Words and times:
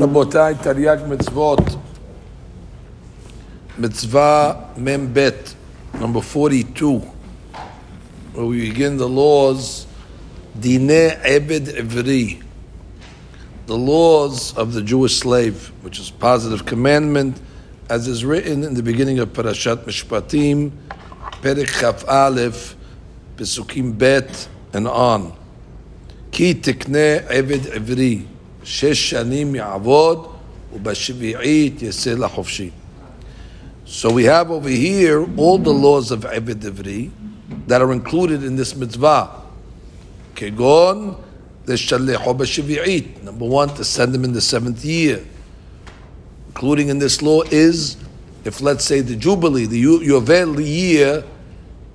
רבותיי, 0.00 0.54
תרי"ג 0.62 0.98
מצוות, 1.08 1.60
מצווה 3.78 4.52
מ"ב, 4.76 5.30
number 5.94 6.20
42, 6.36 7.00
where 8.34 8.46
we 8.46 8.70
begin 8.70 8.96
the 8.96 9.08
laws, 9.08 9.86
דיני 10.60 11.08
עבד 11.22 11.68
עברי, 11.68 12.38
the 13.66 13.76
laws 13.76 14.54
of 14.56 14.72
the 14.72 14.80
Jewish 14.80 15.16
slave, 15.18 15.72
which 15.82 15.98
is 15.98 16.10
positive 16.10 16.64
commandment, 16.64 17.40
as 17.90 18.08
is 18.08 18.24
written 18.24 18.64
in 18.64 18.74
the 18.74 18.82
beginning 18.82 19.18
of 19.18 19.28
Parashat 19.34 19.84
Mishpatim, 19.84 20.70
Perek 21.42 21.68
Chaf 21.80 22.08
Aleph, 22.08 22.76
Pesukim 23.36 23.98
Bet, 23.98 24.48
and 24.72 24.88
on. 24.88 25.32
כי 26.32 26.54
תקנה 26.54 27.16
עבד 27.28 27.66
עברי, 27.72 28.22
שש 28.65 29.09
שנים 29.09 29.55
יעבוד, 29.55 30.27
ובשביעית 30.73 31.81
יצא 31.81 32.13
לחופשי. 32.13 32.69
So 33.85 34.09
we 34.09 34.23
have 34.23 34.49
over 34.49 34.69
here 34.69 35.27
all 35.35 35.57
the 35.57 35.73
laws 35.73 36.11
of 36.11 36.21
Eved 36.21 36.63
Ivri 36.63 37.11
that 37.67 37.81
are 37.81 37.91
included 37.91 38.43
in 38.43 38.55
this 38.55 38.75
mitzvah. 38.75 39.29
Kegon, 40.35 41.15
לשלחו 41.67 42.33
בשביעית. 42.33 43.23
Number 43.23 43.45
one, 43.45 43.69
to 43.75 43.83
send 43.83 44.15
him 44.15 44.23
in 44.23 44.31
the 44.31 44.41
seventh 44.41 44.85
year. 44.85 45.19
Including 46.47 46.89
in 46.89 46.99
this 46.99 47.21
law 47.21 47.41
is, 47.51 47.97
if 48.45 48.61
let's 48.61 48.85
say 48.85 49.01
the 49.01 49.15
Jubilee, 49.15 49.65
the 49.65 49.83
Yovel 49.83 50.65
year, 50.65 51.23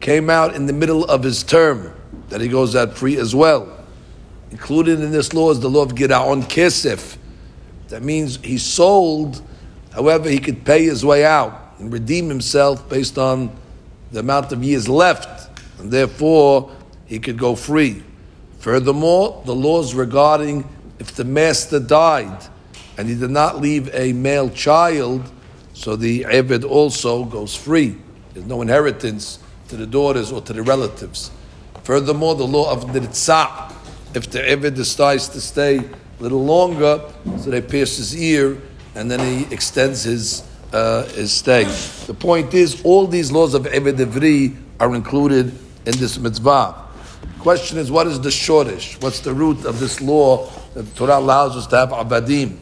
came 0.01 0.29
out 0.29 0.55
in 0.55 0.67
the 0.67 0.73
middle 0.73 1.05
of 1.07 1.23
his 1.23 1.43
term, 1.43 1.93
that 2.29 2.41
he 2.41 2.49
goes 2.49 2.77
out 2.77 2.97
free 2.97 3.17
as 3.17 3.35
well. 3.35 3.80
Included 4.52 5.00
in 5.00 5.12
this 5.12 5.34
law 5.34 5.52
is 5.52 5.60
the 5.60 5.70
law 5.70 5.84
of 5.84 5.96
Giraon 5.96 6.44
Kesef. 6.44 7.18
That 7.88 8.04
means 8.04 8.38
he 8.38 8.58
sold, 8.58 9.42
however, 9.94 10.30
he 10.30 10.40
could 10.40 10.66
pay 10.66 10.84
his 10.84 11.04
way 11.04 11.26
out 11.26 11.74
and 11.80 11.92
redeem 11.92 12.30
himself 12.30 12.88
based 12.90 13.18
on 13.18 13.56
the 14.12 14.20
amount 14.20 14.52
of 14.52 14.64
years 14.64 14.90
left, 14.90 15.50
and 15.80 15.90
therefore 15.90 16.72
he 17.06 17.18
could 17.20 17.38
go 17.38 17.56
free. 17.56 18.04
Furthermore, 18.60 19.42
the 19.46 19.56
laws 19.56 19.96
regarding 19.96 20.68
if 21.00 21.16
the 21.16 21.24
master 21.24 21.80
died 21.80 22.46
and 22.98 23.08
he 23.10 23.16
did 23.16 23.32
not 23.32 23.60
leave 23.60 23.90
a 23.96 24.14
male 24.14 24.50
child, 24.50 25.32
so 25.74 25.96
the 25.96 26.24
Eved 26.26 26.64
also 26.64 27.24
goes 27.24 27.56
free. 27.56 27.98
There's 28.34 28.46
no 28.46 28.62
inheritance 28.62 29.40
to 29.70 29.78
the 29.78 29.88
daughters 29.88 30.32
or 30.32 30.42
to 30.42 30.54
the 30.54 30.62
relatives. 30.62 31.32
Furthermore, 31.84 32.36
the 32.36 32.46
law 32.46 32.72
of 32.72 32.86
Nirtzah, 32.86 33.74
if 34.14 34.30
the 34.30 34.40
Eved 34.40 34.76
decides 34.76 35.30
to 35.30 35.42
stay 35.42 35.78
a 35.78 36.22
little 36.22 36.44
longer, 36.44 37.02
so 37.40 37.50
they 37.50 37.62
pierce 37.62 37.98
his 37.98 38.16
ear 38.16 38.58
and 38.96 39.10
then 39.10 39.20
he 39.20 39.54
extends 39.54 40.04
his 40.04 40.44
uh, 40.74 41.04
his 41.10 41.32
stay. 41.32 41.66
The 42.08 42.14
point 42.14 42.54
is, 42.54 42.82
all 42.84 43.08
these 43.08 43.32
laws 43.32 43.54
of 43.54 43.64
Eved 43.64 43.98
Ivri 43.98 44.56
are 44.80 44.96
included 44.96 45.48
in 45.86 45.98
this 45.98 46.18
mitzvah. 46.18 46.76
Question 47.40 47.78
is, 47.78 47.92
what 47.92 48.08
is 48.08 48.22
the 48.22 48.30
shoresh? 48.30 49.02
What's 49.02 49.20
the 49.20 49.34
root 49.34 49.66
of 49.66 49.80
this 49.80 50.00
law 50.00 50.50
that 50.74 50.84
the 50.84 50.96
Torah 50.96 51.18
allows 51.18 51.58
us 51.58 51.68
to 51.68 51.78
have 51.78 51.90
abadim? 51.90 52.58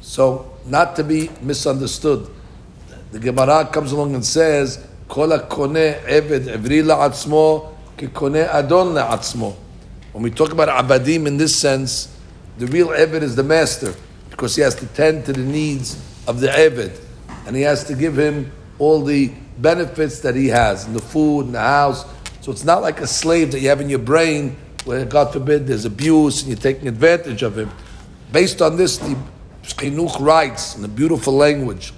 So, 0.00 0.52
not 0.66 0.96
to 0.96 1.04
be 1.04 1.30
misunderstood, 1.40 2.28
the 3.12 3.18
Gemara 3.18 3.66
comes 3.66 3.92
along 3.92 4.14
and 4.14 4.24
says, 4.24 4.84
"Kol 5.08 5.28
kone 5.28 6.02
Eved 6.04 6.46
Ivri 6.46 6.82
la'atzmo 6.82 7.72
ki 7.96 8.08
kone 8.08 8.48
adon 8.52 8.94
la'atzmo." 8.94 9.54
When 10.12 10.22
we 10.24 10.30
talk 10.30 10.52
about 10.52 10.68
abadim 10.68 11.26
in 11.26 11.36
this 11.36 11.54
sense, 11.54 12.16
the 12.58 12.66
real 12.66 12.88
Eved 12.88 13.22
is 13.22 13.36
the 13.36 13.44
master 13.44 13.94
because 14.30 14.56
he 14.56 14.62
has 14.62 14.74
to 14.76 14.86
tend 14.86 15.24
to 15.26 15.32
the 15.32 15.40
needs 15.40 16.02
of 16.26 16.40
the 16.40 16.48
Eved 16.48 16.98
and 17.46 17.54
he 17.54 17.62
has 17.62 17.84
to 17.84 17.94
give 17.94 18.18
him 18.18 18.50
all 18.78 19.02
the 19.04 19.32
benefits 19.58 20.20
that 20.20 20.34
he 20.34 20.48
has 20.48 20.86
in 20.86 20.94
the 20.94 21.00
food 21.00 21.46
and 21.46 21.54
the 21.54 21.60
house. 21.60 22.04
So 22.40 22.50
it's 22.50 22.64
not 22.64 22.82
like 22.82 23.00
a 23.00 23.06
slave 23.06 23.52
that 23.52 23.60
you 23.60 23.68
have 23.68 23.80
in 23.80 23.88
your 23.88 23.98
brain 23.98 24.56
where, 24.84 25.04
God 25.04 25.32
forbid, 25.32 25.66
there's 25.66 25.84
abuse 25.84 26.42
and 26.42 26.50
you're 26.50 26.58
taking 26.58 26.88
advantage 26.88 27.42
of 27.42 27.56
him. 27.56 27.70
Based 28.32 28.60
on 28.62 28.76
this, 28.76 28.98
the 28.98 29.16
Chinuch 29.62 30.18
writes 30.20 30.76
in 30.76 30.84
a 30.84 30.88
beautiful 30.88 31.34
language 31.34 31.92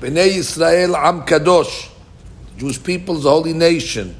Bnei 0.00 0.34
Yisrael 0.36 0.94
Am 0.96 1.22
Kadosh, 1.22 1.90
the 2.54 2.60
Jewish 2.60 2.82
people 2.82 3.16
a 3.18 3.30
holy 3.30 3.52
nation, 3.52 4.16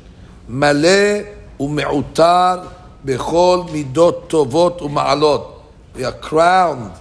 Maleh 0.48 1.33
u'me'utar 1.58 2.72
bechol 3.04 3.68
midot 3.68 4.28
tovot 4.28 4.80
u'ma'alot. 4.80 5.62
We 5.94 6.04
are 6.04 6.12
crowned 6.12 6.92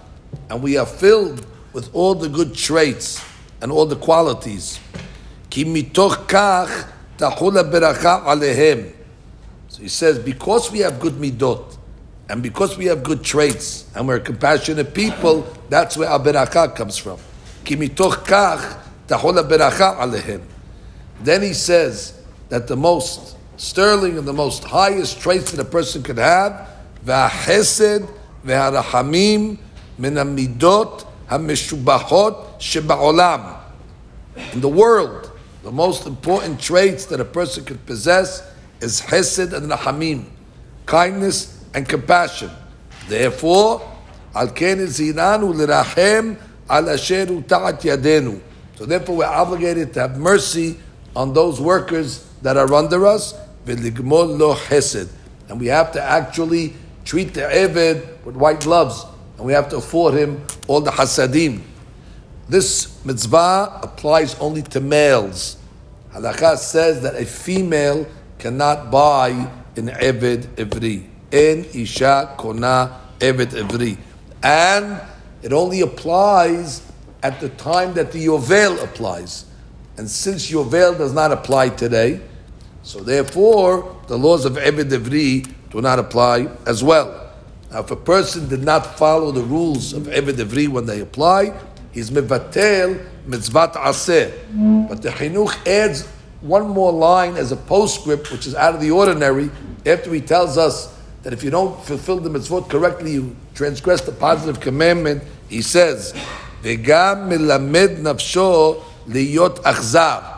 and 0.50 0.62
we 0.62 0.78
are 0.78 0.86
filled 0.86 1.46
with 1.74 1.90
all 1.94 2.16
the 2.16 2.30
good 2.30 2.54
traits 2.54 3.24
and 3.62 3.72
all 3.72 3.86
the 3.86 3.96
qualities. 3.96 4.80
Ki 5.50 5.66
mitoch 5.66 6.28
kach 6.28 6.88
tahula 7.18 7.64
beracha 7.72 8.24
alehem. 8.26 8.94
So 9.70 9.82
he 9.82 9.88
says, 9.88 10.20
because 10.20 10.72
we 10.72 10.80
have 10.80 11.00
good 11.00 11.14
midot, 11.14 11.78
and 12.30 12.44
because 12.44 12.78
we 12.78 12.86
have 12.86 13.04
good 13.04 13.24
traits, 13.24 13.86
and 13.96 14.08
we're 14.08 14.20
compassionate 14.20 14.94
people, 14.94 15.48
that's 15.70 15.98
where 15.98 16.10
our 16.10 16.68
comes 16.70 16.98
from. 16.98 17.18
Then 17.66 17.82
he 21.42 21.54
says 21.54 22.14
that 22.50 22.68
the 22.68 22.76
most 22.76 23.36
sterling 23.58 24.18
and 24.18 24.28
the 24.28 24.34
most 24.34 24.64
highest 24.64 25.20
traits 25.20 25.52
that 25.52 25.60
a 25.60 25.70
person 25.70 26.04
could 26.04 26.18
have, 26.18 26.70
v'ahesed 27.06 28.10
v'harahamim 28.46 29.58
min 29.98 30.14
midot 30.14 31.06
hamishubachot 31.30 32.60
sheba'olam. 32.60 33.60
In 34.54 34.62
the 34.62 34.70
world, 34.70 35.32
the 35.64 35.72
most 35.72 36.06
important 36.08 36.60
traits 36.60 37.06
that 37.06 37.20
a 37.20 37.26
person 37.26 37.64
could 37.64 37.86
possess 37.86 38.52
is 38.82 39.00
hesed 39.00 39.54
and 39.54 39.72
rahamim, 39.72 40.26
kindness 40.86 41.64
and 41.74 41.88
compassion. 41.88 42.50
Therefore, 43.08 43.80
ken 44.34 44.80
zinanu 44.80 45.54
lirachem 45.54 46.38
al 46.70 46.84
asheru 46.84 47.46
ta'at 47.48 47.82
yadenu. 47.82 48.42
So 48.76 48.86
therefore, 48.86 49.18
we're 49.18 49.26
obligated 49.26 49.94
to 49.94 50.02
have 50.02 50.18
mercy 50.18 50.78
on 51.16 51.34
those 51.34 51.62
workers 51.62 52.28
that 52.44 52.58
are 52.58 52.72
under 52.74 53.06
us, 53.08 53.34
lo. 53.66 54.58
And 55.50 55.60
we 55.60 55.68
have 55.68 55.92
to 55.94 56.02
actually 56.02 56.74
treat 57.06 57.34
the 57.34 57.42
Eved 57.42 58.24
with 58.24 58.36
white 58.36 58.62
gloves 58.62 59.06
and 59.38 59.46
we 59.46 59.54
have 59.54 59.70
to 59.70 59.78
afford 59.78 60.14
him 60.14 60.46
all 60.68 60.82
the 60.82 60.92
hasadim. 60.92 61.62
This 62.48 63.04
mitzvah 63.04 63.80
applies 63.82 64.36
only 64.40 64.62
to 64.62 64.80
males. 64.80 65.58
Halakha 66.14 66.58
says 66.58 67.02
that 67.02 67.16
a 67.16 67.26
female 67.26 68.06
cannot 68.38 68.92
buy 68.92 69.30
an 69.76 69.88
eved 69.88 70.44
ivri. 70.56 71.08
En 71.32 71.66
isha 71.74 72.36
kona 72.38 73.02
eved 73.20 73.52
ivri. 73.52 73.98
And 74.44 75.02
it 75.42 75.52
only 75.52 75.82
applies 75.82 76.90
at 77.24 77.40
the 77.40 77.50
time 77.50 77.94
that 77.94 78.12
the 78.12 78.26
yovel 78.26 78.84
applies. 78.84 79.46
And 79.98 80.10
since 80.10 80.52
yovel 80.52 80.98
does 80.98 81.14
not 81.14 81.32
apply 81.32 81.70
today, 81.70 82.22
so 82.84 83.00
therefore 83.00 84.00
the 84.08 84.18
laws 84.18 84.46
of 84.46 84.54
eved 84.54 84.92
ivri 84.92 85.52
do 85.72 85.82
not 85.82 85.98
apply 85.98 86.48
as 86.68 86.84
well. 86.84 87.24
Now, 87.74 87.80
if 87.80 87.90
a 87.90 87.96
person 87.96 88.48
did 88.48 88.64
not 88.64 89.00
follow 89.00 89.32
the 89.32 89.42
rules 89.42 89.94
of 89.94 90.04
Eved 90.04 90.34
Ivri 90.34 90.68
when 90.68 90.86
they 90.86 91.02
apply, 91.02 91.60
he's 91.92 92.12
mevatel 92.12 93.04
mitzvat 93.28 93.74
aseh. 93.74 94.88
But 94.88 95.02
the 95.02 95.10
Chinuch 95.10 95.66
adds 95.66 96.06
one 96.42 96.70
more 96.70 96.92
line 96.92 97.36
as 97.36 97.52
a 97.52 97.56
postscript, 97.56 98.32
which 98.32 98.46
is 98.46 98.54
out 98.54 98.76
of 98.76 98.82
the 98.82 98.92
ordinary, 98.92 99.50
after 99.88 100.14
he 100.14 100.22
tells 100.22 100.56
us 100.56 100.96
that 101.24 101.34
if 101.34 101.44
you 101.44 101.50
don't 101.50 101.84
fulfill 101.84 102.20
the 102.20 102.30
mitzvot 102.30 102.70
correctly, 102.70 103.14
you 103.14 103.36
transgress 103.56 104.02
the 104.02 104.12
positive 104.12 104.60
commandment. 104.60 105.24
He 105.50 105.64
says, 105.64 106.14
"Vegam 106.62 107.28
milamed 107.30 108.04
nafsho 108.04 108.84
liyot 109.08 109.64
achzar." 109.64 110.33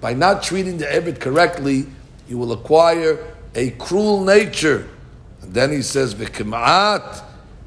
By 0.00 0.14
not 0.14 0.42
treating 0.42 0.78
the 0.78 0.86
Eved 0.86 1.20
correctly, 1.20 1.86
you 2.28 2.38
will 2.38 2.52
acquire 2.52 3.18
a 3.54 3.70
cruel 3.70 4.24
nature. 4.24 4.88
And 5.42 5.52
then 5.54 5.72
he 5.72 5.82
says, 5.82 6.14
"V'kemaat." 6.14 7.24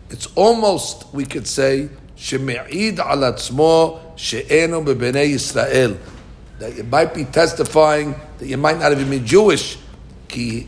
It's 0.10 0.28
almost 0.36 1.06
we 1.14 1.26
could 1.26 1.48
say 1.48 1.90
sheme'id 2.18 3.00
al 3.00 3.18
atzmo 3.18 4.00
she'enu 4.16 4.84
b'bnei 4.84 5.34
Yisrael. 5.34 5.98
That 6.60 6.78
it 6.78 6.88
might 6.90 7.14
be 7.14 7.26
testifying 7.26 8.16
that 8.38 8.48
you 8.48 8.58
might 8.58 8.78
not 8.80 8.92
even 8.92 9.10
be 9.10 9.20
Jewish. 9.20 9.78
Ki 10.28 10.68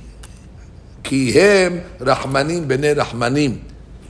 hem 1.03 1.81
rahmanim 1.99 2.67
b'nei 2.67 2.95
rahmanim. 2.95 3.61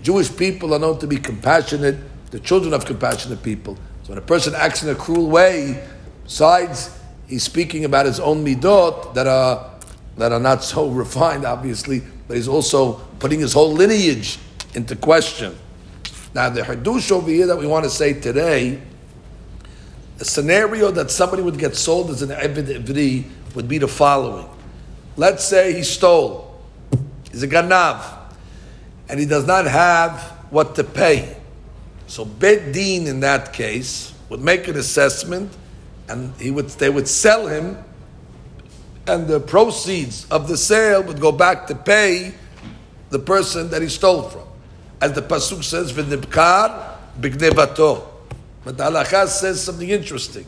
Jewish 0.02 0.36
people 0.36 0.74
are 0.74 0.80
known 0.80 0.98
to 1.00 1.08
be 1.08 1.18
compassionate, 1.18 1.98
the 2.32 2.40
children 2.40 2.74
of 2.74 2.86
compassionate 2.86 3.44
people. 3.44 3.76
So 4.04 4.10
when 4.10 4.18
a 4.18 4.22
person 4.22 4.54
acts 4.56 4.84
in 4.84 4.90
a 4.90 4.96
cruel 4.96 5.30
way, 5.30 5.84
besides 6.24 6.90
he's 7.28 7.44
speaking 7.44 7.86
about 7.86 8.06
his 8.06 8.20
own 8.20 8.46
midot 8.46 9.14
that 9.14 9.28
are 9.28 9.72
that 10.18 10.32
are 10.32 10.40
not 10.40 10.64
so 10.64 10.90
refined, 10.90 11.46
obviously, 11.46 12.02
but 12.28 12.38
he's 12.38 12.48
also 12.48 12.94
putting 13.20 13.40
his 13.40 13.54
whole 13.54 13.72
lineage 13.72 14.38
into 14.76 14.96
question. 14.96 15.56
Now, 16.34 16.50
the 16.50 16.62
hadush 16.62 17.12
over 17.12 17.30
here 17.30 17.48
that 17.48 17.58
we 17.58 17.68
want 17.68 17.84
to 17.84 17.90
say 17.90 18.14
today, 18.14 18.82
the 20.18 20.26
scenario 20.26 20.92
that 20.92 21.12
somebody 21.12 21.44
would 21.44 21.60
get 21.60 21.76
sold 21.76 22.10
as 22.10 22.22
an 22.22 22.30
Eved 22.30 22.84
Ivri 22.84 23.26
would 23.56 23.68
be 23.68 23.78
the 23.78 23.88
following. 23.88 24.50
Let's 25.16 25.44
say 25.44 25.74
he 25.74 25.84
stole. 25.84 26.60
He's 27.32 27.44
a 27.44 27.48
ganav. 27.48 28.04
And 29.10 29.20
he 29.20 29.26
does 29.26 29.46
not 29.46 29.66
have 29.66 30.22
what 30.50 30.76
to 30.76 30.84
pay. 30.84 31.36
So 32.08 32.26
Bet 32.26 32.74
Din 32.74 33.06
in 33.08 33.20
that 33.20 33.54
case 33.54 34.14
would 34.30 34.42
make 34.42 34.68
an 34.68 34.78
assessment 34.78 35.52
and 36.10 36.34
he 36.40 36.52
would, 36.52 36.70
they 36.70 36.90
would 36.90 37.08
sell 37.08 37.48
him 37.48 37.78
and 39.08 39.28
the 39.28 39.40
proceeds 39.40 40.26
of 40.32 40.48
the 40.48 40.58
sale 40.58 41.04
would 41.04 41.20
go 41.20 41.32
back 41.32 41.68
to 41.68 41.76
pay 41.76 42.34
the 43.10 43.20
person 43.20 43.70
that 43.70 43.82
he 43.82 43.90
stole 43.90 44.24
from. 44.24 44.48
As 45.02 45.14
the 45.14 45.22
Pasuk 45.22 45.64
says, 45.64 45.92
V'nibkar 45.92 46.96
b'gnevato. 47.20 48.08
But 48.64 48.78
the 48.78 48.86
halacha 48.86 49.28
says 49.28 49.62
something 49.62 49.90
interesting. 49.90 50.46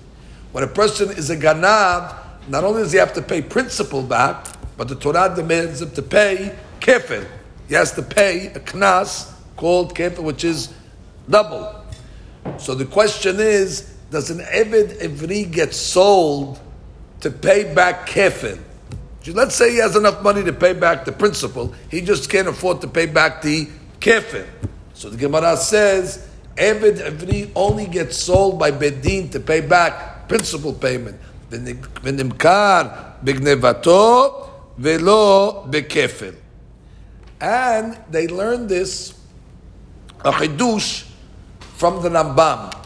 When 0.53 0.63
a 0.63 0.67
person 0.67 1.09
is 1.09 1.29
a 1.29 1.35
ganav, 1.35 2.15
not 2.47 2.63
only 2.63 2.83
does 2.83 2.93
he 2.93 2.97
have 2.97 3.13
to 3.13 3.21
pay 3.21 3.41
principal 3.41 4.01
back, 4.01 4.47
but 4.77 4.87
the 4.87 4.95
Torah 4.95 5.33
demands 5.35 5.81
him 5.81 5.91
to 5.91 6.01
pay 6.01 6.55
kefel. 6.79 7.27
He 7.67 7.73
has 7.75 7.91
to 7.93 8.01
pay 8.01 8.47
a 8.47 8.59
knas 8.59 9.33
called 9.57 9.95
kefel, 9.95 10.23
which 10.23 10.45
is 10.45 10.73
double. 11.29 11.83
So 12.57 12.73
the 12.73 12.85
question 12.85 13.37
is, 13.39 13.94
does 14.15 14.29
an 14.29 14.39
Eved 14.39 14.97
evri 15.01 15.51
get 15.51 15.73
sold 15.73 16.57
to 17.19 17.29
pay 17.29 17.73
back 17.73 18.07
kefel? 18.07 18.57
Let's 19.27 19.55
say 19.55 19.71
he 19.71 19.77
has 19.79 19.97
enough 19.97 20.23
money 20.23 20.41
to 20.45 20.53
pay 20.53 20.71
back 20.71 21.03
the 21.03 21.11
principal, 21.11 21.75
he 21.91 21.99
just 21.99 22.29
can't 22.29 22.47
afford 22.47 22.79
to 22.79 22.87
pay 22.87 23.07
back 23.07 23.41
the 23.41 23.67
kefel. 23.99 24.47
So 24.93 25.09
the 25.09 25.17
Gemara 25.17 25.57
says, 25.57 26.25
Eved 26.55 26.99
evri 26.99 27.51
only 27.57 27.87
gets 27.87 28.15
sold 28.15 28.57
by 28.57 28.71
Bet 28.71 29.01
Din 29.01 29.27
to 29.31 29.41
pay 29.41 29.59
back 29.59 30.29
principal 30.29 30.71
payment. 30.71 31.19
velo 34.77 35.67
bekefil. 35.67 36.35
And 37.41 37.99
they 38.09 38.27
learned 38.29 38.69
this, 38.69 39.19
a 40.21 40.31
chidush, 40.31 41.05
from 41.59 42.01
the 42.01 42.07
Rambam. 42.07 42.84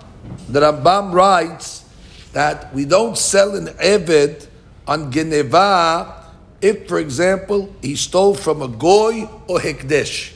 The 0.50 0.62
Rambam 0.62 1.13
writes 1.13 1.86
that 2.33 2.74
we 2.74 2.86
don't 2.86 3.18
sell 3.18 3.56
an 3.56 3.68
Eved 3.77 4.48
on 4.88 5.12
Geneva 5.12 6.25
if, 6.62 6.88
for 6.88 7.00
example, 7.00 7.74
he 7.81 7.95
stole 7.95 8.36
from 8.36 8.62
a 8.62 8.68
Goy 8.68 9.24
or 9.48 9.60
Hekdesh. 9.60 10.33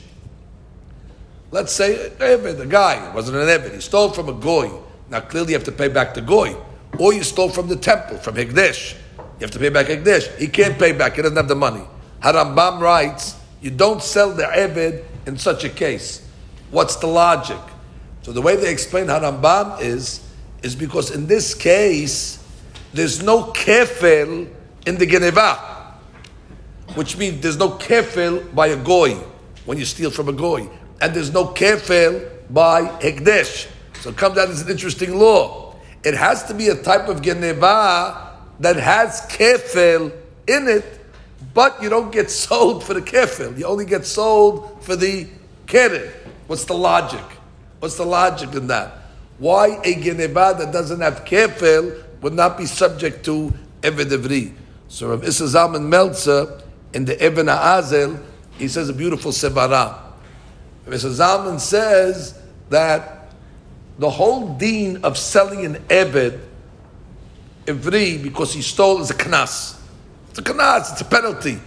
Let's 1.50 1.72
say 1.72 2.10
Eved, 2.18 2.60
a 2.60 2.66
guy, 2.66 3.12
wasn't 3.14 3.36
an 3.36 3.46
Eved, 3.46 3.74
he 3.74 3.80
stole 3.80 4.10
from 4.10 4.28
a 4.28 4.32
Goy. 4.32 4.70
Now 5.10 5.20
clearly 5.20 5.52
you 5.52 5.58
have 5.58 5.64
to 5.64 5.72
pay 5.72 5.88
back 5.88 6.14
the 6.14 6.22
Goy. 6.22 6.56
Or 6.98 7.12
you 7.12 7.24
stole 7.24 7.48
from 7.48 7.68
the 7.68 7.76
temple, 7.76 8.18
from 8.18 8.36
Hekdesh. 8.36 8.94
You 9.16 9.40
have 9.40 9.50
to 9.50 9.58
pay 9.58 9.68
back 9.68 9.86
Hekdesh. 9.86 10.36
He 10.38 10.46
can't 10.46 10.78
pay 10.78 10.92
back, 10.92 11.16
he 11.16 11.22
doesn't 11.22 11.36
have 11.36 11.48
the 11.48 11.56
money. 11.56 11.84
Harambam 12.22 12.80
writes, 12.80 13.36
you 13.60 13.70
don't 13.70 14.02
sell 14.02 14.32
the 14.32 14.44
Eved 14.44 15.04
in 15.26 15.36
such 15.36 15.64
a 15.64 15.68
case. 15.68 16.26
What's 16.70 16.96
the 16.96 17.06
logic? 17.06 17.58
So 18.24 18.32
the 18.32 18.40
way 18.40 18.56
they 18.56 18.72
explain 18.72 19.08
Harambam 19.08 19.82
is, 19.82 20.26
is 20.62 20.74
because 20.74 21.10
in 21.10 21.26
this 21.26 21.52
case, 21.52 22.42
there's 22.94 23.22
no 23.22 23.52
kefel 23.52 24.48
in 24.86 24.96
the 24.96 25.04
Geneva, 25.04 25.98
which 26.94 27.18
means 27.18 27.42
there's 27.42 27.58
no 27.58 27.72
kefel 27.72 28.54
by 28.54 28.68
a 28.68 28.82
goy 28.82 29.14
when 29.66 29.76
you 29.76 29.84
steal 29.84 30.10
from 30.10 30.30
a 30.30 30.32
goy, 30.32 30.66
and 31.02 31.14
there's 31.14 31.34
no 31.34 31.48
kefel 31.48 32.26
by 32.48 32.86
hekdesh. 33.00 33.68
So 34.00 34.08
it 34.08 34.16
comes 34.16 34.38
out 34.38 34.48
as 34.48 34.62
an 34.62 34.70
interesting 34.70 35.18
law. 35.18 35.76
It 36.02 36.14
has 36.14 36.44
to 36.44 36.54
be 36.54 36.68
a 36.68 36.82
type 36.82 37.08
of 37.08 37.20
Geneva 37.20 38.38
that 38.60 38.76
has 38.76 39.20
kefel 39.28 40.12
in 40.46 40.68
it, 40.68 40.84
but 41.52 41.82
you 41.82 41.90
don't 41.90 42.10
get 42.10 42.30
sold 42.30 42.84
for 42.84 42.94
the 42.94 43.02
kefil. 43.02 43.58
You 43.58 43.66
only 43.66 43.84
get 43.84 44.06
sold 44.06 44.82
for 44.82 44.96
the 44.96 45.28
keren. 45.66 46.10
What's 46.46 46.64
the 46.64 46.74
logic? 46.74 47.33
What's 47.84 47.96
the 47.96 48.06
logic 48.06 48.54
in 48.54 48.68
that? 48.68 48.96
Why 49.36 49.78
a 49.84 49.94
geneva 50.00 50.54
that 50.58 50.72
doesn't 50.72 51.02
have 51.02 51.26
kefil 51.26 52.02
would 52.22 52.32
not 52.32 52.56
be 52.56 52.64
subject 52.64 53.26
to 53.26 53.52
Eved 53.82 54.06
Evri? 54.06 54.54
So 54.88 55.10
Rav 55.10 55.20
Isser 55.20 55.46
Zalman 55.46 55.86
Meltzer 55.86 56.62
in 56.94 57.04
the 57.04 57.22
Even 57.22 57.44
HaEzel, 57.44 58.22
he 58.56 58.68
says 58.68 58.88
a 58.88 58.94
beautiful 58.94 59.32
sevara. 59.32 59.98
Rav 60.86 60.94
Issa 60.94 61.08
Zalman 61.08 61.60
says 61.60 62.40
that 62.70 63.34
the 63.98 64.08
whole 64.08 64.56
deen 64.56 65.04
of 65.04 65.18
selling 65.18 65.66
an 65.66 65.74
Eved 65.90 66.40
Evri 67.66 68.22
because 68.22 68.54
he 68.54 68.62
stole 68.62 69.02
is 69.02 69.10
a 69.10 69.14
knas. 69.14 69.78
It's 70.30 70.38
a 70.38 70.42
knas, 70.42 70.92
it's 70.92 71.02
a 71.02 71.04
penalty. 71.04 71.58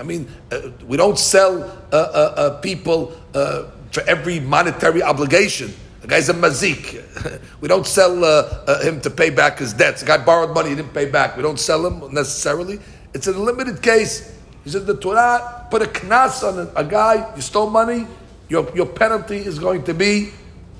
I 0.00 0.04
mean, 0.04 0.26
uh, 0.50 0.70
we 0.86 0.96
don't 0.96 1.18
sell 1.18 1.62
uh, 1.92 1.94
uh, 1.94 2.34
uh 2.34 2.60
people 2.62 3.14
uh, 3.34 3.64
for 3.96 4.08
every 4.08 4.40
monetary 4.40 5.02
obligation. 5.02 5.72
The 6.02 6.08
guy's 6.08 6.28
a 6.28 6.34
mazik. 6.34 7.02
we 7.62 7.68
don't 7.68 7.86
sell 7.86 8.22
uh, 8.22 8.64
uh, 8.66 8.82
him 8.82 9.00
to 9.00 9.10
pay 9.10 9.30
back 9.30 9.58
his 9.58 9.72
debts. 9.72 10.02
The 10.02 10.06
guy 10.06 10.18
borrowed 10.18 10.54
money, 10.54 10.68
he 10.68 10.76
didn't 10.76 10.92
pay 10.92 11.06
back. 11.10 11.34
We 11.34 11.42
don't 11.42 11.58
sell 11.58 11.86
him 11.86 12.12
necessarily. 12.12 12.78
It's 13.14 13.26
a 13.26 13.32
limited 13.32 13.80
case. 13.80 14.38
He 14.64 14.70
said 14.70 14.84
the 14.84 14.98
Torah 14.98 15.66
put 15.70 15.80
a 15.80 15.86
knas 15.86 16.42
on 16.42 16.70
a, 16.76 16.84
guy, 16.84 17.32
you 17.34 17.40
stole 17.40 17.70
money, 17.70 18.06
your, 18.50 18.70
your 18.76 18.84
penalty 18.84 19.38
is 19.38 19.58
going 19.58 19.84
to 19.84 19.94
be 19.94 20.30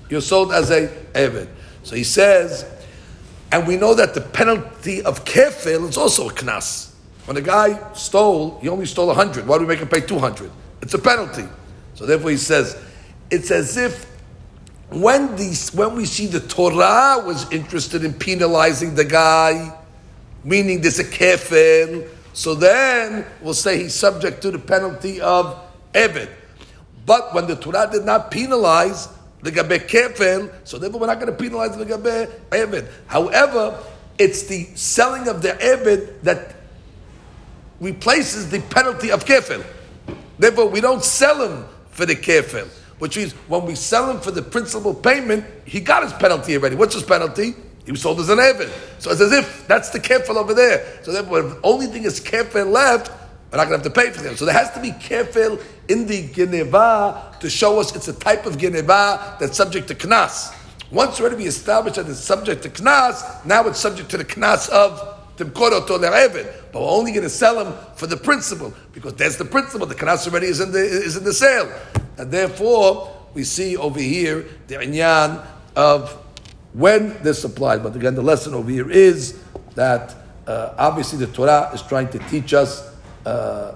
you're 0.09 0.21
sold 0.21 0.53
as 0.53 0.71
a 0.71 0.89
Eved. 1.15 1.49
So 1.83 1.97
he 1.97 2.05
says, 2.05 2.65
and 3.51 3.67
we 3.67 3.77
know 3.77 3.95
that 3.95 4.15
the 4.15 4.21
penalty 4.21 5.03
of 5.03 5.25
kefil 5.25 5.89
is 5.89 5.97
also 5.97 6.29
a 6.29 6.33
knas. 6.33 6.93
When 7.25 7.37
a 7.37 7.41
guy 7.41 7.93
stole, 7.95 8.59
he 8.61 8.69
only 8.69 8.87
stole 8.87 9.09
100. 9.09 9.47
Why 9.47 9.57
do 9.57 9.65
we 9.65 9.69
make 9.69 9.81
him 9.81 9.89
pay 9.89 10.01
200? 10.01 10.51
It's 10.83 10.95
a 10.95 10.99
penalty. 10.99 11.45
So 11.95 12.07
therefore 12.07 12.31
he 12.31 12.37
says, 12.37 12.81
it's 13.31 13.51
as 13.51 13.77
if 13.77 14.07
when, 14.91 15.35
these, 15.37 15.75
when 15.75 15.97
we 15.97 16.05
see 16.05 16.27
the 16.27 16.41
Torah 16.41 17.23
was 17.25 17.51
interested 17.51 18.05
in 18.05 18.15
penalizing 18.15 18.95
the 18.95 19.05
guy, 19.05 19.77
meaning 20.45 20.81
there's 20.81 20.99
a 20.99 21.05
kefel, 21.05 22.09
so 22.33 22.55
then 22.55 23.27
we'll 23.41 23.55
say 23.55 23.83
he's 23.83 23.95
subject 23.95 24.43
to 24.43 24.51
the 24.51 24.59
penalty 24.59 25.21
of 25.21 25.59
Eved. 25.93 26.29
But 27.05 27.35
when 27.35 27.47
the 27.47 27.57
Torah 27.57 27.89
did 27.91 28.05
not 28.05 28.31
penalize 28.31 29.09
the 29.43 29.51
Gabe 29.51 29.89
kefel, 29.89 30.53
so 30.65 30.79
therefore 30.79 31.01
we're 31.01 31.07
not 31.07 31.19
going 31.19 31.33
to 31.33 31.39
penalize 31.39 31.77
the 31.77 31.85
Gabe 31.85 32.31
Eved. 32.51 32.89
However, 33.07 33.83
it's 34.19 34.45
the 34.45 34.65
selling 34.77 35.29
of 35.29 35.43
the 35.43 35.51
Eved 35.51 36.23
that 36.23 36.55
replaces 37.81 38.51
the 38.51 38.61
penalty 38.61 39.11
of 39.11 39.25
kefel. 39.25 39.65
Therefore, 40.39 40.69
we 40.69 40.81
don't 40.81 41.03
sell 41.03 41.49
him 41.49 41.65
for 41.91 42.07
the 42.07 42.15
kefel 42.15 42.69
which 42.99 43.17
means 43.17 43.33
when 43.49 43.65
we 43.65 43.75
sell 43.75 44.11
him 44.11 44.21
for 44.21 44.31
the 44.31 44.43
principal 44.43 44.95
payment, 44.95 45.45
he 45.65 45.81
got 45.81 46.03
his 46.03 46.13
penalty 46.15 46.57
already. 46.57 46.77
What's 46.77 46.95
his 46.95 47.03
penalty? 47.03 47.55
He 47.85 47.93
was 47.93 48.03
sold 48.03 48.19
as 48.21 48.29
an 48.29 48.39
Eved. 48.39 48.71
So 48.99 49.11
it's 49.11 49.21
as 49.21 49.33
if 49.33 49.67
that's 49.69 49.91
the 49.91 50.01
kefil 50.01 50.37
over 50.37 50.55
there. 50.55 50.99
So 51.03 51.13
therefore, 51.13 51.43
the 51.43 51.61
only 51.63 51.87
thing 51.87 52.05
is 52.05 52.21
kefil 52.21 52.71
left, 52.71 53.11
we're 53.53 53.59
not 53.59 53.69
going 53.69 53.81
to 53.81 53.85
have 53.85 53.95
to 53.95 54.01
pay 54.01 54.11
for 54.11 54.23
them. 54.23 54.37
So 54.37 54.45
there 54.45 54.55
has 54.55 54.73
to 54.73 54.81
be 54.81 54.91
kefil 54.91 55.63
in 55.89 56.07
the 56.07 56.29
Geneva 56.33 57.37
to 57.41 57.49
show 57.49 57.79
us 57.79 57.95
it's 57.95 58.09
a 58.09 58.13
type 58.13 58.45
of 58.45 58.59
Geneva 58.59 59.37
that's 59.39 59.57
subject 59.57 59.87
to 59.89 59.95
knas. 59.95 60.53
Once 60.91 61.21
already 61.21 61.37
be 61.37 61.45
established 61.45 61.97
that 61.97 62.09
it's 62.09 62.21
subject 62.21 62.63
to 62.65 62.69
knas, 62.71 63.45
now 63.45 63.67
it's 63.69 63.79
subject 63.79 64.11
to 64.11 64.17
the 64.17 64.25
knas 64.25 64.69
of 64.71 65.17
Timkoro 65.37 65.87
to 65.87 65.99
But 66.77 66.83
we're 66.83 66.91
only 66.91 67.11
going 67.11 67.23
to 67.23 67.31
sell 67.31 67.65
him 67.65 67.73
for 67.95 68.07
the 68.07 68.19
principal 68.19 68.75
because 68.93 69.15
that's 69.15 69.37
the 69.37 69.47
principal. 69.47 69.87
The 69.87 69.95
knas 69.95 70.29
already 70.29 70.49
is 70.49 70.61
in 70.61 70.73
the 70.73 70.79
is 70.79 71.17
in 71.17 71.25
the 71.25 71.33
sale. 71.33 71.73
And 72.19 72.31
therefore, 72.31 73.17
we 73.33 73.45
see 73.45 73.79
over 73.79 73.99
here 73.99 74.45
the 74.67 74.75
inyan 74.75 75.43
of 75.75 76.13
when 76.75 77.17
this 77.23 77.43
applies. 77.45 77.81
But 77.81 77.97
again, 77.97 78.15
the 78.15 78.21
lesson 78.21 78.53
over 78.53 78.71
here 78.71 78.91
is 78.91 79.41
that 79.75 80.17
uh, 80.47 80.75
obviously 80.77 81.19
the 81.19 81.33
Torah 81.33 81.71
is 81.73 81.81
trying 81.81 82.11
to 82.11 82.19
teach 82.29 82.53
us 82.53 82.95
uh, 83.25 83.75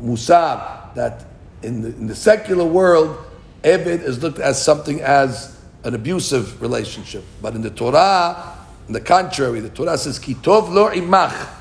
musar, 0.00 0.92
that 0.96 1.26
in 1.62 1.80
the, 1.80 1.88
in 1.90 2.08
the 2.08 2.16
secular 2.16 2.64
world, 2.64 3.24
Eved 3.62 4.02
is 4.02 4.20
looked 4.20 4.40
as 4.40 4.60
something 4.60 5.00
as 5.00 5.56
an 5.84 5.94
abusive 5.94 6.60
relationship. 6.60 7.22
But 7.40 7.54
in 7.54 7.62
the 7.62 7.70
Torah, 7.70 8.56
on 8.88 8.92
the 8.92 9.00
contrary, 9.00 9.60
the 9.60 9.70
Torah 9.70 9.96
says, 9.96 10.18
Kitov 10.18 10.72
lo 10.72 10.90
imach, 10.90 11.55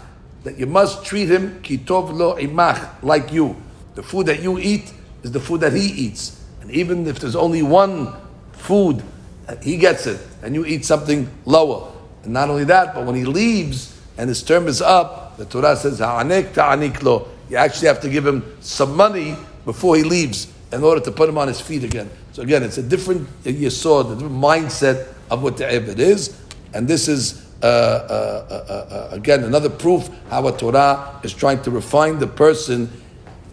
that 0.46 0.58
you 0.58 0.68
must 0.68 1.04
treat 1.04 1.28
him 1.30 1.60
kitov 1.62 2.14
lo 2.14 2.38
imach, 2.38 3.04
like 3.04 3.34
you. 3.34 3.56
The 3.96 4.04
food 4.04 4.28
that 4.28 4.42
you 4.42 4.60
eat 4.60 4.94
is 5.24 5.32
the 5.32 5.40
food 5.40 5.62
that 5.62 5.74
he 5.74 5.88
eats. 5.88 6.42
And 6.62 6.70
even 6.72 7.08
if 7.08 7.20
there's 7.20 7.36
only 7.36 7.64
one 7.64 8.14
food, 8.54 9.04
uh, 9.48 9.56
he 9.58 9.78
gets 9.78 10.06
it, 10.06 10.22
and 10.44 10.54
you 10.54 10.66
eat 10.66 10.86
something 10.86 11.30
lower. 11.46 11.92
And 12.24 12.34
not 12.34 12.50
only 12.50 12.64
that, 12.66 12.94
but 12.94 13.06
when 13.06 13.16
he 13.16 13.26
leaves 13.26 14.00
and 14.18 14.30
his 14.30 14.44
term 14.44 14.68
is 14.68 14.82
up, 14.82 15.38
the 15.38 15.46
Torah 15.46 15.76
says, 15.76 16.00
Ha'anek 16.00 16.54
ta'anik 16.54 17.02
lo. 17.02 17.28
You 17.50 17.58
actually 17.58 17.88
have 17.88 18.02
to 18.02 18.10
give 18.10 18.26
him 18.26 18.58
some 18.62 18.96
money 18.96 19.36
before 19.66 19.96
he 19.98 20.04
leaves 20.04 20.52
in 20.72 20.84
order 20.84 21.02
to 21.02 21.12
put 21.12 21.28
him 21.28 21.38
on 21.38 21.48
his 21.48 21.60
feet 21.60 21.84
again. 21.84 22.10
So 22.34 22.44
again, 22.44 22.64
it's 22.64 22.78
a 22.78 22.84
different 22.84 23.28
uh, 23.46 23.50
you 23.50 23.70
saw 23.70 24.04
the 24.04 24.16
different 24.16 24.36
mindset 24.36 25.08
of 25.32 25.42
what 25.42 25.58
the 25.58 25.66
Eved 25.66 26.00
is, 26.00 26.40
and 26.74 26.88
this 26.88 27.08
is 27.08 27.45
uh, 27.62 27.66
uh, 27.66 28.66
uh, 28.70 29.10
again 29.12 29.44
another 29.44 29.70
proof 29.70 30.10
how 30.30 30.48
a 30.48 30.58
Torah 30.58 31.20
is 31.24 31.34
trying 31.34 31.62
to 31.64 31.72
refine 31.72 32.20
the 32.20 32.28
person, 32.28 32.92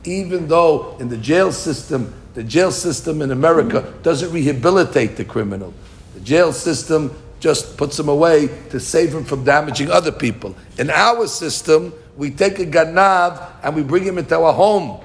even 0.04 0.48
though 0.48 0.96
in 0.98 1.08
the 1.08 1.16
jail 1.16 1.52
system, 1.52 2.12
the 2.34 2.42
jail 2.42 2.72
system 2.72 3.22
in 3.22 3.30
America 3.30 3.94
doesn't 4.02 4.32
rehabilitate 4.32 5.16
the 5.16 5.24
criminal. 5.24 5.72
The 6.14 6.20
jail 6.20 6.52
system 6.52 7.16
just 7.40 7.76
puts 7.76 7.98
him 7.98 8.08
away 8.08 8.48
to 8.70 8.78
save 8.78 9.14
him 9.14 9.24
from 9.24 9.44
damaging 9.44 9.90
other 9.90 10.12
people. 10.12 10.54
In 10.78 10.90
our 10.90 11.26
system, 11.26 11.92
we 12.16 12.30
take 12.30 12.58
a 12.58 12.66
ganav 12.66 13.50
and 13.62 13.74
we 13.74 13.82
bring 13.82 14.04
him 14.04 14.18
into 14.18 14.36
our 14.38 14.52
home 14.52 15.00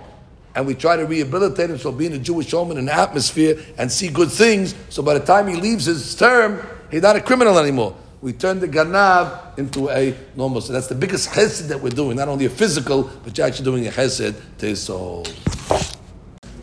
and 0.55 0.65
we 0.65 0.73
try 0.73 0.95
to 0.95 1.05
rehabilitate 1.05 1.69
him 1.69 1.77
so 1.77 1.91
be 1.91 2.07
in 2.07 2.13
a 2.13 2.17
Jewish 2.17 2.51
home 2.51 2.71
in 2.71 2.77
an 2.77 2.89
atmosphere 2.89 3.59
and 3.77 3.91
see 3.91 4.09
good 4.09 4.31
things. 4.31 4.73
So 4.89 5.03
by 5.03 5.13
the 5.13 5.25
time 5.25 5.47
he 5.47 5.55
leaves 5.55 5.85
his 5.85 6.15
term, 6.15 6.65
he's 6.89 7.03
not 7.03 7.15
a 7.15 7.21
criminal 7.21 7.57
anymore. 7.57 7.95
We 8.19 8.33
turn 8.33 8.59
the 8.59 8.67
ganav 8.67 9.59
into 9.59 9.91
a 9.91 10.15
normal. 10.35 10.61
So 10.61 10.73
that's 10.73 10.87
the 10.87 10.95
biggest 10.95 11.29
chesed 11.29 11.67
that 11.67 11.79
we're 11.79 11.91
doing, 11.91 12.17
not 12.17 12.27
only 12.27 12.45
a 12.45 12.49
physical, 12.49 13.03
but 13.23 13.37
you're 13.37 13.45
actually 13.45 13.65
doing 13.65 13.85
a 13.85 13.91
chesed 13.91 14.35
to 14.57 14.65
his 14.65 14.81
soul. 14.81 15.23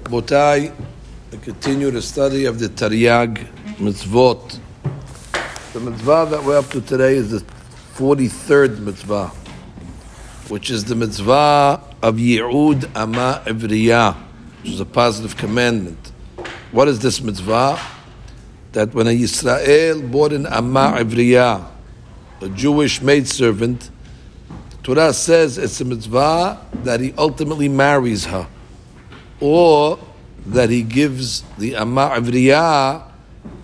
Botai, 0.02 0.74
we 1.30 1.38
continue 1.38 1.92
the 1.92 2.02
study 2.02 2.46
of 2.46 2.58
the 2.58 2.66
Taryag 2.66 3.46
mitzvot. 3.76 4.58
The 5.74 5.80
mitzvah 5.80 6.26
that 6.30 6.42
we're 6.42 6.58
up 6.58 6.68
to 6.70 6.80
today 6.80 7.14
is 7.14 7.30
the 7.30 7.44
43rd 7.94 8.80
mitzvah, 8.80 9.28
which 10.48 10.70
is 10.72 10.84
the 10.84 10.96
mitzvah 10.96 11.80
of 12.02 12.16
Yi'ud 12.16 12.90
Ama 12.96 13.44
Ivriya, 13.46 14.16
which 14.62 14.72
is 14.72 14.80
a 14.80 14.84
positive 14.84 15.36
commandment. 15.36 16.10
What 16.72 16.88
is 16.88 16.98
this 16.98 17.20
mitzvah? 17.20 17.93
that 18.74 18.92
when 18.92 19.06
a 19.06 19.10
Yisrael 19.10 20.10
bought 20.10 20.32
an 20.32 20.46
Amma 20.46 20.96
Ivriya, 20.98 21.64
a 22.40 22.48
Jewish 22.50 23.00
maidservant, 23.00 23.90
Torah 24.82 25.14
says 25.14 25.56
it's 25.56 25.80
a 25.80 25.84
mitzvah 25.84 26.60
that 26.82 27.00
he 27.00 27.14
ultimately 27.16 27.68
marries 27.68 28.26
her, 28.26 28.46
or 29.40 29.98
that 30.46 30.70
he 30.70 30.82
gives 30.82 31.42
the 31.56 31.76
Amma 31.76 32.10
Ivriya 32.10 33.04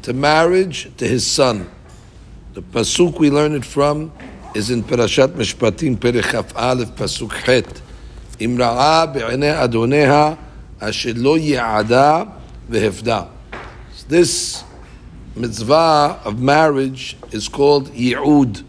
to 0.02 0.12
marriage 0.12 0.90
to 0.96 1.06
his 1.06 1.26
son. 1.26 1.68
The 2.54 2.62
pasuk 2.62 3.18
we 3.18 3.30
learn 3.30 3.54
it 3.54 3.64
from 3.64 4.12
is 4.54 4.70
in 4.70 4.82
Parashat 4.84 5.34
Mishpatim, 5.34 5.96
Perichaf 5.96 6.56
Aleph, 6.56 6.90
pasuk 6.90 7.32
Het. 7.32 7.82
Imra'a 8.38 9.12
be'ene 9.12 9.52
adoneha 9.54 10.38
asher 10.80 11.14
lo 11.14 11.36
yi'ada. 11.36 12.32
This 14.08 14.64
mitzvah 15.40 16.20
of 16.24 16.40
marriage 16.40 17.16
is 17.32 17.48
called 17.48 17.88
yi'ud. 17.92 18.62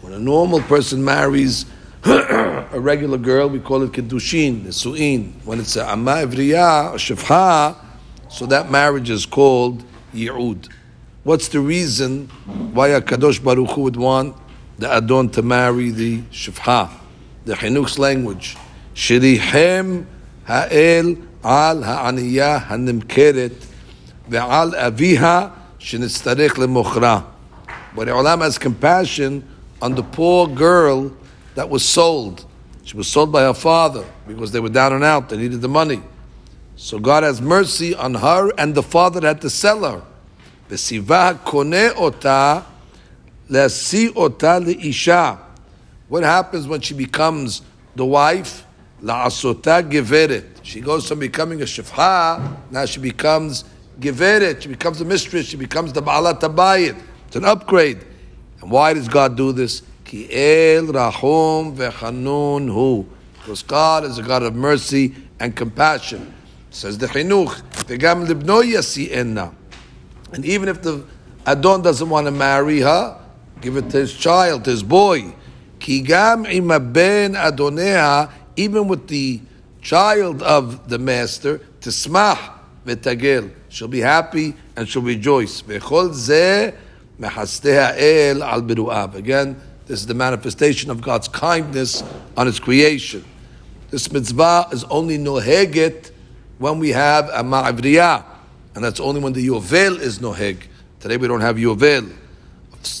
When 0.00 0.12
a 0.12 0.18
normal 0.18 0.60
person 0.62 1.04
marries 1.04 1.66
a 2.04 2.80
regular 2.80 3.18
girl, 3.18 3.48
we 3.48 3.60
call 3.60 3.82
it 3.82 3.92
kedushin, 3.92 4.62
nisu'in. 4.62 5.44
When 5.44 5.60
it's 5.60 5.76
a 5.76 5.86
amma 5.88 6.26
evriya, 6.26 6.94
a 6.94 6.96
shifha, 6.96 7.76
so 8.28 8.46
that 8.46 8.70
marriage 8.70 9.10
is 9.10 9.26
called 9.26 9.84
yi'ud. 10.14 10.68
What's 11.24 11.48
the 11.48 11.60
reason 11.60 12.28
why 12.72 12.88
a 12.88 13.00
Kadosh 13.00 13.42
Baruch 13.42 13.70
Hu 13.70 13.82
would 13.82 13.96
want 13.96 14.36
the 14.78 14.88
Adon 14.94 15.28
to 15.30 15.42
marry 15.42 15.90
the 15.90 16.22
shifha? 16.30 16.88
The 17.44 17.54
Chinuch's 17.54 17.98
language. 17.98 18.56
Shirihem 18.94 20.06
ha'el 20.44 21.16
al 21.42 21.82
ha'aniyah 21.82 22.66
hanimkeret 22.66 23.66
ve'al 24.30 24.72
aviha 24.74 25.52
shenitzarich 25.86 26.56
lemochra. 26.58 27.24
But 27.94 28.08
Olam 28.08 28.42
has 28.42 28.58
compassion 28.58 29.46
on 29.80 29.94
the 29.94 30.02
poor 30.02 30.48
girl 30.48 31.16
that 31.54 31.70
was 31.70 31.88
sold. 31.88 32.44
She 32.82 32.96
was 32.96 33.06
sold 33.06 33.30
by 33.30 33.42
her 33.42 33.54
father 33.54 34.04
because 34.26 34.50
they 34.50 34.58
were 34.58 34.68
down 34.68 34.94
and 34.94 35.04
out. 35.04 35.28
They 35.28 35.36
needed 35.36 35.60
the 35.60 35.68
money. 35.68 36.02
So 36.74 36.98
God 36.98 37.22
has 37.22 37.40
mercy 37.40 37.94
on 37.94 38.14
her 38.14 38.50
and 38.58 38.74
the 38.74 38.82
father 38.82 39.20
that 39.20 39.26
had 39.28 39.40
to 39.42 39.50
sell 39.50 39.84
her. 39.84 40.02
What 46.08 46.22
happens 46.24 46.66
when 46.66 46.80
she 46.80 46.94
becomes 46.94 47.62
the 47.94 48.04
wife? 48.04 48.66
She 50.62 50.80
goes 50.80 51.08
from 51.08 51.18
becoming 51.20 51.62
a 51.62 51.64
shifha, 51.64 52.56
now 52.72 52.84
she 52.86 52.98
becomes 52.98 53.64
geveret. 54.00 54.62
She 54.62 54.68
becomes 54.68 55.00
a 55.00 55.04
mistress. 55.04 55.46
She 55.46 55.56
becomes 55.56 55.92
the 55.92 56.02
ba'alat 56.02 56.40
tabayit. 56.40 57.00
It's 57.26 57.36
an 57.36 57.44
upgrade. 57.44 58.04
And 58.60 58.70
why 58.70 58.94
does 58.94 59.08
God 59.08 59.36
do 59.36 59.52
this? 59.52 59.82
Ki 60.04 60.28
el 60.30 60.86
rahum 60.86 61.76
vechanun 61.76 62.72
hu. 62.72 63.06
Because 63.38 63.62
God 63.62 64.04
is 64.04 64.18
a 64.18 64.22
God 64.22 64.42
of 64.42 64.54
mercy 64.54 65.14
and 65.40 65.54
compassion. 65.54 66.34
Says 66.70 66.98
the 66.98 67.06
chinuch, 67.06 67.62
v'gam 67.84 68.26
libno 68.26 68.62
yasi'enna. 68.62 69.54
And 70.32 70.44
even 70.44 70.68
if 70.68 70.82
the 70.82 71.04
Adon 71.46 71.82
doesn't 71.82 72.08
want 72.08 72.26
to 72.26 72.32
marry 72.32 72.80
her, 72.80 73.20
give 73.60 73.76
it 73.76 73.88
to 73.90 73.98
his 73.98 74.12
child, 74.12 74.64
to 74.64 74.70
his 74.70 74.82
boy. 74.82 75.34
Ki 75.78 76.00
gam 76.00 76.44
ima 76.46 76.80
ben 76.80 77.34
adonea 77.34 78.30
even 78.56 78.88
with 78.88 79.06
the 79.08 79.40
child 79.80 80.42
of 80.42 80.88
the 80.88 80.98
master, 80.98 81.58
tismach 81.80 82.52
v'tagel. 82.84 83.52
She'll 83.76 83.88
be 83.88 84.00
happy 84.00 84.54
and 84.74 84.88
she'll 84.88 85.02
rejoice. 85.02 85.60
Again, 85.60 85.82
this 89.86 90.00
is 90.00 90.06
the 90.06 90.14
manifestation 90.14 90.90
of 90.90 91.02
God's 91.02 91.28
kindness 91.28 92.02
on 92.38 92.46
His 92.46 92.58
creation. 92.58 93.22
This 93.90 94.10
mitzvah 94.10 94.68
is 94.72 94.84
only 94.84 95.18
noheget 95.18 96.10
when 96.56 96.78
we 96.78 96.88
have 96.88 97.28
a 97.28 97.42
ma'avriyah, 97.42 98.24
and 98.74 98.82
that's 98.82 98.98
only 98.98 99.20
when 99.20 99.34
the 99.34 99.46
yovel 99.46 100.00
is 100.00 100.20
noheg. 100.20 100.62
Today 101.00 101.18
we 101.18 101.28
don't 101.28 101.42
have 101.42 101.56
yovel. 101.56 102.10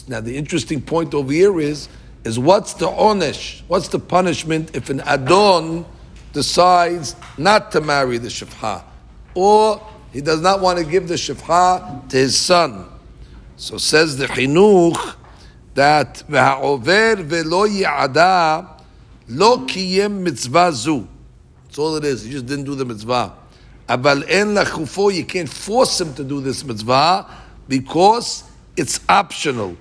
Now 0.08 0.20
the 0.20 0.36
interesting 0.36 0.82
point 0.82 1.14
over 1.14 1.32
here 1.32 1.58
is 1.58 1.88
is 2.24 2.38
what's 2.38 2.74
the 2.74 2.88
onesh? 2.88 3.62
What's 3.66 3.88
the 3.88 3.98
punishment 3.98 4.76
if 4.76 4.90
an 4.90 5.00
adon 5.06 5.86
decides 6.34 7.16
not 7.38 7.72
to 7.72 7.80
marry 7.80 8.18
the 8.18 8.28
shifha, 8.28 8.82
or 9.34 9.80
he 10.16 10.22
does 10.22 10.40
not 10.40 10.62
want 10.62 10.78
to 10.78 10.84
give 10.86 11.08
the 11.08 11.14
shifha 11.16 12.08
to 12.08 12.16
his 12.16 12.40
son? 12.40 12.86
So 13.58 13.76
says 13.76 14.16
the 14.16 14.24
chinuch 14.24 15.14
that 15.74 16.22
v'ha'over 16.26 17.22
velo 17.22 17.68
yi'ada 17.68 18.66
lo 19.28 19.58
kiyem 19.66 20.22
mitzvah 20.22 20.72
zu. 20.72 21.06
That's 21.64 21.78
all 21.78 21.96
it 21.96 22.04
is. 22.06 22.24
He 22.24 22.30
just 22.30 22.46
didn't 22.46 22.64
do 22.64 22.74
the 22.74 22.86
mitzvah. 22.86 23.34
Abal 23.90 24.24
en 24.30 24.54
lachufo, 24.54 25.12
you 25.12 25.26
can't 25.26 25.50
force 25.50 26.00
him 26.00 26.14
to 26.14 26.24
do 26.24 26.40
this 26.40 26.64
mitzvah 26.64 27.30
because 27.68 28.44
it's 28.74 29.00
optional. 29.10 29.76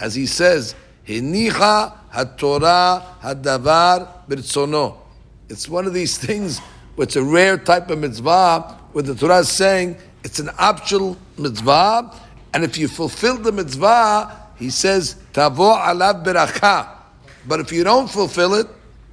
As 0.00 0.14
he 0.14 0.24
says, 0.24 0.74
Hinicha 1.06 1.92
haTorah 2.10 3.18
hadavar 3.20 4.08
birtzono. 4.26 4.96
It's 5.50 5.68
one 5.68 5.86
of 5.86 5.92
these 5.92 6.16
things 6.16 6.62
it's 6.96 7.16
a 7.16 7.22
rare 7.22 7.58
type 7.58 7.90
of 7.90 7.98
mitzvah 7.98 8.80
where 8.94 9.02
the 9.02 9.14
Torah 9.14 9.40
is 9.40 9.50
saying 9.50 9.98
it's 10.24 10.38
an 10.38 10.48
optional 10.58 11.18
mitzvah, 11.36 12.18
and 12.54 12.64
if 12.64 12.78
you 12.78 12.88
fulfill 12.88 13.36
the 13.36 13.52
mitzvah, 13.52 14.48
he 14.56 14.70
says 14.70 15.16
tavo 15.34 15.76
alav 15.76 16.24
beracha. 16.24 16.88
But 17.46 17.60
if 17.60 17.70
you 17.70 17.84
don't 17.84 18.08
fulfill 18.08 18.54
it, 18.54 18.66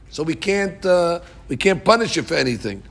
so 0.09 0.23
we 0.23 0.35
can't 0.35 0.85
uh, 0.85 1.19
we 1.49 1.57
can't 1.57 1.83
punish 1.83 2.15
you 2.15 2.23
for 2.23 2.35
anything. 2.35 2.81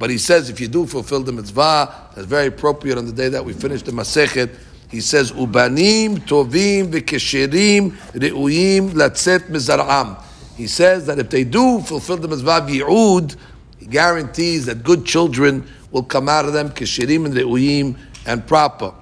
But 0.00 0.10
he 0.10 0.18
says 0.18 0.50
if 0.50 0.60
you 0.60 0.66
do 0.66 0.86
fulfill 0.86 1.22
the 1.22 1.32
mitzvah, 1.32 2.10
that's 2.16 2.26
very 2.26 2.48
appropriate 2.48 2.98
on 2.98 3.06
the 3.06 3.12
day 3.12 3.28
that 3.28 3.44
we 3.44 3.52
finish 3.52 3.82
the 3.82 3.92
Masechet 3.92 4.58
he 4.90 5.00
says, 5.00 5.32
Ubanim 5.32 6.18
tovim 6.20 6.90
v'kesherim 6.90 7.90
re'uyim 8.12 8.90
latzet 8.92 9.48
mizar'am. 9.48 10.22
He 10.56 10.66
says 10.66 11.06
that 11.06 11.18
if 11.18 11.28
they 11.30 11.44
do 11.44 11.80
fulfill 11.80 12.16
the 12.16 12.28
mitzvah 12.28 12.62
yi'ud, 12.62 13.36
he 13.78 13.86
guarantees 13.86 14.66
that 14.66 14.82
good 14.82 15.04
children 15.04 15.66
will 15.90 16.02
come 16.02 16.28
out 16.28 16.44
of 16.44 16.52
them, 16.52 16.70
kesherim 16.70 17.24
and 17.24 17.34
re'uyim, 17.34 17.96
and 18.26 18.46
proper. 18.46 18.92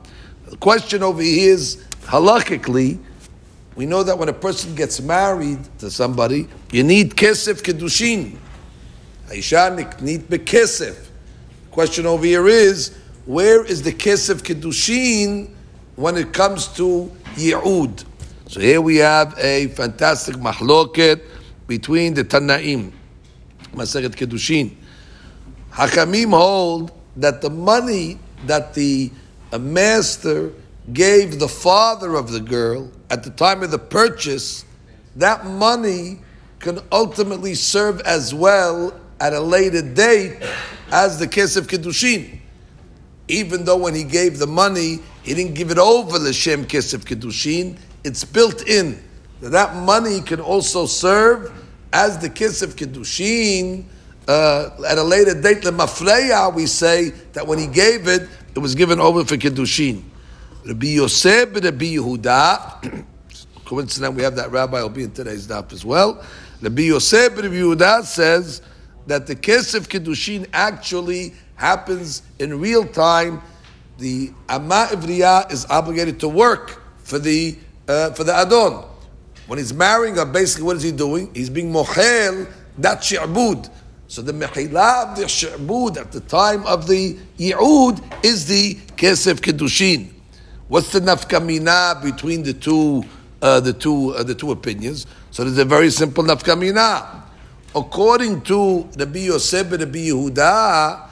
The 0.49 0.57
question 0.57 1.02
over 1.02 1.23
here 1.23 1.52
is, 1.52 1.85
halachically, 2.02 2.99
we 3.75 3.87
know 3.87 4.02
that 4.02 4.19
when 4.19 4.28
a 4.28 4.33
person 4.33 4.75
gets 4.75 5.00
married 5.00 5.59
to 5.78 5.90
somebody, 5.90 6.49
you 6.73 6.83
need 6.83 7.12
kesef 7.12 7.62
kedushin. 7.62 8.38
Aisha 9.28 10.00
need 10.00 10.23
bekesef. 10.28 11.09
Question 11.71 12.07
over 12.07 12.25
here 12.25 12.47
is, 12.49 12.97
where 13.26 13.64
is 13.64 13.83
the 13.83 13.93
kesef 13.93 14.43
kedushin 14.43 15.50
when 15.97 16.16
it 16.16 16.33
comes 16.33 16.69
to 16.69 17.11
Yi'ud. 17.37 18.05
So 18.49 18.61
here 18.61 18.81
we 18.81 18.97
have 18.97 19.37
a 19.38 19.69
fantastic 19.69 20.37
mahloket 20.37 21.23
between 21.66 22.14
the 22.14 22.25
Tanaim, 22.25 22.93
Masechet 23.75 24.14
Kedushin. 24.14 24.75
Hakamim 25.76 26.30
hold 26.30 26.90
that 27.16 27.42
the 27.42 27.50
money 27.50 28.18
that 28.47 28.73
the 28.73 29.11
uh, 29.52 29.59
master 29.59 30.50
gave 30.92 31.38
the 31.38 31.49
father 31.49 32.14
of 32.14 32.33
the 32.33 32.40
girl 32.40 32.90
at 33.11 33.25
the 33.25 33.30
time 33.30 33.62
of 33.62 33.71
the 33.71 33.78
purchase, 33.78 34.64
that 35.16 35.45
money 35.45 36.21
can 36.61 36.78
ultimately 36.92 37.54
serve 37.54 38.00
as 38.00 38.33
well 38.33 38.99
at 39.21 39.35
a 39.35 39.40
later 39.40 39.83
date 39.83 40.38
as 40.92 41.18
the 41.18 41.26
case 41.26 41.56
of 41.56 41.66
Kiddushin. 41.66 42.38
Even 43.28 43.66
though 43.66 43.76
when 43.76 43.95
he 43.95 44.04
gave 44.04 44.38
the 44.38 44.47
money, 44.47 45.00
he 45.25 45.35
didn't 45.35 45.54
give 45.54 45.71
it 45.71 45.78
over 45.78 46.18
the 46.18 46.33
Shem 46.33 46.64
Kesef 46.64 47.00
Kiddushin, 47.00 47.78
it's 48.02 48.25
built 48.25 48.66
in. 48.66 49.02
That, 49.42 49.50
that 49.50 49.76
money 49.76 50.23
can 50.23 50.40
also 50.40 50.87
serve 50.87 51.52
as 51.92 52.16
the 52.18 52.30
kiss 52.30 52.62
of 52.62 52.76
Kiddushin 52.76 53.85
uh, 54.28 54.71
at 54.87 54.99
a 54.99 55.02
later 55.02 55.40
date. 55.40 55.62
The 55.62 55.71
Mafreya, 55.71 56.54
we 56.54 56.66
say 56.66 57.11
that 57.33 57.47
when 57.47 57.59
he 57.59 57.66
gave 57.66 58.09
it, 58.09 58.28
it 58.54 58.59
was 58.59 58.75
given 58.75 59.00
over 59.00 59.25
for 59.25 59.37
Kiddushin. 59.37 60.02
Rabbi 60.66 60.87
Yosef, 60.87 61.54
Rabbi 61.54 61.95
Yehuda, 61.95 63.04
coincident 63.64 64.14
we 64.14 64.23
have 64.23 64.37
that 64.37 64.50
rabbi 64.50 64.80
will 64.80 64.88
be 64.88 65.04
in 65.04 65.11
today's 65.12 65.47
daf 65.47 65.73
as 65.73 65.85
well. 65.85 66.25
Rabbi 66.62 66.83
Yosef, 66.83 67.37
Rabbi 67.37 67.54
Yehuda 67.54 68.02
says 68.04 68.62
that 69.06 69.26
the 69.26 69.37
Kesef 69.37 69.87
Kiddushin 69.88 70.49
actually 70.52 71.35
happens 71.54 72.23
in 72.38 72.59
real 72.59 72.85
time. 72.87 73.42
The 73.99 74.33
Amma 74.49 74.88
Ivriya 74.90 75.50
is 75.52 75.66
obligated 75.66 76.21
to 76.21 76.28
work 76.28 76.83
for 76.99 77.18
the 77.18 77.56
uh, 77.88 78.11
for 78.12 78.25
the 78.25 78.35
Adon. 78.35 78.85
When 79.47 79.59
he's 79.59 79.73
marrying 79.73 80.16
her, 80.16 80.25
basically 80.25 80.64
what 80.64 80.76
is 80.76 80.83
he 80.83 80.92
doing? 80.92 81.33
He's 81.35 81.50
being 81.50 81.73
mochel, 81.73 82.50
that 82.78 82.99
shi'bud. 82.99 83.71
So 84.08 84.22
the 84.22 84.32
mechilah 84.32 85.10
of 85.10 85.16
the 85.16 85.25
shi'bud 85.25 85.96
at 85.96 86.12
the 86.12 86.20
time 86.20 86.64
of 86.66 86.86
the 86.86 87.16
yi'ud 87.38 88.25
is 88.25 88.46
the 88.46 88.75
kesef 88.96 89.40
kedushin. 89.40 90.10
What's 90.68 90.92
the 90.92 91.00
nafkamina 91.00 92.02
between 92.02 92.42
the 92.42 92.52
two, 92.52 93.04
uh, 93.42 93.60
the 93.60 93.72
two, 93.72 94.14
uh, 94.14 94.22
the 94.22 94.34
two 94.34 94.52
opinions? 94.52 95.06
So 95.30 95.44
there's 95.44 95.58
a 95.58 95.64
very 95.64 95.90
simple 95.90 96.22
nafkamina. 96.25 97.22
According 97.75 98.42
to 98.42 98.88
Rabbi 98.96 99.18
Yosef 99.18 99.72
and 99.72 99.80
Rabbi 99.82 99.98
Yehuda, 99.98 101.08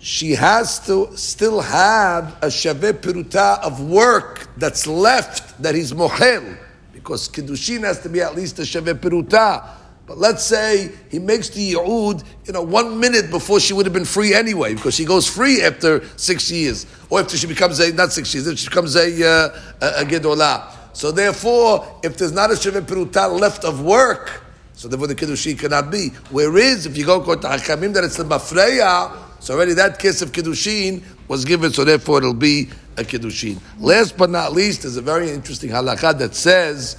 she 0.00 0.32
has 0.32 0.84
to 0.86 1.16
still 1.16 1.60
have 1.60 2.36
a 2.42 2.48
shaveh 2.48 2.92
peruta 2.94 3.60
of 3.60 3.80
work 3.80 4.48
that's 4.56 4.86
left 4.86 5.62
that 5.62 5.74
he's 5.74 5.92
mohel, 5.92 6.58
because 6.92 7.28
kiddushin 7.28 7.84
has 7.84 8.00
to 8.00 8.08
be 8.08 8.20
at 8.20 8.34
least 8.34 8.58
a 8.58 8.62
shaveh 8.62 8.94
peruta. 8.94 9.66
But 10.06 10.18
let's 10.18 10.44
say 10.44 10.90
he 11.10 11.18
makes 11.18 11.48
the 11.48 11.72
yi'ud, 11.72 12.24
you 12.46 12.52
know, 12.52 12.62
one 12.62 13.00
minute 13.00 13.30
before 13.30 13.58
she 13.58 13.72
would 13.72 13.86
have 13.86 13.92
been 13.94 14.04
free 14.04 14.34
anyway, 14.34 14.74
because 14.74 14.94
she 14.94 15.04
goes 15.06 15.26
free 15.26 15.62
after 15.62 16.06
six 16.18 16.50
years, 16.50 16.86
or 17.08 17.20
after 17.20 17.38
she 17.38 17.46
becomes 17.46 17.80
a, 17.80 17.90
not 17.92 18.12
six 18.12 18.34
years, 18.34 18.46
if 18.46 18.58
she 18.58 18.68
becomes 18.68 18.96
a, 18.96 19.26
uh, 19.26 19.48
a, 19.80 20.04
gedolah. 20.04 20.70
So 20.92 21.10
therefore, 21.10 22.00
if 22.02 22.18
there's 22.18 22.32
not 22.32 22.50
a 22.50 22.54
shaveh 22.54 22.82
peruta 22.82 23.40
left 23.40 23.64
of 23.64 23.80
work, 23.80 24.42
so 24.74 24.88
therefore 24.88 25.06
the 25.06 25.14
Kiddushin 25.14 25.58
cannot 25.58 25.90
be. 25.90 26.08
Whereas, 26.30 26.84
if 26.84 26.98
you 26.98 27.06
go 27.06 27.22
to 27.22 27.48
Hakamim, 27.48 27.94
that 27.94 28.04
it's 28.04 28.16
the 28.16 28.24
Mafreya, 28.24 29.16
so 29.40 29.54
already 29.54 29.72
that 29.74 29.98
case 29.98 30.20
of 30.20 30.32
Kiddushin 30.32 31.02
was 31.28 31.46
given, 31.46 31.72
so 31.72 31.84
therefore 31.84 32.18
it'll 32.18 32.34
be 32.34 32.68
a 32.98 33.04
Kiddushin. 33.04 33.58
Last 33.78 34.18
but 34.18 34.28
not 34.28 34.52
least, 34.52 34.82
there's 34.82 34.98
a 34.98 35.02
very 35.02 35.30
interesting 35.30 35.70
halakha 35.70 36.18
that 36.18 36.34
says 36.34 36.96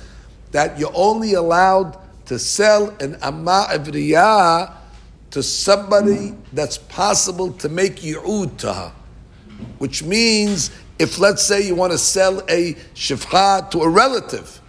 that 0.51 0.79
you're 0.79 0.91
only 0.95 1.33
allowed 1.33 1.97
to 2.25 2.39
sell 2.39 2.89
an 2.99 3.17
amma 3.21 3.67
evriyah 3.71 4.71
to 5.31 5.43
somebody 5.43 6.33
that's 6.53 6.77
possible 6.77 7.51
to 7.53 7.69
make 7.69 7.97
yi'ud 7.97 8.57
to 8.57 8.73
her. 8.73 8.91
Which 9.77 10.03
means, 10.03 10.71
if 10.97 11.19
let's 11.19 11.43
say 11.43 11.65
you 11.67 11.75
want 11.75 11.91
to 11.91 11.97
sell 11.97 12.39
a 12.47 12.73
shifcha 12.93 13.69
to 13.71 13.81
a 13.81 13.89
relative, 13.89 14.61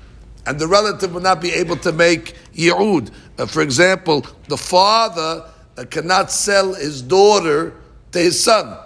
and 0.45 0.59
the 0.59 0.67
relative 0.67 1.15
will 1.15 1.21
not 1.21 1.41
be 1.41 1.53
able 1.53 1.77
to 1.79 1.93
make 1.93 2.35
yi'ud. 2.55 3.11
Uh, 3.39 3.47
for 3.47 3.63
example, 3.63 4.25
the 4.49 4.57
father 4.57 5.45
uh, 5.77 5.85
cannot 5.85 6.31
sell 6.31 6.75
his 6.75 7.03
daughter 7.03 7.75
to 8.13 8.19
his 8.19 8.43
son, 8.43 8.77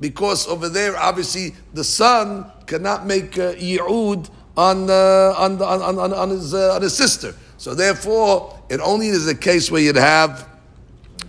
because 0.00 0.46
over 0.48 0.68
there, 0.68 0.96
obviously, 0.96 1.54
the 1.74 1.84
son 1.84 2.50
cannot 2.66 3.06
make 3.06 3.38
uh, 3.38 3.52
yi'ud 3.54 4.30
on, 4.56 4.88
uh, 4.90 5.34
on, 5.36 5.60
on, 5.60 5.98
on, 5.98 6.12
on, 6.12 6.30
his, 6.30 6.54
uh, 6.54 6.74
on 6.74 6.82
his 6.82 6.96
sister. 6.96 7.34
So 7.60 7.74
therefore, 7.74 8.58
it 8.70 8.80
only 8.80 9.08
is 9.08 9.28
a 9.28 9.34
case 9.34 9.70
where 9.70 9.82
you'd 9.82 9.96
have 9.96 10.48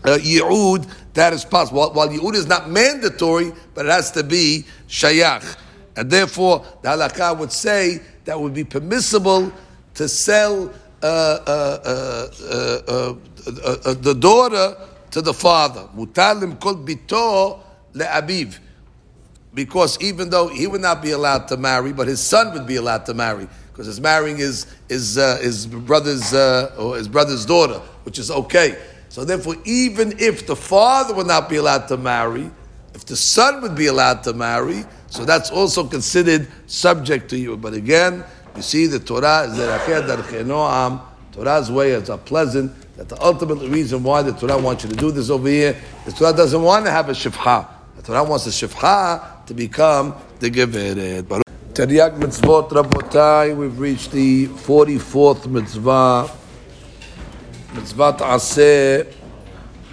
uh, 0.05 0.17
yi'ud 0.17 0.89
that 1.13 1.33
is 1.33 1.43
possible. 1.43 1.79
While, 1.79 1.91
while 1.91 2.07
yi'ud 2.07 2.35
is 2.35 2.47
not 2.47 2.69
mandatory, 2.69 3.51
but 3.73 3.85
it 3.85 3.89
has 3.89 4.11
to 4.11 4.23
be 4.23 4.63
shayach. 4.87 5.57
And 5.97 6.09
therefore, 6.09 6.65
the 6.83 6.87
halakha 6.87 7.37
would 7.37 7.51
say 7.51 7.99
that 8.23 8.39
would 8.39 8.53
be 8.53 8.63
permissible 8.63 9.51
to 9.95 10.07
sell 10.07 10.71
uh, 11.03 11.05
uh, 11.05 11.79
uh, 11.85 13.13
uh 13.49 13.93
the 13.95 14.15
daughter 14.17 14.77
to 15.11 15.21
the 15.21 15.33
father. 15.33 15.89
Mutalim 15.97 16.61
kol 16.61 16.75
bito 16.75 17.59
le'abiv. 17.93 18.57
Because 19.53 20.01
even 20.01 20.29
though 20.29 20.47
he 20.47 20.65
would 20.65 20.79
not 20.79 21.01
be 21.01 21.11
allowed 21.11 21.49
to 21.49 21.57
marry, 21.57 21.91
but 21.91 22.07
his 22.07 22.21
son 22.21 22.53
would 22.53 22.65
be 22.65 22.77
allowed 22.77 23.05
to 23.07 23.13
marry 23.13 23.49
because 23.71 23.87
he's 23.87 24.01
marrying 24.01 24.37
his 24.37 24.67
his 24.89 25.17
uh, 25.17 25.37
his 25.41 25.65
brother's 25.67 26.33
uh, 26.33 26.75
or 26.77 26.97
his 26.97 27.07
brother's 27.07 27.45
daughter, 27.45 27.79
which 28.03 28.19
is 28.19 28.29
okay. 28.31 28.77
So 29.09 29.25
therefore, 29.25 29.55
even 29.65 30.13
if 30.19 30.47
the 30.47 30.55
father 30.55 31.13
would 31.13 31.27
not 31.27 31.49
be 31.49 31.57
allowed 31.57 31.87
to 31.89 31.97
marry, 31.97 32.49
if 32.93 33.05
the 33.05 33.15
son 33.15 33.61
would 33.61 33.75
be 33.75 33.87
allowed 33.87 34.23
to 34.23 34.33
marry, 34.33 34.85
so 35.09 35.25
that's 35.25 35.51
also 35.51 35.85
considered 35.85 36.47
subject 36.67 37.29
to 37.31 37.37
you. 37.37 37.57
But 37.57 37.73
again, 37.73 38.23
you 38.55 38.61
see, 38.61 38.87
the 38.87 38.99
Torah 38.99 39.43
is 39.43 39.57
the 39.57 41.01
Torah's 41.31 41.71
way 41.71 41.91
is 41.91 42.09
a 42.09 42.17
pleasant. 42.17 42.71
That 42.97 43.09
the 43.09 43.21
ultimate 43.21 43.67
reason 43.69 44.03
why 44.03 44.21
the 44.21 44.33
Torah 44.33 44.57
wants 44.57 44.83
you 44.83 44.89
to 44.89 44.95
do 44.95 45.11
this 45.11 45.29
over 45.29 45.47
here, 45.47 45.75
the 46.05 46.11
Torah 46.11 46.33
doesn't 46.33 46.61
want 46.61 46.85
to 46.85 46.91
have 46.91 47.09
a 47.09 47.13
shifcha. 47.13 47.67
The 47.95 48.03
Torah 48.03 48.23
wants 48.23 48.45
the 48.45 48.51
shifcha 48.51 49.45
to 49.45 49.53
become 49.53 50.13
the 50.39 50.51
geveret. 50.51 51.41
Taryag 51.71 52.17
mitzvot 52.17 52.69
Rabotai, 52.69 53.55
we've 53.55 53.79
reached 53.79 54.11
the 54.11 54.47
44th 54.47 55.47
mitzvah. 55.47 56.29
Mitzvah 57.73 58.17
Aseh, 58.19 59.13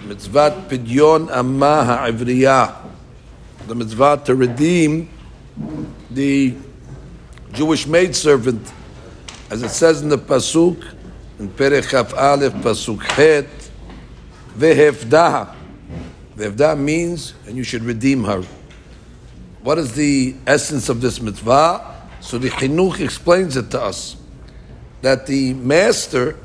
mitzvah 0.03 0.65
Pidyon 0.67 1.31
Amma 1.31 1.85
Ha'ivriya. 1.85 2.75
The 3.65 3.75
mitzvah 3.75 4.21
to 4.25 4.35
redeem 4.35 5.07
the 6.11 6.53
Jewish 7.53 7.87
maidservant, 7.87 8.73
as 9.49 9.63
it 9.63 9.69
says 9.69 10.01
in 10.01 10.09
the 10.09 10.17
Pasuk, 10.17 10.83
in 11.39 11.47
Perek 11.47 11.91
Chaf 11.91 12.13
Aleph, 12.13 12.55
Pasuk 12.55 13.01
Het, 13.03 13.47
Vehefdah. 14.57 15.55
Vehefdah 16.35 16.77
means, 16.77 17.35
and 17.47 17.55
you 17.55 17.63
should 17.63 17.83
redeem 17.83 18.25
her. 18.25 18.43
What 19.69 19.77
is 19.77 19.93
the 19.93 20.33
essence 20.47 20.89
of 20.89 20.99
this 20.99 21.21
mitzvah? 21.21 21.95
So 22.21 22.39
the 22.39 22.49
Chinuch 22.49 22.99
explains 22.99 23.55
it 23.55 23.69
to 23.69 23.79
us 23.79 24.15
that 25.03 25.27
the 25.27 25.53
master 25.53 26.39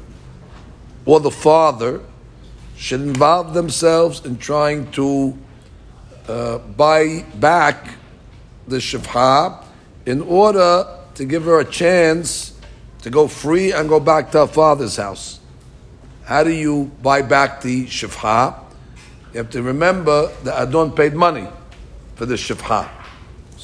or 1.07 1.21
the 1.21 1.31
father 1.31 2.03
should 2.77 3.01
involve 3.01 3.55
themselves 3.55 4.27
in 4.27 4.37
trying 4.37 4.91
to 4.91 5.39
uh, 6.29 6.59
buy 6.59 7.25
back 7.37 7.95
the 8.69 8.77
shifha 8.77 9.65
in 10.05 10.21
order 10.21 10.87
to 11.15 11.25
give 11.25 11.45
her 11.45 11.61
a 11.61 11.65
chance 11.65 12.53
to 13.01 13.09
go 13.09 13.27
free 13.27 13.73
and 13.73 13.89
go 13.89 14.01
back 14.01 14.33
to 14.33 14.41
her 14.41 14.47
father's 14.47 14.97
house. 14.97 15.41
How 16.25 16.45
do 16.45 16.53
you 16.53 16.93
buy 17.01 17.23
back 17.23 17.63
the 17.63 17.87
shifha? 17.87 18.61
You 19.33 19.39
have 19.39 19.49
to 19.53 19.63
remember 19.63 20.31
that 20.43 20.69
Adon 20.69 20.93
paid 20.93 21.15
money 21.15 21.49
for 22.17 22.27
the 22.27 22.35
shifha. 22.35 23.04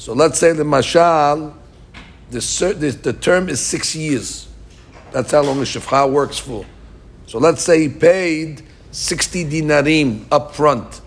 So 0.01 0.13
let's 0.13 0.39
say 0.39 0.51
the 0.51 0.63
mashal, 0.63 1.53
the, 2.31 2.99
the, 3.03 3.13
term 3.13 3.49
is 3.49 3.63
six 3.63 3.95
years. 3.95 4.47
That's 5.11 5.29
how 5.29 5.43
long 5.43 5.59
the 5.59 5.63
shifcha 5.63 6.11
works 6.11 6.39
for. 6.39 6.65
So 7.27 7.37
let's 7.37 7.61
say 7.61 7.81
he 7.81 7.89
paid 7.89 8.63
60 8.89 9.45
dinarim 9.45 10.25
up 10.31 10.55
front. 10.55 11.01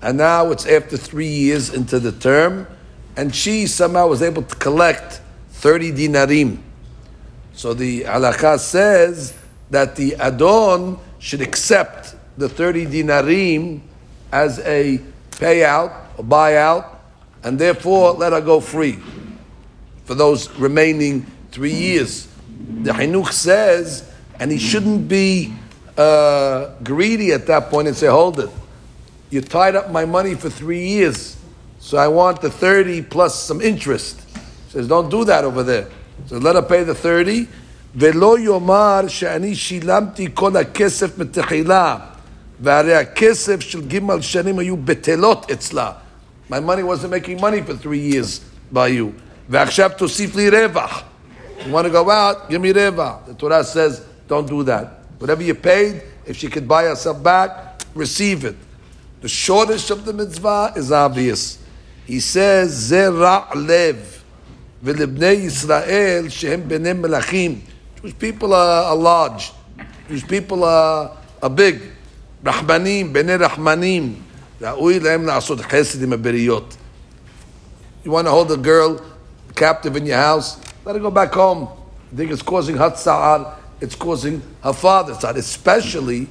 And 0.00 0.16
now 0.16 0.52
it's 0.52 0.64
after 0.64 0.96
three 0.96 1.28
years 1.28 1.74
into 1.74 2.00
the 2.00 2.12
term, 2.12 2.66
and 3.14 3.34
she 3.34 3.66
somehow 3.66 4.06
was 4.06 4.22
able 4.22 4.40
to 4.44 4.56
collect 4.56 5.20
30 5.50 5.92
dinarim. 5.92 6.60
So 7.52 7.74
the 7.74 8.04
halakha 8.04 8.58
says 8.58 9.36
that 9.68 9.96
the 9.96 10.14
adon 10.14 10.98
should 11.18 11.42
accept 11.42 12.16
the 12.38 12.48
30 12.48 12.86
dinarim 12.86 13.82
as 14.32 14.60
a 14.60 14.98
payout, 15.32 16.18
a 16.18 16.22
buyout, 16.22 16.93
and 17.43 17.57
therefore 17.57 18.13
let 18.13 18.33
her 18.33 18.41
go 18.41 18.59
free 18.59 18.99
for 20.05 20.15
those 20.15 20.49
remaining 20.51 21.25
three 21.51 21.73
years. 21.73 22.27
The 22.83 22.91
Hinuch 22.91 23.31
says, 23.31 24.09
and 24.39 24.51
he 24.51 24.57
shouldn't 24.57 25.07
be 25.07 25.53
uh, 25.97 26.73
greedy 26.83 27.31
at 27.31 27.47
that 27.47 27.69
point 27.69 27.87
and 27.87 27.95
say, 27.95 28.07
hold 28.07 28.39
it. 28.39 28.49
You 29.29 29.41
tied 29.41 29.75
up 29.75 29.91
my 29.91 30.05
money 30.05 30.35
for 30.35 30.49
three 30.49 30.87
years. 30.87 31.37
So 31.79 31.97
I 31.97 32.07
want 32.07 32.41
the 32.41 32.49
30 32.49 33.03
plus 33.03 33.41
some 33.41 33.61
interest. 33.61 34.19
He 34.33 34.71
says, 34.71 34.87
don't 34.87 35.09
do 35.09 35.25
that 35.25 35.43
over 35.43 35.63
there. 35.63 35.87
So 36.27 36.37
let 36.37 36.55
her 36.55 36.61
pay 36.61 36.83
the 36.83 36.95
30. 36.95 37.47
ולא 37.95 38.39
יאמר 38.39 39.01
שאני 39.07 39.55
שילמתי 39.55 40.27
כל 40.33 40.57
הכסף 40.57 41.17
מתחילה, 41.17 41.97
והרי 42.59 42.95
הכסף 42.95 43.59
של 43.59 43.87
ג' 43.87 44.21
שנים 44.21 44.59
היו 44.59 44.77
בטלות 44.77 45.51
אצלה. 45.51 45.91
My 46.48 46.60
money 46.60 46.82
wasn't 46.82 47.12
making 47.12 47.40
money 47.40 47.62
for 47.62 47.74
three 47.74 48.00
years 48.00 48.40
by 48.70 48.88
you. 48.88 49.14
V'achshav 49.50 49.96
tosif 49.98 50.34
li. 50.34 50.44
You 51.64 51.72
want 51.72 51.86
to 51.86 51.90
go 51.90 52.10
out? 52.10 52.50
Give 52.50 52.60
me 52.60 52.72
reva. 52.72 53.20
The 53.26 53.34
Torah 53.34 53.64
says, 53.64 54.04
don't 54.28 54.46
do 54.46 54.62
that. 54.64 55.00
Whatever 55.18 55.42
you 55.42 55.54
paid, 55.54 56.02
if 56.26 56.36
she 56.36 56.48
could 56.48 56.68
buy 56.68 56.84
herself 56.84 57.22
back, 57.22 57.82
receive 57.94 58.44
it. 58.44 58.56
The 59.20 59.28
shoresh 59.28 59.90
of 59.90 60.04
the 60.04 60.12
mitzvah 60.12 60.74
is 60.76 60.92
obvious. 60.92 61.58
He 62.04 62.20
says, 62.20 62.90
Zera 62.90 63.54
lev. 63.54 64.22
ולבני 64.82 65.26
ישראל 65.26 66.26
שהם 66.28 66.68
benim 66.68 67.02
מלכים. 67.02 67.60
Jewish 68.02 68.18
people 68.18 68.52
are, 68.52 68.84
are 68.84 68.96
large. 68.96 69.52
Jewish 70.08 70.26
people 70.28 70.62
are, 70.62 71.10
are 71.42 71.48
big. 71.48 71.80
Rahmanim, 72.44 73.12
בני 73.12 73.38
rahmanim. 73.38 74.16
ראוי 74.63 74.99
להם 74.99 75.25
לעשות 75.25 75.61
חסד 75.61 76.03
עם 76.03 76.13
הבריות. 76.13 76.75
You 78.05 78.09
want 78.09 78.25
to 78.25 78.31
hold 78.31 78.51
a 78.51 78.57
girl 78.57 79.01
captive 79.55 79.95
in 79.95 80.05
your 80.05 80.17
house? 80.17 80.57
Let 80.85 80.95
her 80.95 81.01
go 81.01 81.11
back 81.11 81.33
home. 81.33 81.67
You 82.11 82.17
think 82.17 82.31
it's 82.31 82.41
causing 82.41 82.77
her 82.77 82.95
sa'ar, 82.95 83.57
it's 83.81 83.95
causing 83.95 84.41
her 84.63 84.73
father's 84.73 85.19
sa'ar. 85.19 85.37
Especially 85.37 86.27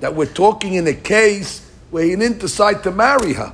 that 0.00 0.14
we're 0.14 0.32
talking 0.32 0.74
in 0.74 0.86
a 0.86 0.94
case 0.94 1.68
where 1.90 2.04
he 2.04 2.14
didn't 2.16 2.38
decide 2.38 2.82
to 2.84 2.90
marry 2.90 3.32
her. 3.32 3.52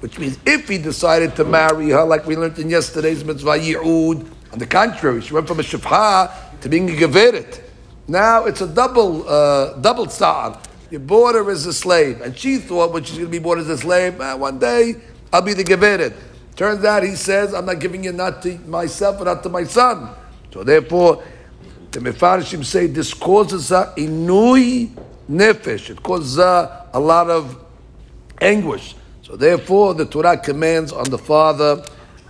Which 0.00 0.18
means 0.18 0.38
if 0.44 0.68
he 0.68 0.76
decided 0.76 1.34
to 1.36 1.44
marry 1.44 1.90
her, 1.90 2.04
like 2.04 2.26
we 2.26 2.36
learned 2.36 2.58
in 2.58 2.68
yesterday's 2.68 3.24
mitzvah 3.24 3.58
yi'ud, 3.58 4.26
on 4.52 4.58
the 4.58 4.66
contrary, 4.66 5.20
she 5.22 5.32
went 5.32 5.48
from 5.48 5.60
a 5.60 5.62
shifha 5.62 6.30
to 6.60 6.68
being 6.68 6.90
a 6.90 6.92
geveret. 6.92 7.60
Now 8.06 8.44
it's 8.44 8.60
a 8.60 8.66
double, 8.66 9.26
uh, 9.28 9.74
double 9.74 10.06
tzar. 10.06 10.58
You 10.89 10.99
bought 10.99 11.35
her 11.35 11.49
as 11.51 11.65
a 11.65 11.73
slave, 11.73 12.21
and 12.21 12.35
she 12.37 12.57
thought 12.57 12.91
when 12.91 13.03
she's 13.03 13.17
going 13.17 13.27
to 13.27 13.31
be 13.31 13.39
bought 13.39 13.59
as 13.59 13.69
a 13.69 13.77
slave, 13.77 14.17
one 14.17 14.57
day 14.57 14.95
I'll 15.31 15.41
be 15.41 15.53
the 15.53 15.63
geveret. 15.63 16.15
Turns 16.55 16.83
out 16.83 17.03
he 17.03 17.15
says, 17.15 17.53
I'm 17.53 17.67
not 17.67 17.79
giving 17.79 18.03
you 18.03 18.11
not 18.11 18.41
to 18.41 18.57
myself, 18.59 19.17
but 19.19 19.25
not 19.25 19.43
to 19.43 19.49
my 19.49 19.63
son. 19.63 20.09
So 20.51 20.63
therefore, 20.63 21.23
the 21.91 21.99
Mefarshim 21.99 22.65
say 22.65 22.87
this 22.87 23.13
causes 23.13 23.71
a 23.71 23.93
inui 23.95 24.89
nefesh. 25.29 25.91
It 25.91 26.03
causes 26.03 26.37
a, 26.37 26.87
a 26.91 26.99
lot 26.99 27.29
of 27.29 27.63
anguish. 28.41 28.95
So 29.21 29.35
therefore, 29.35 29.93
the 29.93 30.05
Torah 30.05 30.37
commands 30.37 30.91
on 30.91 31.05
the 31.05 31.17
father, 31.17 31.83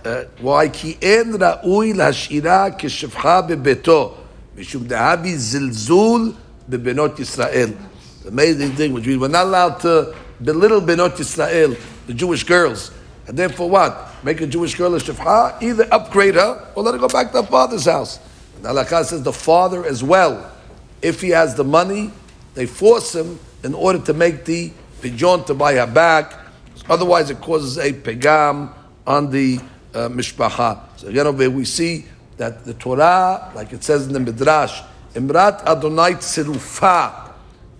uh, 0.04 0.24
why 0.40 0.68
ki 0.68 0.98
en 1.00 1.32
ra'ui 1.32 1.94
l'hashira 1.94 2.78
k'shevcha 2.78 3.48
bebeto, 3.48 4.16
mishum 4.54 4.82
dehabi 4.82 5.34
zilzul 5.34 6.36
bebenot 6.68 7.16
Yisrael. 7.16 7.74
Amazing 8.30 8.72
thing, 8.72 8.92
which 8.92 9.06
means 9.06 9.20
we're 9.20 9.28
not 9.28 9.46
allowed 9.46 9.80
to 9.80 10.14
belittle 10.42 10.80
benot 10.80 11.10
Yisrael, 11.10 11.78
the 12.06 12.14
Jewish 12.14 12.44
girls. 12.44 12.92
And 13.26 13.38
therefore 13.38 13.68
what? 13.68 14.08
Make 14.24 14.40
a 14.40 14.46
Jewish 14.46 14.74
girl 14.74 14.94
a 14.94 14.98
shefcha, 14.98 15.62
either 15.62 15.86
upgrade 15.92 16.36
her 16.36 16.72
or 16.74 16.82
let 16.82 16.94
her 16.94 17.00
go 17.00 17.08
back 17.08 17.32
to 17.32 17.42
her 17.42 17.48
father's 17.48 17.84
house. 17.84 18.18
And 18.56 18.64
Halakha 18.64 19.04
says 19.04 19.22
the 19.22 19.32
father 19.32 19.84
as 19.84 20.02
well, 20.02 20.50
if 21.02 21.20
he 21.20 21.30
has 21.30 21.54
the 21.54 21.64
money, 21.64 22.12
they 22.54 22.66
force 22.66 23.14
him 23.14 23.38
in 23.62 23.74
order 23.74 23.98
to 23.98 24.14
make 24.14 24.44
the 24.44 24.72
pidyon 25.00 25.46
to 25.46 25.54
buy 25.54 25.74
her 25.74 25.86
back 25.86 26.40
Otherwise, 26.90 27.30
it 27.30 27.40
causes 27.40 27.78
a 27.78 27.92
pegam 27.92 28.72
on 29.06 29.30
the 29.30 29.60
uh, 29.94 30.08
mishpacha. 30.08 30.80
So 30.96 31.06
again, 31.06 31.26
over 31.26 31.42
here 31.42 31.50
we 31.50 31.64
see 31.64 32.06
that 32.36 32.64
the 32.64 32.74
Torah, 32.74 33.52
like 33.54 33.72
it 33.72 33.84
says 33.84 34.08
in 34.08 34.12
the 34.12 34.18
Midrash, 34.18 34.82
Imrat 35.14 35.62
Adonai 35.64 36.14
Tzirufa. 36.14 37.29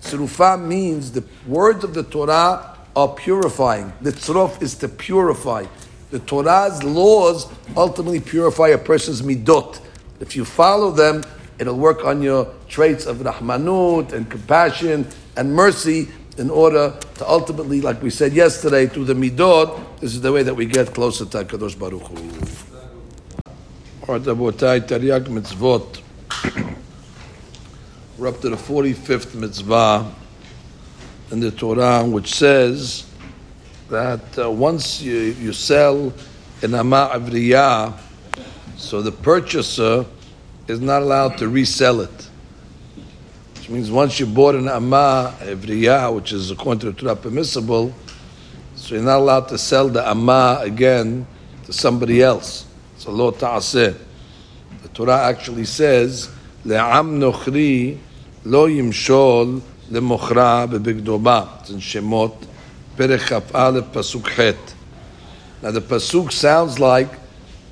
Tzirufa 0.02 0.62
means 0.62 1.12
the 1.12 1.24
words 1.46 1.84
of 1.84 1.94
the 1.94 2.02
Torah 2.02 2.76
are 2.96 3.08
purifying. 3.08 3.92
The 4.00 4.12
tzruf 4.12 4.60
is 4.62 4.74
to 4.76 4.88
purify. 4.88 5.66
The 6.10 6.18
Torah's 6.20 6.82
laws 6.82 7.46
ultimately 7.76 8.20
purify 8.20 8.68
a 8.68 8.78
person's 8.78 9.22
midot. 9.22 9.80
If 10.18 10.34
you 10.34 10.44
follow 10.44 10.90
them, 10.90 11.22
it'll 11.58 11.78
work 11.78 12.04
on 12.04 12.20
your 12.22 12.52
traits 12.68 13.06
of 13.06 13.18
rahmanut 13.18 14.12
and 14.12 14.28
compassion 14.28 15.06
and 15.36 15.54
mercy, 15.54 16.08
in 16.40 16.48
order 16.48 16.98
to 17.16 17.28
ultimately, 17.28 17.80
like 17.80 18.02
we 18.02 18.08
said 18.08 18.32
yesterday, 18.32 18.86
through 18.86 19.04
the 19.04 19.14
midot, 19.14 20.00
this 20.00 20.14
is 20.14 20.22
the 20.22 20.32
way 20.32 20.42
that 20.42 20.54
we 20.54 20.64
get 20.64 20.94
closer 20.94 21.26
to 21.26 21.44
Kadosh 21.44 21.78
Baruch 21.78 22.02
Hu. 22.02 22.16
Rabotai 24.06 24.80
Tariag 24.80 25.26
Mitzvot. 25.26 26.00
We're 28.20 28.28
up 28.28 28.42
to 28.42 28.50
the 28.50 28.56
45th 28.56 29.34
mitzvah 29.34 30.14
in 31.30 31.40
the 31.40 31.50
Torah, 31.50 32.04
which 32.04 32.34
says 32.34 33.06
that 33.88 34.38
uh, 34.38 34.50
once 34.50 35.00
you, 35.00 35.16
you 35.16 35.54
sell 35.54 36.12
an 36.60 36.74
Ama 36.74 37.12
Avriyah, 37.14 37.98
so 38.76 39.00
the 39.00 39.10
purchaser 39.10 40.04
is 40.68 40.82
not 40.82 41.00
allowed 41.00 41.38
to 41.38 41.48
resell 41.48 42.02
it 42.02 42.28
Which 43.54 43.70
means 43.70 43.90
once 43.90 44.20
you 44.20 44.26
bought 44.26 44.54
an 44.54 44.68
amma 44.68 45.34
evriyah, 45.40 46.14
which 46.14 46.32
is 46.32 46.50
according 46.50 46.80
to 46.80 46.92
the 46.92 47.00
Torah 47.00 47.16
permissible, 47.16 47.94
so 48.74 48.96
you're 48.96 49.02
not 49.02 49.20
allowed 49.20 49.48
to 49.48 49.56
sell 49.56 49.88
the 49.88 50.06
amma 50.06 50.58
again 50.60 51.26
to 51.64 51.72
somebody 51.72 52.22
else. 52.22 52.66
So 52.98 53.12
lo 53.12 53.30
ta'aseh. 53.30 53.96
The 54.82 54.88
Torah 54.88 55.22
actually 55.22 55.64
says, 55.64 56.28
le'am 56.66 57.18
nochri 57.18 57.98
lo 58.44 58.68
yimshol 58.68 59.60
lemochra 59.90 60.66
bebigdoba. 60.68 61.60
It's 61.60 61.70
in 61.70 61.78
Shemot, 61.78 62.34
perech 62.96 63.26
kaf 63.28 63.52
pasuk 63.52 64.26
chet. 64.34 64.74
Now 65.62 65.70
the 65.72 65.80
pasuk 65.80 66.32
sounds 66.32 66.78
like 66.78 67.10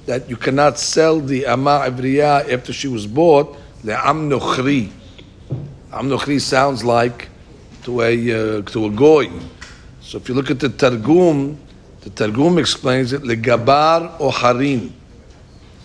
that 0.06 0.28
you 0.28 0.36
cannot 0.36 0.78
sell 0.78 1.20
the 1.20 1.46
amma 1.46 1.84
evriyah 1.86 2.52
after 2.52 2.72
she 2.72 2.88
was 2.88 3.06
bought, 3.06 3.56
le'am 3.84 4.28
nochri. 4.28 4.90
Amnochri 5.90 6.40
sounds 6.40 6.84
like 6.84 7.28
to 7.82 8.02
a 8.02 8.58
uh, 8.58 8.62
to 8.62 8.86
a 8.86 8.90
goy. 8.90 9.30
So 10.02 10.18
if 10.18 10.28
you 10.28 10.34
look 10.34 10.50
at 10.50 10.60
the 10.60 10.68
Targum, 10.68 11.58
the 12.02 12.10
Targum 12.10 12.58
explains 12.58 13.12
it 13.12 13.22
legabar 13.22 14.20
or 14.20 14.32
harim. 14.32 14.92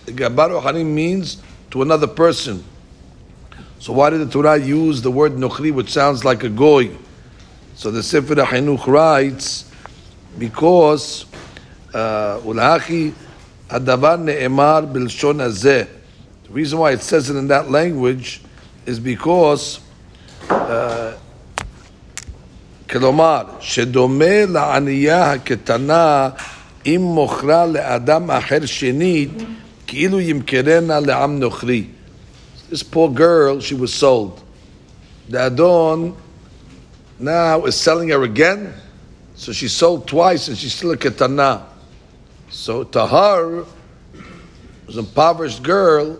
Legabar 0.05 0.55
or 0.55 0.61
harim 0.61 0.93
means 0.93 1.41
to 1.71 1.81
another 1.81 2.07
person. 2.07 2.63
So 3.82 3.92
why 3.92 4.10
did 4.10 4.20
the 4.20 4.30
Torah 4.30 4.56
use 4.56 5.02
the 5.02 5.10
word 5.10 5.32
nochri, 5.32 5.72
which 5.72 5.92
sounds 5.92 6.24
like 6.24 6.42
a 6.44 6.48
goy? 6.48 6.90
So 7.74 7.90
the 7.90 8.02
Sefer 8.02 8.34
HaChinuch 8.34 8.86
writes 8.86 9.70
because 10.38 11.26
uh, 11.94 12.40
ulachi 12.40 13.12
adavar 13.68 14.18
ne'emar 14.18 14.92
bilshon 14.92 15.38
azeh. 15.38 15.88
The 16.44 16.50
reason 16.50 16.78
why 16.78 16.92
it 16.92 17.02
says 17.02 17.30
it 17.30 17.36
in 17.36 17.48
that 17.48 17.70
language 17.70 18.42
is 18.86 18.98
because 18.98 19.80
כלומר, 22.90 23.42
שדומה 23.60 24.46
לענייה 24.48 25.32
הקטנה 25.32 26.28
אם 26.86 27.00
מוכרה 27.00 27.66
לאדם 27.66 28.30
אחר 28.30 28.66
שנית, 28.66 29.30
כאילו 29.86 30.20
ימכרנה 30.20 31.00
לעם 31.00 31.38
נוכרי. 31.38 31.84
This 32.69 32.83
poor 32.83 33.09
girl, 33.09 33.59
she 33.59 33.75
was 33.75 33.93
sold. 33.93 34.41
The 35.29 35.47
Adon 35.47 36.15
now 37.19 37.65
is 37.65 37.75
selling 37.75 38.09
her 38.09 38.23
again, 38.23 38.73
so 39.35 39.51
she 39.51 39.67
sold 39.67 40.07
twice 40.07 40.47
and 40.47 40.57
she's 40.57 40.73
still 40.73 40.91
a 40.91 40.97
ketana. 40.97 41.63
So 42.49 42.83
to 42.83 43.07
her, 43.07 43.61
an 44.87 44.99
impoverished 44.99 45.63
girl, 45.63 46.19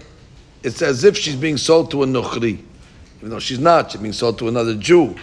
it's 0.63 0.82
as 0.82 1.03
if 1.03 1.17
she's 1.17 1.36
being 1.36 1.58
sold 1.58 1.91
to 1.91 2.03
a 2.03 2.06
nochri 2.06 2.63
even 3.23 3.32
though 3.32 3.39
she's 3.39 3.60
not, 3.60 3.89
she's 3.89 4.01
being 4.01 4.12
sold 4.12 4.38
to 4.38 4.49
another 4.49 4.75
Jew. 4.75 5.15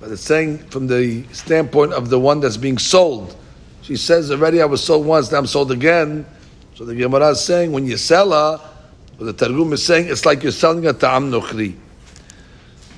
But 0.00 0.10
it's 0.10 0.22
saying 0.22 0.58
from 0.70 0.88
the 0.88 1.24
standpoint 1.30 1.92
of 1.92 2.10
the 2.10 2.18
one 2.18 2.40
that's 2.40 2.56
being 2.56 2.78
sold. 2.78 3.36
She 3.80 3.94
says 3.94 4.32
already 4.32 4.60
I 4.60 4.64
was 4.64 4.82
sold 4.82 5.06
once, 5.06 5.30
now 5.30 5.38
I'm 5.38 5.46
sold 5.46 5.70
again. 5.70 6.26
So 6.74 6.84
the 6.84 6.96
Gemara 6.96 7.28
is 7.28 7.40
saying 7.40 7.70
when 7.70 7.86
you 7.86 7.96
sell 7.96 8.32
her, 8.32 8.60
the 9.18 9.32
Targum 9.32 9.72
is 9.72 9.84
saying 9.84 10.08
it's 10.08 10.26
like 10.26 10.42
you're 10.42 10.52
selling 10.52 10.86
a 10.86 10.92
to 10.92 11.08
Am 11.08 11.30
Nochri. 11.30 11.76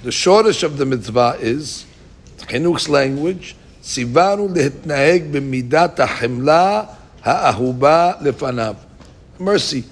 The 0.02 0.10
shoresh 0.10 0.62
of 0.62 0.78
the 0.78 0.86
mitzvah 0.86 1.36
is 1.40 1.84
Chinuch's 2.38 2.88
language, 2.88 3.56
Sivanu 3.82 4.48
lehetnaeg 4.48 5.32
b'midat 5.32 5.96
ha'chimla 5.96 6.96
ha'ahuba 7.22 8.20
lefanav. 8.22 8.76
Mercy. 9.38 9.84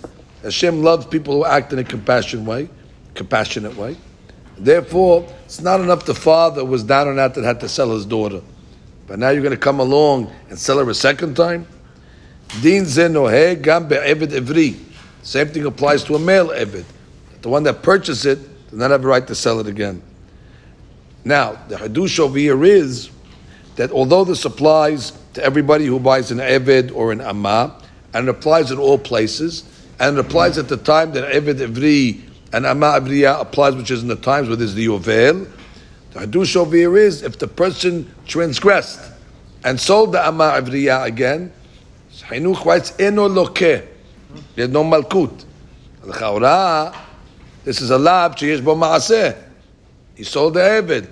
Hashem 0.43 0.83
loves 0.83 1.07
people 1.07 1.35
who 1.35 1.45
act 1.45 1.73
in 1.73 1.79
a 1.79 1.85
compassionate 1.85 2.47
way, 2.47 2.69
compassionate 3.15 3.77
way. 3.77 3.97
Therefore, 4.59 5.27
it's 5.47 5.61
not 5.61 5.81
enough 5.81 6.05
the 6.05 6.15
father 6.15 6.65
was 6.65 6.85
down 6.85 7.09
and 7.09 7.19
out 7.19 7.35
that 7.35 7.45
had 7.45 7.61
to 7.61 7.69
sell 7.69 7.91
his 7.93 8.07
daughter. 8.07 8.41
But 9.07 9.19
now 9.19 9.31
you're 9.31 9.43
going 9.43 9.51
to 9.51 9.57
come 9.57 9.81
along 9.81 10.33
and 10.49 10.59
sell 10.59 10.79
her 10.79 10.89
a 10.89 10.95
second 10.95 11.35
time? 11.35 11.67
Din 12.63 12.85
ze 12.85 13.03
nohe 13.03 13.61
gam 13.61 13.89
be'eved 13.89 14.31
ivri. 14.31 14.77
Same 15.25 15.49
thing 15.49 15.65
applies 15.65 16.05
to 16.05 16.15
a 16.15 16.19
male 16.19 16.49
eved. 16.49 16.85
The 17.41 17.49
one 17.49 17.63
that 17.65 17.83
purchased 17.83 18.27
it 18.27 18.39
does 18.69 18.79
not 18.79 18.91
have 18.91 19.05
a 19.05 19.09
right 19.09 19.27
to 19.27 19.35
sell 19.35 19.59
it 19.59 19.67
again. 19.67 20.03
Now, 21.25 21.59
the 21.69 21.77
hadush 21.77 22.21
over 22.21 22.39
here 22.39 22.63
is 22.63 23.11
that 23.77 23.91
although 23.91 24.25
this 24.25 24.45
applies 24.45 25.13
to 25.33 25.43
everybody 25.43 25.87
who 25.87 25.99
buys 25.99 26.31
an 26.31 26.39
eved 26.39 26.95
or 26.95 27.11
an 27.11 27.23
amma, 27.23 27.81
and 28.13 28.29
it 28.29 28.31
applies 28.31 28.71
in 28.71 28.79
all 28.79 28.99
places, 28.99 29.65
and 29.99 30.19
it 30.19 30.21
applies 30.21 30.59
at 30.59 30.69
the 30.69 30.77
time 30.77 31.13
that 31.13 31.33
eved 31.33 31.55
ivri 31.55 32.21
and 32.53 32.67
amma 32.67 33.01
ivriya 33.01 33.41
applies, 33.41 33.75
which 33.75 33.91
is 33.91 34.03
in 34.03 34.09
the 34.09 34.17
times 34.17 34.49
where 34.49 34.57
there's 34.57 34.75
the 34.75 34.87
yovel. 34.87 35.51
The 36.13 36.21
hadush 36.21 36.55
over 36.55 36.77
here 36.77 36.99
is 36.99 37.23
if 37.23 37.39
the 37.39 37.49
person 37.49 38.15
transgressed 38.27 39.01
and 39.65 39.81
sold 39.81 40.13
the 40.13 40.25
amma 40.25 40.61
ivriya 40.61 41.07
again, 41.07 41.51
Hinuch 42.13 42.65
writes 42.67 42.93
eno 43.01 43.29
lokeh. 43.29 43.89
There's 44.55 44.69
no 44.71 44.85
malkut. 44.85 45.45
This 47.65 47.81
is 47.81 47.91
a 47.91 47.99
lab 47.99 48.37
sheyesh 48.37 48.63
bo 48.63 48.75
maaseh. 48.75 49.37
He 50.15 50.25
sold 50.25 50.55
the 50.55 50.61
eved. 50.61 51.09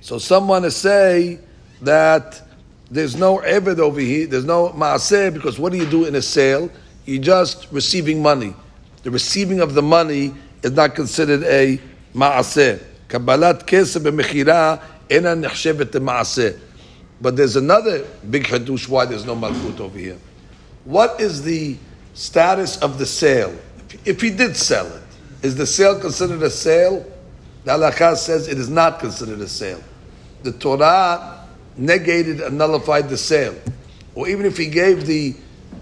So 0.00 0.18
someone 0.18 0.64
is 0.64 0.76
say 0.76 1.38
that 1.80 2.42
there's 2.90 3.16
no 3.16 3.38
eved 3.38 3.78
over 3.78 4.00
here, 4.00 4.26
there's 4.26 4.44
no 4.44 4.68
maaseh, 4.70 5.32
because 5.32 5.58
what 5.58 5.72
do 5.72 5.78
you 5.78 5.86
do 5.86 6.04
in 6.04 6.14
a 6.14 6.22
sale? 6.22 6.70
You're 7.06 7.22
just 7.22 7.66
receiving 7.72 8.20
money. 8.20 8.54
The 9.02 9.10
receiving 9.10 9.60
of 9.60 9.74
the 9.74 9.82
money 9.82 10.34
is 10.62 10.72
not 10.72 10.94
considered 10.94 11.42
a 11.44 11.80
maaseh. 12.14 12.82
Kabbalat 13.08 13.64
kesef 13.66 14.02
b'mechira 14.02 14.82
ena 15.10 15.34
nechshevet 15.34 15.92
maaseh. 15.92 16.58
But 17.20 17.36
there's 17.36 17.56
another 17.56 18.04
big 18.30 18.44
hadush 18.44 18.88
why 18.88 19.06
there's 19.06 19.24
no 19.24 19.34
malkut 19.34 19.80
over 19.80 19.98
here. 19.98 20.18
What 20.84 21.20
is 21.20 21.42
the 21.42 21.76
status 22.14 22.76
of 22.78 22.98
the 22.98 23.06
sale? 23.06 23.56
If 24.04 24.20
he 24.20 24.30
did 24.30 24.56
sell 24.56 24.86
it, 24.86 25.02
is 25.42 25.56
the 25.56 25.66
sale 25.66 25.98
considered 25.98 26.42
a 26.42 26.50
sale? 26.50 27.04
The 27.64 27.72
halakha 27.72 28.16
says 28.16 28.48
it 28.48 28.58
is 28.58 28.68
not 28.68 28.98
considered 28.98 29.40
a 29.40 29.48
sale. 29.48 29.82
The 30.42 30.52
Torah 30.52 31.46
negated 31.76 32.40
and 32.40 32.58
nullified 32.58 33.08
the 33.08 33.16
sale. 33.16 33.54
Or 34.14 34.28
even 34.28 34.46
if 34.46 34.56
he 34.56 34.66
gave 34.66 35.06
the 35.06 35.34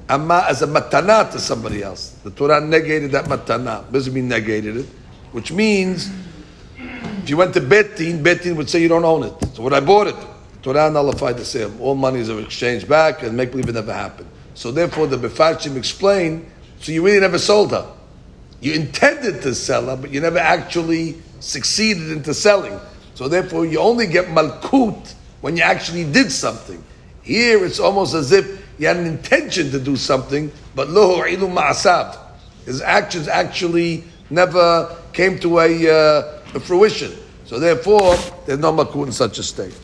amma 0.09 0.45
as 0.49 0.63
a 0.63 0.67
matana 0.67 1.31
to 1.33 1.39
somebody 1.39 1.83
else, 1.83 2.11
the 2.25 2.31
Torah 2.31 2.61
negated 2.61 3.13
that 3.13 3.27
matana. 3.27 3.91
Doesn't 3.91 4.13
mean 4.13 4.29
negated 4.29 4.77
it, 4.77 4.87
which 5.33 5.53
means 5.53 6.11
if 7.23 7.29
you 7.29 7.37
went 7.37 7.55
to 7.55 7.61
Bet 7.61 7.97
Din, 7.97 8.23
Betin 8.23 8.57
would 8.57 8.71
say 8.71 8.81
you 8.81 8.89
don't 8.89 9.05
own 9.05 9.25
it. 9.25 9.55
So 9.55 9.63
what 9.63 9.75
I 9.75 9.81
bought 9.81 10.07
it. 10.07 10.17
Torah 10.63 10.91
nullified 10.91 11.39
the 11.39 11.45
sale. 11.45 11.73
All 11.81 11.95
monies 11.95 12.29
are 12.29 12.39
exchanged 12.41 12.87
back 12.89 13.23
and 13.23 13.37
make 13.37 13.51
believe 13.51 13.69
it 13.69 13.73
never 13.73 13.95
happened. 13.95 14.30
So 14.55 14.71
therefore, 14.71 15.07
the 15.07 15.17
Mefarshim 15.17 15.77
explained, 15.77 16.51
so 16.81 16.93
you 16.93 17.05
really 17.05 17.21
never 17.21 17.39
sold 17.39 17.71
her. 17.71 17.91
You 18.61 18.75
intended 18.75 19.43
to 19.43 19.55
sell 19.55 19.87
her, 19.87 19.97
but 19.97 20.11
you 20.11 20.21
never 20.21 20.39
actually 20.39 21.17
succeeded 21.41 22.11
into 22.11 22.35
selling. 22.35 22.79
So 23.15 23.29
therefore, 23.29 23.67
you 23.67 23.79
only 23.79 24.07
get 24.07 24.27
malkut 24.27 25.15
when 25.41 25.57
you 25.57 25.63
actually 25.63 26.11
did 26.11 26.31
something. 26.31 26.83
Here, 27.23 27.65
it's 27.65 27.81
almost 27.81 28.15
as 28.15 28.33
if 28.33 28.47
you 28.79 28.87
had 28.87 28.97
an 28.97 29.07
intention 29.07 29.71
to 29.71 29.79
do 29.79 29.97
something, 29.97 30.51
but 30.75 30.89
lo 30.89 31.23
ilu 31.23 31.49
ma'asab. 31.49 32.19
His 32.65 32.81
actions 32.81 33.29
actually 33.29 34.05
never 34.31 34.97
came 35.13 35.39
to 35.41 35.61
a, 35.61 35.91
uh, 35.91 36.41
a 36.55 36.61
fruition. 36.61 37.13
So 37.47 37.59
therefore, 37.59 38.17
there's 38.47 38.59
no 38.59 38.73
malkut 38.73 39.07
in 39.07 39.13
such 39.13 39.39
a 39.39 39.43
state. 39.43 39.79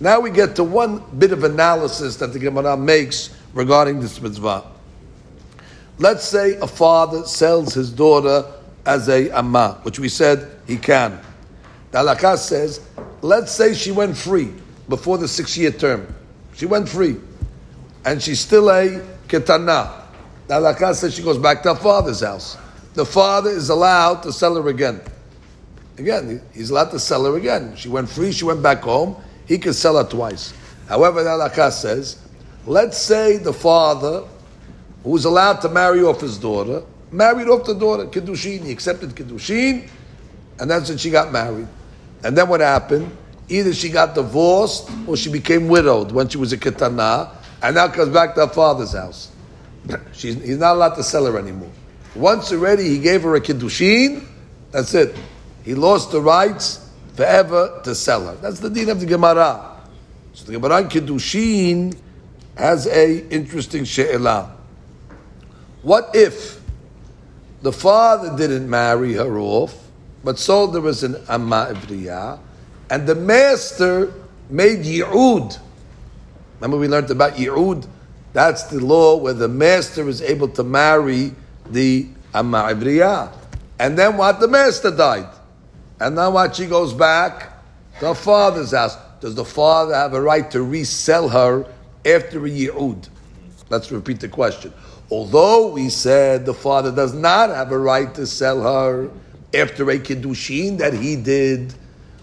Now 0.00 0.18
we 0.20 0.30
get 0.30 0.56
to 0.56 0.64
one 0.64 1.02
bit 1.18 1.32
of 1.32 1.44
analysis 1.44 2.16
that 2.16 2.32
the 2.32 2.38
Gemara 2.38 2.76
makes 2.76 3.36
regarding 3.52 4.00
this 4.00 4.20
mitzvah. 4.20 4.64
Let's 5.98 6.24
say 6.24 6.56
a 6.56 6.66
father 6.66 7.24
sells 7.26 7.74
his 7.74 7.90
daughter 7.90 8.50
as 8.86 9.08
a 9.08 9.30
amma, 9.30 9.80
which 9.82 9.98
we 9.98 10.08
said 10.08 10.50
he 10.66 10.76
can. 10.76 11.20
The 11.90 11.98
halakha 11.98 12.38
says, 12.38 12.80
let's 13.20 13.52
say 13.52 13.74
she 13.74 13.92
went 13.92 14.16
free 14.16 14.52
before 14.88 15.18
the 15.18 15.28
six-year 15.28 15.72
term. 15.72 16.12
She 16.54 16.66
went 16.66 16.88
free, 16.88 17.16
and 18.04 18.22
she's 18.22 18.40
still 18.40 18.70
a 18.70 19.04
ketana. 19.28 20.04
The 20.46 20.54
halakha 20.54 20.94
says 20.94 21.14
she 21.14 21.22
goes 21.22 21.38
back 21.38 21.62
to 21.64 21.74
her 21.74 21.80
father's 21.80 22.20
house. 22.20 22.56
The 22.94 23.04
father 23.04 23.50
is 23.50 23.68
allowed 23.68 24.22
to 24.22 24.32
sell 24.32 24.60
her 24.60 24.68
again. 24.68 25.00
Again, 25.98 26.42
he's 26.52 26.70
allowed 26.70 26.90
to 26.92 26.98
sell 26.98 27.24
her 27.26 27.36
again. 27.36 27.76
She 27.76 27.88
went 27.88 28.08
free, 28.08 28.32
she 28.32 28.44
went 28.44 28.62
back 28.62 28.80
home 28.80 29.16
he 29.50 29.58
can 29.58 29.74
sell 29.74 29.96
her 29.96 30.08
twice. 30.08 30.54
However, 30.88 31.24
the 31.24 31.30
halakha 31.30 31.72
says, 31.72 32.22
let's 32.66 32.98
say 32.98 33.36
the 33.36 33.52
father, 33.52 34.24
who 35.02 35.10
was 35.10 35.24
allowed 35.24 35.60
to 35.62 35.68
marry 35.68 36.02
off 36.02 36.20
his 36.20 36.38
daughter, 36.38 36.82
married 37.10 37.48
off 37.48 37.64
the 37.66 37.74
daughter, 37.74 38.06
Kiddushin, 38.06 38.64
he 38.64 38.72
accepted 38.72 39.10
Kiddushin, 39.10 39.88
and 40.58 40.70
that's 40.70 40.88
when 40.88 40.98
she 40.98 41.10
got 41.10 41.32
married. 41.32 41.66
And 42.22 42.36
then 42.36 42.48
what 42.48 42.60
happened? 42.60 43.16
Either 43.48 43.72
she 43.72 43.88
got 43.88 44.14
divorced 44.14 44.90
or 45.06 45.16
she 45.16 45.30
became 45.30 45.68
widowed 45.68 46.12
when 46.12 46.28
she 46.28 46.38
was 46.38 46.52
a 46.52 46.58
ketana, 46.58 47.30
and 47.62 47.74
now 47.74 47.88
comes 47.88 48.12
back 48.12 48.34
to 48.34 48.46
her 48.46 48.52
father's 48.52 48.92
house. 48.92 49.30
She's, 50.12 50.34
he's 50.42 50.58
not 50.58 50.74
allowed 50.76 50.94
to 50.96 51.02
sell 51.02 51.24
her 51.24 51.38
anymore. 51.38 51.70
Once 52.14 52.52
already 52.52 52.84
he 52.84 52.98
gave 52.98 53.22
her 53.22 53.34
a 53.36 53.40
kiddushin, 53.40 54.26
that's 54.70 54.92
it. 54.94 55.16
He 55.64 55.74
lost 55.74 56.12
the 56.12 56.20
rights 56.20 56.86
forever 57.14 57.80
to 57.84 57.94
sell 57.94 58.26
her. 58.26 58.34
That's 58.36 58.60
the 58.60 58.68
deen 58.68 58.88
of 58.88 59.00
the 59.00 59.06
Gemara. 59.06 59.76
So 60.34 60.44
the 60.44 60.52
Gemara 60.52 60.82
in 60.82 60.88
Kiddushin 60.88 61.96
has 62.60 62.86
a 62.86 63.26
interesting 63.28 63.84
she'elah. 63.84 64.54
What 65.82 66.10
if 66.14 66.60
the 67.62 67.72
father 67.72 68.36
didn't 68.36 68.68
marry 68.68 69.14
her 69.14 69.38
off, 69.38 69.74
but 70.22 70.38
sold 70.38 70.74
her 70.74 70.86
as 70.86 71.02
an 71.02 71.16
amma 71.28 71.72
ivriya, 71.74 72.38
and 72.90 73.06
the 73.06 73.14
master 73.14 74.12
made 74.50 74.80
yi'ud? 74.80 75.58
Remember 76.56 76.76
we 76.76 76.86
learned 76.86 77.10
about 77.10 77.34
yi'ud? 77.34 77.86
That's 78.34 78.64
the 78.64 78.84
law 78.84 79.16
where 79.16 79.32
the 79.32 79.48
master 79.48 80.06
is 80.08 80.20
able 80.20 80.48
to 80.48 80.62
marry 80.62 81.32
the 81.66 82.08
amma 82.34 82.74
ivriya. 82.74 83.32
And 83.78 83.98
then 83.98 84.18
what? 84.18 84.38
The 84.38 84.48
master 84.48 84.90
died. 84.90 85.32
And 85.98 86.14
now 86.14 86.30
what? 86.30 86.56
She 86.56 86.66
goes 86.66 86.92
back 86.92 87.52
to 88.00 88.08
her 88.08 88.14
father's 88.14 88.72
house. 88.72 88.96
Does 89.20 89.34
the 89.34 89.44
father 89.44 89.94
have 89.94 90.12
a 90.12 90.20
right 90.20 90.50
to 90.50 90.62
resell 90.62 91.30
her 91.30 91.66
after 92.04 92.44
a 92.44 92.50
yi'ud? 92.50 93.08
Let's 93.68 93.90
repeat 93.92 94.20
the 94.20 94.28
question. 94.28 94.72
Although 95.10 95.68
we 95.68 95.88
said 95.88 96.46
the 96.46 96.54
father 96.54 96.92
does 96.92 97.14
not 97.14 97.50
have 97.50 97.72
a 97.72 97.78
right 97.78 98.14
to 98.14 98.26
sell 98.26 98.62
her 98.62 99.10
after 99.54 99.90
a 99.90 99.98
kiddushin 99.98 100.78
that 100.78 100.92
he 100.92 101.16
did, 101.16 101.74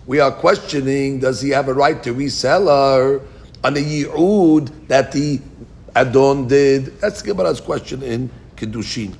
we 0.06 0.20
are 0.20 0.32
questioning: 0.32 1.20
Does 1.20 1.42
he 1.42 1.50
have 1.50 1.68
a 1.68 1.74
right 1.74 2.02
to 2.04 2.14
resell 2.14 2.68
her 2.68 3.22
on 3.64 3.76
a 3.76 3.80
yi'ud 3.80 4.88
that 4.88 5.12
the 5.12 5.42
adon 5.96 6.48
did? 6.48 7.00
That's 7.00 7.22
the 7.22 7.34
Gemara's 7.34 7.60
question 7.60 8.04
in 8.04 8.30
kiddushin. 8.56 9.16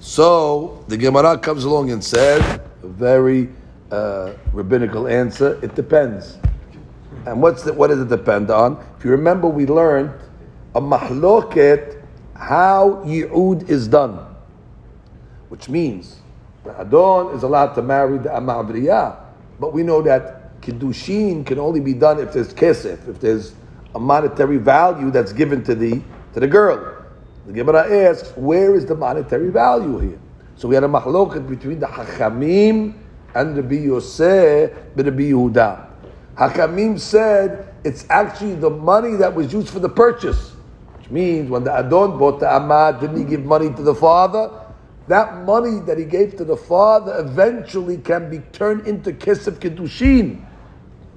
So 0.00 0.84
the 0.88 0.96
Gemara 0.96 1.38
comes 1.38 1.64
along 1.64 1.90
and 1.90 2.02
says, 2.02 2.42
a 2.82 2.86
very 2.86 3.48
uh, 3.90 4.32
rabbinical 4.52 5.08
answer. 5.08 5.58
It 5.62 5.74
depends. 5.74 6.38
And 7.28 7.42
what's 7.42 7.62
the, 7.62 7.74
what 7.74 7.88
does 7.88 8.00
it 8.00 8.08
depend 8.08 8.50
on? 8.50 8.82
If 8.96 9.04
you 9.04 9.10
remember, 9.10 9.48
we 9.48 9.66
learned 9.66 10.14
a 10.74 10.80
mahloket 10.80 12.02
how 12.34 13.02
yi'ud 13.04 13.68
is 13.68 13.86
done, 13.86 14.24
which 15.50 15.68
means 15.68 16.20
the 16.64 16.80
adon 16.80 17.34
is 17.36 17.42
allowed 17.42 17.74
to 17.74 17.82
marry 17.82 18.16
the 18.16 18.30
amavriya, 18.30 19.16
but 19.60 19.74
we 19.74 19.82
know 19.82 20.00
that 20.02 20.58
kiddushin 20.62 21.44
can 21.44 21.58
only 21.58 21.80
be 21.80 21.92
done 21.92 22.18
if 22.18 22.32
there's 22.32 22.54
kesef, 22.54 23.06
if 23.06 23.20
there's 23.20 23.54
a 23.94 23.98
monetary 23.98 24.56
value 24.56 25.10
that's 25.10 25.34
given 25.34 25.62
to 25.64 25.74
the 25.74 26.00
to 26.32 26.40
the 26.40 26.46
girl. 26.46 27.04
The 27.46 27.52
Gemara 27.52 28.06
asks, 28.06 28.32
where 28.36 28.74
is 28.74 28.86
the 28.86 28.94
monetary 28.94 29.50
value 29.50 29.98
here? 29.98 30.18
So 30.56 30.66
we 30.66 30.74
had 30.74 30.84
a 30.84 30.88
mahloket 30.88 31.46
between 31.46 31.78
the 31.78 31.86
Hachamim 31.86 32.94
and 33.34 33.56
the 33.56 33.76
Yosef 33.76 34.70
bin 34.96 35.06
Rabbi 35.06 35.22
Yehuda. 35.24 35.87
Hachamim 36.38 36.98
said 37.00 37.74
it's 37.84 38.06
actually 38.10 38.54
the 38.54 38.70
money 38.70 39.16
that 39.16 39.34
was 39.34 39.52
used 39.52 39.70
for 39.70 39.80
the 39.80 39.88
purchase, 39.88 40.52
which 40.96 41.10
means 41.10 41.50
when 41.50 41.64
the 41.64 41.72
Adon 41.72 42.16
bought 42.16 42.38
the 42.38 42.46
Amad, 42.46 43.00
didn't 43.00 43.18
he 43.18 43.24
give 43.24 43.44
money 43.44 43.72
to 43.74 43.82
the 43.82 43.94
father? 43.94 44.50
That 45.08 45.44
money 45.44 45.80
that 45.86 45.98
he 45.98 46.04
gave 46.04 46.36
to 46.36 46.44
the 46.44 46.56
father 46.56 47.18
eventually 47.18 47.96
can 47.96 48.30
be 48.30 48.38
turned 48.52 48.86
into 48.86 49.12
Kesef 49.12 49.58
Kedushin. 49.58 50.44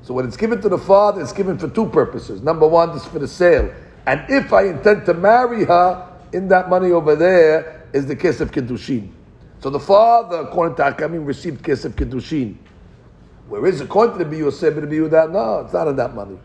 So 0.02 0.14
when 0.16 0.26
it's 0.26 0.38
given 0.38 0.60
to 0.62 0.70
the 0.70 0.78
father, 0.78 1.22
it's 1.22 1.34
given 1.34 1.60
for 1.60 1.70
two 1.70 1.88
purposes. 1.90 2.42
Number 2.42 2.68
one, 2.68 2.90
is 2.92 3.06
for 3.06 3.20
the 3.20 3.28
sale. 3.28 3.72
And 4.08 4.26
if 4.28 4.52
I 4.52 4.64
intend 4.64 5.06
to 5.06 5.14
marry 5.14 5.66
her, 5.66 6.12
in 6.34 6.48
that 6.48 6.70
money 6.70 6.92
over 6.92 7.16
there 7.16 7.88
is 7.94 8.06
the 8.06 8.16
case 8.16 8.40
of 8.42 8.52
Kiddushin. 8.52 9.12
So 9.60 9.70
the 9.70 9.80
father, 9.80 10.38
according 10.38 10.76
to 10.78 10.84
Hakamim, 10.84 11.26
received 11.26 11.64
case 11.64 11.86
of 11.86 11.96
Kiddushin. 13.52 13.62
Whereas 13.62 13.82
according 13.82 14.18
to 14.18 14.24
the 14.24 14.36
Biyosef, 14.36 14.90
the 14.90 15.08
that 15.10 15.32
no, 15.32 15.60
it's 15.60 15.74
not 15.74 15.88
in 15.88 15.96
that 15.98 16.16
money. 16.16 16.38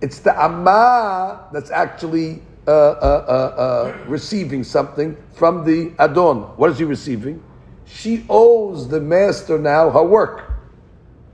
It's 0.00 0.20
the 0.20 0.40
Amma 0.40 1.48
that's 1.52 1.70
actually 1.70 2.40
uh, 2.66 2.70
uh, 2.70 3.94
uh, 3.94 4.04
receiving 4.06 4.62
something 4.62 5.16
from 5.32 5.64
the 5.64 5.92
Adon. 5.98 6.42
What 6.56 6.70
is 6.70 6.78
he 6.78 6.84
receiving? 6.84 7.42
She 7.86 8.24
owes 8.28 8.88
the 8.88 9.00
master 9.00 9.58
now 9.58 9.90
her 9.90 10.04
work. 10.04 10.52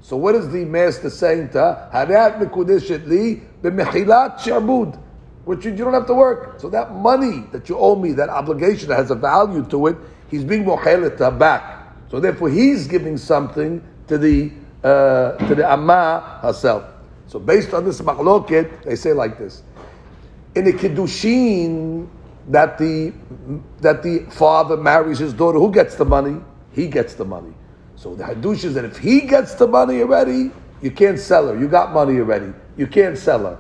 So 0.01 0.17
what 0.17 0.35
is 0.35 0.51
the 0.51 0.65
master 0.65 1.11
saying 1.11 1.51
to 1.51 1.59
her? 1.59 1.91
Which 5.45 5.65
you 5.65 5.77
don't 5.77 5.93
have 5.93 6.07
to 6.07 6.15
work. 6.15 6.61
So 6.61 6.71
that 6.71 6.95
money 6.95 7.45
that 7.53 7.69
you 7.69 7.77
owe 7.77 7.97
me, 7.97 8.13
that 8.13 8.29
obligation 8.29 8.89
that 8.89 8.97
has 8.97 9.11
a 9.11 9.15
value 9.15 9.65
to 9.67 9.89
it, 9.89 9.97
he's 10.31 10.45
being 10.45 10.65
mochelet 10.65 11.19
her 11.19 11.31
back. 11.31 11.93
So 12.11 12.21
therefore 12.21 12.49
he's 12.49 12.87
giving 12.87 13.19
something 13.19 13.83
to 14.07 14.17
the 14.19 14.53
uh, 14.85 15.33
to 15.49 15.55
the 15.55 15.69
amma 15.69 16.39
herself. 16.43 16.85
So 17.27 17.39
based 17.39 17.73
on 17.73 17.85
this 17.85 18.01
machloket, 18.01 18.85
they 18.85 18.97
say 18.97 19.13
like 19.13 19.39
this: 19.39 19.63
in 20.55 20.65
the 20.65 20.73
kiddushin 20.73 22.07
that 22.49 22.79
the 22.79 23.13
that 23.81 24.03
the 24.03 24.27
father 24.31 24.77
marries 24.77 25.19
his 25.19 25.33
daughter, 25.33 25.59
who 25.59 25.73
gets 25.73 25.97
the 25.97 26.05
money? 26.05 26.41
He 26.73 26.87
gets 26.89 27.15
the 27.15 27.25
money. 27.25 27.55
So 27.97 28.15
the 28.15 28.25
hadush 28.25 28.65
is 28.65 28.75
that 28.75 28.85
if 28.85 28.99
he 28.99 29.23
gets 29.23 29.55
the 29.55 29.67
money 29.67 30.03
already, 30.03 30.51
you 30.83 30.91
can't 30.91 31.19
sell 31.19 31.49
her. 31.49 31.59
You 31.59 31.69
got 31.69 31.93
money 31.93 32.19
already. 32.19 32.53
You 32.77 32.87
can't 32.87 33.17
sell 33.17 33.47
her. 33.47 33.59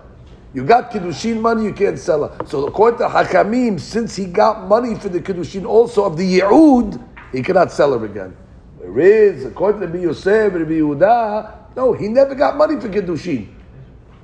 You 0.52 0.64
got 0.64 0.90
kiddushin 0.90 1.40
money, 1.40 1.64
you 1.64 1.72
can't 1.72 1.98
sell 1.98 2.28
her. 2.28 2.46
So 2.46 2.66
according 2.66 2.98
to 2.98 3.08
Hakamim, 3.08 3.80
since 3.80 4.14
he 4.14 4.26
got 4.26 4.68
money 4.68 4.94
for 4.94 5.08
the 5.08 5.20
kiddushin 5.20 5.66
also 5.66 6.04
of 6.04 6.16
the 6.16 6.40
yi'ud, 6.40 7.02
he 7.32 7.42
cannot 7.42 7.72
sell 7.72 7.98
her 7.98 8.04
again. 8.04 8.36
Whereas 8.86 9.44
according 9.44 9.80
to 9.80 9.86
Rabbi 9.86 10.00
Yosef, 10.00 10.52
Rabbi 10.52 10.72
Yehuda, 10.72 11.76
no, 11.76 11.92
he 11.92 12.08
never 12.08 12.34
got 12.34 12.56
money 12.56 12.80
for 12.80 12.88
kiddushin. 12.88 13.48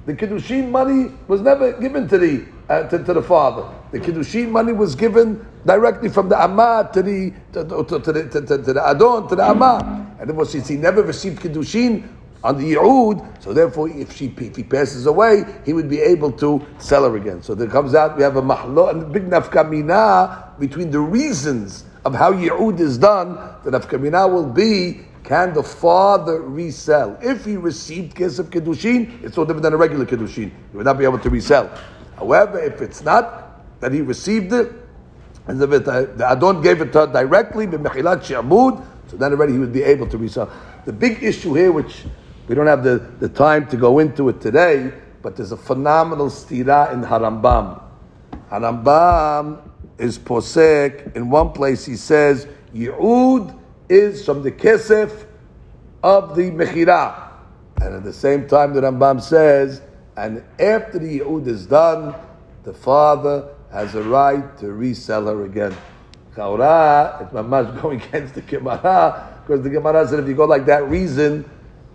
The 0.06 0.14
kiddushin 0.14 0.70
money 0.70 1.12
was 1.28 1.40
never 1.40 1.72
given 1.72 2.08
to 2.08 2.18
the 2.18 2.44
uh, 2.68 2.84
to, 2.88 3.02
to, 3.02 3.14
the 3.14 3.22
father. 3.22 3.68
The 3.90 3.98
kiddushin 3.98 4.50
money 4.50 4.72
was 4.72 4.94
given 4.94 5.44
directly 5.66 6.08
from 6.08 6.28
the 6.28 6.40
amma 6.40 6.88
to 6.92 7.02
the 7.02 7.32
to, 7.52 7.64
to, 7.64 7.98
to 8.00 8.12
the 8.12 8.28
to, 8.28 8.40
to, 8.46 8.58
the 8.58 8.86
adon 8.86 9.28
to 9.28 9.36
the 9.36 9.44
amma, 9.44 10.14
and 10.20 10.28
therefore 10.28 10.46
since 10.46 10.68
he 10.68 10.76
never 10.76 11.02
received 11.02 11.40
kiddushin 11.40 12.08
on 12.42 12.56
the 12.56 12.72
yi'ud, 12.74 13.42
so 13.42 13.52
therefore 13.52 13.88
if 13.90 14.16
she 14.16 14.26
if 14.38 14.56
he 14.56 14.62
passes 14.62 15.06
away, 15.06 15.44
he 15.64 15.72
would 15.72 15.88
be 15.88 16.00
able 16.00 16.32
to 16.32 16.64
sell 16.78 17.04
her 17.08 17.16
again. 17.16 17.42
So 17.42 17.54
there 17.54 17.68
comes 17.68 17.94
out 17.94 18.16
we 18.16 18.22
have 18.22 18.36
a 18.36 18.42
mahlo 18.42 18.90
and 18.90 19.12
big 19.12 19.28
nafkamina 19.28 20.58
between 20.58 20.90
the 20.90 21.00
reasons 21.00 21.84
of 22.04 22.14
how 22.14 22.32
yi'ud 22.32 22.80
is 22.80 22.98
done. 22.98 23.34
The 23.64 23.70
nafkamina 23.70 24.30
will 24.32 24.46
be 24.46 25.02
can 25.24 25.52
the 25.54 25.62
father 25.62 26.40
resell? 26.40 27.18
If 27.22 27.44
he 27.44 27.56
received 27.56 28.16
Kesef 28.16 28.46
Kiddushin, 28.46 29.22
it's 29.22 29.36
no 29.36 29.44
different 29.44 29.62
than 29.62 29.74
a 29.74 29.76
regular 29.76 30.06
Kiddushin. 30.06 30.50
He 30.70 30.76
would 30.76 30.86
not 30.86 30.98
be 30.98 31.04
able 31.04 31.18
to 31.18 31.30
resell. 31.30 31.70
However, 32.16 32.58
if 32.58 32.80
it's 32.80 33.02
not 33.02 33.80
that 33.80 33.92
he 33.92 34.00
received 34.00 34.52
it, 34.52 34.72
and 35.46 35.60
the, 35.60 35.66
the 35.66 36.26
Adon 36.28 36.62
gave 36.62 36.80
it 36.80 36.92
to 36.92 37.00
her 37.00 37.06
directly, 37.06 37.66
b'mechilat 37.66 38.24
so 38.26 39.16
then 39.16 39.32
already 39.32 39.52
he 39.52 39.58
would 39.58 39.72
be 39.72 39.82
able 39.82 40.06
to 40.08 40.18
resell. 40.18 40.50
The 40.84 40.92
big 40.92 41.22
issue 41.22 41.54
here, 41.54 41.72
which 41.72 42.04
we 42.48 42.54
don't 42.54 42.66
have 42.66 42.82
the, 42.82 42.98
the 43.18 43.28
time 43.28 43.66
to 43.68 43.76
go 43.76 43.98
into 43.98 44.28
it 44.28 44.40
today, 44.40 44.92
but 45.22 45.36
there's 45.36 45.52
a 45.52 45.56
phenomenal 45.56 46.26
stira 46.26 46.92
in 46.92 47.02
Harambam. 47.02 47.82
Harambam 48.50 49.69
is 50.00 50.18
posek. 50.18 51.14
In 51.14 51.30
one 51.30 51.52
place 51.52 51.84
he 51.84 51.96
says, 51.96 52.46
yi'ud 52.74 53.56
is 53.88 54.24
from 54.24 54.42
the 54.42 54.50
kesef 54.50 55.26
of 56.02 56.34
the 56.34 56.50
mechira. 56.50 57.28
And 57.80 57.94
at 57.94 58.04
the 58.04 58.12
same 58.12 58.48
time, 58.48 58.74
the 58.74 58.80
Rambam 58.80 59.22
says, 59.22 59.82
and 60.16 60.42
after 60.58 60.98
the 60.98 61.20
yi'ud 61.20 61.46
is 61.46 61.66
done, 61.66 62.14
the 62.64 62.72
father 62.72 63.48
has 63.70 63.94
a 63.94 64.02
right 64.02 64.58
to 64.58 64.72
resell 64.72 65.26
her 65.26 65.44
again. 65.44 65.76
Chaura, 66.34 67.22
it's 67.22 67.32
mamash 67.32 67.80
going 67.82 68.00
against 68.00 68.34
the 68.34 68.42
Gemara, 68.42 69.38
because 69.46 69.62
the 69.62 69.70
Gemara 69.70 70.06
said 70.06 70.20
if 70.20 70.28
you 70.28 70.34
go 70.34 70.44
like 70.44 70.66
that 70.66 70.88
reason, 70.88 71.48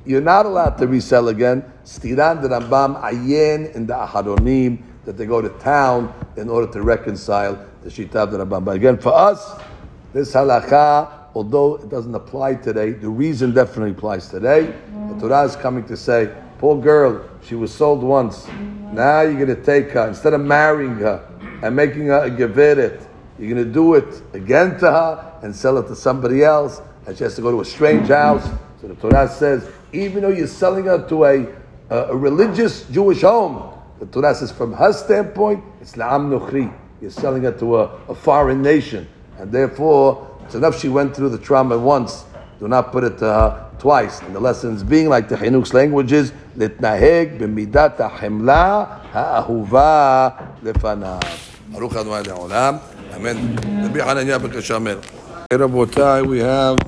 you're 0.05 0.21
not 0.21 0.45
allowed 0.45 0.77
to 0.77 0.87
resell 0.87 1.29
again. 1.29 1.63
Stiran 1.83 2.41
the 2.41 2.49
Rambam 2.49 3.01
ayen 3.01 3.73
in 3.75 3.87
the 3.87 3.93
Aharonim, 3.93 4.81
that 5.05 5.17
they 5.17 5.25
go 5.25 5.41
to 5.41 5.49
town 5.59 6.13
in 6.35 6.49
order 6.49 6.71
to 6.73 6.81
reconcile 6.81 7.63
the 7.85 7.89
Shita 7.89 8.15
of 8.15 8.31
the 8.31 8.39
Rambam. 8.39 8.65
But 8.65 8.75
again, 8.75 8.97
for 8.97 9.13
us, 9.13 9.57
this 10.11 10.33
halakha 10.33 11.25
although 11.35 11.75
it 11.75 11.89
doesn't 11.89 12.15
apply 12.15 12.55
today, 12.55 12.91
the 12.91 13.09
reason 13.09 13.53
definitely 13.53 13.91
applies 13.91 14.29
today. 14.29 14.73
The 15.09 15.19
Torah 15.19 15.43
is 15.43 15.55
coming 15.57 15.83
to 15.87 15.97
say, 15.97 16.33
poor 16.57 16.81
girl, 16.81 17.29
she 17.43 17.55
was 17.55 17.73
sold 17.73 18.01
once. 18.01 18.47
Now 18.93 19.21
you're 19.21 19.45
going 19.45 19.55
to 19.55 19.61
take 19.61 19.91
her, 19.91 20.07
instead 20.07 20.33
of 20.33 20.41
marrying 20.41 20.95
her 20.95 21.29
and 21.61 21.75
making 21.75 22.07
her 22.07 22.23
a 22.23 22.31
geveret, 22.31 23.05
you're 23.37 23.53
going 23.53 23.65
to 23.65 23.71
do 23.71 23.95
it 23.95 24.23
again 24.33 24.79
to 24.79 24.89
her 24.89 25.39
and 25.43 25.53
sell 25.53 25.77
it 25.77 25.87
to 25.87 25.95
somebody 25.95 26.43
else, 26.43 26.81
and 27.05 27.17
she 27.17 27.25
has 27.25 27.35
to 27.35 27.41
go 27.41 27.51
to 27.51 27.59
a 27.59 27.65
strange 27.65 28.07
house. 28.07 28.49
So 28.79 28.87
the 28.87 28.95
Torah 28.95 29.27
says, 29.27 29.69
even 29.91 30.21
though 30.21 30.29
you're 30.29 30.47
selling 30.47 30.85
her 30.85 31.05
to 31.09 31.25
a, 31.25 31.47
a, 31.89 31.97
a 32.11 32.15
religious 32.15 32.87
Jewish 32.87 33.21
home, 33.21 33.73
the 33.99 34.05
Torah 34.05 34.33
says 34.33 34.53
from 34.53 34.71
her 34.73 34.93
standpoint, 34.93 35.63
it's 35.81 35.97
la'am 35.97 36.29
nuchri. 36.29 36.73
You're 37.01 37.11
selling 37.11 37.43
it 37.43 37.59
to 37.59 37.77
a, 37.77 37.83
a 38.07 38.15
foreign 38.15 38.61
nation. 38.61 39.07
And 39.37 39.51
therefore, 39.51 40.39
it's 40.45 40.55
enough 40.55 40.79
she 40.79 40.89
went 40.89 41.15
through 41.15 41.29
the 41.29 41.37
trauma 41.37 41.77
once. 41.77 42.23
Do 42.59 42.67
not 42.67 42.91
put 42.91 43.03
it 43.03 43.17
to 43.19 43.25
her 43.25 43.71
twice. 43.79 44.21
And 44.21 44.33
the 44.33 44.39
lessons 44.39 44.83
being 44.83 45.09
like 45.09 45.27
the 45.27 45.35
Chinuch's 45.35 45.73
languages, 45.73 46.31
להתנהג 46.57 47.29
במידת 47.39 48.01
החמלה 48.01 48.83
האהובה 49.13 50.29
לפניו. 50.63 51.19
ברוך 51.71 51.95
אדוני 51.95 52.27
לעולם, 52.27 52.75
אמן. 53.15 53.37
רבי 53.85 54.03
חנניה 54.03 54.37
בבקשה 54.37 54.79
מר. 54.79 54.99
רבותיי, 55.53 56.21
we 56.21 56.39
have 56.39 56.87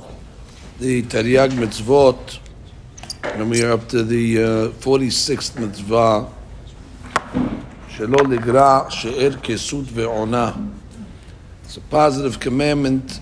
the 0.81 1.01
תרי"ג 1.07 1.49
mitzvot, 1.59 2.39
and 3.23 3.49
we 3.49 3.61
are 3.63 3.71
up 3.71 3.87
to 3.89 4.03
the 4.03 4.37
uh, 4.37 4.83
46th 4.83 5.59
mitzvah. 5.59 6.36
שלא 7.96 8.18
לגרע 8.30 8.90
שאר 8.90 9.30
כסות 9.42 9.84
ועונה. 9.94 10.52
It's 11.64 11.76
a 11.76 11.80
positive 11.80 12.38
commandment 12.40 13.20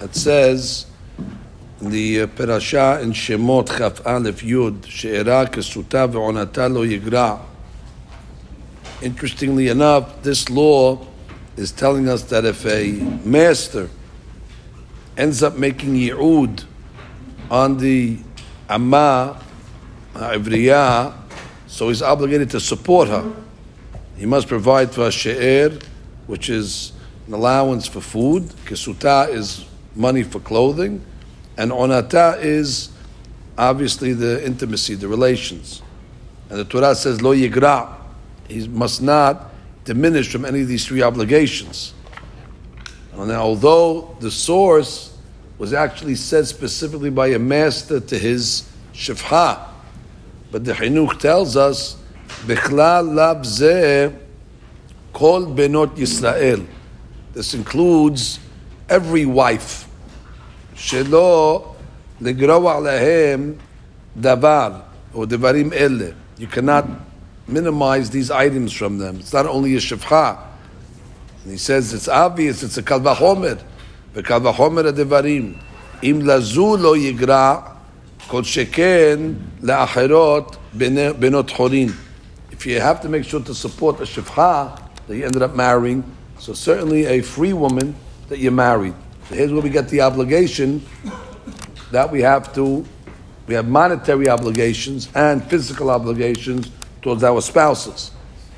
that 0.00 0.14
says 0.14 0.86
in 1.80 1.90
the 1.90 2.22
uh, 2.22 2.26
parasha 2.26 3.00
in 3.00 3.12
Shemot 3.12 3.68
Chaf 3.78 4.04
Aleph 4.06 4.42
Yud 4.42 4.86
She'era 4.86 5.46
Kesuta 5.46 6.08
Ve'onata 6.10 6.72
Lo 6.72 6.84
Yigra. 6.84 7.40
Interestingly 9.00 9.68
enough, 9.68 10.22
this 10.22 10.50
law 10.50 11.06
is 11.56 11.70
telling 11.70 12.08
us 12.08 12.22
that 12.24 12.44
if 12.44 12.66
a 12.66 12.92
master 13.24 13.88
ends 15.16 15.42
up 15.42 15.56
making 15.56 15.94
yi'ud 15.94 16.64
on 17.50 17.78
the 17.78 18.18
amma, 18.68 19.40
ivriya, 20.14 21.14
so 21.66 21.88
he's 21.88 22.02
obligated 22.02 22.50
to 22.50 22.60
support 22.60 23.08
her. 23.08 23.24
He 24.15 24.25
must 24.25 24.47
provide 24.47 24.91
for 24.91 25.07
a 25.07 25.11
she'er, 25.11 25.77
which 26.27 26.49
is 26.49 26.93
an 27.27 27.33
allowance 27.33 27.87
for 27.87 28.01
food. 28.01 28.43
Kesuta 28.65 29.29
is 29.29 29.65
money 29.95 30.23
for 30.23 30.39
clothing, 30.39 31.03
and 31.57 31.71
onata 31.71 32.41
is 32.41 32.89
obviously 33.57 34.13
the 34.13 34.45
intimacy, 34.45 34.95
the 34.95 35.07
relations. 35.07 35.81
And 36.49 36.59
the 36.59 36.65
Torah 36.65 36.95
says 36.95 37.21
lo 37.21 37.35
yigra, 37.35 37.95
he 38.47 38.67
must 38.67 39.01
not 39.01 39.51
diminish 39.85 40.31
from 40.31 40.45
any 40.45 40.61
of 40.61 40.67
these 40.67 40.85
three 40.85 41.01
obligations. 41.01 41.93
And 43.13 43.31
although 43.31 44.15
the 44.19 44.31
source 44.31 45.17
was 45.57 45.73
actually 45.73 46.15
said 46.15 46.47
specifically 46.47 47.09
by 47.09 47.27
a 47.27 47.39
master 47.39 47.99
to 47.99 48.17
his 48.17 48.69
shifha, 48.93 49.67
but 50.51 50.65
the 50.65 50.73
Chinuch 50.73 51.19
tells 51.19 51.55
us, 51.55 51.97
Bichlal 52.46 53.14
lav 53.14 53.44
kol 55.12 55.46
benot 55.46 55.96
Yisrael. 55.96 56.66
This 57.34 57.54
includes 57.54 58.38
every 58.88 59.26
wife. 59.26 59.86
שלא 60.74 61.74
לגרוע 62.20 62.80
להם 62.80 63.54
דבר, 64.20 64.80
or 65.14 65.26
devarim 65.26 65.72
ele. 65.72 66.14
You 66.38 66.46
cannot 66.46 66.84
minimize 67.48 68.10
these 68.10 68.30
items 68.30 68.72
from 68.72 68.98
them. 68.98 69.16
It's 69.20 69.32
not 69.32 69.46
only 69.46 69.74
a 69.74 69.78
shevcha. 69.78 70.38
And 71.42 71.52
he 71.52 71.58
says 71.58 71.92
it's 71.92 72.08
obvious, 72.08 72.62
it's 72.62 72.78
a 72.78 72.82
kalvachomer. 72.82 73.58
וכלבחומר 74.14 74.86
הדברים. 74.86 75.54
אם 76.02 76.20
לזו 76.24 76.76
לא 76.76 76.96
יגרע, 76.96 77.56
כל 78.26 78.44
שכן 78.44 79.18
לאחרות 79.62 80.56
בנות 81.18 81.50
חורין. 81.50 81.88
You 82.65 82.79
have 82.79 83.01
to 83.01 83.09
make 83.09 83.25
sure 83.25 83.41
to 83.41 83.53
support 83.53 83.99
a 83.99 84.03
shevcha 84.03 84.79
that 85.07 85.17
you 85.17 85.25
ended 85.25 85.41
up 85.41 85.53
marrying, 85.53 86.03
so 86.39 86.53
certainly 86.53 87.05
a 87.05 87.21
free 87.21 87.51
woman 87.51 87.93
that 88.29 88.39
you 88.39 88.51
married. 88.51 88.93
So 89.27 89.35
here's 89.35 89.51
where 89.51 89.61
we 89.61 89.69
get 89.69 89.89
the 89.89 90.01
obligation 90.01 90.85
that 91.91 92.09
we 92.09 92.21
have 92.21 92.53
to, 92.55 92.85
we 93.47 93.53
have 93.53 93.67
monetary 93.67 94.29
obligations 94.29 95.09
and 95.13 95.43
physical 95.49 95.89
obligations 95.89 96.71
towards 97.01 97.23
our 97.23 97.41
spouses. 97.41 98.11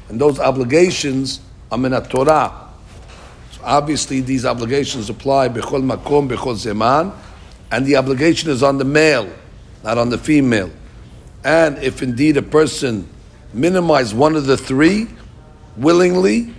And 0.10 0.22
those 0.22 0.39
obligations 0.39 1.39
are 1.72 1.78
Aminat 1.80 2.10
Torah. 2.10 2.70
So 3.53 3.62
obviously, 3.64 4.22
these 4.22 4.45
obligations 4.45 5.10
apply 5.10 5.49
bechol 5.49 5.84
makom, 5.84 6.30
bechol 6.30 6.56
zeman, 6.56 7.12
and 7.72 7.86
the 7.88 7.95
obligation 7.95 8.51
is 8.51 8.62
on 8.62 8.78
the 8.78 8.86
male, 8.86 9.32
not 9.84 9.97
on 9.97 10.10
the 10.10 10.18
female. 10.20 10.70
And 11.43 11.80
if 11.80 12.03
indeed 12.03 12.38
a 12.38 12.43
person 12.43 13.10
minimizes 13.56 14.14
one 14.14 14.36
of 14.36 14.45
the 14.45 14.58
three 14.58 15.08
willingly, 15.78 16.53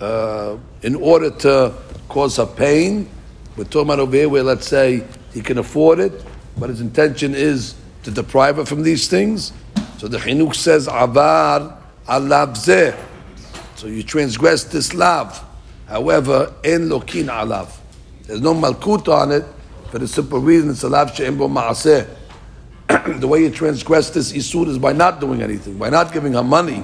uh, 0.00 0.56
in 0.82 0.94
order 0.94 1.30
to 1.30 1.74
cause 2.08 2.36
her 2.36 2.46
pain, 2.46 3.08
we're 3.56 3.64
talking 3.64 3.88
about 3.88 4.00
over 4.00 4.16
here 4.16 4.28
where, 4.28 4.42
let's 4.42 4.66
say, 4.66 5.04
he 5.32 5.40
can 5.40 5.58
afford 5.58 5.98
it, 5.98 6.24
but 6.56 6.70
his 6.70 6.80
intention 6.80 7.34
is 7.34 7.74
to 8.04 8.10
deprive 8.10 8.56
her 8.56 8.64
from 8.64 8.82
these 8.82 9.08
things. 9.08 9.52
So 9.98 10.08
the 10.08 10.18
Chinuch 10.18 10.54
says, 10.54 10.86
Avar 10.86 11.76
alav 12.08 12.56
zeh. 12.56 12.98
So 13.76 13.86
you 13.86 14.02
transgress 14.02 14.64
this 14.64 14.94
lav. 14.94 15.44
However, 15.86 16.54
en 16.64 16.88
lokin 16.88 17.26
alav. 17.26 17.76
There's 18.24 18.40
no 18.40 18.54
malkut 18.54 19.12
on 19.12 19.32
it 19.32 19.44
for 19.90 19.98
the 19.98 20.08
simple 20.08 20.40
reason 20.40 20.70
it's 20.70 20.82
a 20.82 20.88
lav 20.88 21.14
she'en 21.14 21.36
bo 21.36 21.48
ma'aseh. 21.48 22.08
The 23.18 23.28
way 23.28 23.42
you 23.42 23.50
transgress 23.50 24.10
this 24.10 24.32
isur 24.32 24.66
is 24.68 24.78
by 24.78 24.92
not 24.92 25.20
doing 25.20 25.42
anything, 25.42 25.76
by 25.78 25.90
not 25.90 26.12
giving 26.12 26.32
her 26.32 26.42
money, 26.42 26.82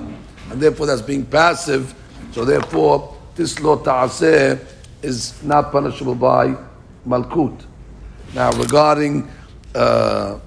and 0.51 0.61
therefore 0.61 0.87
that's 0.87 1.01
being 1.01 1.25
passive. 1.25 1.95
So 2.33 2.45
therefore, 2.45 3.17
this 3.35 3.59
lo 3.61 3.77
ta'aseh 3.77 4.59
is 5.03 5.43
not 5.43 5.73
punishable 5.73 6.15
by 6.15 6.57
malkut. 7.07 7.65
Now, 8.35 8.53
regarding 8.53 9.31
uh, 9.75 10.39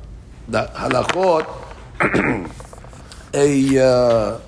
the 0.48 0.66
halachot, 0.76 1.48
a 3.34 3.80
uh, 3.84 4.40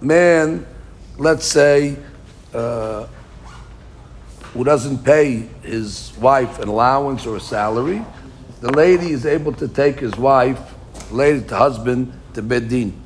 man, 0.00 0.66
let's 1.16 1.46
say, 1.46 1.96
uh, 2.52 3.06
who 4.52 4.64
doesn't 4.64 5.04
pay 5.04 5.48
his 5.62 6.12
wife 6.18 6.58
an 6.58 6.68
allowance 6.68 7.26
or 7.26 7.36
a 7.36 7.40
salary, 7.40 8.04
the 8.60 8.72
lady 8.72 9.10
is 9.10 9.26
able 9.26 9.52
to 9.54 9.68
take 9.68 10.00
his 10.00 10.16
wife, 10.16 10.74
lady 11.10 11.46
to 11.46 11.56
husband, 11.56 12.12
to 12.34 12.42
Bet 12.42 12.68
Din. 12.68 12.98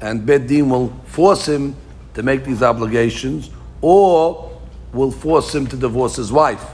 And 0.00 0.26
Bet 0.26 0.46
Din 0.46 0.68
will 0.68 0.88
force 1.06 1.46
him 1.46 1.76
to 2.14 2.22
make 2.22 2.44
these 2.44 2.62
obligations, 2.62 3.50
or 3.80 4.60
will 4.92 5.10
force 5.10 5.54
him 5.54 5.66
to 5.68 5.76
divorce 5.76 6.16
his 6.16 6.32
wife. 6.32 6.64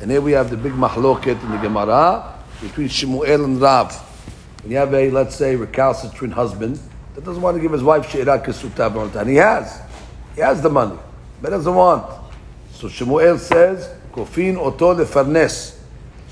And 0.00 0.10
here 0.10 0.20
we 0.20 0.32
have 0.32 0.50
the 0.50 0.56
big 0.56 0.72
mahloket 0.72 1.42
in 1.42 1.50
the 1.50 1.58
Gemara 1.58 2.34
between 2.60 2.88
Shemuel 2.88 3.44
and 3.44 3.60
Rav. 3.60 3.94
When 4.62 4.72
you 4.72 4.78
have 4.78 4.92
a, 4.92 5.10
let's 5.10 5.36
say, 5.36 5.54
recalcitrant 5.54 6.32
husband 6.32 6.80
that 7.14 7.24
doesn't 7.24 7.42
want 7.42 7.56
to 7.56 7.62
give 7.62 7.72
his 7.72 7.82
wife 7.82 8.10
she'ira 8.10 8.38
kesuta 8.38 9.14
and 9.20 9.28
he 9.28 9.36
has. 9.36 9.80
He 10.34 10.40
has 10.40 10.60
the 10.60 10.68
money, 10.68 10.98
but 11.40 11.50
doesn't 11.50 11.74
want. 11.74 12.04
So 12.72 12.88
Shemuel 12.88 13.38
says, 13.38 13.88
Kofin 14.12 14.58
oto 14.58 14.94
lefarnes. 14.94 15.75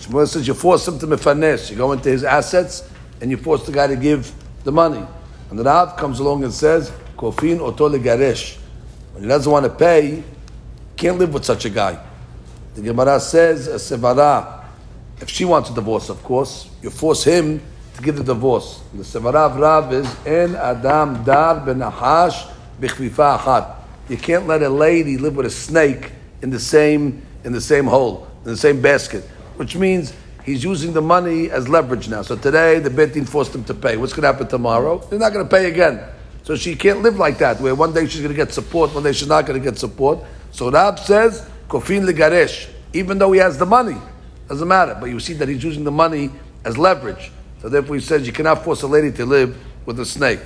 Shemuel 0.00 0.26
says 0.26 0.46
you 0.46 0.54
force 0.54 0.86
him 0.86 0.98
to 0.98 1.06
mefarnes. 1.06 1.70
You 1.70 1.76
go 1.76 1.92
into 1.92 2.08
his 2.08 2.24
assets 2.24 2.88
and 3.20 3.30
you 3.30 3.36
force 3.36 3.64
the 3.66 3.72
guy 3.72 3.86
to 3.86 3.96
give 3.96 4.32
the 4.64 4.72
money. 4.72 5.04
And 5.50 5.58
the 5.58 5.64
Rav 5.64 5.96
comes 5.96 6.20
along 6.20 6.44
and 6.44 6.52
says, 6.52 6.90
Kofin 7.16 7.60
oto 7.60 7.88
legaresh. 7.88 8.58
When 9.12 9.22
he 9.22 9.28
doesn't 9.28 9.50
want 9.50 9.64
to 9.64 9.70
pay, 9.70 10.22
can't 10.96 11.18
live 11.18 11.32
with 11.32 11.44
such 11.44 11.64
a 11.64 11.70
guy. 11.70 11.98
The 12.74 12.82
Gemara 12.82 13.20
says, 13.20 13.68
a 13.68 13.74
sevara, 13.74 14.64
if 15.20 15.30
she 15.30 15.44
wants 15.44 15.70
a 15.70 15.74
divorce, 15.74 16.08
of 16.08 16.22
course, 16.24 16.68
you 16.82 16.90
force 16.90 17.22
him 17.22 17.62
to 17.96 18.02
give 18.02 18.16
the 18.16 18.24
divorce. 18.24 18.82
The 18.92 19.04
sevara 19.04 19.50
of 19.50 19.56
Rav 19.56 19.92
is, 19.92 20.26
en 20.26 20.56
adam 20.56 21.22
dar 21.22 21.60
benahash 21.60 22.50
bichvifa 22.80 23.38
achat. 23.38 23.76
You 24.08 24.16
can't 24.16 24.48
let 24.48 24.62
a 24.62 24.68
lady 24.68 25.16
live 25.16 25.36
with 25.36 25.46
a 25.46 25.50
snake 25.50 26.10
in 26.42 26.50
the 26.50 26.60
same 26.60 27.22
in 27.44 27.52
the 27.52 27.60
same 27.60 27.84
hole, 27.84 28.26
in 28.44 28.50
the 28.50 28.56
same 28.56 28.80
basket, 28.80 29.28
which 29.56 29.76
means 29.76 30.14
he's 30.44 30.62
using 30.62 30.92
the 30.92 31.02
money 31.02 31.50
as 31.50 31.68
leverage 31.68 32.08
now. 32.08 32.22
So 32.22 32.36
today 32.36 32.78
the 32.78 32.90
betin 32.90 33.28
forced 33.28 33.54
him 33.54 33.64
to 33.64 33.74
pay. 33.74 33.96
What's 33.96 34.12
going 34.12 34.22
to 34.22 34.32
happen 34.32 34.46
tomorrow? 34.48 34.98
They're 34.98 35.18
not 35.18 35.32
going 35.32 35.44
to 35.46 35.50
pay 35.50 35.70
again. 35.70 36.00
So 36.42 36.56
she 36.56 36.76
can't 36.76 37.00
live 37.02 37.16
like 37.16 37.38
that, 37.38 37.60
where 37.60 37.74
one 37.74 37.94
day 37.94 38.06
she's 38.06 38.20
going 38.20 38.32
to 38.32 38.36
get 38.36 38.52
support, 38.52 38.94
one 38.94 39.02
day 39.02 39.12
she's 39.12 39.28
not 39.28 39.46
going 39.46 39.58
to 39.58 39.64
get 39.64 39.78
support. 39.78 40.18
So 40.50 40.70
Rav 40.70 41.00
says, 41.00 41.48
Kofin 41.68 42.06
legaresh, 42.06 42.68
even 42.92 43.18
though 43.18 43.32
he 43.32 43.40
has 43.40 43.56
the 43.56 43.64
money, 43.64 43.96
doesn't 44.48 44.68
matter. 44.68 44.96
But 45.00 45.06
you 45.06 45.18
see 45.20 45.32
that 45.34 45.48
he's 45.48 45.64
using 45.64 45.84
the 45.84 45.90
money 45.90 46.30
as 46.64 46.76
leverage. 46.76 47.32
So 47.62 47.70
therefore 47.70 47.94
he 47.96 48.02
says 48.02 48.26
you 48.26 48.32
cannot 48.32 48.62
force 48.62 48.82
a 48.82 48.86
lady 48.86 49.10
to 49.12 49.24
live 49.24 49.56
with 49.86 49.98
a 50.00 50.04
snake. 50.04 50.40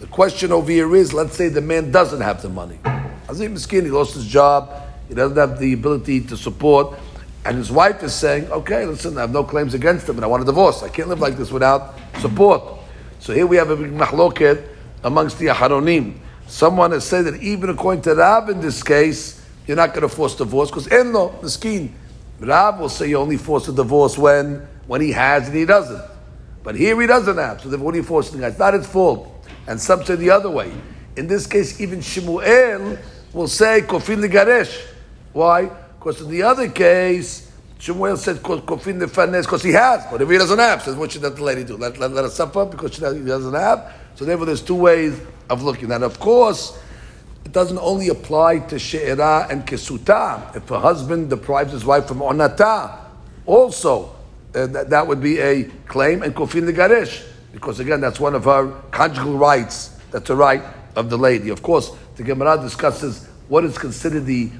The 0.00 0.08
question 0.08 0.50
over 0.50 0.70
here 0.70 0.94
is, 0.96 1.12
let's 1.12 1.36
say 1.36 1.48
the 1.48 1.60
man 1.60 1.92
doesn't 1.92 2.20
have 2.20 2.42
the 2.42 2.48
money. 2.48 2.80
Azim 3.28 3.54
Miskin, 3.54 3.84
he 3.84 3.90
lost 3.90 4.14
his 4.14 4.26
job, 4.26 4.72
he 5.08 5.14
doesn't 5.14 5.36
have 5.36 5.58
the 5.60 5.72
ability 5.72 6.20
to 6.22 6.36
support, 6.36 6.98
and 7.44 7.56
his 7.56 7.70
wife 7.70 8.02
is 8.02 8.14
saying, 8.14 8.50
okay, 8.50 8.84
listen, 8.84 9.16
I 9.16 9.22
have 9.22 9.30
no 9.30 9.44
claims 9.44 9.74
against 9.74 10.08
him, 10.08 10.16
and 10.16 10.24
I 10.24 10.28
want 10.28 10.42
a 10.42 10.46
divorce. 10.46 10.82
I 10.82 10.88
can't 10.88 11.08
live 11.08 11.20
like 11.20 11.36
this 11.36 11.50
without 11.50 11.94
support. 12.20 12.62
So 13.20 13.32
here 13.32 13.46
we 13.46 13.56
have 13.56 13.70
a 13.70 13.76
big 13.76 14.64
amongst 15.04 15.38
the 15.38 15.46
Aharonim. 15.46 16.18
Someone 16.46 16.92
has 16.92 17.04
said 17.04 17.26
that 17.26 17.42
even 17.42 17.70
according 17.70 18.02
to 18.02 18.14
Rav 18.14 18.48
in 18.48 18.60
this 18.60 18.82
case, 18.82 19.44
you're 19.66 19.76
not 19.76 19.90
going 19.90 20.02
to 20.02 20.08
force 20.08 20.34
divorce 20.34 20.70
because 20.70 20.88
enlo, 20.88 21.38
miskin. 21.40 21.92
Rav 22.40 22.80
will 22.80 22.88
say 22.88 23.08
you 23.08 23.18
only 23.18 23.36
force 23.36 23.68
a 23.68 23.72
divorce 23.72 24.16
when 24.16 24.66
when 24.86 25.00
he 25.00 25.12
has 25.12 25.48
and 25.48 25.56
he 25.56 25.64
doesn't. 25.66 26.02
But 26.62 26.74
here 26.74 27.00
he 27.00 27.06
doesn't 27.06 27.36
have, 27.36 27.60
so 27.60 27.90
he 27.92 28.02
forces 28.02 28.32
the 28.32 28.40
guy. 28.40 28.48
It's 28.48 28.58
not 28.58 28.74
his 28.74 28.86
fault. 28.86 29.46
And 29.66 29.80
some 29.80 30.04
say 30.04 30.16
the 30.16 30.30
other 30.30 30.50
way. 30.50 30.72
In 31.16 31.26
this 31.26 31.46
case, 31.46 31.80
even 31.80 32.00
Shemuel 32.00 32.98
will 33.32 33.48
say 33.48 33.82
kofin 33.82 34.26
legaresh. 34.26 34.86
Why? 35.32 35.70
Because 35.98 36.20
in 36.20 36.30
the 36.30 36.42
other 36.42 36.68
case, 36.68 37.50
Shemuel 37.78 38.16
said 38.16 38.36
kofin 38.36 39.00
lefarnes 39.00 39.42
because 39.42 39.62
he 39.62 39.72
has. 39.72 40.04
But 40.10 40.22
if 40.22 40.28
he 40.28 40.38
doesn't 40.38 40.58
have, 40.58 40.82
says 40.82 40.96
what 40.96 41.12
should 41.12 41.22
that 41.22 41.38
lady 41.40 41.64
do? 41.64 41.76
Let, 41.76 41.98
let, 41.98 42.12
let 42.12 42.24
her 42.24 42.30
suffer 42.30 42.64
because 42.64 42.94
she 42.94 43.00
doesn't 43.00 43.54
have. 43.54 43.94
So 44.14 44.24
therefore, 44.24 44.46
there's 44.46 44.62
two 44.62 44.74
ways 44.74 45.20
of 45.48 45.62
looking 45.62 45.90
it. 45.90 46.02
Of 46.02 46.18
course, 46.18 46.78
it 47.44 47.52
doesn't 47.52 47.78
only 47.78 48.08
apply 48.08 48.60
to 48.60 48.78
she'era 48.78 49.46
and 49.50 49.66
kesuta. 49.66 50.54
If 50.56 50.70
a 50.70 50.80
husband 50.80 51.30
deprives 51.30 51.72
his 51.72 51.84
wife 51.84 52.06
from 52.06 52.18
onata, 52.18 52.98
also 53.46 54.16
uh, 54.54 54.66
that, 54.66 54.90
that 54.90 55.06
would 55.06 55.20
be 55.20 55.38
a 55.38 55.64
claim 55.86 56.22
and 56.22 56.34
kofin 56.34 56.70
legaresh 56.70 57.24
because 57.52 57.80
again, 57.80 58.00
that's 58.00 58.20
one 58.20 58.34
of 58.34 58.44
her 58.44 58.70
conjugal 58.90 59.38
rights. 59.38 59.98
That's 60.10 60.30
a 60.30 60.36
right 60.36 60.62
of 60.96 61.10
the 61.10 61.18
lady. 61.18 61.50
Of 61.50 61.62
course, 61.62 61.90
the 62.16 62.22
Gemara 62.22 62.60
discusses 62.60 63.27
what 63.48 63.64
is 63.64 63.78
considered 63.78 64.26
the 64.26 64.50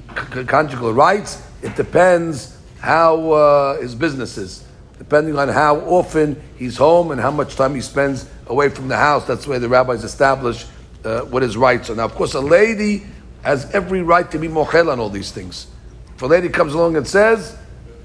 conjugal 0.47 0.93
rights. 0.93 1.41
It 1.61 1.75
depends 1.75 2.57
how 2.79 3.31
uh, 3.31 3.81
his 3.81 3.95
business 3.95 4.37
is, 4.37 4.63
depending 4.97 5.37
on 5.37 5.49
how 5.49 5.77
often 5.81 6.41
he's 6.57 6.77
home 6.77 7.11
and 7.11 7.19
how 7.19 7.31
much 7.31 7.55
time 7.55 7.75
he 7.75 7.81
spends 7.81 8.29
away 8.47 8.69
from 8.69 8.87
the 8.87 8.97
house. 8.97 9.25
That's 9.27 9.45
where 9.45 9.59
the 9.59 9.69
rabbis 9.69 10.03
establish 10.03 10.65
uh, 11.03 11.21
what 11.21 11.43
his 11.43 11.57
rights 11.57 11.89
are. 11.89 11.95
Now, 11.95 12.05
of 12.05 12.15
course, 12.15 12.33
a 12.33 12.41
lady 12.41 13.03
has 13.43 13.69
every 13.71 14.01
right 14.01 14.29
to 14.31 14.39
be 14.39 14.47
mochel 14.47 14.91
on 14.91 14.99
all 14.99 15.09
these 15.09 15.31
things. 15.31 15.67
If 16.15 16.21
a 16.21 16.25
lady 16.25 16.49
comes 16.49 16.73
along 16.73 16.97
and 16.97 17.07
says, 17.07 17.55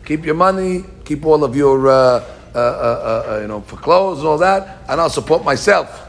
"Keep 0.04 0.24
your 0.24 0.34
money, 0.34 0.84
keep 1.04 1.24
all 1.24 1.44
of 1.44 1.56
your." 1.56 1.88
Uh, 1.88 2.24
uh, 2.54 2.58
uh, 2.58 2.60
uh, 2.60 3.38
you 3.40 3.48
know, 3.48 3.62
for 3.62 3.74
clothes 3.74 4.20
and 4.20 4.28
all 4.28 4.38
that, 4.38 4.78
and 4.88 5.00
I'll 5.00 5.10
support 5.10 5.42
myself. 5.42 6.08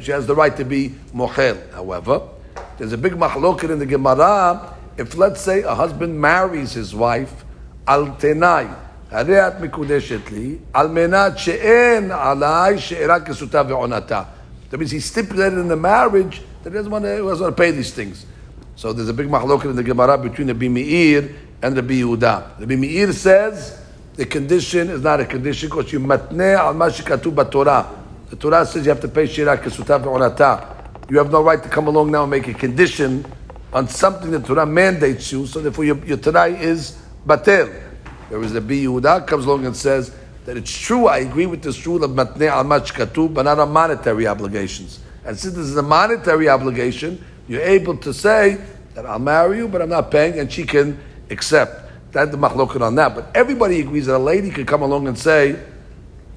She 0.00 0.10
has 0.10 0.26
the 0.26 0.34
right 0.34 0.56
to 0.56 0.64
be 0.64 0.96
mochel. 1.14 1.72
However, 1.72 2.22
there's 2.77 2.93
a 2.93 2.97
big 2.97 3.13
machloket 3.13 3.69
in 3.69 3.79
the 3.79 3.85
Gemara. 3.85 4.75
If 4.97 5.15
let's 5.17 5.41
say 5.41 5.61
a 5.61 5.73
husband 5.73 6.19
marries 6.19 6.73
his 6.73 6.93
wife, 6.93 7.45
al 7.87 8.07
tenai, 8.17 8.67
הרי 9.11 9.37
מקודשת 9.61 10.31
לי, 10.31 10.55
על 10.73 10.87
מנת 10.87 11.37
שאין 11.37 12.11
עליי 12.11 12.79
שאירה 12.79 13.19
כסותה 13.19 13.61
ועונתה. 13.67 14.23
That 14.69 14.77
means 14.77 14.91
he 14.91 14.99
stipulated 14.99 15.59
in 15.59 15.67
the 15.67 15.75
marriage 15.75 16.41
that 16.63 16.71
he 16.71 16.77
doesn't 16.77 16.91
want 16.91 17.03
to, 17.03 17.11
he 17.11 17.17
doesn't 17.17 17.43
want 17.43 17.57
to 17.57 17.61
pay 17.61 17.71
these 17.71 17.91
things. 17.91 18.25
So 18.77 18.93
there's 18.93 19.09
a 19.09 19.13
big 19.13 19.27
machloket 19.27 19.65
in 19.65 19.75
the 19.75 19.83
Gemara 19.83 20.17
between 20.17 20.47
the 20.47 20.53
Bimeir 20.55 21.35
and 21.61 21.75
the 21.75 21.81
Yehuda. 21.81 22.59
The 22.59 22.65
Bimeir 22.65 23.13
says 23.13 23.79
the 24.15 24.25
condition 24.25 24.89
is 24.89 25.01
not 25.01 25.19
a 25.19 25.25
condition 25.25 25.69
because 25.69 25.91
you 25.91 25.99
matne 25.99 26.57
al 26.57 26.73
mashikatu 26.73 27.33
b'Torah. 27.33 27.87
The 28.29 28.37
Torah 28.37 28.65
says 28.65 28.85
you 28.85 28.91
have 28.91 29.01
to 29.01 29.09
pay 29.09 29.27
shira 29.27 29.57
kesuta 29.57 30.01
v'onata. 30.01 30.74
You 31.08 31.18
have 31.18 31.30
no 31.30 31.42
right 31.42 31.62
to 31.62 31.68
come 31.68 31.86
along 31.86 32.10
now 32.10 32.22
and 32.22 32.30
make 32.30 32.48
a 32.48 32.54
condition 32.54 33.24
on 33.72 33.88
something 33.88 34.30
that 34.32 34.44
Torah 34.44 34.66
mandates 34.66 35.30
you. 35.30 35.46
So 35.46 35.60
therefore 35.60 35.84
your, 35.84 36.04
your 36.04 36.16
Torah 36.16 36.46
is 36.46 36.98
batel. 37.26 37.72
Whereas 38.28 38.52
the 38.52 38.60
Bi 38.60 38.74
Yehuda 38.74 39.26
comes 39.26 39.44
along 39.44 39.66
and 39.66 39.76
says 39.76 40.14
that 40.46 40.56
it's 40.56 40.76
true. 40.76 41.06
I 41.06 41.18
agree 41.18 41.46
with 41.46 41.62
this 41.62 41.86
rule 41.86 42.02
of 42.02 42.10
matne 42.10 42.48
al 42.48 42.64
mashikatu, 42.64 43.32
but 43.32 43.42
not 43.42 43.60
on 43.60 43.70
monetary 43.72 44.26
obligations. 44.26 44.98
And 45.24 45.38
since 45.38 45.54
this 45.54 45.66
is 45.66 45.76
a 45.76 45.82
monetary 45.82 46.48
obligation, 46.48 47.24
you're 47.48 47.62
able 47.62 47.96
to 47.98 48.12
say 48.12 48.58
that 48.94 49.06
I'll 49.06 49.20
marry 49.20 49.58
you, 49.58 49.68
but 49.68 49.82
I'm 49.82 49.90
not 49.90 50.10
paying, 50.10 50.38
and 50.40 50.50
she 50.50 50.64
can 50.64 50.98
accept. 51.30 51.90
That's 52.12 52.30
the 52.30 52.36
machloket 52.36 52.80
on 52.80 52.96
that. 52.96 53.14
But 53.14 53.30
everybody 53.34 53.80
agrees 53.80 54.06
that 54.06 54.16
a 54.16 54.18
lady 54.18 54.50
could 54.50 54.66
come 54.66 54.82
along 54.82 55.06
and 55.06 55.16
say, 55.16 55.60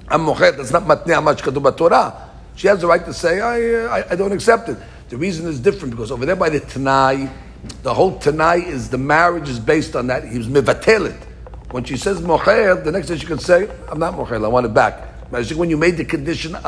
I'm 0.08 0.26
mochet, 0.26 0.56
that's 0.56 0.70
not 0.70 0.84
matneh 0.84 1.22
much 1.22 1.42
Torah. 1.76 2.29
She 2.56 2.66
has 2.68 2.80
the 2.80 2.86
right 2.86 3.04
to 3.04 3.14
say, 3.14 3.40
I, 3.40 3.84
uh, 3.84 3.88
I, 3.88 4.12
I, 4.12 4.16
don't 4.16 4.32
accept 4.32 4.68
it. 4.68 4.76
The 5.08 5.16
reason 5.16 5.46
is 5.48 5.58
different 5.58 5.92
because 5.92 6.10
over 6.10 6.26
there 6.26 6.36
by 6.36 6.50
the 6.50 6.60
Tanai, 6.60 7.30
the 7.82 7.94
whole 7.94 8.18
Tanai 8.18 8.66
is 8.66 8.90
the 8.90 8.98
marriage 8.98 9.48
is 9.48 9.58
based 9.58 9.96
on 9.96 10.08
that. 10.08 10.24
He 10.24 10.38
was 10.38 10.48
mivatelit. 10.48 11.18
When 11.70 11.84
she 11.84 11.96
says 11.96 12.20
mocher, 12.20 12.82
the 12.82 12.92
next 12.92 13.06
day 13.06 13.16
she 13.16 13.26
can 13.26 13.38
say, 13.38 13.70
I'm 13.88 13.98
not 13.98 14.14
mocher, 14.14 14.44
I 14.44 14.48
want 14.48 14.66
it 14.66 14.74
back. 14.74 15.08
I 15.32 15.44
think 15.44 15.60
when 15.60 15.70
you 15.70 15.76
made 15.76 15.96
the 15.96 16.04
condition, 16.04 16.52
my 16.52 16.58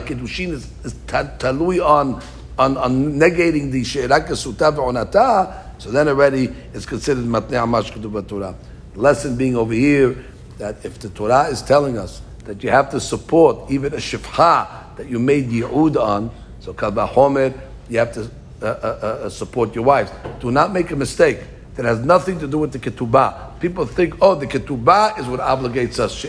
kiddushin 0.00 0.52
is, 0.52 0.70
is 0.82 0.94
talui 0.94 1.84
on, 1.84 2.22
on, 2.58 2.78
on 2.78 3.12
negating 3.14 3.70
the 3.70 3.84
she'erak 3.84 4.28
sutav 4.28 4.76
onata, 4.76 5.80
so 5.80 5.90
then 5.90 6.08
already 6.08 6.54
it's 6.72 6.86
considered 6.86 7.24
matnei 7.24 7.60
amash 7.62 8.28
Torah. 8.28 8.54
Lesson 8.94 9.36
being 9.36 9.56
over 9.56 9.74
here 9.74 10.24
that 10.56 10.82
if 10.84 10.98
the 11.00 11.10
Torah 11.10 11.48
is 11.48 11.60
telling 11.60 11.98
us 11.98 12.22
that 12.44 12.62
you 12.62 12.70
have 12.70 12.90
to 12.90 13.00
support 13.00 13.70
even 13.70 13.92
a 13.92 13.96
shifcha 13.96 14.81
that 14.96 15.08
you 15.08 15.18
made 15.18 15.48
yi'ud 15.48 15.96
on, 16.00 16.30
so 16.60 16.72
kalba 16.72 17.60
you 17.88 17.98
have 17.98 18.12
to 18.12 18.30
uh, 18.62 18.66
uh, 18.66 18.66
uh, 18.66 19.28
support 19.28 19.74
your 19.74 19.84
wives. 19.84 20.10
Do 20.40 20.50
not 20.50 20.72
make 20.72 20.90
a 20.90 20.96
mistake. 20.96 21.40
That 21.74 21.86
has 21.86 22.00
nothing 22.00 22.38
to 22.40 22.46
do 22.46 22.58
with 22.58 22.72
the 22.72 22.78
ketubah. 22.78 23.58
People 23.58 23.86
think, 23.86 24.16
oh, 24.20 24.34
the 24.34 24.46
ketubah 24.46 25.18
is 25.18 25.26
what 25.26 25.40
obligates 25.40 25.98
us. 25.98 26.22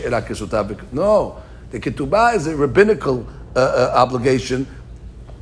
No, 0.90 1.42
the 1.70 1.80
ketubah 1.80 2.34
is 2.34 2.46
a 2.46 2.56
rabbinical 2.56 3.26
uh, 3.54 3.58
uh, 3.58 3.92
obligation 3.94 4.66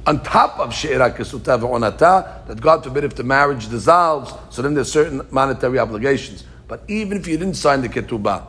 on 0.07 0.23
top 0.23 0.59
of 0.59 0.75
she'ira 0.75 1.11
kesuta 1.13 1.61
ve'onata, 1.61 2.47
that 2.47 2.61
God 2.61 2.83
forbid 2.83 3.05
if 3.05 3.15
the 3.15 3.23
marriage 3.23 3.69
dissolves, 3.69 4.35
so 4.51 4.61
then 4.61 4.75
there's 4.75 4.91
certain 4.91 5.25
monetary 5.31 5.79
obligations. 5.79 6.45
But 6.67 6.83
even 6.89 7.19
if 7.19 7.29
you 7.29 7.37
didn't 7.37 7.55
sign 7.55 7.83
the 7.83 7.89
ketubah, 7.89 8.45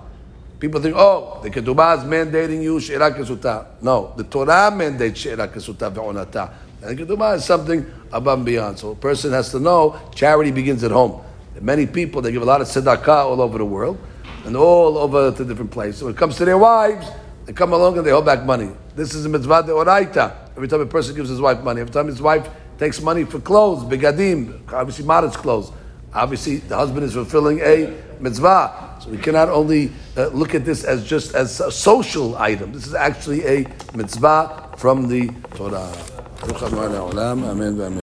people 0.64 0.80
think, 0.80 0.96
oh, 0.96 1.42
the 1.44 1.50
ketubah 1.50 1.98
is 1.98 2.06
mandating 2.06 2.64
you 2.64 2.80
she'ira 2.80 3.12
kesuta. 3.12 3.66
No, 3.82 4.14
the 4.16 4.24
Torah 4.24 4.72
mandates 4.74 5.20
she'ira 5.20 5.50
kesuta 5.50 5.94
ve'onata. 5.94 6.54
And 6.82 6.98
the 6.98 7.04
ketubah 7.04 7.36
is 7.36 7.44
something 7.44 7.86
above 8.14 8.40
and 8.40 8.46
beyond. 8.46 8.80
So 8.80 8.92
a 8.92 8.96
person 8.96 9.34
has 9.34 9.52
to 9.52 9.60
know 9.60 10.00
charity 10.16 10.52
begins 10.52 10.82
at 10.86 10.92
home. 10.92 11.22
Many 11.60 11.86
people, 11.86 12.22
they 12.22 12.32
give 12.32 12.44
a 12.44 12.46
lot 12.46 12.62
of 12.62 12.68
tzedakah 12.68 13.26
all 13.26 13.42
over 13.42 13.58
the 13.58 13.66
world 13.66 13.98
and 14.46 14.56
all 14.56 14.98
over 14.98 15.34
to 15.34 15.44
different 15.44 15.70
places. 15.70 16.00
So 16.00 16.06
when 16.06 16.16
it 16.16 16.18
comes 16.18 16.38
to 16.38 16.46
their 16.46 16.58
wives, 16.58 17.08
they 17.46 17.52
come 17.52 17.74
along 17.74 17.98
and 17.98 18.08
they 18.08 18.12
hold 18.12 18.26
back 18.26 18.46
money. 18.46 18.72
This 18.96 19.14
is 19.14 19.26
a 19.26 19.30
mitzvah 19.30 19.64
de 19.64 19.74
oraita. 19.74 20.34
Every 20.56 20.70
time 20.70 20.80
a 20.80 20.86
person 20.86 21.14
gives 21.14 21.28
his 21.28 21.42
wife 21.42 21.62
money, 21.62 21.82
every 21.82 21.92
time 21.92 22.08
his 22.08 22.22
wife 22.22 22.50
takes 22.80 23.02
money 23.02 23.26
for 23.26 23.42
clothes, 23.42 23.84
begadim, 23.84 24.72
obviously 24.72 25.04
modest 25.04 25.40
clothes, 25.40 25.74
Obviously, 26.14 26.58
the 26.58 26.76
husband 26.76 27.04
is 27.06 27.14
fulfilling 27.14 27.60
a 27.62 28.00
mitzvah. 28.20 28.98
So 29.02 29.10
we 29.10 29.18
cannot 29.18 29.50
only 29.50 29.92
uh, 30.16 30.28
look 30.28 30.54
at 30.54 30.64
this 30.64 30.84
as 30.84 31.04
just 31.06 31.34
as 31.34 31.60
a 31.60 31.72
social 31.72 32.38
item. 32.38 32.72
This 32.72 32.86
is 32.86 32.94
actually 32.94 33.46
a 33.46 33.66
mitzvah 33.96 34.76
from 34.78 35.08
the 35.08 35.28
Torah. 35.56 35.92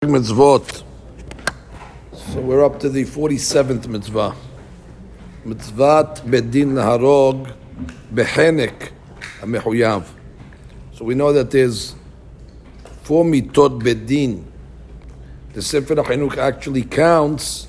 Mitzvot. 0.03 0.83
So 2.13 2.41
we're 2.41 2.65
up 2.65 2.81
to 2.81 2.89
the 2.89 3.05
47th 3.05 3.87
mitzvah. 3.87 4.35
Mitzvat 5.47 6.21
bedin 6.23 6.73
laharog 6.73 7.55
behenek 8.13 8.91
mehuyav. 9.41 10.05
So 10.93 11.05
we 11.05 11.15
know 11.15 11.33
that 11.33 11.51
there's 11.51 11.95
four 13.03 13.25
mitot 13.25 13.81
bedin. 13.81 14.45
The 15.55 15.63
Sefer 15.63 15.95
HaChinuch 15.95 16.37
actually 16.37 16.83
counts 16.83 17.69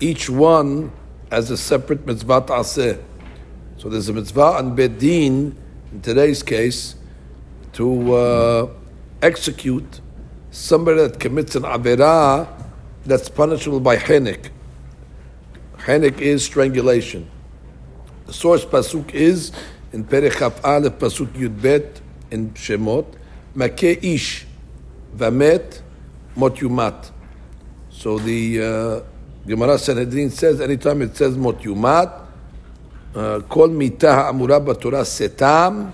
each 0.00 0.30
one 0.30 0.92
as 1.30 1.50
a 1.50 1.56
separate 1.56 2.06
mitzvah 2.06 2.44
ta'aseh. 2.46 3.02
So 3.76 3.88
there's 3.88 4.08
a 4.08 4.12
mitzvah 4.12 4.58
on 4.58 4.76
bedin, 4.76 5.54
in 5.92 6.00
today's 6.02 6.42
case, 6.42 6.96
to 7.74 8.14
uh, 8.14 8.68
execute 9.22 10.00
somebody 10.50 11.00
that 11.00 11.20
commits 11.20 11.54
an 11.54 11.62
averah 11.62 12.48
that's 13.04 13.28
punishable 13.28 13.80
by 13.80 13.96
henik. 13.96 14.50
Henik 15.78 16.20
is 16.20 16.44
strangulation. 16.44 17.30
The 18.26 18.32
source 18.32 18.64
pasuk 18.64 19.14
is 19.14 19.52
in 19.92 20.04
Perechaf 20.04 20.62
Aleph 20.64 20.94
pasuk 20.94 21.28
Yud 21.28 21.62
Bet 21.62 22.00
in 22.30 22.50
Shemot, 22.50 23.06
Makeh 23.54 24.02
ish 24.02 24.46
vamet 25.16 25.80
mot 26.36 26.56
yumat. 26.56 27.10
So 27.90 28.18
the 28.18 28.62
uh, 28.62 29.00
Gemara 29.48 29.78
Sanhedrin 29.78 30.28
says 30.28 30.60
anytime 30.60 31.00
it 31.00 31.16
says 31.16 31.34
mot 31.34 31.58
yumat, 31.60 32.12
כל 33.48 33.70
מיתה 33.70 34.28
האמורה 34.28 34.58
setam 35.04 35.90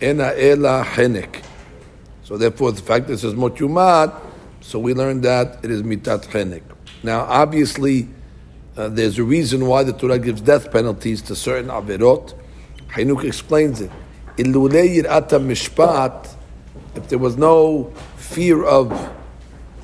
ena 0.00 0.30
אין 0.30 0.62
האלה 0.62 1.26
So 2.24 2.38
therefore, 2.38 2.72
the 2.72 2.80
fact 2.80 3.06
that 3.06 3.12
it 3.12 3.18
says 3.18 3.34
mot 3.34 3.54
yumat, 3.56 4.18
so 4.62 4.78
we 4.78 4.94
learn 4.94 5.20
that 5.20 5.62
it 5.62 5.70
is 5.70 5.82
mitat 5.82 6.24
chenek. 6.24 6.62
Now, 7.02 7.20
obviously, 7.20 8.08
uh, 8.76 8.88
there's 8.88 9.18
a 9.18 9.24
reason 9.24 9.66
why 9.66 9.82
the 9.82 9.92
Torah 9.92 10.18
gives 10.18 10.40
death 10.40 10.72
penalties 10.72 11.20
to 11.22 11.36
certain 11.36 11.70
averot. 11.70 12.34
HaChinuch 12.88 13.24
explains 13.24 13.82
it. 13.82 13.90
Mishpat, 14.38 16.34
if 16.94 17.08
there 17.08 17.18
was 17.18 17.36
no 17.36 17.92
fear 18.16 18.64
of 18.64 19.14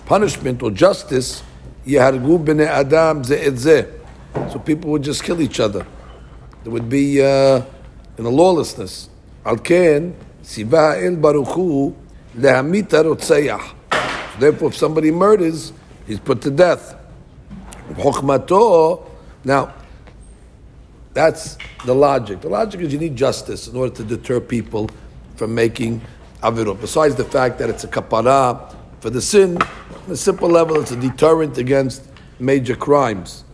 punishment 0.06 0.62
or 0.62 0.70
justice, 0.70 1.42
Yahargu 1.87 2.45
b'nei 2.45 2.66
adam 2.66 3.24
ze 3.24 3.87
So 4.51 4.59
people 4.59 4.91
would 4.91 5.03
just 5.03 5.22
kill 5.24 5.41
each 5.41 5.61
other. 5.61 5.87
There 6.62 6.72
would 6.72 6.89
be 6.89 7.22
uh, 7.22 7.62
in 8.18 8.24
a 8.24 8.30
lawlessness. 8.30 9.09
Al 9.45 9.59
ken 9.59 10.14
siva 10.43 10.97
el 10.97 11.16
baruchu 11.16 11.95
lehamita 12.37 13.03
rotzayach. 13.05 13.74
Therefore, 14.39 14.68
if 14.68 14.76
somebody 14.76 15.11
murders, 15.11 15.72
he's 16.07 16.18
put 16.18 16.41
to 16.43 16.51
death. 16.51 16.97
Now, 19.45 19.74
that's 21.12 21.59
the 21.85 21.95
logic. 21.95 22.41
The 22.41 22.49
logic 22.49 22.80
is 22.80 22.93
you 22.93 22.99
need 22.99 23.16
justice 23.16 23.68
in 23.68 23.76
order 23.76 23.95
to 23.97 24.05
deter 24.05 24.41
people 24.41 24.89
from 25.37 25.55
making 25.55 26.01
averot. 26.43 26.80
Besides 26.80 27.16
the 27.16 27.24
fact 27.24 27.59
that 27.59 27.68
it's 27.68 27.85
a 27.85 27.89
kapara 27.89 28.74
for 29.01 29.11
the 29.11 29.20
sin, 29.20 29.59
on 30.05 30.11
a 30.11 30.16
simple 30.16 30.48
level, 30.48 30.80
it's 30.80 30.90
a 30.90 30.96
deterrent 30.96 31.59
against 31.59 32.03
major 32.40 32.74
crimes. 32.74 33.44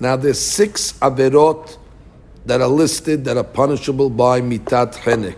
Now, 0.00 0.16
there's 0.16 0.40
six 0.40 0.92
averot 1.00 1.78
that 2.44 2.60
are 2.60 2.68
listed 2.68 3.24
that 3.24 3.36
are 3.36 3.44
punishable 3.44 4.10
by 4.10 4.40
mitat 4.40 4.94
chenek. 4.96 5.36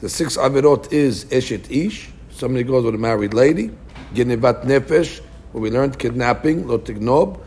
The 0.00 0.08
six 0.08 0.36
averot 0.36 0.92
is 0.92 1.24
eshet 1.26 1.70
ish, 1.70 2.10
somebody 2.30 2.64
goes 2.64 2.84
with 2.84 2.94
a 2.94 2.98
married 2.98 3.32
lady, 3.32 3.70
genevat 4.12 4.64
nefesh, 4.64 5.20
where 5.52 5.62
we 5.62 5.70
learned 5.70 5.98
kidnapping, 5.98 6.66
lo 6.66 6.78
tignob, 6.78 7.40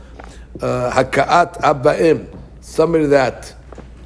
uh, 0.61 0.91
hakaat 0.91 1.59
abaim, 1.61 2.35
somebody 2.61 3.05
that 3.05 3.53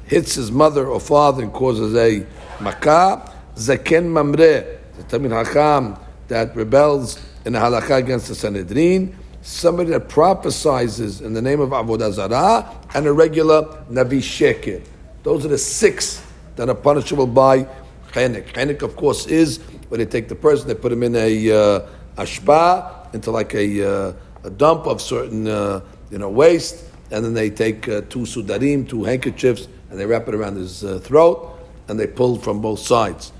hits 0.04 0.34
his 0.34 0.52
mother 0.52 0.86
or 0.86 1.00
father 1.00 1.42
and 1.44 1.52
causes 1.52 1.94
a 1.94 2.26
makah, 2.58 3.32
zaken 3.54 4.06
mamre, 4.06 4.78
the 4.96 5.02
Tamil 5.08 5.30
Hakam 5.30 5.98
that 6.28 6.54
rebels 6.54 7.18
in 7.44 7.52
the 7.52 7.58
halakha 7.58 7.98
against 7.98 8.28
the 8.28 8.34
Sanhedrin, 8.34 9.16
somebody 9.42 9.90
that 9.90 10.08
prophesizes 10.08 11.20
in 11.20 11.32
the 11.32 11.42
name 11.42 11.60
of 11.60 11.70
Avodah 11.70 12.12
Zarah, 12.12 12.78
and 12.94 13.06
a 13.06 13.12
regular 13.12 13.62
Navi 13.90 14.20
Sheker. 14.20 14.82
Those 15.22 15.44
are 15.44 15.48
the 15.48 15.58
six 15.58 16.24
that 16.56 16.68
are 16.68 16.74
punishable 16.74 17.26
by 17.26 17.64
Chenek. 18.12 18.52
Chenek, 18.52 18.82
of 18.82 18.96
course, 18.96 19.26
is 19.26 19.58
where 19.88 19.98
they 19.98 20.06
take 20.06 20.28
the 20.28 20.34
person, 20.34 20.68
they 20.68 20.74
put 20.74 20.92
him 20.92 21.02
in 21.02 21.16
a 21.16 21.50
uh, 21.50 21.86
ashpa, 22.16 23.12
into 23.14 23.30
like 23.30 23.54
a, 23.54 23.88
uh, 24.08 24.12
a 24.44 24.50
dump 24.50 24.86
of 24.86 25.00
certain 25.00 25.46
uh, 25.46 25.80
you 26.10 26.18
know 26.18 26.28
waste, 26.28 26.84
and 27.10 27.24
then 27.24 27.34
they 27.34 27.50
take 27.50 27.88
uh, 27.88 28.02
two 28.08 28.20
sudarim, 28.20 28.88
two 28.88 29.04
handkerchiefs, 29.04 29.68
and 29.90 29.98
they 29.98 30.06
wrap 30.06 30.28
it 30.28 30.34
around 30.34 30.56
his 30.56 30.84
uh, 30.84 30.98
throat, 31.00 31.58
and 31.88 31.98
they 31.98 32.06
pull 32.06 32.36
from 32.36 32.60
both 32.60 32.78
sides. 32.78 33.32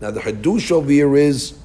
Now 0.00 0.10
the 0.10 0.20
hadush 0.20 0.70
over 0.70 0.90
here 0.90 1.16
is 1.16 1.58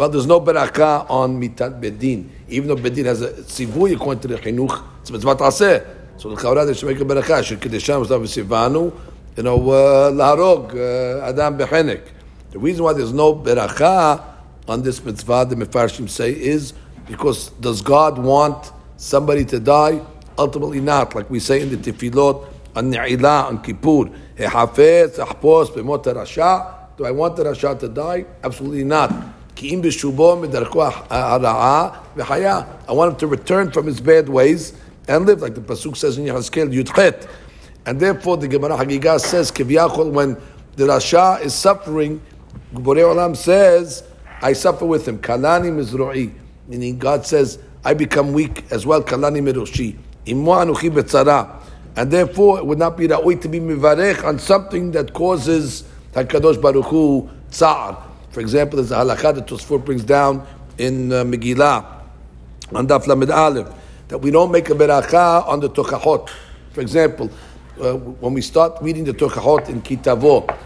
well, 0.00 0.08
there's 0.08 0.26
no 0.26 0.40
berakah 0.40 1.10
on 1.10 1.38
mitat 1.38 1.78
bedin, 1.78 2.26
even 2.48 2.68
though 2.68 2.76
bedin 2.76 3.04
has 3.04 3.20
a 3.20 3.34
tzivui 3.34 3.94
according 3.96 4.22
to 4.22 4.28
the 4.28 4.36
chinuch. 4.36 4.82
It's 5.02 5.10
mitzvah 5.10 5.34
taseh. 5.34 5.86
So 6.16 6.30
the 6.30 6.36
chaura 6.36 6.64
they 6.66 6.72
should 6.72 6.88
make 6.88 6.98
a 6.98 7.04
berakah. 7.04 7.44
Should 7.44 7.60
kedesham 7.60 8.00
was 8.00 8.08
sivanu, 8.08 8.98
you 9.36 9.42
know, 9.42 9.56
uh, 9.70 10.10
laharog 10.10 10.70
uh, 10.70 11.26
adam 11.26 11.58
bechenek. 11.58 12.00
The 12.50 12.58
reason 12.58 12.82
why 12.82 12.94
there's 12.94 13.12
no 13.12 13.34
berakah 13.34 14.24
on 14.66 14.80
this 14.80 15.04
mitzvah, 15.04 15.44
the 15.46 15.56
mefarshim 15.56 16.08
say, 16.08 16.32
is 16.32 16.72
because 17.06 17.50
does 17.60 17.82
God 17.82 18.16
want 18.16 18.72
somebody 18.96 19.44
to 19.44 19.60
die? 19.60 20.00
Ultimately, 20.38 20.80
not. 20.80 21.14
Like 21.14 21.28
we 21.28 21.40
say 21.40 21.60
in 21.60 21.68
the 21.68 21.76
tefillot 21.76 22.48
on 22.74 22.90
Ni'ilah 22.90 23.48
on 23.48 23.60
Kippur, 23.60 24.06
Hehafez, 24.34 25.18
Ahpos, 25.22 25.68
Bemot 25.74 26.04
Rasha. 26.04 26.96
Do 26.96 27.04
I 27.04 27.10
want 27.10 27.36
the 27.36 27.44
Rasha 27.44 27.78
to 27.80 27.88
die? 27.90 28.24
Absolutely 28.42 28.84
not. 28.84 29.39
I 29.62 29.92
want 32.88 33.12
him 33.12 33.18
to 33.18 33.26
return 33.26 33.70
from 33.70 33.86
his 33.86 34.00
bad 34.00 34.28
ways 34.28 34.72
and 35.08 35.26
live, 35.26 35.42
like 35.42 35.54
the 35.54 35.60
Pasuk 35.60 35.96
says 35.96 36.18
in 36.18 36.24
Yahazkel 36.24 36.72
Yudchet. 36.72 37.28
And 37.86 37.98
therefore, 38.00 38.36
the 38.36 38.48
Gemara 38.48 38.76
Hagigah 38.76 39.20
says, 39.20 39.50
when 39.50 40.36
the 40.76 40.84
Rasha 40.84 41.42
is 41.42 41.54
suffering, 41.54 42.20
Borei 42.72 43.02
Olam 43.02 43.36
says, 43.36 44.04
I 44.42 44.52
suffer 44.52 44.86
with 44.86 45.06
him. 45.06 45.18
Kalani 45.18 45.70
Mizro'i. 45.70 46.32
meaning 46.68 46.98
God 46.98 47.26
says, 47.26 47.58
I 47.84 47.94
become 47.94 48.32
weak 48.32 48.64
as 48.70 48.84
well, 48.86 49.02
kalani 49.02 49.40
miroshi. 49.42 49.96
anuchi 50.26 50.90
betzara. 50.90 51.60
And 51.96 52.10
therefore, 52.10 52.58
it 52.58 52.66
would 52.66 52.78
not 52.78 52.96
be 52.96 53.08
ra'oi 53.08 53.40
to 53.42 53.48
be 53.48 53.58
mivarech 53.58 54.22
on 54.24 54.38
something 54.38 54.92
that 54.92 55.12
causes 55.12 55.84
HaKadosh 56.12 56.60
Baruch 56.60 56.86
Hu 56.86 57.28
tsar. 57.50 58.09
For 58.30 58.40
example, 58.40 58.76
there's 58.76 58.92
a 58.92 58.96
halakha 58.96 59.34
that 59.34 59.46
Tosfot 59.46 59.84
brings 59.84 60.04
down 60.04 60.46
in 60.78 61.12
uh, 61.12 61.24
Megillah, 61.24 61.84
on 62.72 62.86
Daf 62.86 63.06
Lamed 63.06 63.30
Aleph, 63.30 63.68
that 64.08 64.18
we 64.18 64.30
don't 64.30 64.52
make 64.52 64.70
a 64.70 64.74
beracha 64.74 65.46
on 65.48 65.60
the 65.60 65.68
Tokachot. 65.68 66.30
For 66.72 66.80
example, 66.80 67.28
uh, 67.80 67.94
when 67.94 68.32
we 68.32 68.40
start 68.40 68.78
reading 68.80 69.04
the 69.04 69.12
Tokachot 69.12 69.68
in 69.68 69.82
Kitavo, 69.82 70.56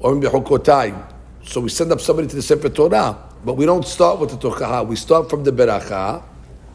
or 0.00 0.12
in 0.12 0.20
Bechokotai, 0.20 0.94
so 1.44 1.60
we 1.60 1.68
send 1.68 1.90
up 1.90 2.00
somebody 2.00 2.28
to 2.28 2.36
the 2.36 2.42
Sefer 2.42 2.68
Torah, 2.68 3.18
but 3.44 3.54
we 3.54 3.66
don't 3.66 3.86
start 3.86 4.20
with 4.20 4.30
the 4.30 4.36
Tokachah. 4.36 4.86
We 4.86 4.94
start 4.94 5.28
from 5.28 5.42
the 5.42 5.50
beracha, 5.50 6.22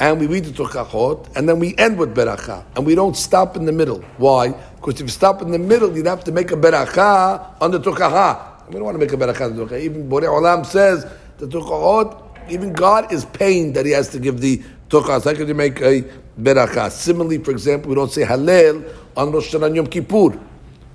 and 0.02 0.20
we 0.20 0.28
read 0.28 0.44
the 0.44 0.52
Tokachot, 0.52 1.34
and 1.38 1.48
then 1.48 1.60
we 1.60 1.76
end 1.78 1.98
with 1.98 2.14
beracha, 2.14 2.66
and 2.76 2.86
we 2.86 2.94
don't 2.94 3.16
stop 3.16 3.56
in 3.56 3.64
the 3.64 3.72
middle. 3.72 4.02
Why? 4.18 4.50
Because 4.76 4.96
if 4.96 5.02
you 5.02 5.08
stop 5.08 5.42
in 5.42 5.52
the 5.52 5.60
middle, 5.60 5.96
you'd 5.96 6.08
have 6.08 6.26
to 6.26 6.34
make 6.34 6.52
a 6.52 6.56
beracha 6.56 7.62
on 7.62 7.72
the 7.72 7.80
Tokachah. 7.80 8.53
We 8.69 8.75
don't 8.75 8.85
want 8.85 8.95
to 8.95 8.99
make 8.99 9.13
a 9.13 9.17
beracha. 9.17 9.81
Even 9.81 10.09
Borei 10.09 10.25
Olam 10.25 10.65
says 10.65 11.07
the 11.39 11.47
tukahot, 11.47 12.51
even 12.51 12.73
God 12.73 13.13
is 13.13 13.25
pained 13.25 13.75
that 13.77 13.87
He 13.87 13.93
has 13.93 14.09
to 14.11 14.19
give 14.19 14.41
the 14.41 14.63
tukahs. 14.89 15.25
How 15.25 15.35
could 15.35 15.49
you 15.49 15.55
make 15.55 15.81
a 15.81 16.03
beracha? 16.41 16.91
Similarly, 16.91 17.39
for 17.39 17.51
example, 17.51 17.91
we 17.91 17.95
don't 17.95 18.11
say 18.11 18.23
Hallel 18.23 18.95
on 19.17 19.33
Rosh 19.33 19.55
Hashanah 19.55 19.75
Yom 19.75 19.87
Kippur. 19.87 20.39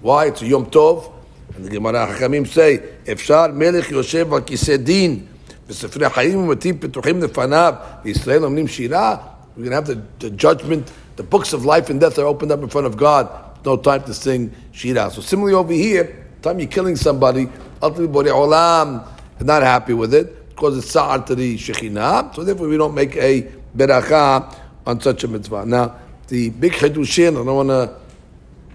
Why? 0.01 0.27
It's 0.27 0.41
a 0.41 0.47
Yom 0.47 0.67
Tov. 0.67 1.11
And 1.55 1.65
the 1.65 1.69
Gemara 1.69 2.07
Hachamim 2.07 2.47
say, 2.47 2.79
אפשר 3.11 3.47
מלך 3.53 3.91
יושב 3.91 4.33
על 4.33 4.41
כיסא 4.41 4.75
דין, 4.75 5.25
וספרי 5.67 6.05
החיים 6.05 6.39
ומתים 6.39 6.77
פתוחים 6.79 7.23
לפניו, 7.23 7.73
וישראל 8.05 8.43
אומרים 8.43 8.67
שירה, 8.67 9.17
we're 9.55 9.63
going 9.63 9.69
to 9.69 9.75
have 9.75 9.85
the, 9.85 10.01
the 10.19 10.29
judgment, 10.31 10.91
the 11.15 11.23
books 11.23 11.53
of 11.53 11.63
life 11.63 11.89
and 11.89 11.99
death 11.99 12.17
are 12.17 12.25
opened 12.25 12.51
up 12.51 12.61
in 12.61 12.69
front 12.69 12.87
of 12.87 12.97
God. 12.97 13.27
No 13.63 13.77
time 13.77 14.03
to 14.03 14.13
sing 14.13 14.51
shira. 14.71 15.11
So 15.11 15.21
similarly 15.21 15.53
over 15.53 15.73
here, 15.73 16.25
time 16.42 16.58
you're 16.60 16.68
killing 16.68 16.96
somebody, 16.96 17.48
ultimately 17.82 18.22
Borei 18.22 18.32
Olam 18.32 19.06
is 19.38 19.44
not 19.44 19.62
happy 19.62 19.92
with 19.92 20.14
it, 20.14 20.48
because 20.48 20.76
it's 20.78 20.90
sa'ar 20.90 21.24
to 21.26 21.34
the 21.34 21.56
Shekhinah, 21.56 22.34
so 22.34 22.44
therefore 22.44 22.68
we 22.68 22.76
don't 22.76 22.94
make 22.94 23.16
a 23.16 23.42
beracha 23.76 24.56
on 24.86 25.00
such 25.00 25.24
a 25.24 25.28
mitzvah. 25.28 25.64
Now, 25.66 25.96
the 26.28 26.50
big 26.50 26.72
chedushin, 26.72 27.40
I 27.40 27.44
don't 27.44 27.46
want 27.46 27.68
to 27.68 27.94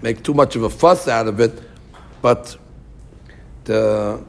make 0.01 0.23
too 0.23 0.33
much 0.33 0.55
of 0.55 0.63
a 0.63 0.69
fuss 0.69 1.07
out 1.07 1.27
of 1.27 1.39
it, 1.39 1.61
but 2.21 2.57
the 3.65 4.23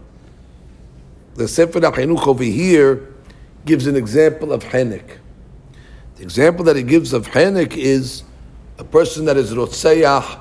the 1.34 1.48
Sefer 1.48 1.80
HaChinuch 1.80 2.26
over 2.26 2.44
here 2.44 3.12
gives 3.64 3.86
an 3.86 3.96
example 3.96 4.52
of 4.52 4.62
Henik. 4.62 5.18
The 6.16 6.22
example 6.22 6.64
that 6.66 6.76
he 6.76 6.82
gives 6.82 7.12
of 7.12 7.26
Henik 7.26 7.76
is 7.76 8.22
a 8.78 8.84
person 8.84 9.24
that 9.24 9.36
is 9.36 9.52
Rotseyah 9.52 10.40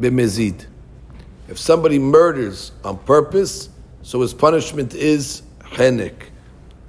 b'mezid. 0.00 0.66
If 1.48 1.58
somebody 1.58 1.98
murders 1.98 2.72
on 2.84 2.98
purpose, 2.98 3.70
so 4.02 4.20
his 4.20 4.34
punishment 4.34 4.94
is 4.94 5.42
chenek. 5.62 6.14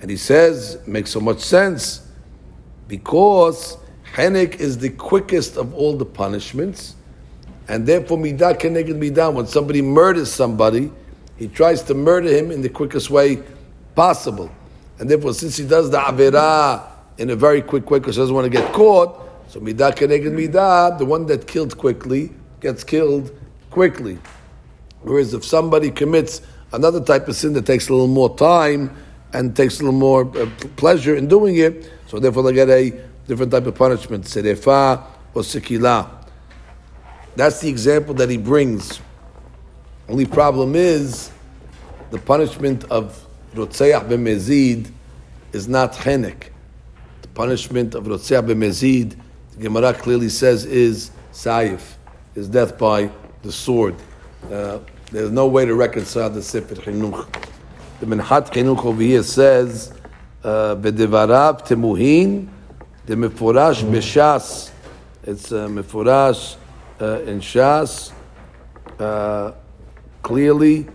And 0.02 0.12
he 0.12 0.18
says, 0.18 0.80
makes 0.86 1.12
so 1.12 1.20
much 1.20 1.40
sense, 1.40 2.08
because 2.88 3.78
chenek 4.14 4.60
is 4.60 4.78
the 4.78 4.90
quickest 4.90 5.58
of 5.58 5.74
all 5.74 5.96
the 5.96 6.06
punishments, 6.06 6.96
and 7.68 7.86
therefore 7.86 8.18
midah 8.18 8.60
keneged 8.60 9.00
midah. 9.00 9.34
When 9.34 9.48
somebody 9.48 9.82
murders 9.82 10.32
somebody, 10.32 10.92
he 11.38 11.48
tries 11.48 11.82
to 11.84 11.94
murder 11.94 12.28
him 12.30 12.52
in 12.52 12.62
the 12.62 12.70
quickest 12.70 13.10
way 13.10 13.42
possible. 13.96 14.52
And 15.00 15.10
therefore, 15.10 15.34
since 15.34 15.56
he 15.56 15.66
does 15.66 15.90
the 15.90 16.00
averah 16.00 16.86
in 17.18 17.30
a 17.30 17.36
very 17.36 17.62
quick 17.62 17.90
way, 17.90 18.00
because 18.00 18.16
he 18.16 18.22
doesn't 18.22 18.36
want 18.36 18.46
to 18.46 18.50
get 18.50 18.74
caught, 18.74 19.18
so 19.48 19.62
midah 19.62 19.96
keneged 19.96 20.34
midah, 20.34 20.98
the 20.98 21.06
one 21.06 21.26
that 21.28 21.48
killed 21.48 21.78
quickly 21.78 22.32
gets 22.60 22.84
killed 22.84 23.32
quickly. 23.70 24.18
Whereas 25.02 25.34
if 25.34 25.46
somebody 25.46 25.92
commits 25.92 26.42
another 26.74 27.04
type 27.04 27.28
of 27.28 27.36
sin 27.36 27.54
that 27.54 27.66
takes 27.66 27.90
a 27.90 27.94
little 27.94 28.08
more 28.08 28.36
time 28.36 28.96
and 29.34 29.56
takes 29.56 29.80
a 29.80 29.84
little 29.84 30.00
more 30.00 30.26
uh, 30.38 30.50
pleasure 30.76 31.16
in 31.16 31.28
doing 31.28 31.58
it, 31.58 31.92
so 32.08 32.20
therefore 32.20 32.44
they 32.44 32.54
get 32.54 32.70
a 32.70 32.92
different 33.28 33.52
type 33.52 33.66
of 33.66 33.76
punishment, 33.76 34.26
serefa 34.26 35.04
or 35.34 35.42
sikila. 35.44 36.10
That's 37.36 37.62
the 37.62 37.70
example 37.70 38.14
that 38.16 38.30
he 38.30 38.38
brings. 38.38 39.00
Only 40.10 40.26
problem 40.26 40.76
is 40.76 41.32
the 42.10 42.18
punishment 42.18 42.86
of 42.86 43.26
Rotzeach 43.54 44.10
b'mezid 44.10 44.92
is 45.54 45.68
not 45.68 45.94
chenek. 45.94 46.50
The 47.22 47.28
punishment 47.30 47.94
of 47.96 48.06
Rotzeach 48.06 48.46
b'mezid, 48.48 49.16
the 49.52 49.64
Gemara 49.64 49.94
clearly 49.94 50.30
says, 50.30 50.66
is 50.66 51.12
sayif, 51.32 51.94
is 52.36 52.48
death 52.48 52.78
by 52.78 53.12
the 53.44 53.52
sword. 53.52 53.96
Uh, 54.46 54.80
there's 55.12 55.32
no 55.32 55.48
way 55.48 55.66
to 55.66 55.76
reconcile 55.76 56.30
the 56.30 56.42
Sefer 56.42 56.76
Chinuch. 56.76 57.28
The 58.00 58.06
Minhat 58.06 58.52
Chinuch 58.52 58.86
over 58.86 59.02
here 59.02 59.22
says, 59.22 59.94
"Bedevarav 60.42 61.68
temuhin, 61.68 62.48
the 63.06 63.16
mefurash 63.16 63.84
b'shas." 63.84 64.72
It's 65.24 65.52
uh, 65.52 65.68
mefurash 65.68 66.56
uh, 67.02 67.22
in 67.24 67.42
shas. 67.42 68.12
Uh, 68.98 69.52
clearly, 70.24 70.88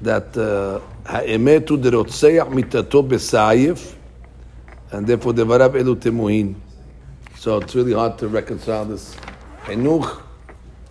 that 0.00 0.36
uh, 0.36 0.80
ha'emetu 1.10 1.76
derotzeach 1.76 2.48
mitato 2.50 3.06
b'sayif, 3.06 3.94
and 4.92 5.06
therefore 5.06 5.32
devarav 5.32 5.74
elu 5.74 5.96
temuhin. 5.96 6.54
So 7.36 7.58
it's 7.58 7.74
really 7.74 7.92
hard 7.92 8.16
to 8.18 8.28
reconcile 8.28 8.86
this 8.86 9.16
Chinuch 9.66 10.22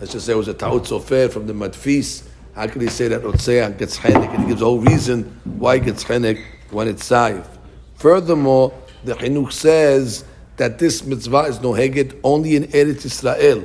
Let's 0.03 0.11
just 0.11 0.25
say 0.25 0.33
it 0.33 0.35
was 0.35 0.49
a 0.49 0.53
ta'ut 0.53 0.83
sofer 0.83 1.31
from 1.31 1.47
the 1.47 1.53
madfis. 1.53 2.27
How 2.55 2.67
can 2.67 2.81
he 2.81 2.89
say 2.89 3.07
that 3.07 3.21
Rotzeach 3.21 3.77
gets 3.77 3.97
chenek? 3.97 4.33
And 4.33 4.43
he 4.43 4.49
gives 4.49 4.61
a 4.61 4.65
whole 4.65 4.81
reason 4.81 5.23
why 5.45 5.77
he 5.77 5.85
gets 5.85 6.03
chenek 6.03 6.43
when 6.71 6.89
it's 6.89 7.09
saif. 7.09 7.47
Furthermore, 7.95 8.77
the 9.05 9.13
chinuch 9.13 9.53
says 9.53 10.25
that 10.57 10.77
this 10.77 11.05
mitzvah 11.05 11.43
is 11.43 11.59
noheget 11.59 12.19
only 12.21 12.57
in 12.57 12.63
Eretz 12.63 13.05
Israel. 13.05 13.63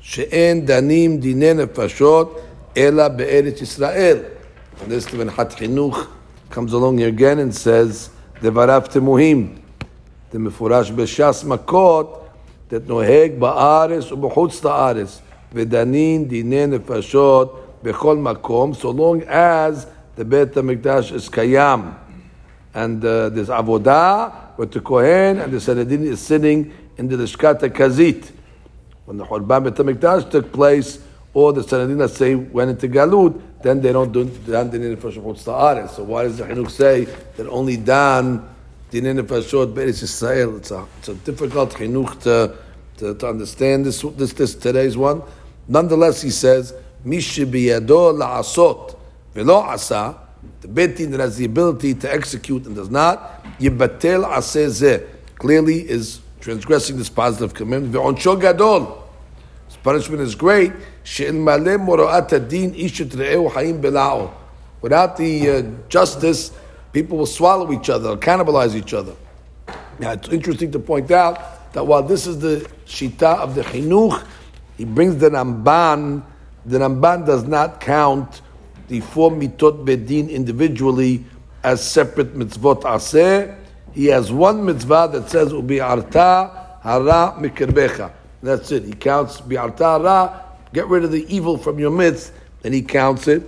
She'en 0.00 0.66
danim 0.66 1.18
dinei 1.22 1.66
nefashot 1.66 2.44
ela 2.76 3.08
be'eretz 3.08 3.62
Israel. 3.62 4.30
And 4.82 4.90
this 4.92 5.06
Minhat 5.06 5.56
Chinuch 5.56 6.10
comes 6.50 6.74
along 6.74 6.98
here 6.98 7.08
again 7.08 7.38
and 7.38 7.54
says, 7.54 8.10
Devarav 8.42 8.92
temuhim. 8.92 9.62
The 10.28 10.36
mefurash 10.36 10.94
b'shas 10.94 11.42
makot 11.42 12.22
that 12.68 12.86
noheg 12.86 13.38
ba'ares 13.38 14.10
u'b'chutz 14.12 14.60
ta'ares. 14.60 15.22
V'danin 15.52 16.28
dine 16.28 16.78
nefashot 16.78 17.82
bechol 17.82 18.18
makom, 18.18 18.76
so 18.76 18.90
long 18.90 19.22
as 19.22 19.86
the 20.16 20.24
Beit 20.24 20.52
HaMikdash 20.52 21.12
is 21.12 21.28
kayam. 21.28 21.96
And 22.74 23.04
uh, 23.04 23.28
there's 23.30 23.48
avodah, 23.48 24.56
with 24.58 24.72
the 24.72 24.80
Kohen 24.80 25.38
and 25.38 25.52
the 25.52 25.60
Sanhedrin 25.60 26.04
is 26.04 26.20
sitting 26.20 26.72
in 26.96 27.08
the 27.08 27.16
Lishkat 27.16 27.60
HaGazit. 27.60 28.32
When 29.04 29.16
the 29.16 29.24
Horban 29.24 29.64
Beit 29.64 29.74
HaMikdash 29.74 30.30
took 30.30 30.52
place, 30.52 30.98
or 31.34 31.52
the 31.52 31.62
Sanhedrin, 31.62 31.98
let's 31.98 32.16
say, 32.16 32.34
went 32.34 32.70
into 32.70 32.88
Galut, 32.88 33.40
then 33.62 33.80
they 33.80 33.92
don't 33.92 34.12
do 34.12 34.24
Dan 34.24 34.70
Dinin 34.70 34.96
Nefashot 34.96 35.44
Ta'aretz. 35.44 35.90
So 35.90 36.04
why 36.04 36.24
does 36.24 36.38
the 36.38 36.44
Chinuch 36.44 36.70
say 36.70 37.04
that 37.36 37.46
only 37.48 37.76
Dan 37.76 38.48
Dinin 38.90 39.20
Nefashot 39.20 39.74
Be'eretz 39.74 40.02
Yisrael? 40.02 40.58
It's 40.58 41.08
a, 41.08 41.14
difficult 41.14 41.70
Chinuch 41.74 42.20
to, 42.22 42.56
to, 42.98 43.14
to 43.14 43.28
understand 43.28 43.84
this, 43.84 44.02
this, 44.02 44.32
this 44.32 44.54
today's 44.54 44.96
one. 44.96 45.22
Nonetheless, 45.68 46.22
he 46.22 46.30
says, 46.30 46.74
Mishibiyado 47.04 48.12
la'asot 48.18 48.96
velo 49.34 49.56
asa, 49.56 50.18
the 50.60 50.68
betin 50.68 51.10
that 51.10 51.20
has 51.20 51.36
the 51.36 51.44
ability 51.44 51.94
to 51.94 52.12
execute 52.12 52.66
and 52.66 52.74
does 52.74 52.90
not, 52.90 53.44
yibatel 53.58 54.26
aseh 54.26 55.06
clearly 55.36 55.88
is 55.88 56.20
transgressing 56.40 56.96
this 56.96 57.08
positive 57.08 57.54
commandment. 57.54 57.94
Ve'onsho 57.94 58.40
gadol, 58.40 59.04
his 59.66 59.76
punishment 59.76 60.22
is 60.22 60.34
great. 60.34 60.72
She'ilmale 61.04 61.76
moro'at 61.78 62.32
adin 62.32 62.74
ishut 62.74 63.10
re'eu 63.10 63.52
ha'im 63.52 63.80
bela'o. 63.80 64.32
Without 64.80 65.16
the 65.16 65.50
uh, 65.50 65.62
justice, 65.88 66.52
people 66.92 67.18
will 67.18 67.26
swallow 67.26 67.72
each 67.72 67.90
other, 67.90 68.16
cannibalize 68.16 68.74
each 68.74 68.94
other. 68.94 69.14
Now, 69.98 70.12
it's 70.12 70.28
interesting 70.28 70.70
to 70.72 70.78
point 70.78 71.10
out 71.10 71.72
that 71.72 71.84
while 71.84 72.02
this 72.02 72.26
is 72.26 72.38
the 72.38 72.68
shita 72.86 73.38
of 73.38 73.54
the 73.54 73.62
chinuch, 73.62 74.24
he 74.78 74.84
brings 74.84 75.16
the 75.16 75.28
Ramban. 75.28 76.22
The 76.64 76.78
Ramban 76.78 77.26
does 77.26 77.44
not 77.44 77.80
count 77.80 78.40
the 78.86 79.00
four 79.00 79.30
mitot 79.30 79.84
bedin 79.84 80.30
individually 80.30 81.24
as 81.62 81.82
separate 81.82 82.34
mitzvot 82.34 82.82
aseh. 82.82 83.54
He 83.92 84.06
has 84.06 84.32
one 84.32 84.64
mitzvah 84.64 85.10
that 85.12 85.28
says 85.28 85.52
ubi 85.52 85.80
arta 85.80 86.78
hara 86.82 87.34
mikirbecha. 87.38 88.12
That's 88.42 88.70
it. 88.70 88.84
He 88.84 88.92
counts 88.92 89.40
bi'arta 89.40 90.00
hara. 90.00 90.44
Get 90.72 90.86
rid 90.86 91.04
of 91.04 91.10
the 91.10 91.26
evil 91.34 91.58
from 91.58 91.78
your 91.78 91.90
midst, 91.90 92.32
and 92.62 92.72
he 92.72 92.82
counts 92.82 93.26
it. 93.26 93.42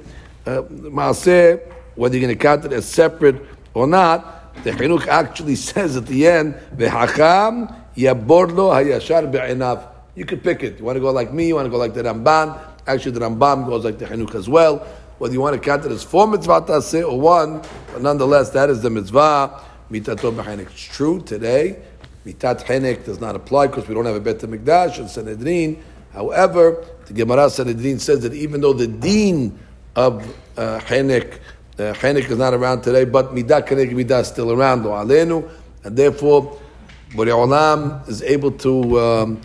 Uh, 0.47 0.63
whether 0.63 2.17
you're 2.17 2.27
going 2.27 2.29
to 2.29 2.35
count 2.35 2.65
it 2.65 2.73
as 2.73 2.89
separate 2.89 3.37
or 3.75 3.87
not, 3.87 4.55
the 4.65 4.73
chinuch 4.73 5.07
actually 5.07 5.55
says 5.71 5.97
at 5.97 6.07
the 6.07 6.27
end, 6.27 6.55
"V'hacham 6.75 7.75
yaborlo 7.95 8.73
hayashar 8.75 9.31
be'enav." 9.31 9.90
You 10.15 10.25
could 10.25 10.43
pick 10.43 10.63
it. 10.63 10.79
You 10.79 10.85
want 10.85 10.97
to 10.97 11.01
go 11.01 11.11
like 11.11 11.33
me, 11.33 11.49
you 11.49 11.55
want 11.55 11.67
to 11.67 11.71
go 11.71 11.77
like 11.77 11.95
the 11.95 12.03
Ramban. 12.03 12.59
Actually, 12.87 13.13
the 13.13 13.21
Rambam 13.21 13.67
goes 13.67 13.85
like 13.85 13.99
the 13.99 14.07
chinuch 14.07 14.35
as 14.35 14.49
well. 14.49 14.79
Whether 15.19 15.35
you 15.35 15.41
want 15.41 15.55
to 15.55 15.61
count 15.61 15.85
it 15.85 15.93
as 15.93 16.03
four 16.03 16.27
mitzvah 16.27 16.63
taseh 16.63 17.09
or 17.09 17.21
one, 17.21 17.63
but 17.93 18.03
nonetheless, 18.03 18.51
that 18.51 18.71
is 18.71 18.83
the 18.83 18.91
mitzvah. 18.91 19.63
Mitato 19.91 20.33
b'chenek. 20.35 20.71
It's 20.71 20.83
true 20.83 21.21
today. 21.21 21.83
Mitat 22.27 22.65
chenek 22.65 23.05
does 23.05 23.21
not 23.21 23.37
apply 23.37 23.69
because 23.69 23.87
we 23.87 23.95
don't 23.95 24.07
have 24.07 24.17
a 24.17 24.21
Bet 24.21 24.39
Mikdash 24.39 24.99
and 24.99 25.09
Sanhedrin. 25.09 25.83
However, 26.13 26.85
the 27.07 27.13
Gemara 27.13 27.51
Sanhedrin 27.51 27.99
says 27.99 28.21
that 28.21 28.35
even 28.35 28.61
though 28.61 28.73
the 28.73 28.87
dean 28.87 29.59
of 29.95 30.27
uh, 30.57 30.81
chenek, 30.81 31.39
uh, 31.79 31.95
is 32.03 32.39
not 32.39 32.53
around 32.53 32.83
today, 32.83 33.05
but 33.05 33.35
midah 33.35 33.67
chenek 33.67 33.91
midah 33.93 34.21
is 34.21 34.29
still 34.29 34.53
around, 34.53 34.85
and 35.85 35.97
therefore, 35.97 36.59
Borei 37.11 37.33
Olam 37.33 38.07
is 38.09 38.23
able 38.23 38.53
to 38.53 39.01
um, 39.01 39.41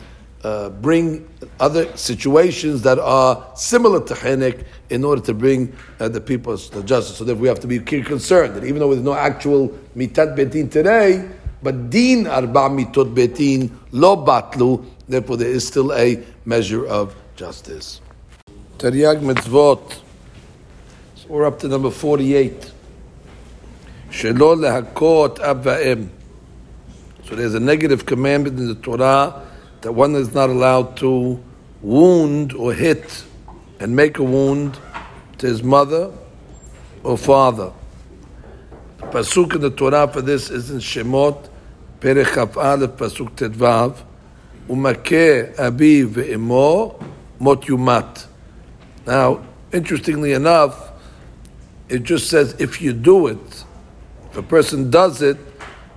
uh, 0.45 0.69
bring 0.69 1.27
other 1.59 1.85
situations 1.97 2.83
that 2.83 2.99
are 2.99 3.33
similar 3.55 3.99
to 4.05 4.13
chenek 4.13 4.63
in 4.91 5.03
order 5.03 5.21
to 5.21 5.33
bring 5.33 5.75
uh, 5.99 6.07
the 6.07 6.21
people 6.21 6.55
to 6.55 6.83
justice. 6.83 7.17
So 7.17 7.23
that 7.23 7.35
we 7.35 7.47
have 7.47 7.59
to 7.61 7.67
be 7.67 7.79
concerned 7.79 8.53
that 8.55 8.63
even 8.63 8.79
though 8.79 8.91
there's 8.93 9.03
no 9.03 9.15
actual 9.15 9.69
mitat 9.95 10.37
betin 10.37 10.69
today, 10.69 11.27
but 11.63 11.89
din 11.89 12.27
arba 12.27 12.69
mitot 12.69 13.15
betin 13.15 13.71
lo 13.91 14.15
batlu. 14.23 14.85
Therefore, 15.07 15.37
there 15.37 15.49
is 15.49 15.67
still 15.67 15.91
a 15.93 16.23
measure 16.45 16.85
of 16.85 17.15
justice. 17.35 18.01
Taryag 18.77 19.21
mitzvot. 19.21 20.01
So 21.15 21.27
we're 21.27 21.45
up 21.45 21.57
to 21.59 21.67
number 21.67 21.89
forty-eight. 21.89 22.71
Shelo 24.11 24.55
lehakot 24.61 25.39
ab 25.39 26.09
So 27.27 27.35
there's 27.35 27.55
a 27.55 27.59
negative 27.59 28.05
commandment 28.05 28.59
in 28.59 28.67
the 28.67 28.75
Torah 28.75 29.44
that 29.84 29.92
one 29.92 30.14
is 30.14 30.34
not 30.34 30.50
allowed 30.50 30.96
to 30.98 31.42
wound 31.82 32.52
or 32.52 32.72
hit 32.74 33.24
and 33.78 33.94
make 33.94 34.18
a 34.18 34.22
wound 34.22 34.78
to 35.38 35.46
his 35.46 35.62
mother 35.62 36.12
or 37.02 37.16
father. 37.16 37.72
The 38.98 39.06
pasuk 39.06 39.54
in 39.54 39.60
the 39.62 39.70
Torah 39.70 40.08
for 40.08 40.20
this 40.20 40.50
is 40.50 40.70
in 40.70 40.78
Shemot 40.78 41.50
פרק 42.00 42.26
כ"א, 42.26 42.76
פסוק 42.96 43.30
ט"ו, 43.34 43.64
ומכה 44.70 45.40
אביו 45.56 46.08
ואמו, 46.12 46.98
מות 47.40 47.68
יומת. 47.68 48.26
Now, 49.06 49.40
interestingly 49.72 50.32
enough, 50.32 50.74
it 51.88 52.02
just 52.02 52.30
says 52.30 52.54
if 52.58 52.80
you 52.80 52.92
do 52.92 53.26
it, 53.26 53.64
if 54.30 54.36
a 54.36 54.42
person 54.42 54.90
does 54.90 55.20
it, 55.20 55.36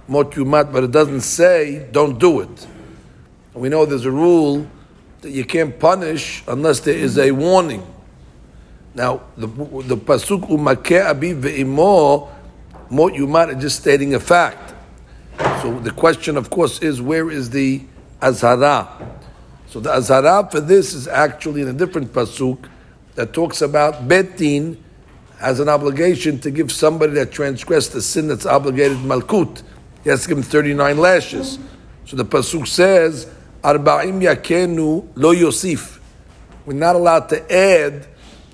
mot 0.07 0.31
yumat, 0.31 0.73
but 0.73 0.83
it 0.83 0.91
doesn't 0.91 1.21
say 1.21 1.87
don't 1.91 2.19
do 2.19 2.41
it. 2.41 2.67
We 3.58 3.68
know 3.68 3.84
there's 3.84 4.04
a 4.04 4.10
rule 4.10 4.66
that 5.22 5.30
you 5.30 5.44
can't 5.44 5.78
punish 5.78 6.44
unless 6.46 6.80
there 6.80 6.94
is 6.94 7.18
a 7.18 7.32
warning. 7.32 7.84
Now, 8.94 9.22
the, 9.36 9.46
the 9.46 9.96
pasuk 9.96 10.48
umakeh 10.48 11.04
abi 11.04 11.34
ve'imo 11.34 12.30
mot 12.90 13.12
yumat 13.12 13.56
is 13.56 13.62
just 13.62 13.80
stating 13.80 14.14
a 14.14 14.20
fact. 14.20 14.74
So 15.62 15.78
the 15.80 15.90
question, 15.90 16.36
of 16.36 16.50
course, 16.50 16.80
is 16.80 17.02
where 17.02 17.30
is 17.30 17.50
the 17.50 17.82
azhara? 18.20 18.88
So 19.66 19.80
the 19.80 19.90
azhara 19.90 20.50
for 20.50 20.60
this 20.60 20.94
is 20.94 21.08
actually 21.08 21.62
in 21.62 21.68
a 21.68 21.72
different 21.72 22.12
pasuk 22.12 22.68
that 23.16 23.32
talks 23.32 23.60
about 23.60 24.08
betin 24.08 24.78
has 25.38 25.60
an 25.60 25.68
obligation 25.68 26.38
to 26.40 26.50
give 26.50 26.72
somebody 26.72 27.12
that 27.14 27.30
transgressed 27.30 27.92
the 27.92 28.02
sin 28.02 28.28
that's 28.28 28.46
obligated 28.46 28.98
malkut. 28.98 29.62
He 30.04 30.10
has 30.10 30.22
to 30.22 30.28
give 30.28 30.38
him 30.38 30.44
39 30.44 30.98
lashes. 30.98 31.58
So 32.06 32.16
the 32.16 32.24
pasuk 32.24 32.66
says, 32.66 33.28
Arba'im 33.62 34.20
yakenu 34.20 35.08
lo 35.14 35.34
yosif. 35.34 35.98
We're 36.64 36.74
not 36.74 36.96
allowed 36.96 37.28
to 37.30 37.52
add 37.52 38.06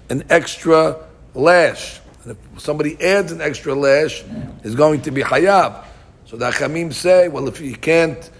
an 0.08 0.24
extra 0.30 0.96
lash. 1.34 2.00
And 2.24 2.36
if 2.54 2.60
somebody 2.60 3.00
adds 3.02 3.32
an 3.32 3.40
extra 3.40 3.74
lash, 3.74 4.22
is 4.62 4.74
going 4.74 5.02
to 5.02 5.10
be 5.10 5.22
hayav. 5.22 5.84
So 6.26 6.36
the 6.36 6.50
Achamim 6.50 6.92
say, 6.92 7.28
well, 7.28 7.48
if 7.48 7.60
you 7.60 7.76
can't 7.76 8.30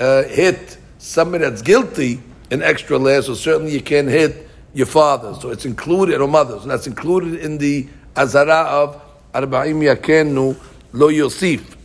uh, 0.00 0.22
hit 0.24 0.78
somebody 0.98 1.44
that's 1.44 1.62
guilty 1.62 2.20
an 2.50 2.62
extra 2.62 2.96
lash, 2.98 3.26
so 3.26 3.34
certainly 3.34 3.72
you 3.72 3.82
can't 3.82 4.08
hit 4.08 4.48
your 4.72 4.86
father. 4.86 5.34
So 5.34 5.50
it's 5.50 5.66
included, 5.66 6.20
or 6.20 6.28
mothers, 6.28 6.62
and 6.62 6.70
that's 6.70 6.86
included 6.86 7.40
in 7.40 7.58
the 7.58 7.88
Azhara 8.14 8.66
of 8.66 9.02
Arba'im 9.34 9.94
Yakenu 9.94 10.56
Lo 10.92 11.08
Yosif. 11.08 11.76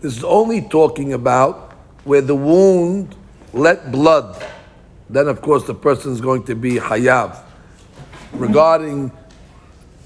This 0.00 0.16
is 0.16 0.24
only 0.24 0.62
talking 0.62 1.12
about 1.12 1.67
where 2.08 2.22
the 2.22 2.34
wound 2.34 3.14
let 3.52 3.92
blood. 3.92 4.42
Then, 5.10 5.28
of 5.28 5.42
course, 5.42 5.64
the 5.64 5.74
person 5.74 6.10
is 6.12 6.22
going 6.22 6.44
to 6.44 6.54
be 6.54 6.76
hayav. 6.76 7.38
Regarding 8.32 9.12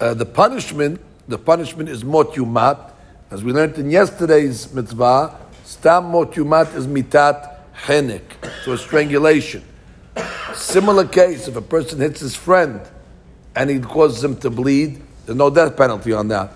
uh, 0.01 0.15
the 0.15 0.27
punishment, 0.27 1.01
the 1.29 1.39
punishment 1.39 1.89
is 1.89 2.05
mot 2.05 2.33
yumat, 2.33 2.93
as 3.31 3.45
we 3.45 3.53
learned 3.53 3.79
in 3.79 3.89
yesterday's 3.89 4.75
mitzvah, 4.75 5.39
stam 5.65 6.11
mot 6.11 6.33
yumat 6.33 6.75
is 6.75 6.89
mitat 6.89 7.57
chenek, 7.85 8.23
so 8.65 8.73
a 8.73 8.79
strangulation. 8.79 9.63
Similar 10.55 11.07
case, 11.07 11.47
if 11.47 11.55
a 11.55 11.63
person 11.63 12.01
hits 12.01 12.21
his 12.21 12.35
friend 12.35 12.81
and 13.55 13.71
he 13.71 13.79
causes 13.79 14.23
him 14.23 14.37
to 14.39 14.51
bleed, 14.51 15.01
there's 15.25 15.39
no 15.39 15.51
death 15.51 15.77
penalty 15.77 16.13
on 16.13 16.29
that. 16.29 16.53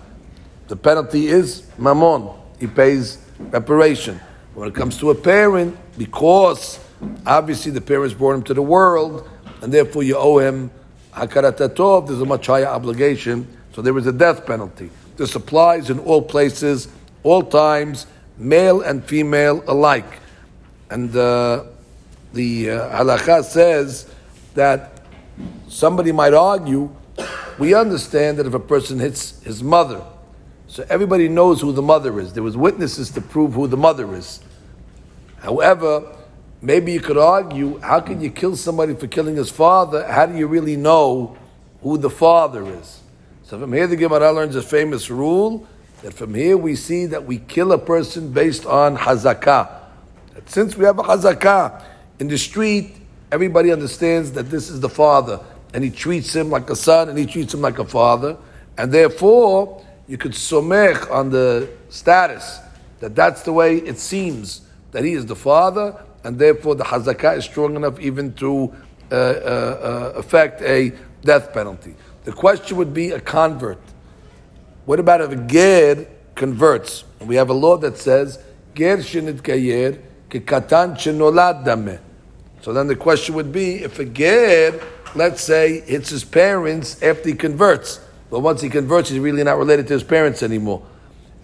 The 0.67 0.75
penalty 0.75 1.27
is 1.27 1.65
mammon. 1.77 2.29
He 2.59 2.67
pays 2.67 3.17
reparation. 3.39 4.19
When 4.57 4.67
it 4.67 4.73
comes 4.73 4.97
to 5.01 5.11
a 5.11 5.15
parent, 5.15 5.77
because 5.99 6.79
obviously 7.27 7.71
the 7.71 7.79
parents 7.79 8.15
brought 8.15 8.33
him 8.33 8.41
to 8.45 8.55
the 8.55 8.61
world, 8.63 9.29
and 9.61 9.71
therefore 9.71 10.01
you 10.01 10.17
owe 10.17 10.39
him 10.39 10.71
hakarat 11.13 12.07
there's 12.07 12.21
a 12.21 12.25
much 12.25 12.47
higher 12.47 12.65
obligation, 12.65 13.47
so 13.71 13.83
there 13.83 13.95
is 13.99 14.07
a 14.07 14.11
death 14.11 14.47
penalty. 14.47 14.89
This 15.15 15.35
applies 15.35 15.91
in 15.91 15.99
all 15.99 16.23
places, 16.23 16.87
all 17.21 17.43
times, 17.43 18.07
male 18.39 18.81
and 18.81 19.05
female 19.05 19.63
alike. 19.67 20.21
And 20.89 21.15
uh, 21.15 21.65
the 22.33 22.71
uh, 22.71 22.97
halakha 22.97 23.43
says 23.43 24.11
that 24.55 25.03
somebody 25.67 26.11
might 26.11 26.33
argue, 26.33 26.89
we 27.59 27.75
understand 27.75 28.39
that 28.39 28.47
if 28.47 28.55
a 28.55 28.59
person 28.59 28.97
hits 28.97 29.39
his 29.43 29.61
mother, 29.61 30.03
so 30.65 30.83
everybody 30.89 31.29
knows 31.29 31.61
who 31.61 31.71
the 31.71 31.83
mother 31.83 32.19
is. 32.19 32.33
There 32.33 32.41
was 32.41 32.57
witnesses 32.57 33.11
to 33.11 33.21
prove 33.21 33.53
who 33.53 33.67
the 33.67 33.77
mother 33.77 34.15
is. 34.15 34.41
However, 35.39 36.15
maybe 36.61 36.93
you 36.93 36.99
could 36.99 37.17
argue, 37.17 37.79
how 37.79 37.99
can 37.99 38.21
you 38.21 38.29
kill 38.29 38.55
somebody 38.55 38.95
for 38.95 39.07
killing 39.07 39.35
his 39.35 39.49
father? 39.49 40.05
How 40.11 40.25
do 40.25 40.37
you 40.37 40.47
really 40.47 40.75
know 40.75 41.37
who 41.81 41.97
the 41.97 42.09
father 42.09 42.65
is? 42.65 43.01
So 43.43 43.59
from 43.59 43.71
here 43.73 43.87
the 43.87 43.95
Gemara 43.95 44.31
learns 44.31 44.55
a 44.55 44.61
famous 44.61 45.09
rule 45.09 45.67
that 46.01 46.13
from 46.13 46.33
here 46.33 46.57
we 46.57 46.75
see 46.75 47.05
that 47.07 47.25
we 47.25 47.37
kill 47.37 47.71
a 47.71 47.77
person 47.77 48.31
based 48.31 48.65
on 48.65 48.97
hazakah. 48.97 49.69
That 50.33 50.49
since 50.49 50.75
we 50.75 50.85
have 50.85 50.99
a 50.99 51.03
hazakah 51.03 51.83
in 52.19 52.27
the 52.27 52.37
street, 52.37 52.95
everybody 53.31 53.71
understands 53.71 54.31
that 54.33 54.49
this 54.49 54.69
is 54.69 54.79
the 54.79 54.89
father, 54.89 55.39
and 55.73 55.83
he 55.83 55.89
treats 55.89 56.35
him 56.35 56.49
like 56.49 56.69
a 56.69 56.75
son, 56.75 57.09
and 57.09 57.17
he 57.17 57.25
treats 57.25 57.53
him 57.53 57.61
like 57.61 57.79
a 57.79 57.85
father, 57.85 58.37
and 58.77 58.91
therefore 58.91 59.83
you 60.07 60.17
could 60.17 60.33
somech 60.33 61.09
on 61.11 61.29
the 61.29 61.69
status 61.89 62.59
that 62.99 63.15
that's 63.15 63.43
the 63.43 63.53
way 63.53 63.77
it 63.77 63.97
seems 63.97 64.61
that 64.91 65.03
he 65.03 65.13
is 65.13 65.25
the 65.25 65.35
father, 65.35 66.03
and 66.23 66.39
therefore 66.39 66.75
the 66.75 66.83
hazakah 66.83 67.37
is 67.37 67.45
strong 67.45 67.75
enough 67.75 67.99
even 67.99 68.33
to 68.33 68.73
uh, 69.11 69.15
uh, 69.15 69.17
uh, 69.17 70.13
affect 70.17 70.61
a 70.61 70.91
death 71.23 71.53
penalty. 71.53 71.95
The 72.25 72.33
question 72.33 72.77
would 72.77 72.93
be 72.93 73.11
a 73.11 73.19
convert. 73.19 73.79
What 74.85 74.99
about 74.99 75.21
if 75.21 75.31
a 75.31 75.35
ger 75.35 76.07
converts? 76.35 77.03
we 77.21 77.35
have 77.35 77.49
a 77.49 77.53
law 77.53 77.77
that 77.77 77.97
says 77.97 78.43
ger 78.75 78.97
shenit 78.97 79.41
kayer 79.41 79.99
dame. 81.63 81.99
So 82.61 82.73
then 82.73 82.87
the 82.87 82.95
question 82.95 83.35
would 83.35 83.51
be 83.51 83.75
if 83.75 83.99
a 83.99 84.05
ger, 84.05 84.81
let's 85.15 85.41
say, 85.41 85.81
hits 85.81 86.09
his 86.09 86.23
parents 86.23 87.01
after 87.01 87.29
he 87.29 87.35
converts. 87.35 88.01
But 88.29 88.41
once 88.41 88.61
he 88.61 88.69
converts, 88.69 89.09
he's 89.09 89.19
really 89.19 89.43
not 89.43 89.57
related 89.57 89.87
to 89.87 89.93
his 89.93 90.03
parents 90.03 90.43
anymore. 90.43 90.85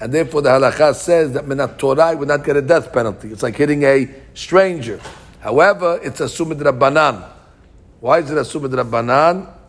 And 0.04 0.14
therefore, 0.14 0.42
the 0.42 0.50
halacha 0.50 0.94
says 0.96 1.32
that 1.32 1.46
minat 1.46 1.78
Torah 1.78 2.16
would 2.16 2.28
not 2.28 2.44
get 2.44 2.58
a 2.58 2.62
death 2.62 2.92
penalty. 2.92 3.32
It's 3.32 3.42
like 3.42 3.56
hitting 3.56 3.84
a 3.84 4.10
stranger. 4.34 5.00
However, 5.40 6.00
it's 6.04 6.20
a 6.20 6.26
sumid 6.26 6.60
rabbanan. 6.60 7.30
Why 8.02 8.20
is 8.20 8.30
it 8.30 8.38
a 8.38 8.42
sumid 8.42 8.74
rabbanan? 8.74 9.64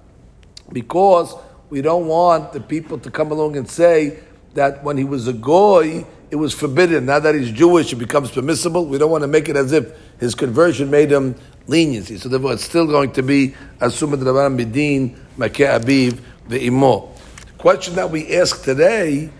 because 0.72 1.34
we 1.70 1.82
don't 1.82 2.06
want 2.06 2.52
the 2.52 2.60
people 2.60 2.98
to 2.98 3.10
come 3.10 3.30
along 3.30 3.56
and 3.56 3.68
say 3.68 4.18
that 4.54 4.82
when 4.84 4.96
he 4.96 5.04
was 5.04 5.28
a 5.28 5.32
goy, 5.32 6.04
it 6.30 6.36
was 6.36 6.54
forbidden. 6.54 7.06
Now 7.06 7.18
that 7.18 7.34
he's 7.34 7.50
Jewish, 7.50 7.92
it 7.92 7.96
becomes 7.96 8.30
permissible. 8.30 8.86
We 8.86 8.98
don't 8.98 9.10
want 9.10 9.22
to 9.22 9.28
make 9.28 9.48
it 9.48 9.56
as 9.56 9.72
if 9.72 9.96
his 10.18 10.34
conversion 10.34 10.90
made 10.90 11.10
him 11.10 11.34
leniency. 11.66 12.18
So 12.18 12.28
therefore, 12.28 12.54
it's 12.54 12.64
still 12.64 12.86
going 12.86 13.12
to 13.12 13.22
be 13.22 13.54
assumed 13.80 14.14
rabban 14.14 14.58
bidin 14.58 15.16
makeh 15.36 15.80
abiv 15.80 16.20
ve'imo. 16.48 17.16
The 17.46 17.52
question 17.58 17.94
that 17.96 18.10
we 18.10 18.36
ask 18.36 18.62
today 18.62 19.30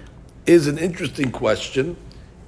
is 0.47 0.67
an 0.67 0.79
interesting 0.79 1.31
question. 1.31 1.97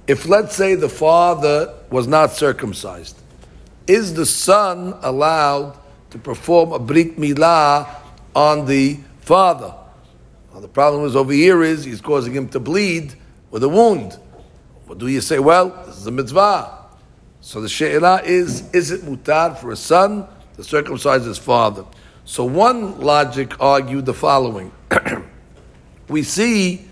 If, 0.07 0.27
let's 0.27 0.55
say, 0.55 0.75
the 0.75 0.89
father 0.89 1.73
was 1.89 2.07
not 2.07 2.31
circumcised, 2.31 3.19
is 3.87 4.13
the 4.13 4.25
son 4.25 4.97
allowed 5.01 5.77
to 6.11 6.17
perform 6.17 6.71
a 6.71 6.79
brit 6.79 7.17
milah 7.17 7.87
on 8.35 8.65
the 8.65 8.99
father? 9.21 9.73
Well, 10.51 10.61
the 10.61 10.67
problem 10.67 11.05
is 11.05 11.15
over 11.15 11.33
here 11.33 11.63
is 11.63 11.83
he's 11.83 12.01
causing 12.01 12.33
him 12.33 12.49
to 12.49 12.59
bleed 12.59 13.15
with 13.51 13.63
a 13.63 13.69
wound. 13.69 14.17
What 14.85 14.97
do 14.97 15.07
you 15.07 15.21
say? 15.21 15.39
Well, 15.39 15.69
this 15.85 15.97
is 15.97 16.07
a 16.07 16.11
mitzvah. 16.11 16.77
So 17.41 17.61
the 17.61 17.69
she'elah 17.69 18.23
is, 18.23 18.69
is 18.71 18.91
it 18.91 19.01
mutar 19.01 19.57
for 19.57 19.71
a 19.71 19.75
son 19.75 20.27
to 20.55 20.63
circumcise 20.63 21.25
his 21.25 21.37
father? 21.37 21.85
So 22.25 22.43
one 22.43 22.99
logic 22.99 23.61
argued 23.61 24.05
the 24.05 24.13
following. 24.13 24.71
we 26.09 26.23
see 26.23 26.86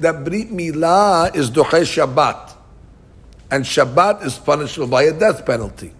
that 0.00 0.24
Brit 0.24 0.50
Milah 0.50 1.34
is 1.34 1.50
Doche 1.50 1.82
Shabbat. 1.82 2.54
And 3.50 3.64
Shabbat 3.64 4.24
is 4.24 4.38
punishable 4.38 4.86
by 4.86 5.04
a 5.04 5.12
death 5.12 5.44
penalty. 5.44 5.92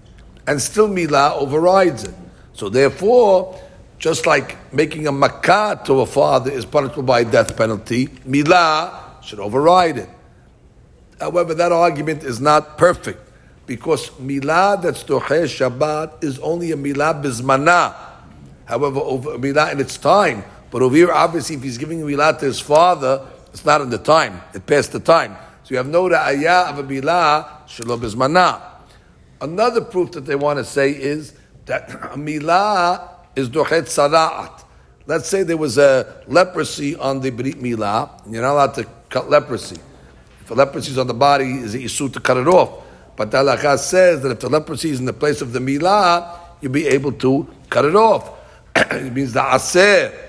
And 0.47 0.61
still 0.61 0.89
Milah 0.89 1.37
overrides 1.37 2.05
it. 2.05 2.15
So 2.53 2.69
therefore, 2.69 3.61
just 3.99 4.27
like 4.27 4.73
making 4.73 5.07
a 5.07 5.13
makkah 5.13 5.81
to 5.87 6.01
a 6.01 6.07
father 6.07 6.51
is 6.51 6.65
punishable 6.65 7.03
by 7.03 7.21
a 7.21 7.25
death 7.25 7.57
penalty, 7.57 8.09
Milah 8.27 9.23
should 9.23 9.41
override 9.41 9.99
it. 9.99 10.09
However, 11.21 11.55
that 11.55 11.73
argument 11.73 12.23
is 12.23 12.41
not 12.41 12.79
perfect 12.79 13.21
because 13.67 14.11
Milah 14.11 14.81
that's 14.81 15.03
Doche 15.05 15.45
Shabbat 15.45 16.23
is 16.23 16.39
only 16.39 16.73
a 16.73 16.77
Milah 16.77 17.23
Bizmana. 17.23 17.95
However, 18.65 19.01
over 19.01 19.39
Milah 19.39 19.73
in 19.73 19.81
its 19.81 19.97
time. 19.97 20.45
But 20.71 20.83
over 20.83 20.95
here, 20.95 21.11
obviously, 21.11 21.57
if 21.57 21.63
he's 21.63 21.79
giving 21.79 22.01
Milah 22.01 22.39
to 22.39 22.45
his 22.45 22.61
father, 22.61 23.27
it's 23.59 23.67
not 23.67 23.81
in 23.81 23.91
the 23.91 23.99
time. 23.99 24.41
It 24.55 24.65
passed 24.67 24.93
the 24.93 25.01
time. 25.01 25.37
So 25.65 25.71
you 25.71 25.79
have 25.79 25.89
no 25.89 26.09
ra'ayah 26.09 26.71
of 26.71 26.79
a 26.79 26.85
milah 26.85 27.69
shalom 27.69 28.01
bizmana. 28.01 28.63
Another 29.41 29.81
proof 29.81 30.13
that 30.13 30.27
they 30.27 30.37
want 30.37 30.61
to 30.61 30.65
say 30.65 30.93
is 30.93 31.35
that 31.67 31.91
a 31.91 32.17
milah 32.17 33.09
is 33.35 33.49
dochet 33.49 33.87
tzara'at. 33.87 34.63
Let's 35.07 35.29
say 35.29 35.43
there 35.43 35.57
was 35.57 35.77
a 35.77 36.23
leprosy 36.29 36.95
on 36.95 37.21
the 37.21 37.31
brit 37.31 37.57
milah, 37.61 38.33
you're 38.33 38.43
not 38.43 38.53
allowed 38.53 38.75
to 38.75 38.87
cut 39.09 39.29
leprosy. 39.29 39.81
If 40.43 40.53
a 40.53 40.55
leprosy 40.55 40.93
is 40.93 40.99
on 40.99 41.09
the 41.09 41.15
body, 41.15 41.51
is 41.51 41.75
it 41.75 41.83
issue 41.83 42.09
to 42.11 42.21
cut 42.21 42.37
it 42.37 42.47
off? 42.47 42.85
But 43.17 43.33
the 43.33 43.39
halakha 43.39 43.77
says 43.79 44.23
that 44.23 44.31
if 44.31 44.39
the 44.39 44.51
leprosy 44.51 44.91
is 44.91 45.01
in 45.01 45.07
the 45.07 45.13
place 45.13 45.43
of 45.43 45.53
the 45.53 45.59
milah, 45.59 46.39
you'll 46.61 46.71
be 46.71 46.87
able 46.87 47.11
to 47.11 47.49
cut 47.69 47.85
it 47.85 47.97
off. 47.97 48.39
it 48.77 49.13
means 49.13 49.33
the 49.33 49.41
aseh 49.41 50.28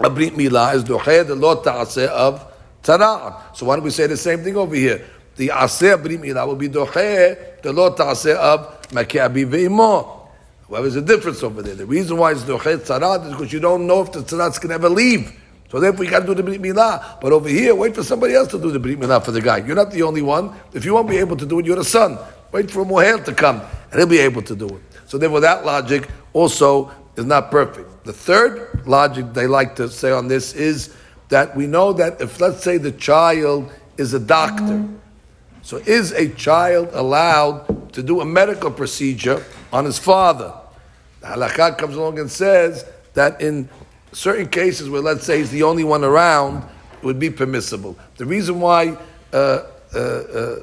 a 0.00 0.10
brit 0.10 0.34
milah 0.34 0.74
is 0.74 0.84
doche 0.84 1.26
the 1.26 1.34
lot 1.34 1.64
ta'aseh 1.64 2.08
of 2.08 2.44
tzara'at. 2.82 3.56
So 3.56 3.66
why 3.66 3.76
don't 3.76 3.84
we 3.84 3.90
say 3.90 4.06
the 4.06 4.16
same 4.16 4.42
thing 4.42 4.56
over 4.56 4.74
here? 4.74 5.04
The 5.36 5.48
aseh 5.48 6.02
brit 6.02 6.20
milah 6.20 6.46
will 6.46 6.56
be 6.56 6.68
doche 6.68 7.62
the 7.62 7.72
lot 7.72 7.96
ta'aseh 7.96 8.34
of 8.34 8.88
makiabi 8.90 9.46
ve'imo. 9.46 10.20
Well, 10.68 10.82
there's 10.82 10.96
a 10.96 11.02
difference 11.02 11.42
over 11.42 11.62
there. 11.62 11.74
The 11.74 11.86
reason 11.86 12.16
why 12.16 12.32
it's 12.32 12.42
doche 12.42 12.78
tzara'at 12.78 13.26
is 13.26 13.32
because 13.32 13.52
you 13.52 13.60
don't 13.60 13.86
know 13.86 14.02
if 14.02 14.12
the 14.12 14.20
tzara'at 14.20 14.60
can 14.60 14.72
ever 14.72 14.88
leave. 14.88 15.40
So 15.70 15.80
therefore, 15.80 16.04
you 16.04 16.10
got 16.10 16.20
to 16.20 16.26
do 16.26 16.34
the 16.34 16.42
brit 16.42 16.62
milah. 16.62 17.20
But 17.20 17.32
over 17.32 17.48
here, 17.48 17.74
wait 17.74 17.94
for 17.94 18.04
somebody 18.04 18.34
else 18.34 18.48
to 18.48 18.60
do 18.60 18.70
the 18.70 18.78
brit 18.78 18.98
milah 18.98 19.24
for 19.24 19.32
the 19.32 19.40
guy. 19.40 19.58
You're 19.58 19.74
not 19.74 19.90
the 19.90 20.02
only 20.02 20.22
one. 20.22 20.54
If 20.72 20.84
you 20.84 20.94
won't 20.94 21.08
be 21.08 21.16
able 21.16 21.36
to 21.36 21.46
do 21.46 21.58
it, 21.58 21.66
you're 21.66 21.76
the 21.76 21.84
son. 21.84 22.18
Wait 22.52 22.70
for 22.70 22.82
a 22.82 22.84
mohel 22.84 23.24
to 23.24 23.34
come, 23.34 23.60
and 23.90 23.98
he'll 23.98 24.06
be 24.06 24.20
able 24.20 24.42
to 24.42 24.54
do 24.54 24.68
it. 24.68 24.82
So 25.06 25.18
therefore, 25.18 25.40
that 25.40 25.64
logic 25.64 26.08
also 26.32 26.92
is 27.16 27.24
not 27.24 27.50
perfect. 27.50 27.88
The 28.04 28.12
third 28.12 28.86
logic 28.86 29.32
they 29.32 29.46
like 29.46 29.76
to 29.76 29.88
say 29.88 30.10
on 30.10 30.28
this 30.28 30.54
is 30.54 30.94
that 31.30 31.56
we 31.56 31.66
know 31.66 31.92
that 31.94 32.20
if, 32.20 32.38
let's 32.40 32.62
say, 32.62 32.76
the 32.76 32.92
child 32.92 33.72
is 33.96 34.12
a 34.12 34.20
doctor, 34.20 34.86
so 35.62 35.78
is 35.78 36.12
a 36.12 36.28
child 36.28 36.90
allowed 36.92 37.92
to 37.94 38.02
do 38.02 38.20
a 38.20 38.24
medical 38.24 38.70
procedure 38.70 39.42
on 39.72 39.86
his 39.86 39.98
father? 39.98 40.52
The 41.20 41.28
halakha 41.28 41.78
comes 41.78 41.96
along 41.96 42.18
and 42.18 42.30
says 42.30 42.84
that 43.14 43.40
in 43.40 43.70
certain 44.12 44.48
cases 44.48 44.90
where, 44.90 45.00
let's 45.00 45.24
say, 45.24 45.38
he's 45.38 45.50
the 45.50 45.62
only 45.62 45.84
one 45.84 46.04
around, 46.04 46.62
it 46.92 47.04
would 47.04 47.18
be 47.18 47.30
permissible. 47.30 47.96
The 48.18 48.26
reason 48.26 48.60
why 48.60 48.98
uh, 49.32 49.62
uh, 49.94 49.98
uh, 49.98 50.56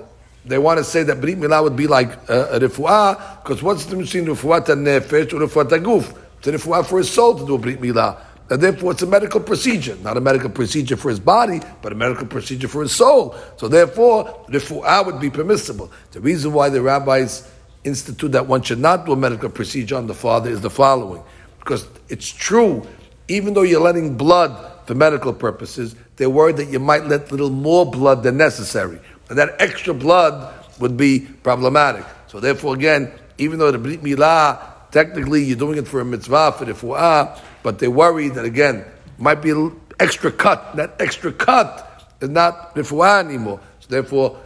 they 0.46 0.60
want 0.60 0.78
to 0.78 0.84
say 0.84 1.02
that 1.04 1.20
Brit 1.20 1.40
Milah 1.40 1.64
would 1.64 1.76
be 1.76 1.88
like 1.88 2.12
uh, 2.30 2.50
a 2.52 2.60
refuah, 2.60 3.44
because 3.44 3.64
what's 3.64 3.86
the 3.86 3.92
difference 3.98 4.14
between 4.14 4.36
refuah 4.36 4.62
nefesh 4.62 5.34
or 5.34 5.48
refuah 5.48 5.84
guf? 5.84 6.18
To 6.42 6.52
refuah 6.52 6.86
for 6.86 6.98
his 6.98 7.10
soul 7.10 7.38
to 7.38 7.46
do 7.46 7.56
a 7.56 7.58
brit 7.58 7.82
milah. 7.82 8.18
And 8.50 8.62
therefore, 8.62 8.92
it's 8.92 9.02
a 9.02 9.08
medical 9.08 9.40
procedure, 9.40 9.96
not 10.04 10.18
a 10.18 10.22
medical 10.22 10.50
procedure 10.50 10.98
for 10.98 11.10
his 11.10 11.22
body, 11.22 11.62
but 11.82 11.94
a 11.94 11.96
medical 11.96 12.28
procedure 12.28 12.68
for 12.68 12.82
his 12.82 12.94
soul. 12.94 13.36
So 13.56 13.70
therefore, 13.70 14.26
refuah 14.50 15.06
would 15.06 15.22
be 15.22 15.30
permissible. 15.30 15.90
The 16.12 16.20
reason 16.20 16.52
why 16.52 16.68
the 16.68 16.82
rabbis 16.82 17.50
institute 17.86 18.34
that 18.34 18.48
one 18.48 18.62
should 18.62 18.80
not 18.80 19.06
do 19.06 19.14
a 19.14 19.16
medical 19.16 19.50
procedure 19.50 19.96
on 19.96 20.08
the 20.08 20.14
father 20.14 20.50
is 20.50 20.60
the 20.60 20.70
following. 20.70 21.24
Because 21.60 21.88
it's 22.10 22.28
true, 22.28 22.86
even 23.30 23.54
though 23.54 23.62
you're 23.62 23.82
letting 23.82 24.18
blood 24.18 24.86
for 24.86 24.96
medical 24.96 25.32
purposes, 25.32 25.96
they're 26.18 26.30
worried 26.30 26.58
that 26.58 26.70
you 26.70 26.80
might 26.80 27.06
let 27.06 27.30
a 27.30 27.32
little 27.32 27.50
more 27.50 27.90
blood 27.90 28.22
than 28.22 28.36
necessary. 28.36 29.00
And 29.30 29.38
that 29.38 29.56
extra 29.60 29.94
blood 29.94 30.54
would 30.80 30.98
be 30.98 31.22
problematic. 31.44 32.06
So 32.28 32.42
therefore, 32.42 32.76
again, 32.76 33.12
even 33.38 33.60
though 33.60 33.72
the 33.72 33.78
Brit 33.78 34.02
Milah 34.04 34.60
Technically, 34.92 35.44
you're 35.44 35.58
doing 35.58 35.78
it 35.78 35.88
for 35.88 36.02
a 36.02 36.06
mitzvah, 36.06 36.52
for 36.52 36.66
the 36.66 36.74
fu'ah, 36.74 37.40
but 37.64 37.80
they 37.80 37.88
worry 37.88 38.28
that, 38.30 38.44
again, 38.44 38.86
might 39.18 39.42
be 39.42 39.52
an 39.52 39.80
extra 40.00 40.32
cut. 40.32 40.76
That 40.76 40.96
extra 41.00 41.32
cut 41.32 42.16
is 42.20 42.30
not 42.30 42.76
refuah 42.76 43.24
anymore. 43.24 43.60
So 43.80 43.88
therefore, 43.90 44.38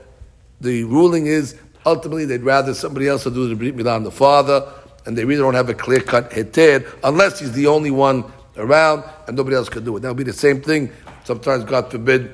the 0.61 0.83
ruling 0.83 1.27
is 1.27 1.55
ultimately 1.85 2.25
they'd 2.25 2.43
rather 2.43 2.73
somebody 2.73 3.07
else 3.07 3.23
do 3.23 3.47
the 3.47 3.55
brit 3.55 3.75
milah 3.75 3.95
on 3.95 4.03
the 4.03 4.11
father, 4.11 4.71
and 5.05 5.17
they 5.17 5.25
really 5.25 5.41
don't 5.41 5.53
have 5.53 5.69
a 5.69 5.73
clear 5.73 5.99
cut 5.99 6.31
heter 6.31 6.85
unless 7.03 7.39
he's 7.39 7.51
the 7.51 7.67
only 7.67 7.91
one 7.91 8.23
around 8.57 9.03
and 9.27 9.37
nobody 9.37 9.55
else 9.55 9.69
can 9.69 9.83
do 9.83 9.95
it. 9.97 9.99
That 10.01 10.09
would 10.09 10.17
be 10.17 10.23
the 10.23 10.33
same 10.33 10.61
thing. 10.61 10.91
Sometimes, 11.23 11.63
God 11.63 11.91
forbid, 11.91 12.33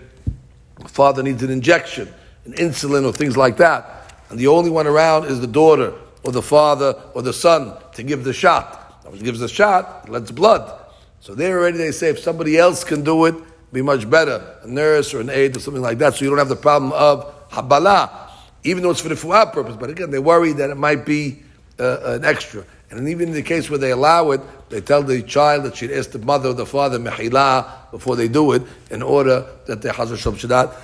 the 0.79 0.87
father 0.87 1.23
needs 1.23 1.43
an 1.43 1.49
injection, 1.49 2.11
an 2.45 2.53
insulin, 2.53 3.05
or 3.05 3.13
things 3.13 3.37
like 3.37 3.57
that, 3.57 4.13
and 4.29 4.39
the 4.39 4.47
only 4.47 4.69
one 4.69 4.87
around 4.87 5.25
is 5.25 5.39
the 5.41 5.47
daughter 5.47 5.93
or 6.23 6.31
the 6.31 6.41
father 6.41 6.93
or 7.13 7.21
the 7.21 7.33
son 7.33 7.75
to 7.93 8.03
give 8.03 8.23
the 8.23 8.33
shot. 8.33 9.01
Now, 9.03 9.11
when 9.11 9.19
he 9.19 9.25
gives 9.25 9.39
the 9.39 9.47
shot, 9.47 10.03
it 10.05 10.11
lets 10.11 10.31
blood. 10.31 10.79
So 11.19 11.35
there 11.35 11.59
already 11.59 11.77
they 11.77 11.91
say 11.91 12.09
if 12.09 12.19
somebody 12.19 12.57
else 12.57 12.83
can 12.83 13.03
do 13.03 13.25
it, 13.25 13.35
be 13.71 13.81
much 13.81 14.09
better. 14.09 14.57
A 14.63 14.67
nurse 14.67 15.13
or 15.13 15.21
an 15.21 15.29
aide 15.29 15.55
or 15.55 15.59
something 15.59 15.81
like 15.81 15.97
that, 15.99 16.15
so 16.15 16.25
you 16.25 16.29
don't 16.29 16.39
have 16.39 16.49
the 16.49 16.55
problem 16.55 16.91
of 16.93 17.49
habala, 17.49 18.29
even 18.63 18.83
though 18.83 18.91
it's 18.91 19.01
for 19.01 19.09
the 19.09 19.15
fu'ah 19.15 19.51
purpose. 19.53 19.75
But 19.75 19.89
again, 19.89 20.11
they 20.11 20.19
worry 20.19 20.53
that 20.53 20.69
it 20.69 20.75
might 20.75 21.05
be 21.05 21.43
uh, 21.79 22.15
an 22.15 22.25
extra. 22.25 22.65
And 22.89 23.07
even 23.07 23.29
in 23.29 23.33
the 23.33 23.41
case 23.41 23.69
where 23.69 23.79
they 23.79 23.91
allow 23.91 24.31
it, 24.31 24.41
they 24.69 24.81
tell 24.81 25.01
the 25.03 25.21
child 25.21 25.63
that 25.63 25.77
she'd 25.77 25.91
ask 25.91 26.11
the 26.11 26.19
mother 26.19 26.49
or 26.49 26.53
the 26.53 26.65
father 26.65 26.99
mehila 26.99 27.89
before 27.91 28.15
they 28.15 28.27
do 28.27 28.51
it, 28.51 28.63
in 28.89 29.01
order 29.01 29.45
that 29.67 29.81
the 29.81 29.93
hazar 29.93 30.17
should 30.17 30.49
not 30.49 30.75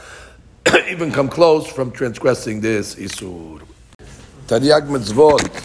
even 0.89 1.11
come 1.11 1.27
close 1.29 1.67
from 1.67 1.91
transgressing 1.91 2.61
this 2.61 2.95
isur. 2.95 3.61
Taryag 4.47 4.87
Mitzvot 4.87 5.59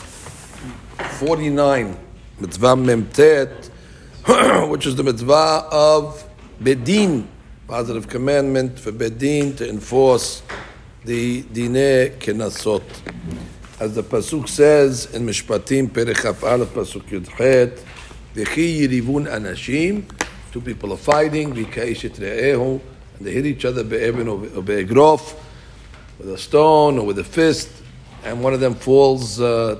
49, 1.21 1.97
Mitzvah 2.41 2.67
Memtet, 2.75 3.71
which 4.69 4.87
is 4.87 4.97
the 4.97 5.05
mitzvah 5.05 5.69
of 5.71 6.29
Bet 6.61 6.83
Din, 6.83 7.29
positive 7.69 8.09
commandment 8.09 8.81
for 8.81 8.91
Bet 8.91 9.19
Din 9.19 9.55
to 9.55 9.69
enforce 9.69 10.43
the 11.05 11.43
Dine 11.43 12.19
Kenasot. 12.19 12.83
As 13.79 13.95
the 13.95 14.03
Pasuk 14.03 14.49
says 14.49 15.15
in 15.15 15.25
Mishpatim, 15.27 15.89
Perechaf 15.89 16.43
Aleph, 16.43 16.71
Pasuk 16.71 17.03
Yudchet, 17.03 17.81
V'chi 18.35 18.81
yirivun 18.81 19.29
anashim, 19.29 20.03
two 20.51 20.61
people 20.61 20.93
are 20.93 20.97
fighting, 20.97 21.55
V'kaishet 21.55 22.19
re'ehu, 22.19 22.81
and 23.17 23.27
they 23.29 23.31
hit 23.31 23.47
each 23.47 23.65
other 23.65 23.85
be'eben 23.85 24.27
or 24.27 24.39
be'egrof, 24.61 25.37
with 26.19 26.31
a 26.31 26.39
stone 26.39 26.99
or 26.99 27.07
with 27.07 27.21
a 27.21 27.25
fist, 27.25 27.82
and 28.25 28.43
one 28.43 28.55
of 28.55 28.61
them 28.61 28.75
falls 28.75 29.41
uh, 29.41 29.79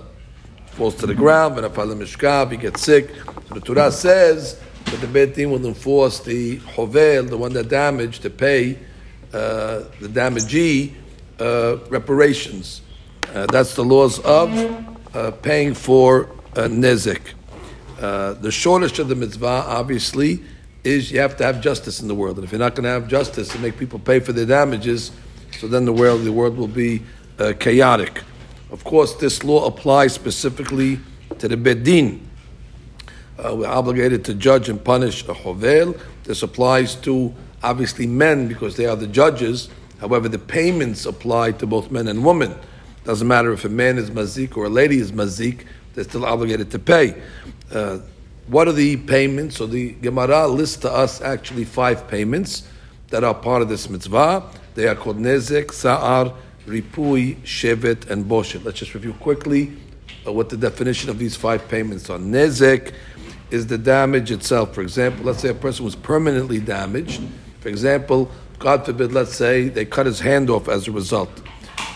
falls 0.73 0.95
to 0.97 1.07
the 1.07 1.15
ground, 1.15 1.57
and 1.57 1.67
upon 1.67 1.89
the 1.89 1.95
mishkav, 1.95 2.51
he 2.51 2.57
gets 2.57 2.83
sick. 2.83 3.11
So 3.49 3.55
the 3.55 3.61
Torah 3.61 3.93
says 3.93 4.59
that 4.87 5.01
the 5.01 5.07
Beit 5.07 5.35
Din 5.35 5.51
will 5.51 5.65
enforce 5.67 6.21
the 6.21 6.57
hovel, 6.57 7.25
the 7.25 7.37
one 7.37 7.53
that 7.53 7.69
damaged, 7.69 8.23
to 8.23 8.31
pay 8.31 8.79
uh, 9.33 9.85
the 10.01 10.09
damagee 10.09 10.95
uh, 11.41 11.79
reparations. 11.89 12.83
Uh, 13.35 13.47
that's 13.47 13.75
the 13.75 13.85
laws 13.85 14.19
of 14.21 14.51
uh, 15.15 15.31
paying 15.43 15.75
for 15.75 16.29
uh, 16.57 16.69
nezik. 16.69 17.33
The 17.99 18.51
shortest 18.51 18.99
of 18.99 19.09
the 19.09 19.15
mitzvah, 19.15 19.65
obviously, 19.67 20.43
is 20.85 21.13
you 21.13 21.21
have 21.21 21.37
to 21.37 21.45
have 21.45 21.61
justice 21.61 22.01
in 22.01 22.09
the 22.09 22.15
world. 22.15 22.37
And 22.37 22.45
if 22.45 22.53
you're 22.53 22.59
not 22.59 22.75
going 22.75 22.85
to 22.85 22.91
have 22.91 23.09
justice 23.09 23.53
and 23.53 23.63
make 23.63 23.79
people 23.79 23.99
pay 23.99 24.21
for 24.21 24.33
their 24.33 24.47
damages, 24.47 25.13
so 25.59 25.69
then 25.69 25.85
the 25.85 25.93
world, 25.93 26.25
the 26.25 26.33
world 26.33 26.57
will 26.57 26.67
be 26.67 27.03
chaotic. 27.59 28.23
Of 28.73 28.85
course, 28.85 29.15
this 29.17 29.45
law 29.45 29.67
applies 29.67 30.15
specifically 30.15 30.99
to 31.39 31.47
the 31.47 31.59
Bet 31.59 31.85
Din. 31.85 32.27
Uh, 33.39 33.55
we're 33.57 33.67
obligated 33.67 34.25
to 34.25 34.35
judge 34.35 34.71
and 34.71 34.83
punish 34.83 35.29
a 35.29 35.35
Hovel. 35.35 35.95
This 36.25 36.43
applies 36.43 36.95
to 37.03 37.35
obviously 37.63 38.07
men 38.07 38.49
because 38.49 38.79
they 38.79 38.87
are 38.87 38.97
the 38.97 39.07
judges. 39.07 39.69
However, 40.01 40.27
the 40.27 40.39
payments 40.39 41.05
apply 41.05 41.53
to 41.53 41.67
both 41.67 41.91
men 41.91 42.09
and 42.09 42.25
women. 42.25 42.55
Doesn't 43.05 43.29
matter 43.29 43.53
if 43.53 43.67
a 43.67 43.69
man 43.69 43.99
is 43.99 44.11
mazik 44.11 44.57
or 44.57 44.65
a 44.65 44.71
lady 44.71 44.97
is 44.97 45.13
mazik, 45.13 45.67
they're 45.93 46.05
still 46.05 46.25
obligated 46.25 46.71
to 46.71 46.79
pay. 46.79 47.21
Uh, 47.71 47.99
what 48.47 48.69
are 48.69 48.73
the 48.73 48.97
payments? 48.97 49.59
So 49.59 49.67
the 49.67 49.93
Gemara 49.93 50.49
lists 50.49 50.79
to 50.79 50.91
us 50.91 51.21
actually 51.21 51.67
five 51.67 52.09
payments 52.09 52.67
that 53.11 53.23
are 53.23 53.35
part 53.35 53.61
of 53.61 53.69
this 53.69 53.91
mitzvah. 53.91 54.49
They 54.75 54.89
are 54.89 54.95
called 54.95 55.19
nezek, 55.19 55.73
sa'ar, 55.73 56.33
ripui, 56.67 57.37
shevet, 57.43 58.09
and 58.11 58.25
boshet. 58.27 58.65
Let's 58.65 58.79
just 58.79 58.95
review 58.95 59.13
quickly 59.15 59.73
uh, 60.27 60.33
what 60.33 60.49
the 60.49 60.57
definition 60.57 61.11
of 61.11 61.19
these 61.19 61.37
five 61.37 61.69
payments 61.69 62.09
are. 62.11 62.19
Nezek 62.19 62.95
is 63.51 63.67
the 63.67 63.79
damage 63.79 64.31
itself. 64.31 64.75
For 64.75 64.81
example, 64.81 65.25
let's 65.25 65.41
say 65.41 65.49
a 65.49 65.55
person 65.55 65.85
was 65.85 65.97
permanently 65.97 66.59
damaged. 66.59 67.21
For 67.61 67.69
example, 67.69 68.31
God 68.59 68.87
forbid, 68.87 69.13
let's 69.13 69.35
say 69.35 69.69
they 69.69 69.85
cut 69.85 70.07
his 70.07 70.21
hand 70.21 70.49
off 70.49 70.69
as 70.69 70.89
a 70.89 70.93
result. 70.93 71.43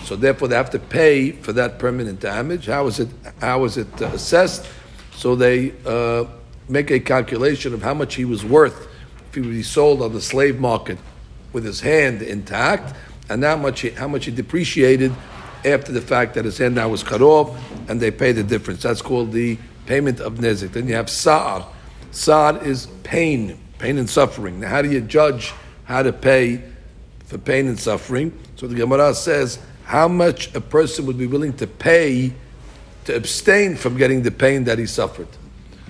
So 0.04 0.16
therefore, 0.16 0.48
they 0.48 0.56
have 0.56 0.70
to 0.70 0.78
pay 0.78 1.32
for 1.32 1.52
that 1.54 1.78
permanent 1.78 2.20
damage. 2.20 2.66
How 2.66 2.86
is 2.86 3.00
it? 3.00 3.08
How 3.40 3.64
is 3.64 3.76
it 3.76 4.02
uh, 4.02 4.06
assessed? 4.06 4.66
So 5.12 5.34
they 5.34 5.72
uh, 5.84 6.26
make 6.68 6.90
a 6.90 7.00
calculation 7.00 7.74
of 7.74 7.82
how 7.82 7.94
much 7.94 8.14
he 8.14 8.24
was 8.24 8.44
worth 8.44 8.88
if 9.28 9.34
he 9.34 9.40
would 9.40 9.50
be 9.50 9.62
sold 9.62 10.02
on 10.02 10.12
the 10.12 10.20
slave 10.20 10.60
market 10.60 10.98
with 11.52 11.64
his 11.64 11.80
hand 11.80 12.22
intact, 12.22 12.94
and 13.28 13.42
how 13.42 13.56
much 13.56 13.80
he, 13.80 13.90
how 13.90 14.08
much 14.08 14.24
he 14.26 14.30
depreciated 14.30 15.12
after 15.64 15.92
the 15.92 16.00
fact 16.00 16.34
that 16.34 16.44
his 16.44 16.58
hand 16.58 16.74
now 16.74 16.88
was 16.88 17.02
cut 17.02 17.20
off, 17.20 17.58
and 17.88 18.00
they 18.00 18.10
pay 18.10 18.32
the 18.32 18.42
difference. 18.42 18.82
That's 18.82 19.02
called 19.02 19.32
the 19.32 19.58
payment 19.86 20.20
of 20.20 20.34
nezik. 20.34 20.72
Then 20.72 20.88
you 20.88 20.94
have 20.94 21.10
sa'ar. 21.10 21.66
Sa'ar 22.12 22.62
is 22.64 22.86
pain, 23.02 23.58
pain 23.78 23.98
and 23.98 24.08
suffering. 24.08 24.60
Now, 24.60 24.68
how 24.68 24.82
do 24.82 24.90
you 24.90 25.00
judge 25.00 25.52
how 25.84 26.02
to 26.02 26.12
pay 26.12 26.62
for 27.24 27.38
pain 27.38 27.66
and 27.66 27.78
suffering? 27.78 28.36
So 28.56 28.66
the 28.66 28.74
Gemara 28.74 29.14
says 29.14 29.58
how 29.84 30.08
much 30.08 30.54
a 30.54 30.60
person 30.60 31.06
would 31.06 31.18
be 31.18 31.26
willing 31.26 31.52
to 31.54 31.66
pay 31.66 32.32
to 33.04 33.14
abstain 33.14 33.76
from 33.76 33.96
getting 33.96 34.22
the 34.22 34.32
pain 34.32 34.64
that 34.64 34.78
he 34.78 34.86
suffered. 34.86 35.28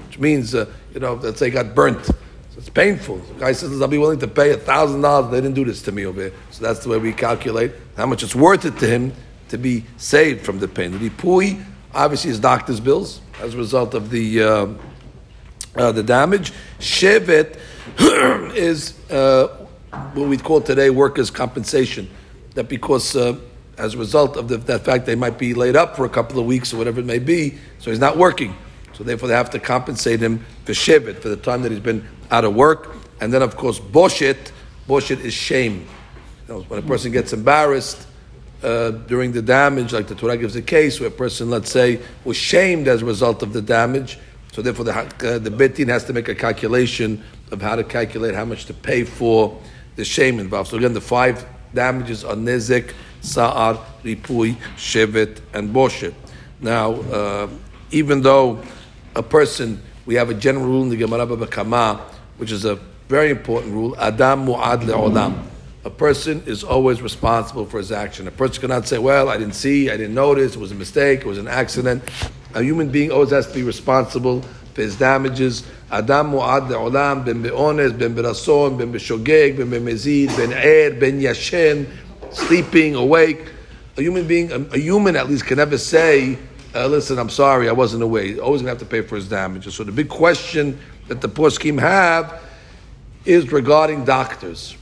Which 0.07 0.19
means, 0.19 0.55
uh, 0.55 0.67
you 0.93 1.01
know, 1.01 1.15
let's 1.15 1.39
say 1.39 1.47
he 1.47 1.51
got 1.51 1.75
burnt. 1.75 2.11
It's 2.57 2.71
painful. 2.71 3.19
The 3.19 3.35
guy 3.35 3.53
says, 3.53 3.81
I'll 3.83 3.89
be 3.89 3.99
willing 3.99 4.19
to 4.21 4.29
pay 4.29 4.55
$1,000. 4.55 5.31
They 5.31 5.41
didn't 5.41 5.55
do 5.55 5.65
this 5.65 5.83
to 5.83 5.93
me 5.93 6.07
over 6.07 6.23
here. 6.23 6.33
So 6.51 6.65
that's 6.65 6.81
the 6.81 6.89
way 6.89 6.99
we 6.99 7.13
calculate 7.13 7.73
how 7.97 8.07
much 8.07 8.23
it's 8.23 8.35
worth 8.35 8.65
it 8.65 8.79
to 8.79 8.87
him 8.87 9.13
to 9.49 9.59
be 9.59 9.85
saved 9.99 10.45
from 10.45 10.59
the 10.59 10.67
pain. 10.67 10.93
Ripui, 10.93 11.63
obviously, 11.95 12.31
is 12.31 12.41
doctor's 12.41 12.81
bills 12.81 13.21
as 13.41 13.55
a 13.55 13.59
result 13.59 13.95
of 13.95 14.11
the, 14.11 14.43
uh, 14.43 14.67
uh, 15.77 15.93
the 15.93 16.03
damage. 16.03 16.53
Shevet 16.79 17.59
is 18.57 18.99
uh, 19.11 19.49
what 20.15 20.29
we 20.29 20.39
call 20.39 20.63
today 20.63 20.89
workers' 20.89 21.31
compensation. 21.31 22.09
That 22.55 22.69
because 22.71 23.15
uh, 23.15 23.39
as 23.77 23.95
a 23.95 23.99
result 23.99 24.39
of 24.39 24.49
the, 24.49 24.57
that 24.57 24.85
fact 24.85 25.05
they 25.05 25.15
might 25.15 25.39
be 25.39 25.53
laid 25.53 25.77
up 25.77 25.95
for 25.95 26.07
a 26.07 26.09
couple 26.09 26.39
of 26.39 26.47
weeks 26.47 26.73
or 26.73 26.79
whatever 26.79 27.01
it 27.01 27.07
may 27.07 27.19
be, 27.19 27.59
so 27.79 27.91
he's 27.91 28.01
not 28.01 28.17
working. 28.17 28.57
So 28.95 29.05
therefore 29.05 29.29
they 29.29 29.35
have 29.35 29.51
to 29.51 29.59
compensate 29.59 30.21
him 30.21 30.45
for 30.65 30.73
shevet, 30.73 31.19
for 31.19 31.29
the 31.29 31.37
time 31.37 31.61
that 31.63 31.71
he's 31.71 31.81
been 31.81 32.07
out 32.31 32.45
of 32.45 32.55
work. 32.55 32.95
And 33.21 33.33
then 33.33 33.43
of 33.43 33.57
course, 33.57 33.79
boshet, 33.79 34.53
boshet 34.89 35.21
is 35.21 35.35
shame. 35.35 35.87
You 36.49 36.55
know, 36.55 36.61
when 36.63 36.79
a 36.79 36.87
person 36.87 37.13
gets 37.13 37.33
embarrassed 37.33 38.07
uh, 38.63 38.91
during 38.91 39.33
the 39.33 39.43
damage, 39.43 39.93
like 39.93 40.07
the 40.07 40.15
Torah 40.15 40.37
gives 40.37 40.57
a 40.57 40.63
case 40.63 41.01
where 41.01 41.09
a 41.09 41.13
person, 41.13 41.51
let's 41.51 41.71
say, 41.71 42.01
was 42.25 42.37
shamed 42.37 42.89
as 42.89 43.03
a 43.03 43.05
result 43.05 43.43
of 43.43 43.53
the 43.53 43.63
damage, 43.63 44.19
so 44.53 44.63
therefore 44.63 44.85
the, 44.85 44.95
uh, 44.95 45.39
the 45.39 45.51
Bet 45.51 45.75
Din 45.75 45.89
has 45.89 46.05
to 46.05 46.13
make 46.13 46.29
a 46.29 46.35
calculation 46.35 47.23
of 47.51 47.61
how 47.61 47.77
to 47.77 47.85
calculate 47.85 48.35
how 48.35 48.45
much 48.45 48.65
to 48.67 48.75
pay 48.75 49.05
for 49.05 49.61
the 49.97 50.05
shame 50.05 50.39
involved. 50.41 50.71
So 50.71 50.79
again, 50.79 50.95
the 50.95 51.01
five 51.01 51.47
damages 51.75 52.25
are 52.25 52.35
nezek, 52.35 52.93
Sa'ar, 53.21 53.75
Ripui, 54.03 54.57
Shevet, 54.77 55.41
and 55.53 55.75
Boshet. 55.75 56.15
Now, 56.61 56.93
uh, 56.93 57.49
even 57.91 58.23
though 58.23 58.63
a 59.15 59.23
person, 59.23 59.83
we 60.07 60.15
have 60.15 60.31
a 60.31 60.35
general 60.35 60.67
rule 60.67 60.83
in 60.83 60.89
the 60.89 60.97
Gemara 60.97 61.27
Baba 61.27 61.47
Kama, 61.47 62.01
which 62.39 62.53
is 62.53 62.65
a 62.65 62.77
very 63.09 63.31
important 63.31 63.73
rule, 63.73 63.97
Adam 63.99 64.47
Mu'ad 64.47 64.83
Le'olam. 64.83 65.45
A 65.85 65.91
person 65.91 66.43
is 66.47 66.65
always 66.65 67.01
responsible 67.01 67.65
for 67.65 67.79
his 67.79 67.93
action. 67.93 68.27
A 68.27 68.33
person 68.33 68.61
cannot 68.61 68.89
say, 68.89 68.99
well, 68.99 69.29
I 69.29 69.37
didn't 69.37 69.55
see, 69.55 69.89
I 69.89 69.97
didn't 69.97 70.15
notice, 70.15 70.57
it 70.57 70.59
was 70.59 70.73
a 70.73 70.75
mistake, 70.75 71.21
it 71.21 71.27
was 71.27 71.39
an 71.39 71.47
accident. 71.47 72.03
A 72.55 72.63
human 72.63 72.89
being 72.89 73.13
always 73.13 73.31
has 73.31 73.47
to 73.47 73.55
be 73.55 73.63
responsible 73.63 74.43
for 74.75 74.83
his 74.83 74.97
damages. 74.97 75.65
Adam 75.91 76.33
mu'ad 76.33 76.69
le'olam, 76.69 77.25
ben 77.25 77.43
be'ones, 77.43 77.97
ben 77.97 78.17
berason, 78.17 78.77
ben 78.77 78.93
b'shogeg, 78.93 79.57
ben 79.57 79.71
be'mezid, 79.71 80.37
ben 80.37 80.53
er, 80.53 80.99
ben 80.99 81.21
yashen, 81.21 81.87
sleeping, 82.33 82.97
awake. 82.97 83.53
A 83.97 84.03
human 84.03 84.27
being, 84.27 84.51
a, 84.53 84.57
a 84.57 84.79
human 84.79 85.17
at 85.17 85.29
least, 85.29 85.47
can 85.47 85.57
never 85.57 85.79
say, 85.79 86.37
uh, 86.75 86.87
"Listen, 86.87 87.19
I'm 87.19 87.31
sorry, 87.31 87.69
I 87.69 87.73
wasn't 87.73 88.03
awake." 88.03 88.33
He's 88.33 88.39
always 88.39 88.61
going 88.61 88.77
to 88.77 88.79
have 88.79 88.91
to 88.91 88.95
pay 88.95 89.01
for 89.01 89.17
his 89.17 89.29
damages. 89.29 89.75
So 89.75 89.85
the 89.85 89.93
big 89.93 90.09
question 90.09 90.79
that 91.09 91.21
the 91.21 91.29
poor 91.29 91.51
poskim 91.51 91.81
have 91.81 92.43
is 93.25 93.51
regarding 93.53 94.05
doctors. 94.05 94.77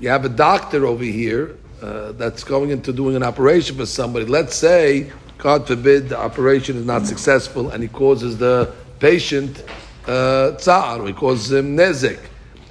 You 0.00 0.08
have 0.08 0.24
a 0.24 0.28
doctor 0.28 0.86
over 0.86 1.04
here 1.04 1.56
uh, 1.80 2.12
that's 2.12 2.44
going 2.44 2.70
into 2.70 2.92
doing 2.92 3.16
an 3.16 3.22
operation 3.22 3.76
for 3.76 3.86
somebody. 3.86 4.26
Let's 4.26 4.54
say, 4.54 5.12
God 5.38 5.66
forbid, 5.66 6.08
the 6.08 6.18
operation 6.18 6.76
is 6.76 6.84
not 6.84 7.06
successful 7.06 7.70
and 7.70 7.82
he 7.82 7.88
causes 7.88 8.38
the 8.38 8.72
patient 8.98 9.64
uh, 10.06 10.52
tsar, 10.52 11.06
he 11.06 11.12
causes 11.12 11.52
him 11.52 11.76
nezek. 11.76 12.18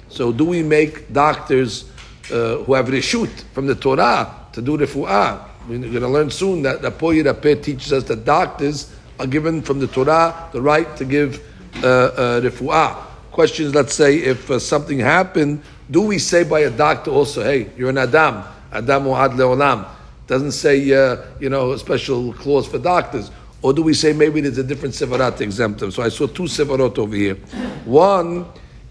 So, 0.08 0.30
do 0.32 0.44
we 0.44 0.62
make 0.62 1.12
doctors 1.12 1.90
uh, 2.30 2.58
who 2.58 2.74
have 2.74 2.86
reshut 2.86 3.42
from 3.52 3.66
the 3.66 3.74
Torah 3.74 4.46
to 4.52 4.62
do 4.62 4.78
refuah. 4.78 5.48
We're 5.68 5.78
going 5.78 6.00
to 6.00 6.08
learn 6.08 6.30
soon 6.30 6.62
that 6.62 6.82
the 6.82 6.90
Rapeh 6.90 7.62
teaches 7.62 7.92
us 7.92 8.04
that 8.04 8.24
doctors 8.24 8.94
are 9.18 9.26
given 9.26 9.62
from 9.62 9.80
the 9.80 9.86
Torah 9.86 10.48
the 10.52 10.60
right 10.60 10.96
to 10.96 11.04
give 11.04 11.46
refuah. 11.72 12.96
Questions, 13.30 13.74
let's 13.74 13.94
say, 13.94 14.18
if 14.18 14.50
uh, 14.50 14.58
something 14.58 14.98
happened, 14.98 15.62
do 15.90 16.02
we 16.02 16.18
say 16.18 16.44
by 16.44 16.60
a 16.60 16.70
doctor 16.70 17.10
also, 17.10 17.42
hey, 17.42 17.70
you're 17.78 17.88
an 17.88 17.98
Adam, 17.98 18.44
Adam 18.70 19.04
Mu'ad 19.04 19.36
Le'olam? 19.36 19.88
Doesn't 20.26 20.52
say, 20.52 20.92
uh, 20.92 21.16
you 21.40 21.48
know, 21.48 21.72
a 21.72 21.78
special 21.78 22.32
clause 22.34 22.66
for 22.66 22.78
doctors. 22.78 23.30
Or 23.62 23.72
do 23.72 23.82
we 23.82 23.94
say 23.94 24.12
maybe 24.12 24.40
there's 24.40 24.58
a 24.58 24.64
different 24.64 24.94
sevarat 24.94 25.38
to 25.38 25.44
exempt 25.44 25.80
them? 25.80 25.90
So 25.90 26.02
I 26.02 26.08
saw 26.08 26.26
two 26.26 26.44
sevarot 26.44 26.98
over 26.98 27.14
here. 27.14 27.36
One 27.84 28.46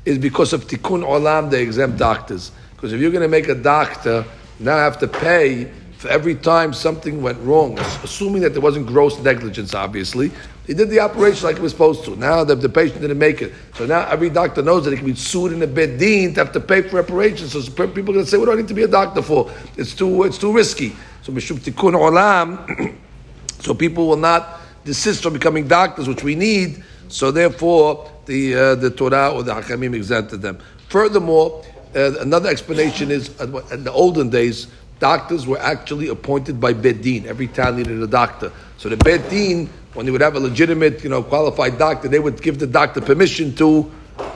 is 0.05 0.17
because 0.17 0.53
of 0.53 0.65
tikkun 0.65 1.03
olam, 1.03 1.51
they 1.51 1.61
exempt 1.61 1.97
doctors. 1.97 2.51
Because 2.75 2.93
if 2.93 3.01
you're 3.01 3.11
going 3.11 3.21
to 3.21 3.27
make 3.27 3.47
a 3.47 3.55
doctor 3.55 4.25
now 4.59 4.77
have 4.77 4.97
to 4.99 5.07
pay 5.07 5.71
for 6.01 6.07
every 6.07 6.33
time 6.33 6.73
something 6.73 7.21
went 7.21 7.39
wrong, 7.41 7.77
assuming 8.03 8.41
that 8.41 8.53
there 8.53 8.61
wasn't 8.61 8.87
gross 8.87 9.19
negligence, 9.19 9.75
obviously, 9.75 10.31
he 10.65 10.73
did 10.73 10.89
the 10.89 10.99
operation 10.99 11.45
like 11.45 11.57
he 11.57 11.61
was 11.61 11.73
supposed 11.73 12.03
to. 12.05 12.15
Now 12.15 12.43
the, 12.43 12.55
the 12.55 12.69
patient 12.69 13.01
didn't 13.01 13.19
make 13.19 13.43
it. 13.43 13.53
So 13.75 13.85
now 13.85 14.07
every 14.09 14.31
doctor 14.31 14.63
knows 14.63 14.83
that 14.85 14.91
he 14.93 14.97
can 14.97 15.05
be 15.05 15.13
sued 15.13 15.53
in 15.53 15.61
a 15.61 15.67
Bet 15.67 15.99
Din 15.99 16.33
to 16.33 16.43
have 16.43 16.53
to 16.53 16.59
pay 16.59 16.81
for 16.81 16.95
reparations. 16.95 17.51
So 17.51 17.61
people 17.61 17.85
are 17.85 18.13
going 18.13 18.25
to 18.25 18.25
say, 18.25 18.37
what 18.37 18.45
do 18.45 18.53
I 18.53 18.55
need 18.55 18.67
to 18.69 18.73
be 18.73 18.81
a 18.81 18.87
doctor 18.87 19.21
for? 19.21 19.51
It's 19.77 19.93
too, 19.93 20.23
it's 20.23 20.39
too 20.39 20.51
risky. 20.51 20.95
So 21.21 21.31
mishum 21.33 21.59
tikkun 21.59 21.93
olam, 21.93 22.97
so 23.59 23.75
people 23.75 24.07
will 24.07 24.17
not 24.17 24.59
desist 24.83 25.21
from 25.21 25.33
becoming 25.33 25.67
doctors, 25.67 26.07
which 26.07 26.23
we 26.23 26.33
need. 26.33 26.83
So 27.09 27.29
therefore, 27.29 28.09
the, 28.25 28.55
uh, 28.55 28.73
the 28.73 28.89
Torah 28.89 29.33
or 29.35 29.43
the 29.43 29.53
Hakamim 29.53 29.93
exempted 29.93 30.41
them. 30.41 30.57
Furthermore, 30.89 31.63
uh, 31.95 32.19
another 32.21 32.49
explanation 32.49 33.11
is 33.11 33.39
uh, 33.39 33.45
in 33.71 33.83
the 33.83 33.91
olden 33.91 34.29
days, 34.29 34.67
doctors 35.01 35.45
were 35.45 35.57
actually 35.57 36.07
appointed 36.07 36.61
by 36.61 36.71
Bet 36.71 37.01
Din. 37.01 37.25
Every 37.25 37.47
town 37.47 37.75
needed 37.75 38.01
a 38.01 38.07
doctor. 38.07 38.53
So 38.77 38.87
the 38.87 38.95
Bet 38.95 39.29
Din, 39.29 39.67
when 39.93 40.05
they 40.05 40.11
would 40.11 40.21
have 40.21 40.35
a 40.35 40.39
legitimate, 40.39 41.03
you 41.03 41.09
know, 41.09 41.23
qualified 41.23 41.77
doctor, 41.77 42.07
they 42.07 42.19
would 42.19 42.41
give 42.41 42.59
the 42.59 42.67
doctor 42.67 43.01
permission 43.01 43.53
to 43.55 43.91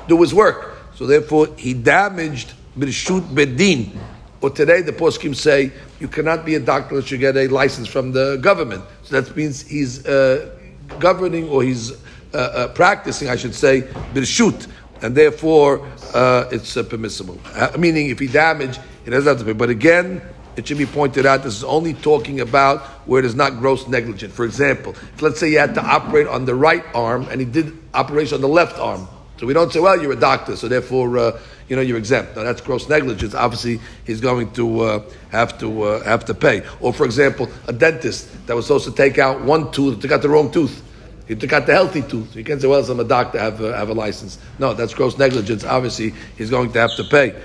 do 0.10 0.22
his 0.22 0.34
work. 0.34 0.76
So 0.96 1.06
therefore, 1.06 1.48
he 1.56 1.74
damaged 1.74 2.54
Birshut 2.78 3.34
Bet 3.34 3.56
Din. 3.56 3.98
Or 4.42 4.50
today, 4.50 4.82
the 4.82 4.92
poskim 4.92 5.36
say 5.36 5.72
you 6.00 6.08
cannot 6.08 6.46
be 6.46 6.56
a 6.56 6.60
doctor 6.60 6.96
unless 6.96 7.12
you 7.12 7.18
get 7.18 7.38
a 7.38 7.48
license 7.48 7.88
from 7.88 8.12
the 8.12 8.38
government. 8.42 8.84
So 9.04 9.22
that 9.22 9.36
means 9.36 9.62
he's 9.62 10.06
uh, 10.06 10.58
governing 11.00 11.48
or 11.48 11.64
he's 11.64 11.92
uh, 12.34 12.38
uh, 12.38 12.68
practicing, 12.70 13.30
I 13.30 13.38
should 13.38 13.56
say, 13.56 13.84
Birshut 14.14 14.68
and 15.02 15.16
therefore 15.16 15.88
uh, 16.14 16.50
it's 16.52 16.76
uh, 16.78 16.84
permissible. 16.84 17.40
Uh, 17.54 17.72
meaning, 17.78 18.10
if 18.10 18.20
he 18.20 18.28
damaged, 18.28 18.80
it 19.06 19.12
doesn't 19.12 19.28
have 19.28 19.40
to 19.40 19.46
pay. 19.46 19.54
But 19.54 19.70
again, 19.70 20.22
it 20.58 20.68
should 20.68 20.78
be 20.78 20.86
pointed 20.86 21.26
out 21.26 21.44
this 21.44 21.58
is 21.58 21.64
only 21.64 21.94
talking 21.94 22.40
about 22.40 22.82
where 23.08 23.20
it 23.20 23.26
is 23.26 23.36
not 23.36 23.60
gross 23.60 23.88
negligent. 23.88 24.34
For 24.34 24.46
example, 24.46 24.96
let's 25.22 25.40
say 25.40 25.52
you 25.52 25.60
had 25.60 25.76
to 25.76 25.84
operate 25.84 26.28
on 26.28 26.46
the 26.46 26.56
right 26.56 26.84
arm 26.94 27.28
and 27.30 27.40
he 27.42 27.46
did 27.46 27.74
operation 27.94 28.36
on 28.36 28.42
the 28.42 28.48
left 28.48 28.80
arm. 28.80 29.08
So 29.38 29.46
we 29.46 29.54
don't 29.54 29.72
say, 29.72 29.82
well, 29.82 30.02
you're 30.02 30.14
a 30.14 30.20
doctor, 30.20 30.56
so 30.56 30.70
therefore, 30.70 31.18
uh, 31.18 31.40
you 31.68 31.76
know, 31.76 31.82
you're 31.82 31.98
exempt. 31.98 32.38
Now 32.38 32.44
that's 32.44 32.62
gross 32.62 32.88
negligence. 32.88 33.36
Obviously, 33.36 33.82
he's 34.06 34.22
going 34.22 34.52
to 34.54 34.80
uh, 34.82 35.04
have 35.30 35.58
to 35.60 35.84
uh, 35.84 36.04
have 36.04 36.24
to 36.26 36.34
pay. 36.34 36.64
Or, 36.80 36.94
for 36.94 37.06
example, 37.06 37.50
a 37.68 37.74
dentist 37.74 38.30
that 38.48 38.56
was 38.56 38.68
supposed 38.68 38.86
to 38.86 38.94
take 38.94 39.18
out 39.18 39.42
one 39.42 39.72
tooth, 39.72 40.00
took 40.00 40.12
out 40.12 40.22
the 40.22 40.30
wrong 40.30 40.52
tooth. 40.52 40.82
He 41.28 41.36
took 41.36 41.52
out 41.52 41.66
the 41.66 41.74
healthy 41.74 42.04
tooth. 42.04 42.36
You 42.36 42.44
can't 42.44 42.62
say, 42.62 42.68
well, 42.68 42.90
I'm 42.90 43.00
a 43.00 43.04
doctor, 43.04 43.40
have, 43.40 43.60
uh, 43.60 43.74
have 43.74 43.90
a 43.90 43.94
license. 43.94 44.38
No, 44.60 44.74
that's 44.74 44.94
gross 44.94 45.18
negligence. 45.18 45.66
Obviously, 45.66 46.14
he's 46.38 46.52
going 46.52 46.72
to 46.72 46.80
have 46.80 46.96
to 46.96 47.04
pay. 47.04 47.36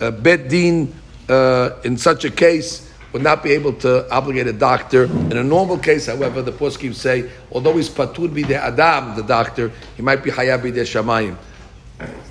uh, 0.00 0.10
Din 0.10 0.94
uh, 1.30 1.80
in 1.84 1.96
such 1.96 2.24
a 2.24 2.30
case 2.30 2.90
would 3.12 3.22
not 3.22 3.42
be 3.42 3.52
able 3.52 3.72
to 3.72 4.08
obligate 4.12 4.46
a 4.46 4.52
doctor. 4.52 5.04
In 5.04 5.36
a 5.36 5.42
normal 5.42 5.78
case, 5.78 6.06
however, 6.06 6.42
the 6.42 6.52
poskim 6.52 6.94
say, 6.94 7.30
although 7.50 7.76
he's 7.76 7.88
patur 7.88 8.32
be 8.32 8.42
the 8.42 8.56
adam, 8.56 9.16
the 9.16 9.22
doctor, 9.22 9.72
he 9.96 10.02
might 10.02 10.22
be 10.22 10.30
hayab 10.30 10.62
be 10.62 10.70
the 10.70 10.82
shamayim. 10.82 11.36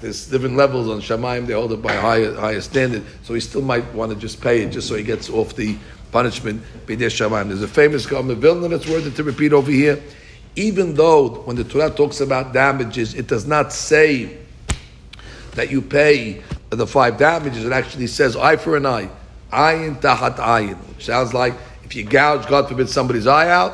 There's 0.01 0.27
different 0.27 0.55
levels 0.55 0.89
on 0.89 0.99
shamayim; 0.99 1.45
they 1.47 1.53
hold 1.53 1.73
it 1.73 1.81
by 1.81 1.93
a 1.93 2.01
higher, 2.01 2.33
higher 2.33 2.61
standard, 2.61 3.03
so 3.23 3.33
he 3.33 3.39
still 3.39 3.61
might 3.61 3.85
want 3.93 4.11
to 4.11 4.17
just 4.17 4.41
pay 4.41 4.63
it, 4.63 4.71
just 4.71 4.87
so 4.87 4.95
he 4.95 5.03
gets 5.03 5.29
off 5.29 5.55
the 5.55 5.77
punishment. 6.11 6.63
Bidei 6.85 7.07
shamayim. 7.07 7.49
There's 7.49 7.61
a 7.61 7.67
famous 7.67 8.05
Gaon 8.05 8.33
Vilna 8.35 8.67
that's 8.67 8.87
worth 8.87 9.05
it 9.05 9.15
to 9.15 9.23
repeat 9.23 9.53
over 9.53 9.71
here. 9.71 10.01
Even 10.55 10.95
though 10.95 11.29
when 11.43 11.55
the 11.55 11.63
Torah 11.63 11.91
talks 11.91 12.21
about 12.21 12.53
damages, 12.53 13.13
it 13.13 13.27
does 13.27 13.45
not 13.45 13.71
say 13.71 14.37
that 15.51 15.69
you 15.69 15.81
pay 15.81 16.41
the 16.69 16.87
five 16.87 17.17
damages. 17.17 17.65
It 17.65 17.71
actually 17.71 18.07
says 18.07 18.35
eye 18.35 18.55
for 18.55 18.77
an 18.77 18.85
eye, 18.85 19.09
ayin 19.51 19.99
tahat 20.01 20.35
ayin, 20.37 20.77
which 20.89 21.05
sounds 21.05 21.33
like 21.33 21.53
if 21.83 21.95
you 21.95 22.03
gouge, 22.03 22.47
God 22.47 22.67
forbid, 22.67 22.89
somebody's 22.89 23.27
eye 23.27 23.49
out, 23.49 23.73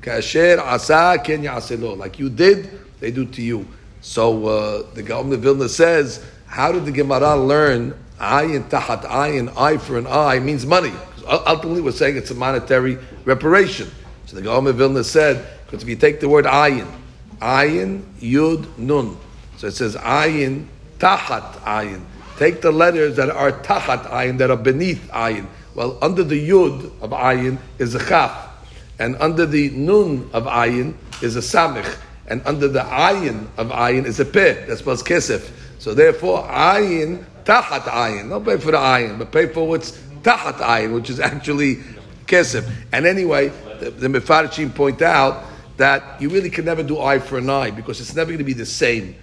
kasher 0.00 0.58
asa 0.58 1.16
ken 1.22 1.42
yaselo, 1.42 1.96
like 1.96 2.18
you 2.18 2.28
did, 2.28 2.70
they 2.98 3.10
do 3.10 3.24
to 3.26 3.42
you. 3.42 3.66
So 4.00 4.46
uh, 4.46 4.82
the 4.94 5.02
Gaon 5.02 5.32
of 5.32 5.40
Vilna 5.40 5.68
says, 5.68 6.24
how 6.46 6.72
did 6.72 6.84
the 6.84 6.90
Gemara 6.90 7.36
learn 7.36 7.94
ayin 8.18 8.68
tahat 8.68 9.02
ayin, 9.04 9.56
eye 9.56 9.76
for 9.76 9.96
an 9.96 10.08
eye 10.08 10.40
means 10.40 10.66
money? 10.66 10.92
Ultimately, 11.24 11.80
we're 11.80 11.92
saying 11.92 12.16
it's 12.16 12.32
a 12.32 12.34
monetary 12.34 12.98
reparation. 13.24 13.88
So 14.26 14.34
the 14.34 14.42
Gaon 14.42 14.66
of 14.66 14.74
Vilna 14.74 15.04
said, 15.04 15.46
because 15.66 15.84
if 15.84 15.88
you 15.88 15.94
take 15.94 16.18
the 16.18 16.28
word 16.28 16.46
ayin, 16.46 16.88
ayin 17.40 18.02
yud 18.20 18.66
nun, 18.76 19.16
so 19.56 19.68
it 19.68 19.72
says 19.72 19.94
ayin 19.94 20.66
tahat 20.98 21.52
ayin. 21.60 22.02
Take 22.38 22.60
the 22.62 22.72
letters 22.72 23.16
that 23.16 23.30
are 23.30 23.52
tachat 23.52 24.04
ayin, 24.10 24.38
that 24.38 24.50
are 24.50 24.56
beneath 24.56 25.08
ayin. 25.10 25.46
Well, 25.74 25.98
under 26.02 26.24
the 26.24 26.48
yud 26.48 26.84
of 27.00 27.10
ayin 27.10 27.58
is 27.78 27.94
a 27.94 27.98
chaf, 27.98 28.48
and 28.98 29.16
under 29.16 29.46
the 29.46 29.70
nun 29.70 30.28
of 30.32 30.44
ayin 30.44 30.94
is 31.22 31.36
a 31.36 31.40
samich, 31.40 31.96
and 32.26 32.42
under 32.46 32.68
the 32.68 32.80
ayin 32.80 33.46
of 33.56 33.68
ayin 33.68 34.04
is 34.04 34.20
a 34.20 34.24
peh. 34.24 34.66
That 34.66 34.78
spells 34.78 35.02
kesef. 35.02 35.50
So 35.78 35.94
therefore, 35.94 36.44
ayin 36.44 37.24
tachat 37.44 37.82
ayin. 37.82 38.28
Don't 38.28 38.44
pay 38.44 38.58
for 38.58 38.70
the 38.70 38.78
ayin, 38.78 39.18
but 39.18 39.32
pay 39.32 39.46
for 39.46 39.66
what's 39.66 39.92
tachat 40.22 40.58
ayin, 40.58 40.94
which 40.94 41.10
is 41.10 41.20
actually 41.20 41.76
kesef. 42.26 42.70
And 42.92 43.06
anyway, 43.06 43.48
the, 43.80 43.90
the 43.90 44.70
point 44.74 45.02
out 45.02 45.44
that 45.76 46.20
you 46.20 46.28
really 46.28 46.50
can 46.50 46.64
never 46.64 46.82
do 46.82 47.00
eye 47.00 47.18
for 47.18 47.38
an 47.38 47.50
eye 47.50 47.70
because 47.70 48.00
it's 48.00 48.14
never 48.14 48.28
going 48.28 48.38
to 48.38 48.44
be 48.44 48.52
the 48.52 48.66
same. 48.66 49.16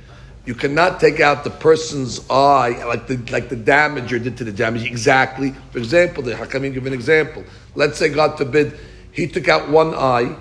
You 0.49 0.55
cannot 0.55 0.99
take 0.99 1.19
out 1.19 1.43
the 1.43 1.51
person's 1.51 2.27
eye 2.27 2.83
like 2.83 3.05
the 3.05 3.17
like 3.31 3.49
the 3.49 3.55
damager 3.55 4.17
did 4.17 4.35
to 4.37 4.43
the 4.43 4.51
damage 4.51 4.83
exactly. 4.83 5.53
For 5.69 5.77
example, 5.77 6.23
the 6.23 6.33
Hakamim 6.33 6.73
give 6.73 6.87
an 6.87 6.93
example. 6.93 7.43
Let's 7.75 7.99
say, 7.99 8.09
God 8.09 8.35
forbid, 8.35 8.75
he 9.11 9.27
took 9.27 9.47
out 9.47 9.69
one 9.69 9.93
eye 9.93 10.35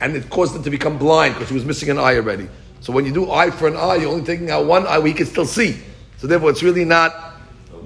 and 0.00 0.16
it 0.16 0.28
caused 0.28 0.56
him 0.56 0.64
to 0.64 0.70
become 0.70 0.98
blind 0.98 1.34
because 1.34 1.50
he 1.50 1.54
was 1.54 1.64
missing 1.64 1.88
an 1.88 1.98
eye 1.98 2.16
already. 2.16 2.48
So 2.80 2.92
when 2.92 3.06
you 3.06 3.12
do 3.12 3.30
eye 3.30 3.52
for 3.52 3.68
an 3.68 3.76
eye, 3.76 3.94
you're 3.94 4.10
only 4.10 4.24
taking 4.24 4.50
out 4.50 4.66
one 4.66 4.88
eye 4.88 4.98
where 4.98 5.06
he 5.06 5.14
can 5.14 5.26
still 5.26 5.46
see. 5.46 5.78
So 6.16 6.26
therefore, 6.26 6.50
it's 6.50 6.64
really 6.64 6.84
not 6.84 7.14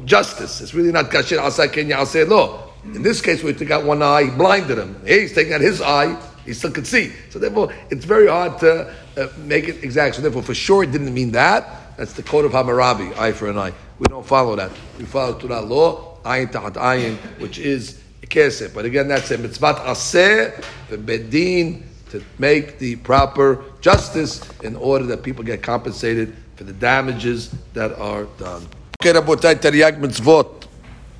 justice. 0.06 0.62
It's 0.62 0.72
really 0.72 0.90
not 0.90 1.10
kasher 1.10 1.38
asa 1.38 1.68
kenya 1.68 2.06
say 2.06 2.24
lo. 2.24 2.72
In 2.82 3.02
this 3.02 3.20
case, 3.20 3.42
he 3.42 3.52
took 3.52 3.70
out 3.70 3.84
one 3.84 4.02
eye, 4.02 4.30
blinded 4.30 4.78
him. 4.78 4.98
Hey, 5.04 5.20
he's 5.20 5.34
taking 5.34 5.52
out 5.52 5.60
his 5.60 5.82
eye, 5.82 6.18
he 6.48 6.54
still 6.54 6.70
could 6.70 6.86
see. 6.86 7.12
So 7.28 7.38
therefore, 7.38 7.72
it's 7.90 8.06
very 8.06 8.26
hard 8.26 8.58
to 8.60 8.94
uh, 9.16 9.28
make 9.36 9.68
it 9.68 9.84
exact. 9.84 10.16
So 10.16 10.22
therefore, 10.22 10.42
for 10.42 10.54
sure, 10.54 10.82
it 10.82 10.90
didn't 10.90 11.12
mean 11.12 11.30
that. 11.32 11.96
That's 11.98 12.14
the 12.14 12.22
code 12.22 12.46
of 12.46 12.52
Hammurabi, 12.52 13.14
eye 13.16 13.32
for 13.32 13.50
an 13.50 13.58
eye. 13.58 13.74
We 13.98 14.06
don't 14.06 14.24
follow 14.24 14.56
that. 14.56 14.70
We 14.98 15.04
follow 15.04 15.38
Torah 15.38 15.60
law, 15.60 16.16
ayin 16.24 16.50
tahat 16.50 16.74
ayin, 16.74 17.16
which 17.38 17.58
is 17.58 18.00
kesef. 18.22 18.74
But 18.74 18.86
again, 18.86 19.08
that's 19.08 19.30
a 19.30 19.36
mitzvah 19.36 19.74
aseh, 19.74 20.64
the 20.88 20.96
Bet 20.96 21.28
Din, 21.28 21.86
to 22.10 22.22
make 22.38 22.78
the 22.78 22.96
proper 22.96 23.64
justice 23.80 24.40
in 24.62 24.74
order 24.76 25.04
that 25.06 25.22
people 25.22 25.44
get 25.44 25.62
compensated 25.62 26.34
for 26.56 26.64
the 26.64 26.72
damages 26.72 27.54
that 27.74 27.92
are 27.98 28.24
done. 28.38 28.66
Okay, 29.02 29.12
Rabotai 29.12 29.56
Taryag 29.56 30.00
Mitzvot, 30.00 30.66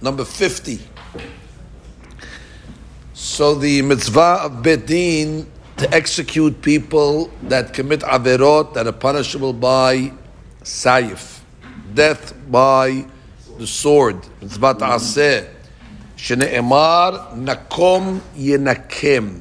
number 0.01 0.25
50. 0.25 0.81
So 3.21 3.57
the 3.57 3.83
mitzvah 3.83 4.43
of 4.45 4.63
Bet 4.63 4.87
Din 4.87 5.45
to 5.77 5.93
execute 5.93 6.63
people 6.63 7.33
that 7.43 7.75
commit 7.75 7.99
averot 8.03 8.75
that 8.75 8.87
are 8.87 8.93
punishable 8.93 9.53
by 9.53 10.13
saif, 10.63 11.41
death 11.93 12.33
by 12.49 13.05
the 13.59 13.67
sword. 13.67 14.25
Mitzvah 14.41 14.75
ta'aseh. 14.75 15.49
Shene'emar 16.17 17.35
nakom 17.35 18.21
yenakem. 18.37 19.41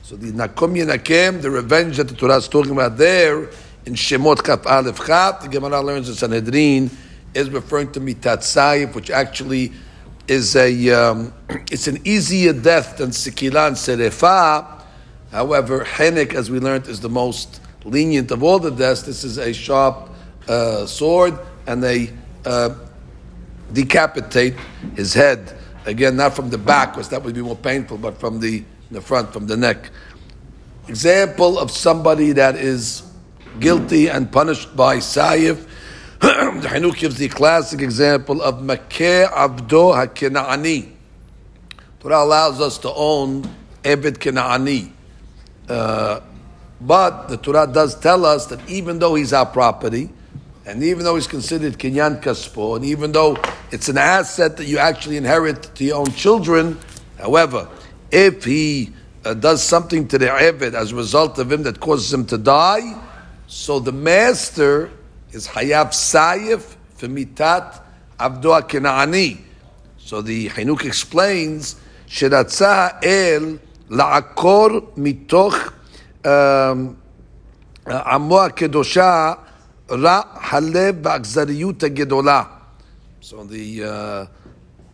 So 0.00 0.16
the 0.16 0.32
nakom 0.32 0.74
yenakem, 0.74 1.42
the 1.42 1.50
revenge 1.50 1.98
that 1.98 2.08
the 2.08 2.14
Torah 2.14 2.36
is 2.36 2.48
talking 2.48 2.72
about 2.72 2.96
there, 2.96 3.50
in 3.84 3.92
Shemot 3.92 4.42
Kaf 4.42 4.66
Aleph 4.66 5.06
Chat, 5.06 5.42
the 5.42 5.48
Gemara 5.48 5.82
learns 5.82 6.08
in 6.08 6.14
Sanhedrin, 6.14 6.90
is 7.34 7.50
referring 7.50 7.92
to 7.92 8.00
mitat 8.00 8.38
saif, 8.38 8.94
which 8.94 9.10
actually 9.10 9.74
is 10.28 10.56
a 10.56 10.90
um, 10.90 11.32
it's 11.70 11.86
an 11.86 12.00
easier 12.04 12.52
death 12.52 12.98
than 12.98 13.10
sikilan 13.10 13.72
serefa. 13.72 14.82
However, 15.30 15.84
henik, 15.84 16.34
as 16.34 16.50
we 16.50 16.60
learned, 16.60 16.86
is 16.86 17.00
the 17.00 17.08
most 17.08 17.60
lenient 17.84 18.30
of 18.30 18.42
all 18.42 18.58
the 18.58 18.70
deaths. 18.70 19.02
This 19.02 19.24
is 19.24 19.38
a 19.38 19.52
sharp 19.52 20.10
uh, 20.48 20.86
sword, 20.86 21.38
and 21.66 21.82
they 21.82 22.10
uh, 22.44 22.74
decapitate 23.72 24.54
his 24.94 25.12
head. 25.12 25.56
Again, 25.86 26.16
not 26.16 26.34
from 26.34 26.50
the 26.50 26.58
back, 26.58 26.92
because 26.92 27.08
that 27.10 27.22
would 27.22 27.34
be 27.34 27.42
more 27.42 27.56
painful, 27.56 27.98
but 27.98 28.18
from 28.18 28.40
the, 28.40 28.64
the 28.90 29.00
front, 29.00 29.32
from 29.32 29.46
the 29.46 29.56
neck. 29.56 29.90
Example 30.88 31.58
of 31.58 31.70
somebody 31.70 32.32
that 32.32 32.56
is 32.56 33.02
guilty 33.60 34.08
and 34.08 34.30
punished 34.30 34.74
by 34.76 34.96
Saif 34.96 35.66
the 36.62 36.68
Chinuch 36.68 36.96
gives 36.96 37.16
the 37.16 37.28
classic 37.28 37.82
example 37.82 38.40
of 38.40 38.62
Makeh 38.62 39.28
Abdo 39.28 39.92
HaKena'ani. 39.94 40.90
Torah 42.00 42.22
allows 42.22 42.62
us 42.62 42.78
to 42.78 42.90
own 42.94 43.42
Eved 43.82 44.16
Kena'ani. 44.16 44.90
Uh, 45.68 46.20
but 46.80 47.28
the 47.28 47.36
Torah 47.36 47.66
does 47.70 48.00
tell 48.00 48.24
us 48.24 48.46
that 48.46 48.66
even 48.70 48.98
though 48.98 49.16
he's 49.16 49.34
our 49.34 49.44
property, 49.44 50.08
and 50.64 50.82
even 50.82 51.04
though 51.04 51.16
he's 51.16 51.26
considered 51.26 51.74
Kinyan 51.74 52.22
Kaspo, 52.22 52.76
and 52.76 52.86
even 52.86 53.12
though 53.12 53.36
it's 53.70 53.90
an 53.90 53.98
asset 53.98 54.56
that 54.56 54.64
you 54.64 54.78
actually 54.78 55.18
inherit 55.18 55.74
to 55.74 55.84
your 55.84 55.96
own 55.96 56.10
children, 56.12 56.78
however, 57.18 57.68
if 58.10 58.44
he 58.44 58.94
uh, 59.26 59.34
does 59.34 59.62
something 59.62 60.08
to 60.08 60.16
the 60.16 60.28
Eved 60.28 60.72
as 60.72 60.92
a 60.92 60.96
result 60.96 61.38
of 61.38 61.52
him 61.52 61.64
that 61.64 61.80
causes 61.80 62.14
him 62.14 62.24
to 62.24 62.38
die, 62.38 62.98
so 63.46 63.78
the 63.78 63.92
master 63.92 64.90
is 65.34 65.48
Hayav 65.48 65.88
Sayif 65.88 66.76
Femitat 66.96 67.82
Abdo 68.20 68.60
Kenaani. 68.62 69.38
So 69.98 70.22
the 70.22 70.48
Chinuch 70.48 70.84
explains, 70.84 71.74
Sheratza 72.06 73.00
El 73.02 73.58
La'akor 73.90 74.94
Mitoch 74.96 75.72
Amo 77.84 78.48
HaKedosha 78.48 79.38
Ra 79.90 80.24
Halev 80.38 81.02
Ba'akzariyut 81.02 81.78
HaGedolah. 81.78 82.48
So 83.20 83.42
the 83.42 83.84
uh, 83.84 84.26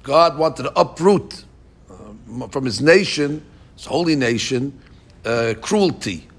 God 0.02 0.38
wanted 0.38 0.62
to 0.62 0.80
uproot 0.80 1.44
uh, 1.90 2.48
from 2.48 2.64
his 2.64 2.80
nation, 2.80 3.44
his 3.76 3.84
holy 3.84 4.16
nation, 4.16 4.80
uh, 5.26 5.52
cruelty 5.60 6.29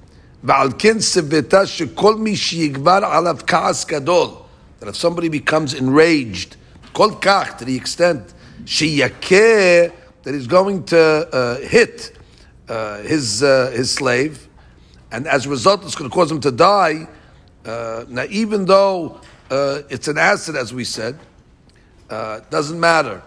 ועל 0.44 0.68
כן 0.78 1.01
סבתה 1.01 1.66
שכל 1.66 2.14
מי 2.16 2.36
שיגבר 2.36 3.01
עליו 3.05 3.36
כעס 3.47 3.84
גדול, 3.84 4.28
that 4.80 4.88
if 4.88 4.97
somebody 4.97 5.28
becomes 5.28 5.74
enraged, 5.74 6.56
כל 6.93 7.10
כך, 7.20 7.48
to 7.59 7.64
the 7.64 7.76
extent, 7.76 8.32
שיכה, 8.66 9.86
that 10.24 10.34
he's 10.34 10.47
going 10.47 10.82
to 10.84 11.28
uh, 11.32 11.56
hit 11.68 12.12
uh, 12.68 12.98
his, 12.98 13.43
uh, 13.43 13.70
his 13.74 13.90
slave, 13.90 14.48
and 15.10 15.26
as 15.26 15.47
a 15.47 15.48
result 15.48 15.84
it's 15.84 15.94
going 15.94 16.10
to 16.10 16.14
cause 16.14 16.30
him 16.30 16.40
to 16.40 16.51
die, 16.51 17.06
uh, 17.64 18.05
now 18.09 18.24
even 18.28 18.64
though 18.64 19.20
uh, 19.51 19.82
it's 19.88 20.09
an 20.09 20.18
acid, 20.18 20.56
as 20.56 20.74
we 20.74 20.84
said, 20.84 21.18
uh, 22.10 22.40
doesn't 22.51 22.80
matter. 22.80 23.20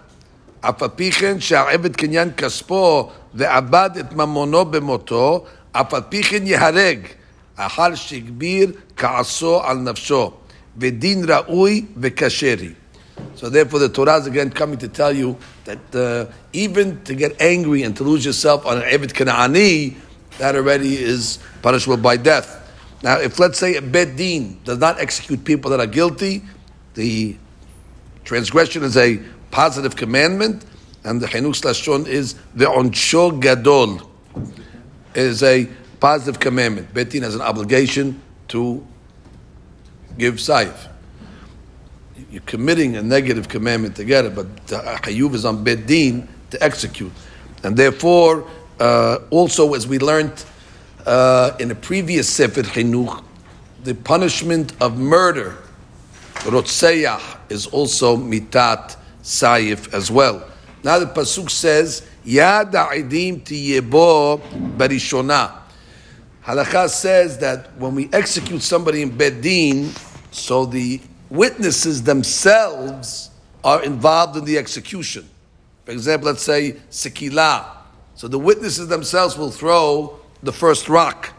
אף 0.61 0.84
על 0.84 0.90
פי 0.95 1.11
כן 1.11 1.40
שהעבד 1.40 1.95
קניין 1.95 2.32
כספו 2.38 3.11
ועבד 3.34 3.90
את 3.99 4.14
ממונו 4.14 4.66
במותו, 4.66 5.45
אף 5.77 5.95
על 5.95 6.01
פי 6.09 6.23
כן 6.23 6.47
יהרג, 6.47 6.99
אחר 7.57 7.95
שהגביר 7.95 8.73
כעסו 8.97 9.63
על 9.63 9.79
נפשו, 9.79 10.33
So 13.37 13.49
therefore, 13.49 13.79
the 13.79 13.89
Torah 13.89 14.17
is 14.17 14.27
again 14.27 14.51
coming 14.51 14.77
to 14.79 14.89
tell 14.89 15.13
you 15.13 15.37
that 15.67 15.95
uh, 15.95 16.33
even 16.53 17.01
to 17.05 17.15
get 17.15 17.41
angry 17.41 17.85
and 17.85 17.97
to 17.97 18.03
lose 18.03 18.25
yourself 18.25 18.67
on 18.67 18.79
an 18.79 18.83
Eved 18.83 19.13
Kanaani, 19.13 19.95
that 20.39 20.57
already 20.57 20.97
is 20.97 21.39
punishable 21.63 21.97
by 21.97 22.17
death. 22.17 22.61
Now, 23.05 23.21
if 23.21 23.39
let's 23.39 23.57
say 23.57 23.77
a 23.77 23.83
Bet 23.83 24.17
Din 24.17 24.59
does 24.65 24.79
not 24.79 24.99
execute 24.99 25.45
people 25.45 25.71
that 25.71 25.79
are 25.79 25.87
guilty, 25.87 26.43
the 26.95 27.37
transgression 28.25 28.83
is 28.83 28.97
a 28.97 29.21
positive 29.53 29.95
commandment, 29.95 30.65
and 31.05 31.21
the 31.21 31.29
Chinuch 31.29 31.63
Lashon 31.63 32.09
is 32.09 32.35
the 32.57 32.65
Oncho 32.65 33.41
Gadol 33.41 34.11
is 35.15 35.43
a 35.43 35.69
positive 36.01 36.41
commandment. 36.41 36.93
Bet 36.93 37.11
Din 37.11 37.23
has 37.23 37.35
an 37.35 37.41
obligation 37.41 38.20
to 38.49 38.86
give 40.19 40.35
saif. 40.35 40.89
You're 42.31 42.43
committing 42.43 42.97
a 42.97 43.03
negative 43.03 43.49
commandment 43.49 43.97
to 43.97 44.05
get 44.05 44.24
it, 44.24 44.35
but 44.35 44.66
the 44.66 44.78
Hayuv 44.78 45.35
is 45.35 45.45
on 45.45 45.65
Bet 45.65 45.86
Din 45.86 46.28
to 46.51 46.62
execute. 46.62 47.12
And 47.62 47.77
therefore, 47.77 48.49
uh, 48.78 49.19
also 49.31 49.74
as 49.74 49.86
we 49.86 49.99
learned 49.99 50.45
uh, 51.07 51.57
in 51.59 51.70
a 51.70 51.74
previous 51.74 52.28
Sefer 52.28 52.62
Chinuch, 52.62 53.23
the 53.82 53.95
punishment 53.95 54.73
of 54.81 54.99
murder, 54.99 55.57
Rotzeach, 56.35 57.39
is 57.51 57.66
also 57.66 58.16
mitat 58.16 58.97
saif 59.23 59.93
as 59.93 60.11
well. 60.11 60.47
Now 60.82 60.99
the 60.99 61.07
pasuk 61.07 61.51
says, 61.51 62.07
Yad 62.27 62.73
a'idim 62.73 63.41
tiyebo 63.41 64.41
barishona. 64.77 65.53
Halakha 66.45 66.89
says 66.89 67.39
that 67.39 67.77
when 67.79 67.95
we 67.95 68.09
execute 68.13 68.63
somebody 68.63 69.03
in 69.03 69.17
Bet 69.17 69.41
Din, 69.41 69.91
so 70.31 70.67
the 70.67 71.01
witnesses 71.31 72.03
themselves 72.03 73.31
are 73.63 73.83
involved 73.83 74.37
in 74.37 74.45
the 74.45 74.59
execution. 74.59 75.29
For 75.85 75.93
example, 75.93 76.29
let's 76.29 76.43
say 76.43 76.73
Sekila. 76.91 77.67
So 78.15 78.29
the 78.29 78.39
witnesses 78.39 78.89
themselves 78.89 79.37
will 79.37 79.51
throw 79.51 80.19
the 80.43 80.53
first 80.53 80.89
rock. 80.89 81.31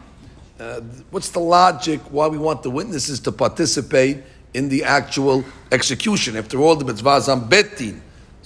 Uh, 0.58 0.80
what's 1.10 1.30
the 1.30 1.40
logic 1.40 2.00
why 2.10 2.26
we 2.26 2.38
want 2.38 2.62
the 2.62 2.70
witnesses 2.70 3.20
to 3.20 3.32
participate 3.32 4.18
in 4.54 4.68
the 4.68 4.84
actual 4.84 5.44
execution? 5.70 6.36
After 6.36 6.58
all, 6.60 6.76
the 6.76 6.84
mitzvah 6.84 7.16
is 7.16 7.28
on. 7.28 7.48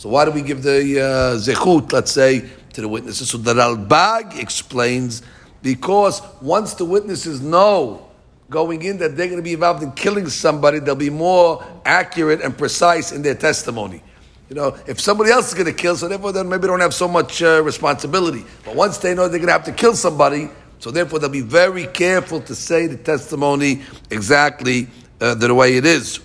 So 0.01 0.09
why 0.09 0.25
do 0.25 0.31
we 0.31 0.41
give 0.41 0.63
the 0.63 0.99
uh, 0.99 1.37
zechut, 1.37 1.93
let's 1.93 2.11
say, 2.11 2.49
to 2.73 2.81
the 2.81 2.89
witnesses? 2.89 3.29
So 3.29 3.37
the 3.37 3.53
Ralbag 3.53 4.41
explains 4.41 5.21
because 5.61 6.23
once 6.41 6.73
the 6.73 6.87
witnesses 6.87 7.43
know 7.43 8.09
going 8.49 8.81
in 8.81 8.97
that 8.97 9.15
they're 9.15 9.27
going 9.27 9.37
to 9.37 9.43
be 9.43 9.53
involved 9.53 9.83
in 9.83 9.93
killing 9.93 10.27
somebody, 10.31 10.79
they'll 10.79 10.95
be 10.95 11.11
more 11.11 11.63
accurate 11.85 12.41
and 12.41 12.57
precise 12.57 13.13
in 13.13 13.21
their 13.21 13.35
testimony. 13.35 14.03
You 14.49 14.57
know, 14.57 14.75
if 14.87 14.99
somebody 14.99 15.33
else 15.33 15.49
is 15.49 15.53
going 15.55 15.67
to 15.67 15.75
kill, 15.75 15.97
so 15.97 16.09
therefore 16.09 16.33
then 16.33 16.49
maybe 16.49 16.63
they 16.63 16.69
don't 16.69 16.81
have 16.81 16.95
so 16.95 17.07
much 17.07 17.43
uh, 17.43 17.63
responsibility. 17.63 18.47
But 18.65 18.77
once 18.77 18.97
they 18.97 19.15
know 19.15 19.29
they're 19.29 19.39
going 19.39 19.49
to 19.49 19.53
have 19.53 19.65
to 19.65 19.73
kill 19.73 19.95
somebody, 19.95 20.49
so 20.79 20.91
therefore 20.91 21.19
they'll 21.19 21.29
be 21.29 21.43
very 21.43 21.87
careful 21.89 22.41
to 22.41 22.55
say 22.55 22.87
the 22.87 22.97
testimony 22.97 23.83
exactly 24.11 24.89
uh, 25.21 25.35
the 25.35 25.55
way 25.55 25.77
it 25.77 25.85
is. 25.85 26.21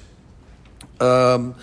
Um, 1.02 1.56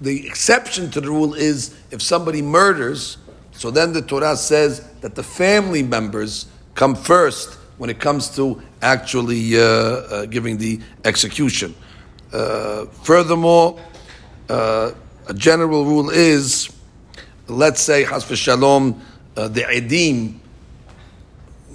the 0.00 0.26
exception 0.26 0.90
to 0.90 1.00
the 1.00 1.08
rule 1.08 1.34
is 1.34 1.74
if 1.90 2.02
somebody 2.02 2.42
murders, 2.42 3.18
so 3.52 3.70
then 3.70 3.92
the 3.92 4.02
Torah 4.02 4.36
says 4.36 4.86
that 5.00 5.14
the 5.14 5.22
family 5.22 5.82
members 5.82 6.46
come 6.74 6.94
first 6.94 7.54
when 7.78 7.90
it 7.90 7.98
comes 7.98 8.34
to 8.36 8.60
actually 8.82 9.58
uh, 9.58 9.62
uh, 9.62 10.26
giving 10.26 10.58
the 10.58 10.80
execution. 11.04 11.74
Uh, 12.32 12.86
furthermore, 13.02 13.80
uh, 14.48 14.92
a 15.28 15.34
general 15.34 15.84
rule 15.84 16.10
is, 16.10 16.70
let's 17.48 17.80
say, 17.80 18.04
Has 18.04 18.24
Shalom, 18.38 19.00
uh, 19.36 19.48
the 19.48 19.62
Edim, 19.62 20.38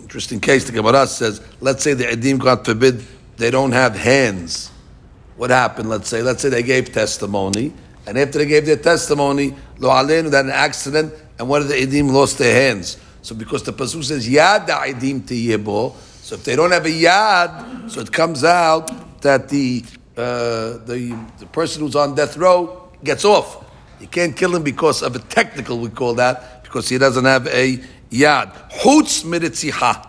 interesting 0.01 0.39
case, 0.39 0.65
the 0.65 0.71
Gemara 0.71 1.07
says, 1.07 1.41
let's 1.61 1.83
say 1.83 1.93
the 1.93 2.03
Edim, 2.03 2.39
God 2.39 2.65
forbid, 2.65 3.03
they 3.37 3.49
don't 3.49 3.71
have 3.71 3.95
hands. 3.95 4.69
What 5.37 5.49
happened, 5.49 5.89
let's 5.89 6.07
say? 6.07 6.21
Let's 6.21 6.41
say 6.41 6.49
they 6.49 6.63
gave 6.63 6.91
testimony, 6.91 7.73
and 8.05 8.17
after 8.17 8.39
they 8.39 8.45
gave 8.45 8.65
their 8.65 8.77
testimony, 8.77 9.55
lo 9.77 9.89
alenu, 9.89 10.31
that 10.31 10.45
an 10.45 10.51
accident, 10.51 11.13
and 11.37 11.47
one 11.47 11.61
of 11.61 11.67
the 11.67 11.75
Edim 11.75 12.11
lost 12.11 12.37
their 12.37 12.53
hands. 12.53 12.97
So 13.21 13.35
because 13.35 13.63
the 13.63 13.73
Pasuk 13.73 14.03
says, 14.03 14.27
Yad 14.27 14.67
Edim 14.67 15.21
tiyebo, 15.21 15.95
so 16.21 16.35
if 16.35 16.43
they 16.43 16.55
don't 16.55 16.71
have 16.71 16.85
a 16.85 16.89
Yad, 16.89 17.89
so 17.89 18.01
it 18.01 18.11
comes 18.11 18.43
out 18.43 19.21
that 19.21 19.49
the, 19.49 19.83
uh, 20.17 20.77
the, 20.85 21.17
the 21.39 21.45
person 21.47 21.83
who's 21.83 21.95
on 21.95 22.15
death 22.15 22.37
row 22.37 22.89
gets 23.03 23.25
off. 23.25 23.65
You 23.99 24.07
can't 24.07 24.35
kill 24.35 24.55
him 24.55 24.63
because 24.63 25.03
of 25.03 25.15
a 25.15 25.19
technical, 25.19 25.77
we 25.77 25.89
call 25.89 26.15
that, 26.15 26.63
because 26.63 26.89
he 26.89 26.97
doesn't 26.97 27.25
have 27.25 27.47
a 27.47 27.77
yad. 28.09 28.71
Chutz 28.71 29.23
miritzicha, 29.23 30.07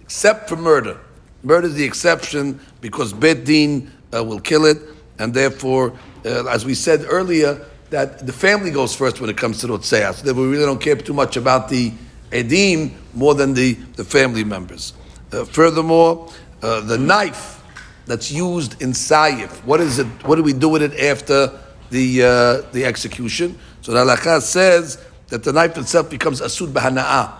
except 0.00 0.48
for 0.48 0.56
murder. 0.56 0.98
Murder 1.42 1.66
is 1.68 1.74
the 1.74 1.84
exception 1.84 2.60
because 2.80 3.12
Bet 3.12 3.44
Din 3.44 3.92
uh, 4.14 4.24
will 4.24 4.40
kill 4.40 4.64
it, 4.64 4.78
and 5.18 5.34
therefore, 5.34 5.98
uh, 6.26 6.46
as 6.46 6.64
we 6.64 6.74
said 6.74 7.04
earlier, 7.08 7.64
that 7.90 8.26
the 8.26 8.32
family 8.32 8.70
goes 8.70 8.94
first 8.94 9.20
when 9.20 9.30
it 9.30 9.36
comes 9.36 9.60
to 9.60 9.68
Rotzeach. 9.68 10.14
So 10.14 10.24
that 10.24 10.34
we 10.34 10.46
really 10.46 10.64
don't 10.64 10.80
care 10.80 10.96
too 10.96 11.14
much 11.14 11.36
about 11.36 11.68
the 11.68 11.92
Edim 12.32 12.90
more 13.14 13.34
than 13.34 13.54
the, 13.54 13.74
the 13.94 14.04
family 14.04 14.44
members. 14.44 14.92
Uh, 15.32 15.44
furthermore, 15.44 16.30
uh, 16.62 16.80
the 16.80 16.98
knife 16.98 17.62
that's 18.06 18.30
used 18.30 18.82
in 18.82 18.90
Saif, 18.90 19.64
what 19.64 19.80
is 19.80 19.98
it? 19.98 20.06
What 20.24 20.36
do 20.36 20.42
we 20.42 20.52
do 20.52 20.68
with 20.68 20.82
it 20.82 20.98
after 20.98 21.58
the 21.90 22.22
uh, 22.22 22.70
the 22.72 22.84
execution. 22.84 23.58
So 23.82 23.92
the 23.92 24.04
halakha 24.04 24.40
says 24.40 25.02
that 25.28 25.44
the 25.44 25.52
knife 25.52 25.76
itself 25.78 26.10
becomes 26.10 26.40
asud 26.40 26.68
b'hana'ah, 26.68 27.32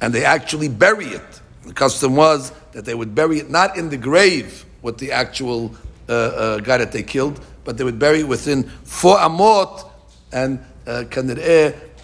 and 0.00 0.14
they 0.14 0.24
actually 0.24 0.68
bury 0.68 1.06
it. 1.06 1.40
The 1.64 1.72
custom 1.72 2.16
was 2.16 2.52
that 2.72 2.84
they 2.84 2.94
would 2.94 3.14
bury 3.14 3.38
it 3.38 3.50
not 3.50 3.76
in 3.76 3.88
the 3.88 3.96
grave 3.96 4.64
with 4.82 4.98
the 4.98 5.12
actual 5.12 5.74
uh, 6.08 6.12
uh, 6.12 6.58
guy 6.58 6.78
that 6.78 6.92
they 6.92 7.02
killed, 7.02 7.40
but 7.68 7.76
they 7.76 7.84
would 7.84 7.98
bury 7.98 8.24
within 8.24 8.62
four 8.62 9.18
amot 9.18 9.90
and 10.32 10.58
uh, 10.86 11.04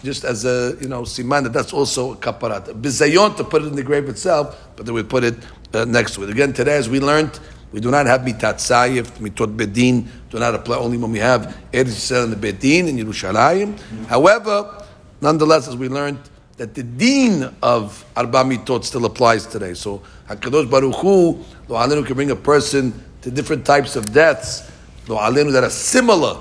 just 0.03 0.23
as 0.23 0.45
a 0.45 0.77
you 0.79 0.87
know 0.87 1.01
siman 1.01 1.41
that 1.41 1.53
that's 1.53 1.73
also 1.73 2.13
a 2.13 2.15
kaparat. 2.17 2.65
Bizayon 2.79 3.35
to 3.37 3.43
put 3.43 3.63
it 3.63 3.69
in 3.69 3.75
the 3.75 3.81
grave 3.81 4.07
itself, 4.07 4.55
but 4.75 4.85
they 4.85 4.91
would 4.91 5.09
put 5.09 5.23
it 5.23 5.33
uh, 5.73 5.83
next 5.85 6.13
to 6.13 6.23
it. 6.23 6.29
Again, 6.29 6.53
today 6.53 6.77
as 6.77 6.87
we 6.87 6.99
learned 6.99 7.39
we 7.71 7.79
do 7.79 7.89
not 7.89 8.05
have 8.05 8.21
mitat 8.21 8.57
sayif, 8.61 9.07
mitot 9.17 9.57
Bet 9.57 9.73
Din, 9.73 10.07
do 10.29 10.37
not 10.37 10.53
apply 10.53 10.77
only 10.77 10.99
when 10.99 11.11
we 11.11 11.17
have 11.17 11.57
Eretz 11.71 12.11
Yisrael 12.11 12.31
and 12.31 12.39
Bet 12.39 12.59
Din 12.59 12.87
in 12.87 12.97
Yerushalayim. 12.97 14.05
However, 14.05 14.85
nonetheless, 15.19 15.67
as 15.67 15.75
we 15.75 15.89
learned, 15.89 16.19
that 16.57 16.75
the 16.75 16.83
deen 16.83 17.49
of 17.63 18.05
arba 18.15 18.43
mitot 18.43 18.83
still 18.83 19.05
applies 19.05 19.47
today. 19.47 19.73
So 19.73 20.03
Hakadosh 20.29 20.69
Baruch 20.69 20.93
Hu, 20.97 21.43
lo 21.67 22.03
can 22.03 22.13
bring 22.13 22.29
a 22.29 22.35
person 22.35 22.93
to 23.23 23.31
different 23.31 23.65
types 23.65 23.95
of 23.95 24.13
deaths, 24.13 24.71
lo 25.07 25.17
alenu 25.17 25.51
that 25.51 25.63
are 25.63 25.69
similar 25.69 26.39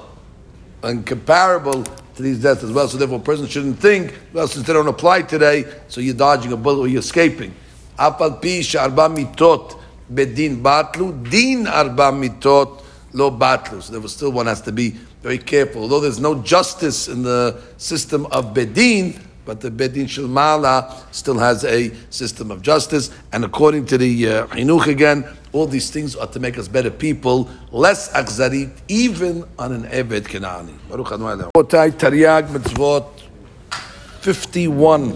and 0.82 1.04
comparable 1.06 1.82
to 1.82 2.22
these 2.22 2.40
deaths 2.40 2.62
as 2.62 2.72
well. 2.72 2.88
So 2.88 2.98
therefore, 2.98 3.18
a 3.18 3.22
person 3.22 3.46
shouldn't 3.46 3.78
think, 3.78 4.14
well, 4.32 4.46
since 4.46 4.66
they 4.66 4.72
don't 4.72 4.88
apply 4.88 5.22
today, 5.22 5.64
so 5.88 6.00
you're 6.00 6.14
dodging 6.14 6.52
a 6.52 6.56
bullet 6.56 6.80
or 6.80 6.88
you're 6.88 7.00
escaping. 7.00 7.54
Apal 7.98 8.40
pi 8.40 8.78
arba 8.78 9.08
mitot 9.08 9.80
Bet 10.08 10.34
Din 10.34 10.62
batlu, 10.62 11.28
din 11.30 11.66
arba 11.66 12.12
mitot 12.12 12.82
lo 13.12 13.30
batlu. 13.30 13.82
So 13.82 13.92
there 13.92 14.00
was 14.00 14.14
still 14.14 14.32
one 14.32 14.46
has 14.46 14.60
to 14.62 14.72
be 14.72 14.90
very 15.22 15.38
careful. 15.38 15.82
Although 15.82 16.00
there's 16.00 16.20
no 16.20 16.42
justice 16.42 17.08
in 17.08 17.22
the 17.22 17.60
system 17.78 18.26
of 18.26 18.52
Bet 18.52 18.74
Din, 18.74 19.18
but 19.44 19.60
the 19.60 19.70
Bet 19.70 19.92
Din 19.94 20.06
shilmala 20.06 21.02
still 21.12 21.38
has 21.38 21.64
a 21.64 21.94
system 22.10 22.50
of 22.50 22.62
justice. 22.62 23.10
And 23.32 23.44
according 23.44 23.86
to 23.86 23.98
the 23.98 24.28
uh, 24.28 24.46
again, 24.86 25.24
all 25.52 25.66
these 25.66 25.90
things 25.90 26.16
are 26.16 26.26
to 26.28 26.40
make 26.40 26.58
us 26.58 26.68
better 26.68 26.90
people, 26.90 27.48
less 27.70 28.12
akzari, 28.12 28.70
even 28.88 29.44
on 29.58 29.72
an 29.72 29.84
Eved 29.84 30.24
Kenani. 30.24 30.76
Baruch 30.88 31.08
Otai 31.56 31.90
Taryag 31.92 32.48
Mitzvot 32.48 33.08
51. 34.20 35.12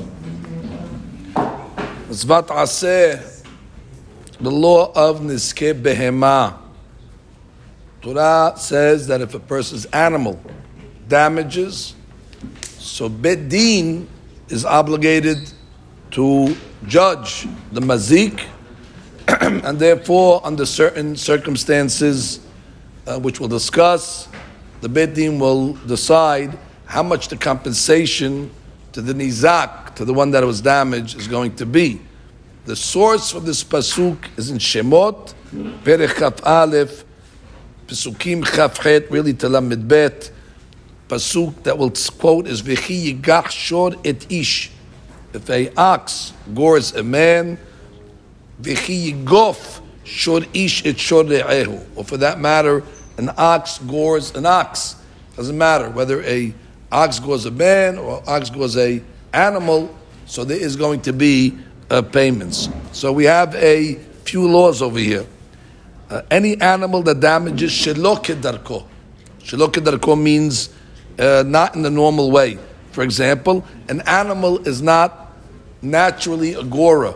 Mitzvat 2.08 2.46
Aseh 2.48 3.38
the 4.40 4.50
law 4.50 4.92
of 4.94 5.20
Niske 5.20 5.74
Behema. 5.80 6.58
Torah 8.00 8.54
says 8.56 9.06
that 9.08 9.20
if 9.20 9.34
a 9.34 9.40
person's 9.40 9.84
animal 9.86 10.40
damages, 11.08 11.94
so 12.62 13.08
Bet 13.08 13.48
Din 13.48 14.08
is 14.48 14.64
obligated 14.64 15.52
to 16.12 16.56
judge 16.86 17.46
the 17.72 17.80
mazik, 17.80 18.44
and 19.40 19.78
therefore, 19.78 20.40
under 20.44 20.64
certain 20.64 21.16
circumstances, 21.16 22.40
uh, 23.06 23.18
which 23.18 23.40
we'll 23.40 23.48
discuss, 23.48 24.28
the 24.80 24.88
Bet 24.88 25.14
Din 25.14 25.38
will 25.38 25.74
decide 25.86 26.56
how 26.86 27.02
much 27.02 27.28
the 27.28 27.36
compensation 27.36 28.50
to 28.92 29.02
the 29.02 29.12
nizak, 29.12 29.94
to 29.96 30.04
the 30.04 30.14
one 30.14 30.30
that 30.30 30.44
was 30.44 30.60
damaged, 30.60 31.18
is 31.18 31.28
going 31.28 31.54
to 31.56 31.66
be. 31.66 32.00
The 32.64 32.76
source 32.76 33.32
for 33.32 33.40
this 33.40 33.62
pasuk 33.64 34.28
is 34.36 34.50
in 34.50 34.58
Shemot, 34.58 35.34
Perech 35.84 36.46
Aleph, 36.46 37.04
Pesukim 37.86 38.44
Chaf 38.44 38.78
Het, 38.78 39.10
really 39.10 39.34
Talamid 39.34 39.86
Bet. 39.88 40.30
Pasuk 41.08 41.62
that 41.62 41.78
we'll 41.78 41.90
quote 42.18 42.46
is 42.46 42.62
V'chi 42.62 43.14
Yigach 43.14 43.50
Shor 43.50 43.94
Et 44.04 44.30
Ish. 44.30 44.70
If 45.32 45.48
a 45.50 45.72
ox 45.74 46.32
gores 46.54 46.94
a 46.94 47.02
man, 47.02 47.58
V'chi 48.60 49.12
Yigof 49.12 49.80
Shor 50.04 50.42
Ish 50.52 50.84
Et 50.84 50.98
Shor 50.98 51.24
Re'ehu. 51.24 51.84
Or 51.96 52.04
for 52.04 52.18
that 52.18 52.40
matter, 52.40 52.82
an 53.16 53.30
ox 53.36 53.78
gores 53.78 54.34
an 54.34 54.46
ox. 54.46 54.96
Doesn't 55.36 55.56
matter 55.56 55.88
whether 55.90 56.22
a 56.24 56.52
ox 56.92 57.18
gores 57.18 57.46
a 57.46 57.50
man 57.50 57.98
or 57.98 58.22
ox 58.26 58.50
gores 58.50 58.76
a 58.76 59.02
animal. 59.32 59.94
So 60.26 60.44
there 60.44 60.58
is 60.58 60.76
going 60.76 61.00
to 61.02 61.12
be 61.12 61.56
uh, 61.90 62.02
payments. 62.02 62.68
So 62.92 63.12
we 63.12 63.24
have 63.24 63.54
a 63.54 63.94
few 64.24 64.46
laws 64.46 64.82
over 64.82 64.98
here. 64.98 65.26
Uh, 66.10 66.22
any 66.30 66.60
animal 66.60 67.02
that 67.02 67.20
damages 67.20 67.70
shelo 67.70 68.22
kedarko. 68.22 68.86
Shelo 69.40 69.68
kedarko 69.68 70.20
means 70.20 70.70
uh, 71.18 71.44
not 71.46 71.74
in 71.74 71.82
the 71.82 71.90
normal 71.90 72.30
way. 72.30 72.58
For 72.92 73.02
example, 73.02 73.64
an 73.88 74.00
animal 74.02 74.66
is 74.66 74.82
not 74.82 75.32
naturally 75.82 76.54
a. 76.54 76.60
Uh, 76.60 77.12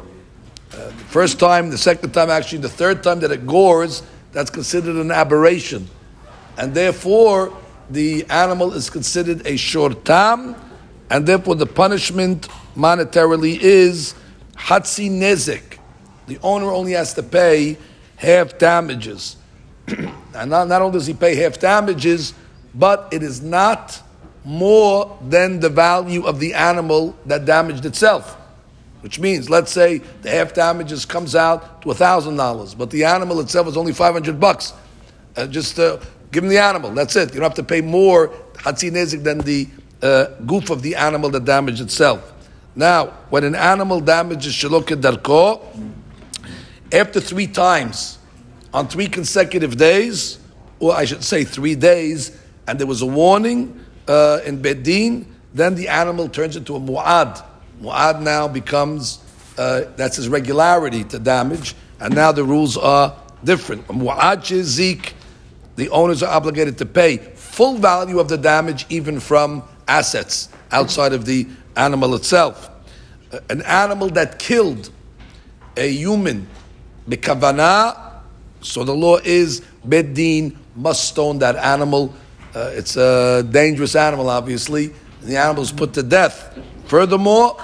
the 0.70 1.04
first 1.08 1.38
time, 1.38 1.70
the 1.70 1.78
second 1.78 2.12
time, 2.12 2.30
actually, 2.30 2.58
the 2.58 2.68
third 2.68 3.02
time 3.02 3.20
that 3.20 3.30
it 3.30 3.46
gores, 3.46 4.02
that's 4.32 4.50
considered 4.50 4.96
an 4.96 5.10
aberration. 5.10 5.88
And 6.56 6.74
therefore, 6.74 7.56
the 7.90 8.24
animal 8.30 8.72
is 8.72 8.88
considered 8.88 9.46
a 9.46 9.56
short 9.56 10.04
shortam, 10.04 10.58
and 11.10 11.26
therefore 11.26 11.56
the 11.56 11.66
punishment 11.66 12.48
monetarily 12.74 13.58
is 13.60 14.14
hatsi 14.56 15.10
nezek. 15.10 15.78
The 16.26 16.38
owner 16.42 16.70
only 16.70 16.92
has 16.92 17.12
to 17.14 17.22
pay 17.22 17.76
half 18.16 18.58
damages. 18.58 19.36
and 19.88 20.50
not, 20.50 20.68
not 20.68 20.80
only 20.80 20.98
does 20.98 21.06
he 21.06 21.14
pay 21.14 21.34
half 21.34 21.58
damages, 21.58 22.32
but 22.74 23.08
it 23.12 23.22
is 23.22 23.42
not 23.42 24.00
more 24.44 25.18
than 25.28 25.60
the 25.60 25.68
value 25.68 26.24
of 26.24 26.40
the 26.40 26.54
animal 26.54 27.16
that 27.26 27.44
damaged 27.44 27.84
itself. 27.84 28.36
Which 29.02 29.18
means, 29.18 29.50
let's 29.50 29.72
say 29.72 29.98
the 30.22 30.30
half 30.30 30.54
damages 30.54 31.04
comes 31.04 31.34
out 31.34 31.82
to 31.82 31.92
thousand 31.92 32.36
dollars, 32.36 32.74
but 32.74 32.90
the 32.90 33.04
animal 33.04 33.40
itself 33.40 33.66
is 33.66 33.76
only 33.76 33.92
five 33.92 34.12
hundred 34.12 34.38
bucks. 34.38 34.72
Uh, 35.36 35.46
just 35.46 35.78
uh, 35.78 35.98
give 36.30 36.44
him 36.44 36.50
the 36.50 36.58
animal. 36.58 36.90
That's 36.90 37.16
it. 37.16 37.30
You 37.34 37.40
don't 37.40 37.50
have 37.50 37.54
to 37.54 37.64
pay 37.64 37.80
more 37.80 38.28
hatzi 38.54 39.22
than 39.22 39.38
the 39.38 39.68
uh, 40.02 40.26
goof 40.46 40.70
of 40.70 40.82
the 40.82 40.94
animal 40.94 41.30
that 41.30 41.44
damaged 41.44 41.80
itself. 41.80 42.32
Now, 42.76 43.06
when 43.28 43.44
an 43.44 43.54
animal 43.54 44.00
damages 44.00 44.52
shalok 44.52 44.86
darko, 45.00 45.60
after 46.92 47.20
three 47.20 47.46
times, 47.46 48.18
on 48.72 48.86
three 48.88 49.08
consecutive 49.08 49.76
days, 49.76 50.38
or 50.78 50.94
I 50.94 51.04
should 51.04 51.24
say 51.24 51.44
three 51.44 51.74
days, 51.74 52.38
and 52.72 52.80
there 52.80 52.86
was 52.86 53.02
a 53.02 53.06
warning 53.06 53.78
uh, 54.08 54.40
in 54.46 54.62
Bet 54.62 54.82
Din, 54.82 55.26
then 55.52 55.74
the 55.74 55.88
animal 55.88 56.26
turns 56.26 56.56
into 56.56 56.74
a 56.74 56.80
mu'ad. 56.80 57.44
Mu'ad 57.82 58.22
now 58.22 58.48
becomes, 58.48 59.18
uh, 59.58 59.82
that's 59.96 60.16
his 60.16 60.26
regularity 60.26 61.04
to 61.04 61.18
damage, 61.18 61.74
and 62.00 62.14
now 62.14 62.32
the 62.32 62.42
rules 62.42 62.78
are 62.78 63.14
different. 63.44 63.86
Mu'ad 63.88 64.46
zik, 64.64 65.12
the 65.76 65.90
owners 65.90 66.22
are 66.22 66.34
obligated 66.34 66.78
to 66.78 66.86
pay 66.86 67.18
full 67.18 67.76
value 67.76 68.18
of 68.18 68.28
the 68.28 68.38
damage, 68.38 68.86
even 68.88 69.20
from 69.20 69.62
assets 69.86 70.48
outside 70.70 71.12
of 71.12 71.26
the 71.26 71.46
animal 71.76 72.14
itself. 72.14 72.70
An 73.50 73.60
animal 73.60 74.08
that 74.08 74.38
killed 74.38 74.88
a 75.76 75.92
human, 75.92 76.48
bikavana, 77.06 78.22
so 78.62 78.82
the 78.82 78.94
law 78.94 79.18
is 79.18 79.60
Bet 79.84 80.14
Din 80.14 80.58
must 80.74 81.08
stone 81.08 81.38
that 81.40 81.56
animal. 81.56 82.14
Uh, 82.54 82.70
it's 82.74 82.96
a 82.96 83.42
dangerous 83.50 83.96
animal, 83.96 84.28
obviously. 84.28 84.92
The 85.22 85.38
animal 85.38 85.62
is 85.62 85.72
put 85.72 85.94
to 85.94 86.02
death. 86.02 86.58
Furthermore, 86.84 87.56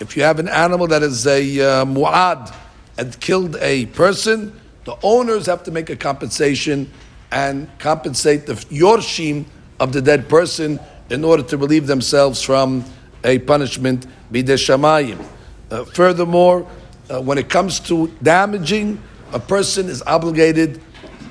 if 0.00 0.16
you 0.16 0.22
have 0.22 0.38
an 0.38 0.48
animal 0.48 0.86
that 0.88 1.02
is 1.02 1.26
a 1.26 1.60
uh, 1.60 1.84
mu'ad 1.86 2.54
and 2.98 3.18
killed 3.20 3.56
a 3.60 3.86
person, 3.86 4.52
the 4.84 4.96
owners 5.02 5.46
have 5.46 5.62
to 5.62 5.70
make 5.70 5.88
a 5.88 5.96
compensation 5.96 6.90
and 7.30 7.68
compensate 7.78 8.44
the 8.44 8.52
yorshim 8.52 9.46
of 9.80 9.92
the 9.92 10.02
dead 10.02 10.28
person 10.28 10.78
in 11.08 11.24
order 11.24 11.42
to 11.42 11.56
relieve 11.56 11.86
themselves 11.86 12.42
from 12.42 12.84
a 13.24 13.38
punishment 13.38 14.06
bidei 14.30 14.58
shamayim. 14.58 15.24
Uh, 15.70 15.84
furthermore, 15.84 16.68
uh, 17.08 17.20
when 17.20 17.38
it 17.38 17.48
comes 17.48 17.80
to 17.80 18.08
damaging, 18.22 19.00
a 19.32 19.38
person 19.38 19.88
is 19.88 20.02
obligated 20.02 20.82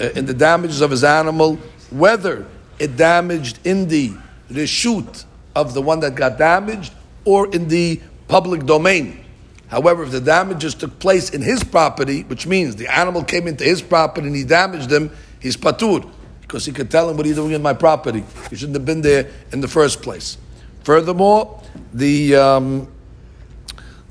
uh, 0.02 0.06
in 0.16 0.26
the 0.26 0.34
damages 0.34 0.82
of 0.82 0.90
his 0.90 1.04
animal, 1.04 1.58
whether 1.92 2.48
it 2.80 2.98
damaged 2.98 3.60
in 3.64 3.88
the 3.88 4.14
reshut 4.50 5.26
of 5.56 5.74
the 5.74 5.82
one 5.82 6.00
that 6.02 6.16
got 6.16 6.38
damaged 6.38 6.94
or 7.26 7.54
in 7.54 7.68
the 7.68 8.02
public 8.28 8.66
domain. 8.66 9.24
However, 9.68 10.04
if 10.04 10.12
the 10.12 10.22
damages 10.22 10.76
took 10.76 11.00
place 11.00 11.32
in 11.32 11.42
his 11.42 11.64
property, 11.64 12.24
which 12.24 12.46
means 12.46 12.76
the 12.76 12.94
animal 12.94 13.24
came 13.24 13.48
into 13.48 13.64
his 13.64 13.82
property 13.82 14.28
and 14.28 14.36
he 14.36 14.44
damaged 14.44 14.92
him, 14.92 15.10
he's 15.40 15.58
patur 15.58 16.08
because 16.42 16.66
he 16.66 16.72
could 16.72 16.92
tell 16.92 17.10
him 17.10 17.18
what 17.18 17.26
you 17.26 17.34
doing 17.34 17.54
in 17.54 17.62
my 17.62 17.74
property. 17.74 18.24
You 18.52 18.58
shouldn't 18.58 18.76
have 18.76 18.86
been 18.86 19.02
there 19.02 19.32
in 19.52 19.62
the 19.62 19.68
first 19.68 20.04
place. 20.04 20.38
Furthermore, 20.84 21.64
the 21.94 22.36
um, 22.36 22.88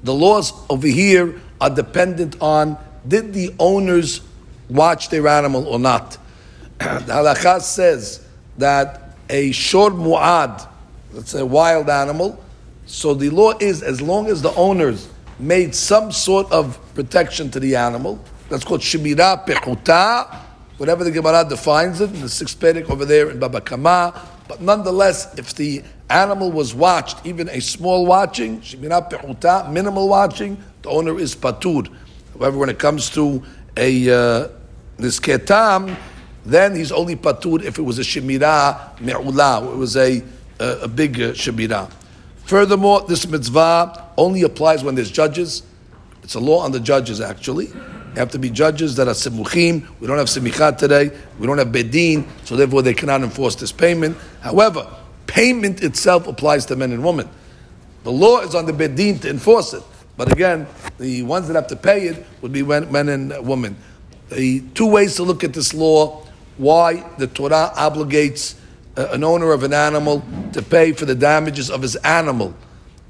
the 0.03 0.13
laws 0.13 0.53
over 0.69 0.89
here 0.89 1.41
are 1.61 1.71
dependent 1.71 2.41
on 2.41 2.77
did 3.07 3.33
the 3.33 3.55
owners 3.59 4.21
watch 4.69 5.09
their 5.09 5.29
animal 5.29 5.67
or 5.69 5.79
not. 5.79 6.19
the 6.79 6.85
halakha 6.85 7.61
says 7.61 8.22
that 8.59 9.17
a 9.29 9.53
short 9.53 9.95
mu'ad, 9.95 10.69
that's 11.13 11.35
a 11.35 11.45
wild 11.45 11.89
animal, 11.89 12.43
so 12.87 13.15
the 13.15 13.31
law 13.31 13.53
is 13.59 13.83
as 13.83 14.01
long 14.01 14.27
as 14.27 14.43
the 14.43 14.53
owners 14.55 15.09
made 15.39 15.75
some 15.75 16.13
sort 16.13 16.51
of 16.53 16.79
protection 16.95 17.51
to 17.51 17.61
the 17.61 17.77
animal, 17.77 18.23
that's 18.49 18.65
called 18.65 18.81
shemira 18.81 19.47
pechuta, 19.47 20.39
whatever 20.77 21.05
the 21.05 21.11
Gemara 21.11 21.49
defines 21.49 22.01
it, 22.01 22.11
in 22.11 22.21
the 22.21 22.29
sixth 22.29 22.59
Perek 22.59 22.91
over 22.91 23.05
there 23.05 23.31
in 23.31 23.39
Baba 23.39 23.61
Kama. 23.61 24.29
But 24.49 24.61
nonetheless, 24.61 25.39
if 25.39 25.55
the 25.55 25.83
animal 26.11 26.51
was 26.51 26.75
watched, 26.75 27.25
even 27.25 27.49
a 27.49 27.61
small 27.61 28.05
watching, 28.05 28.61
Shimira 28.61 29.11
Pehuta, 29.11 29.73
minimal 29.73 30.09
watching, 30.09 30.63
the 30.83 30.91
owner 30.91 31.19
is 31.19 31.35
patur. 31.35 31.89
However, 32.39 32.59
when 32.59 32.69
it 32.69 32.79
comes 32.79 33.09
to 33.11 33.43
a 33.77 34.11
uh, 34.11 34.49
this 34.99 35.19
ketam, 35.21 35.97
then 36.45 36.75
he's 36.75 36.93
only 36.93 37.17
patur 37.17 37.63
if 37.63 37.79
it 37.79 37.83
was 37.83 37.99
a 37.99 38.03
shemira 38.03 39.01
me'ula, 39.01 39.73
it 39.73 39.77
was 39.77 39.97
a, 39.97 40.23
a, 40.59 40.67
a 40.83 40.89
big 40.89 41.21
uh, 41.21 41.33
shemira. 41.33 41.91
Furthermore, 42.45 43.03
this 43.03 43.27
mitzvah 43.27 44.11
only 44.17 44.43
applies 44.43 44.83
when 44.83 44.95
there's 44.95 45.11
judges. 45.11 45.63
It's 46.23 46.35
a 46.35 46.41
law 46.41 46.59
on 46.59 46.73
the 46.73 46.81
judges, 46.81 47.21
actually. 47.21 47.67
They 47.67 48.21
have 48.21 48.31
to 48.33 48.39
be 48.39 48.51
judges 48.51 48.97
that 48.97 49.09
are 49.09 49.15
simuchim. 49.15 49.87
We 49.99 50.07
don't 50.07 50.19
have 50.19 50.27
simichat 50.27 50.77
today. 50.77 51.11
We 51.39 51.47
don't 51.47 51.59
have 51.59 51.73
Bet 51.73 51.91
Din, 51.91 52.29
so 52.45 52.57
therefore 52.57 52.83
they 52.83 52.95
cannot 52.95 53.23
enforce 53.23 53.55
this 53.55 53.73
payment. 53.73 54.19
However, 54.41 54.87
payment 55.27 55.83
itself 55.83 56.27
applies 56.27 56.67
to 56.67 56.77
men 56.77 56.93
and 56.93 57.03
women. 57.03 57.29
The 58.05 58.13
law 58.13 58.41
is 58.41 58.55
on 58.55 58.67
the 58.67 58.73
Bet 58.73 58.97
Din 58.97 59.19
to 59.21 59.31
enforce 59.31 59.73
it. 59.73 59.83
But 60.17 60.31
again, 60.31 60.67
the 60.99 61.23
ones 61.23 61.49
that 61.49 61.55
have 61.55 61.69
to 61.69 61.77
pay 61.77 62.09
it 62.09 62.27
would 62.43 62.53
be 62.53 62.63
men 62.63 63.09
and 63.09 63.47
women. 63.47 63.77
The 64.29 64.61
two 64.75 64.87
ways 64.87 65.17
to 65.17 65.23
look 65.23 65.43
at 65.43 65.55
this 65.55 65.73
law: 65.73 66.27
why 66.57 67.05
the 67.19 67.27
Torah 67.27 67.73
obligates 67.77 68.55
uh, 68.97 69.09
an 69.13 69.25
owner 69.25 69.53
of 69.53 69.63
an 69.63 69.73
animal 69.73 70.23
to 70.53 70.63
pay 70.63 70.93
for 70.93 71.07
the 71.07 71.15
damages 71.15 71.71
of 71.71 71.83
his 71.83 71.97
animal. 71.97 72.55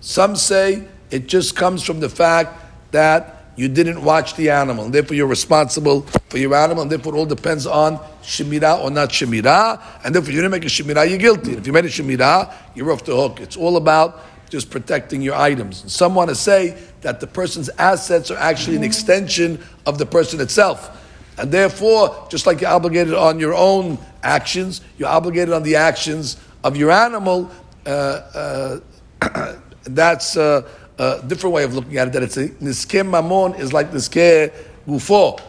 Some 0.00 0.36
say 0.36 0.86
it 1.10 1.26
just 1.26 1.56
comes 1.56 1.82
from 1.82 2.00
the 2.00 2.08
fact 2.08 2.92
that 2.92 3.42
you 3.56 3.68
didn't 3.68 4.02
watch 4.02 4.34
the 4.36 4.50
animal, 4.50 4.86
and 4.86 4.94
therefore 4.94 5.14
you're 5.14 5.26
responsible 5.26 6.02
for 6.30 6.38
your 6.38 6.54
animal, 6.54 6.82
and 6.82 6.90
therefore 6.90 7.14
it 7.14 7.18
all 7.18 7.26
depends 7.26 7.66
on 7.66 7.98
shemira 8.22 8.82
or 8.82 8.90
not 8.90 9.10
shemira, 9.10 9.80
and 10.04 10.14
therefore 10.14 10.30
you 10.30 10.36
didn't 10.36 10.52
make 10.52 10.64
a 10.64 10.68
shemira, 10.68 11.08
you're 11.08 11.18
guilty. 11.18 11.50
And 11.50 11.58
If 11.58 11.66
you 11.66 11.72
made 11.72 11.84
a 11.84 11.88
shemira, 11.88 12.52
you're 12.74 12.90
off 12.90 13.04
the 13.04 13.14
hook. 13.14 13.40
It's 13.40 13.56
all 13.56 13.76
about 13.76 14.22
just 14.48 14.70
protecting 14.70 15.20
your 15.20 15.34
items. 15.34 15.82
And 15.82 15.90
some 15.90 16.14
want 16.14 16.30
to 16.30 16.34
say 16.34 16.78
that 17.02 17.20
the 17.20 17.26
person's 17.26 17.68
assets 17.78 18.30
are 18.30 18.38
actually 18.38 18.76
an 18.76 18.84
extension 18.84 19.62
of 19.86 19.98
the 19.98 20.06
person 20.06 20.40
itself. 20.40 20.98
And 21.42 21.52
therefore, 21.52 22.26
just 22.30 22.46
like 22.46 22.60
you're 22.60 22.70
obligated 22.70 23.12
on 23.12 23.38
your 23.38 23.52
own 23.54 23.98
actions, 24.22 24.80
you're 24.96 25.08
obligated 25.08 25.52
on 25.52 25.62
the 25.62 25.76
actions 25.76 26.38
of 26.64 26.76
your 26.76 26.90
animal. 26.90 27.50
Uh, 27.84 28.80
uh, 29.20 29.56
that's. 29.84 30.36
Uh, 30.36 30.66
a 30.98 31.22
different 31.26 31.54
way 31.54 31.64
of 31.64 31.74
looking 31.74 31.96
at 31.96 32.08
it, 32.08 32.12
that 32.12 32.22
it's 32.22 32.36
a 32.36 32.48
niskem 32.48 33.10
mamon 33.10 33.58
is 33.58 33.72
like 33.72 33.90
niskeh 33.90 34.52
gufo. 34.86 35.40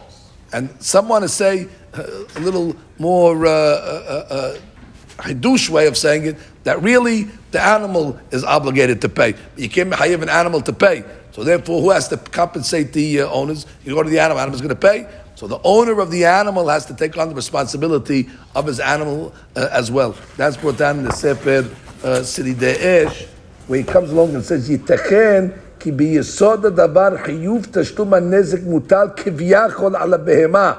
And 0.52 0.70
some 0.82 1.08
want 1.08 1.22
to 1.22 1.28
say 1.28 1.68
uh, 1.92 2.02
a 2.36 2.40
little 2.40 2.74
more 2.98 3.46
uh, 3.46 3.50
uh, 3.50 4.56
uh, 5.22 5.62
way 5.70 5.86
of 5.86 5.96
saying 5.96 6.26
it, 6.26 6.36
that 6.64 6.82
really 6.82 7.24
the 7.50 7.60
animal 7.60 8.18
is 8.30 8.42
obligated 8.42 9.00
to 9.02 9.08
pay. 9.08 9.34
You 9.56 9.68
can't 9.68 9.94
have 9.94 10.22
an 10.22 10.28
animal 10.28 10.60
to 10.62 10.72
pay. 10.72 11.04
So 11.32 11.44
therefore, 11.44 11.82
who 11.82 11.90
has 11.90 12.08
to 12.08 12.16
compensate 12.16 12.92
the 12.92 13.22
owners? 13.22 13.66
You 13.84 13.94
go 13.94 14.02
to 14.02 14.10
the 14.10 14.20
animal, 14.20 14.40
animal's 14.40 14.60
going 14.60 14.68
to 14.70 14.76
pay. 14.76 15.08
So 15.43 15.47
the 15.47 15.59
owner 15.63 15.99
of 15.99 16.11
the 16.11 16.25
animal 16.25 16.67
has 16.67 16.85
to 16.87 16.95
take 16.95 17.17
on 17.17 17.29
the 17.29 17.35
responsibility 17.35 18.29
of 18.55 18.65
his 18.65 18.79
animal 18.79 19.33
uh, 19.55 19.69
as 19.71 19.89
well. 19.89 20.15
That's 20.37 20.57
brought 20.57 20.77
down 20.77 20.99
in 20.99 21.05
the 21.05 21.13
Sefer 21.13 21.69
uh, 22.03 22.23
Sidi 22.23 22.53
De'esh 22.53 23.27
where 23.69 23.79
he 23.79 23.85
comes 23.85 24.11
along 24.11 24.33
and 24.33 24.43
says, 24.43 24.69
ייתכן 24.69 25.47
כי 25.79 25.91
ביסוד 25.91 26.65
הדבר 26.65 27.17
חיוב 27.17 27.65
תשלום 27.71 28.13
הנזק 28.13 28.63
מוטל 28.63 29.07
כביכול 29.15 29.95
על 29.95 30.13
הבהמה, 30.13 30.73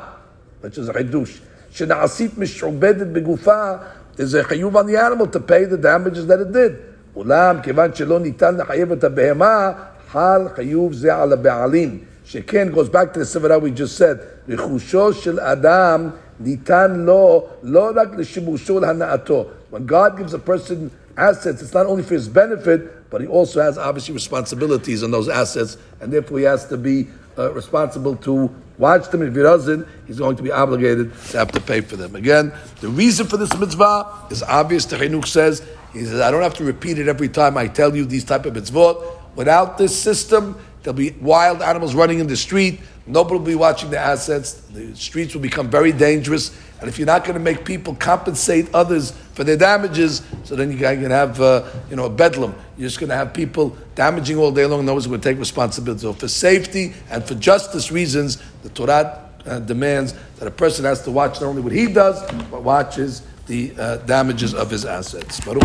which 0.62 0.78
is 0.78 0.92
חידוש, 0.92 1.40
שנעשית 1.70 2.38
משועבדת 2.38 3.06
בגופה 3.06 3.72
there's 4.16 4.34
a 4.34 4.42
chayuv 4.42 4.74
on 4.74 4.86
the 4.86 4.96
animal 4.96 5.26
to 5.26 5.40
pay 5.40 5.64
the 5.64 5.78
damages 5.78 6.26
that 6.26 6.40
it 6.40 6.52
did. 6.52 6.72
אולם 7.16 7.56
כיוון 7.62 7.94
שלא 7.94 8.20
ניתן 8.20 8.56
לחייב 8.56 8.92
את 8.92 9.04
הבהמה, 9.04 9.72
חל 10.12 10.48
חיוב 10.54 10.92
זה 10.92 11.16
על 11.16 11.32
הבעלים. 11.32 11.98
שכן, 12.24 12.68
goes 12.74 12.88
back 12.88 13.14
to 13.14 13.18
the 13.18 13.24
סברה 13.24 13.56
we 13.58 13.70
just 13.70 13.96
said, 13.96 14.33
רכושו 14.49 15.13
של 15.13 15.39
אדם 15.39 16.09
ניתן 16.39 16.91
לו 16.91 17.47
לא 17.63 17.91
רק 17.95 18.07
לשימושו 18.17 18.73
ולהנאתו. 18.73 19.45
When 19.71 19.85
God 19.85 20.17
gives 20.17 20.33
a 20.33 20.39
person 20.39 20.91
assets, 21.17 21.61
it's 21.61 21.73
not 21.73 21.85
only 21.85 22.03
for 22.03 22.13
his 22.13 22.27
benefit, 22.27 23.09
but 23.09 23.21
he 23.21 23.27
also 23.27 23.61
has 23.61 23.77
obviously 23.77 24.13
responsibilities 24.13 25.03
on 25.03 25.11
those 25.11 25.29
assets, 25.29 25.77
and 26.01 26.11
therefore 26.11 26.39
he 26.39 26.45
has 26.45 26.65
to 26.67 26.77
be 26.77 27.07
uh, 27.37 27.51
responsible 27.53 28.15
to 28.17 28.49
watch 28.77 29.09
them. 29.09 29.21
If 29.21 29.35
he 29.35 29.41
doesn't, 29.41 29.87
he's 30.07 30.19
going 30.19 30.35
to 30.37 30.43
be 30.43 30.51
obligated 30.51 31.13
to 31.31 31.37
have 31.37 31.51
to 31.51 31.61
pay 31.61 31.81
for 31.81 31.95
them. 31.95 32.15
Again, 32.15 32.51
the 32.81 32.89
reason 32.89 33.27
for 33.27 33.37
this 33.37 33.55
mitzvah 33.57 34.27
is 34.29 34.43
obvious. 34.43 34.85
The 34.85 34.97
Chinuch 34.97 35.27
says, 35.27 35.65
he 35.93 36.03
says, 36.05 36.19
I 36.19 36.31
don't 36.31 36.43
have 36.43 36.55
to 36.55 36.63
repeat 36.63 36.99
it 36.99 37.07
every 37.07 37.29
time 37.29 37.57
I 37.57 37.67
tell 37.67 37.95
you 37.95 38.05
these 38.05 38.25
type 38.25 38.45
of 38.45 38.53
mitzvot. 38.53 39.35
Without 39.35 39.77
this 39.77 39.97
system, 39.97 40.57
there'll 40.85 40.95
be 40.95 41.11
wild 41.19 41.61
animals 41.61 41.95
running 41.95 42.19
in 42.19 42.27
the 42.27 42.37
street. 42.37 42.79
Nobody 43.07 43.39
will 43.39 43.45
be 43.45 43.55
watching 43.55 43.89
the 43.89 43.99
assets. 43.99 44.53
The 44.53 44.95
streets 44.95 45.33
will 45.33 45.41
become 45.41 45.69
very 45.69 45.91
dangerous. 45.91 46.55
And 46.79 46.87
if 46.87 46.97
you're 46.97 47.07
not 47.07 47.23
going 47.23 47.33
to 47.33 47.39
make 47.39 47.65
people 47.65 47.95
compensate 47.95 48.73
others 48.73 49.11
for 49.33 49.43
their 49.43 49.57
damages, 49.57 50.21
so 50.43 50.55
then 50.55 50.69
you're 50.71 50.79
going 50.79 51.01
to 51.01 51.09
have, 51.09 51.41
uh, 51.41 51.67
you 51.89 51.95
know, 51.95 52.05
a 52.05 52.09
bedlam. 52.09 52.55
You're 52.77 52.87
just 52.87 52.99
going 52.99 53.09
to 53.09 53.15
have 53.15 53.33
people 53.33 53.75
damaging 53.95 54.37
all 54.37 54.51
day 54.51 54.65
long. 54.65 54.85
No 54.85 54.93
one's 54.93 55.07
going 55.07 55.19
to 55.19 55.29
take 55.29 55.39
responsibility. 55.39 56.01
So 56.01 56.13
for 56.13 56.27
safety 56.27 56.93
and 57.09 57.23
for 57.23 57.35
justice 57.35 57.91
reasons, 57.91 58.41
the 58.61 58.69
Torah 58.69 59.27
uh, 59.45 59.59
demands 59.59 60.13
that 60.37 60.47
a 60.47 60.51
person 60.51 60.85
has 60.85 61.03
to 61.03 61.11
watch 61.11 61.41
not 61.41 61.47
only 61.47 61.61
what 61.61 61.71
he 61.71 61.87
does, 61.87 62.21
but 62.51 62.63
watches 62.63 63.23
the 63.47 63.73
uh, 63.77 63.97
damages 63.97 64.53
of 64.53 64.69
his 64.69 64.85
assets. 64.85 65.39
Baruch 65.41 65.63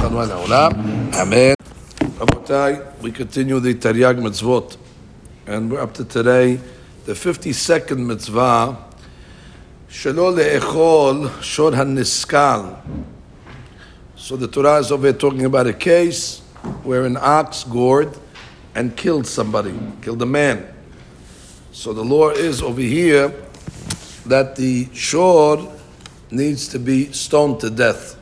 Amen. 1.15 1.55
we 3.01 3.13
continue 3.13 3.61
the 3.61 3.75
Taryag 3.75 4.19
mitzvot, 4.19 4.77
and 5.51 5.69
we're 5.69 5.81
up 5.81 5.93
to 5.93 6.05
today, 6.05 6.61
the 7.07 7.13
52nd 7.13 7.99
mitzvah, 7.99 8.79
Shelo 9.89 10.33
le'echol 10.33 11.43
shor 11.43 11.73
haniskal. 11.73 12.81
So 14.15 14.37
the 14.37 14.47
Torah 14.47 14.77
is 14.77 14.93
over 14.93 15.09
here 15.09 15.13
talking 15.13 15.45
about 15.45 15.67
a 15.67 15.73
case 15.73 16.39
where 16.85 17.05
an 17.05 17.17
ox 17.17 17.65
gored 17.65 18.17
and 18.77 18.97
killed 18.97 19.27
somebody, 19.27 19.77
killed 20.03 20.23
a 20.23 20.27
man. 20.27 20.73
So 21.73 21.93
the 21.93 22.05
law 22.05 22.31
is 22.31 22.63
over 22.63 22.81
here 22.81 23.35
that 24.27 24.55
the 24.55 24.89
shor 24.95 25.69
needs 26.31 26.69
to 26.69 26.79
be 26.79 27.11
stoned 27.11 27.59
to 27.63 27.71
death. 27.71 28.17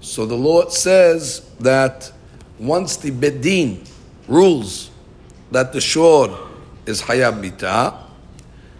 So 0.00 0.26
the 0.26 0.34
law 0.34 0.68
says 0.68 1.48
that 1.60 2.10
once 2.58 2.96
the 2.96 3.12
Bet 3.12 3.40
Din 3.40 3.84
rules 4.26 4.90
that 5.52 5.72
the 5.72 5.80
shor 5.80 6.36
is 6.86 7.02
hayab 7.02 7.40
mita, 7.40 7.94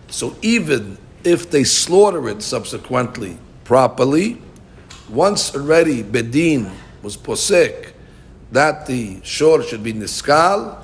so 0.08 0.34
even 0.42 0.98
if 1.22 1.50
they 1.50 1.64
slaughter 1.64 2.28
it 2.28 2.42
subsequently 2.42 3.38
properly, 3.64 4.40
once 5.08 5.54
already 5.54 6.02
Bet 6.02 6.30
Din 6.30 6.70
was 7.02 7.16
posek 7.16 7.92
that 8.50 8.86
the 8.86 9.20
shor 9.22 9.62
should 9.62 9.82
be 9.82 9.92
niskal, 9.92 10.82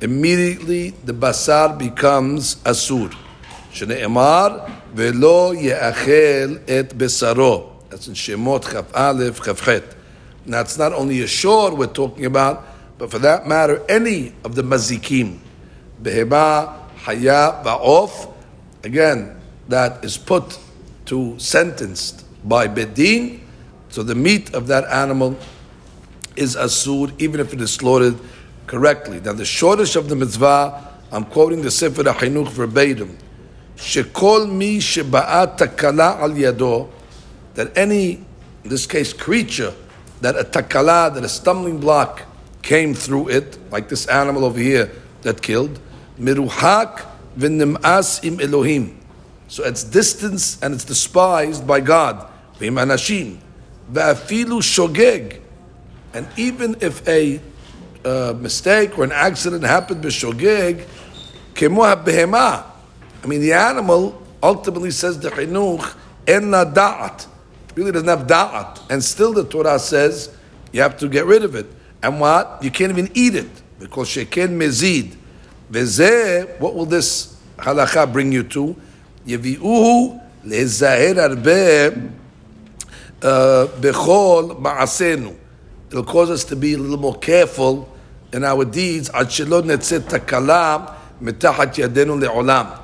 immediately 0.00 0.90
the 1.04 1.12
basar 1.12 1.78
becomes 1.78 2.56
asur. 2.56 3.14
Shne'emar 3.72 4.70
velo 4.92 5.52
ye'achel 5.52 6.62
et 6.68 6.90
besaro. 6.90 7.72
That's 7.88 8.08
in 8.08 8.14
Shemot 8.14 8.70
Chaf 8.70 8.94
Aleph 8.94 9.42
Chaf. 9.42 9.96
Now 10.46 10.60
it's 10.60 10.78
not 10.78 10.92
only 10.92 11.22
a 11.22 11.26
shor 11.26 11.74
we're 11.74 11.86
talking 11.86 12.24
about, 12.24 12.64
but 13.00 13.10
for 13.10 13.18
that 13.18 13.46
matter, 13.46 13.82
any 13.88 14.34
of 14.44 14.54
the 14.54 14.60
mazikim, 14.60 15.38
behema, 16.02 16.86
haya, 16.96 17.58
ba'of, 17.64 18.30
again, 18.84 19.40
that 19.68 20.04
is 20.04 20.18
put 20.18 20.58
to 21.06 21.34
sentenced 21.38 22.26
by 22.46 22.66
Bet 22.66 22.92
Din, 22.92 23.40
so 23.88 24.02
the 24.02 24.14
meat 24.14 24.52
of 24.52 24.66
that 24.66 24.84
animal 24.84 25.34
is 26.36 26.56
asur, 26.56 27.10
even 27.18 27.40
if 27.40 27.54
it 27.54 27.62
is 27.62 27.72
slaughtered 27.72 28.18
correctly. 28.66 29.18
Now 29.18 29.32
the 29.32 29.46
shortest 29.46 29.96
of 29.96 30.10
the 30.10 30.16
mitzvah, 30.16 30.98
I'm 31.10 31.24
quoting 31.24 31.62
the 31.62 31.70
Sefer 31.70 32.02
HaChinuch 32.02 32.48
verbatim, 32.48 33.16
shekol 33.76 34.52
mi 34.52 34.76
sheba'at 34.76 35.56
takala 35.56 36.20
al 36.20 36.32
yado, 36.32 36.90
that 37.54 37.74
any, 37.78 38.22
in 38.62 38.68
this 38.68 38.86
case, 38.86 39.14
creature, 39.14 39.72
that 40.20 40.36
a 40.36 40.44
takala, 40.44 41.14
that 41.14 41.24
a 41.24 41.30
stumbling 41.30 41.80
block 41.80 42.26
came 42.62 42.94
through 42.94 43.28
it, 43.28 43.58
like 43.70 43.88
this 43.88 44.06
animal 44.06 44.44
over 44.44 44.58
here 44.58 44.90
that 45.22 45.42
killed, 45.42 45.78
miruhak 46.18 47.06
v'nim'as 47.38 48.24
im 48.24 48.40
Elohim, 48.40 49.00
so 49.50 49.64
it's 49.64 49.82
distance 49.82 50.62
and 50.62 50.72
it's 50.74 50.84
despised 50.84 51.66
by 51.66 51.80
God. 51.80 52.24
V'im 52.60 52.80
anashim. 52.80 53.38
V'afilu 53.92 54.62
shogeg. 54.62 55.40
And 56.14 56.28
even 56.36 56.76
if 56.80 57.06
a 57.08 57.40
uh, 58.04 58.34
mistake 58.38 58.96
or 58.96 59.02
an 59.02 59.12
accident 59.12 59.64
happened 59.64 60.04
b'shogeg, 60.04 60.86
kemo 61.54 61.84
ha'behema. 61.84 62.64
I 63.22 63.26
mean, 63.26 63.40
the 63.40 63.52
animal 63.52 64.22
ultimately 64.40 64.92
says 64.92 65.18
the 65.18 65.30
chinuch, 65.30 65.96
enna 66.28 66.64
da'at. 66.64 67.26
Really 67.74 67.90
doesn't 67.90 68.08
have 68.08 68.28
da'at. 68.28 68.88
And 68.88 69.02
still 69.02 69.32
the 69.32 69.44
Torah 69.44 69.80
says 69.80 70.32
you 70.72 70.80
have 70.80 70.96
to 70.98 71.08
get 71.08 71.26
rid 71.26 71.42
of 71.42 71.56
it. 71.56 71.66
And 72.02 72.20
what? 72.20 72.58
You 72.62 72.70
can't 72.70 72.90
even 72.90 73.10
eat 73.14 73.34
it 73.34 73.50
because 73.78 74.08
shekin 74.08 74.58
mezid. 74.58 75.16
V'zeh, 75.70 76.58
what 76.58 76.74
will 76.74 76.86
this 76.86 77.36
halakha 77.58 78.10
bring 78.12 78.32
you 78.32 78.42
to? 78.44 78.76
Yevi'uhu 79.26 80.20
lezaher 80.46 81.36
arbeh 81.36 82.10
uh, 83.22 83.66
bechol 83.80 84.60
ma'asenu. 84.60 85.36
It'll 85.90 86.04
cause 86.04 86.30
us 86.30 86.44
to 86.44 86.56
be 86.56 86.74
a 86.74 86.78
little 86.78 86.98
more 86.98 87.18
careful 87.18 87.88
in 88.32 88.44
our 88.44 88.64
deeds. 88.64 89.10
Ad 89.10 89.26
shelo 89.26 89.62
netzet 89.62 90.00
takala 90.00 90.94
mitahat 91.20 91.74
yadenu 91.74 92.22
le'olam. 92.22 92.78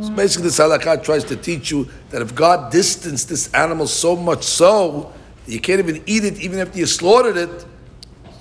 So 0.00 0.10
basically, 0.10 0.44
this 0.44 0.60
halakha 0.60 1.02
tries 1.02 1.24
to 1.24 1.36
teach 1.36 1.72
you 1.72 1.88
that 2.10 2.22
if 2.22 2.32
God 2.32 2.70
distanced 2.70 3.28
this 3.28 3.52
animal 3.52 3.88
so 3.88 4.14
much 4.14 4.44
so, 4.44 5.12
you 5.46 5.58
can't 5.58 5.80
even 5.80 6.00
eat 6.06 6.24
it, 6.24 6.38
even 6.40 6.60
after 6.60 6.78
you 6.78 6.86
slaughtered 6.86 7.36
it, 7.36 7.64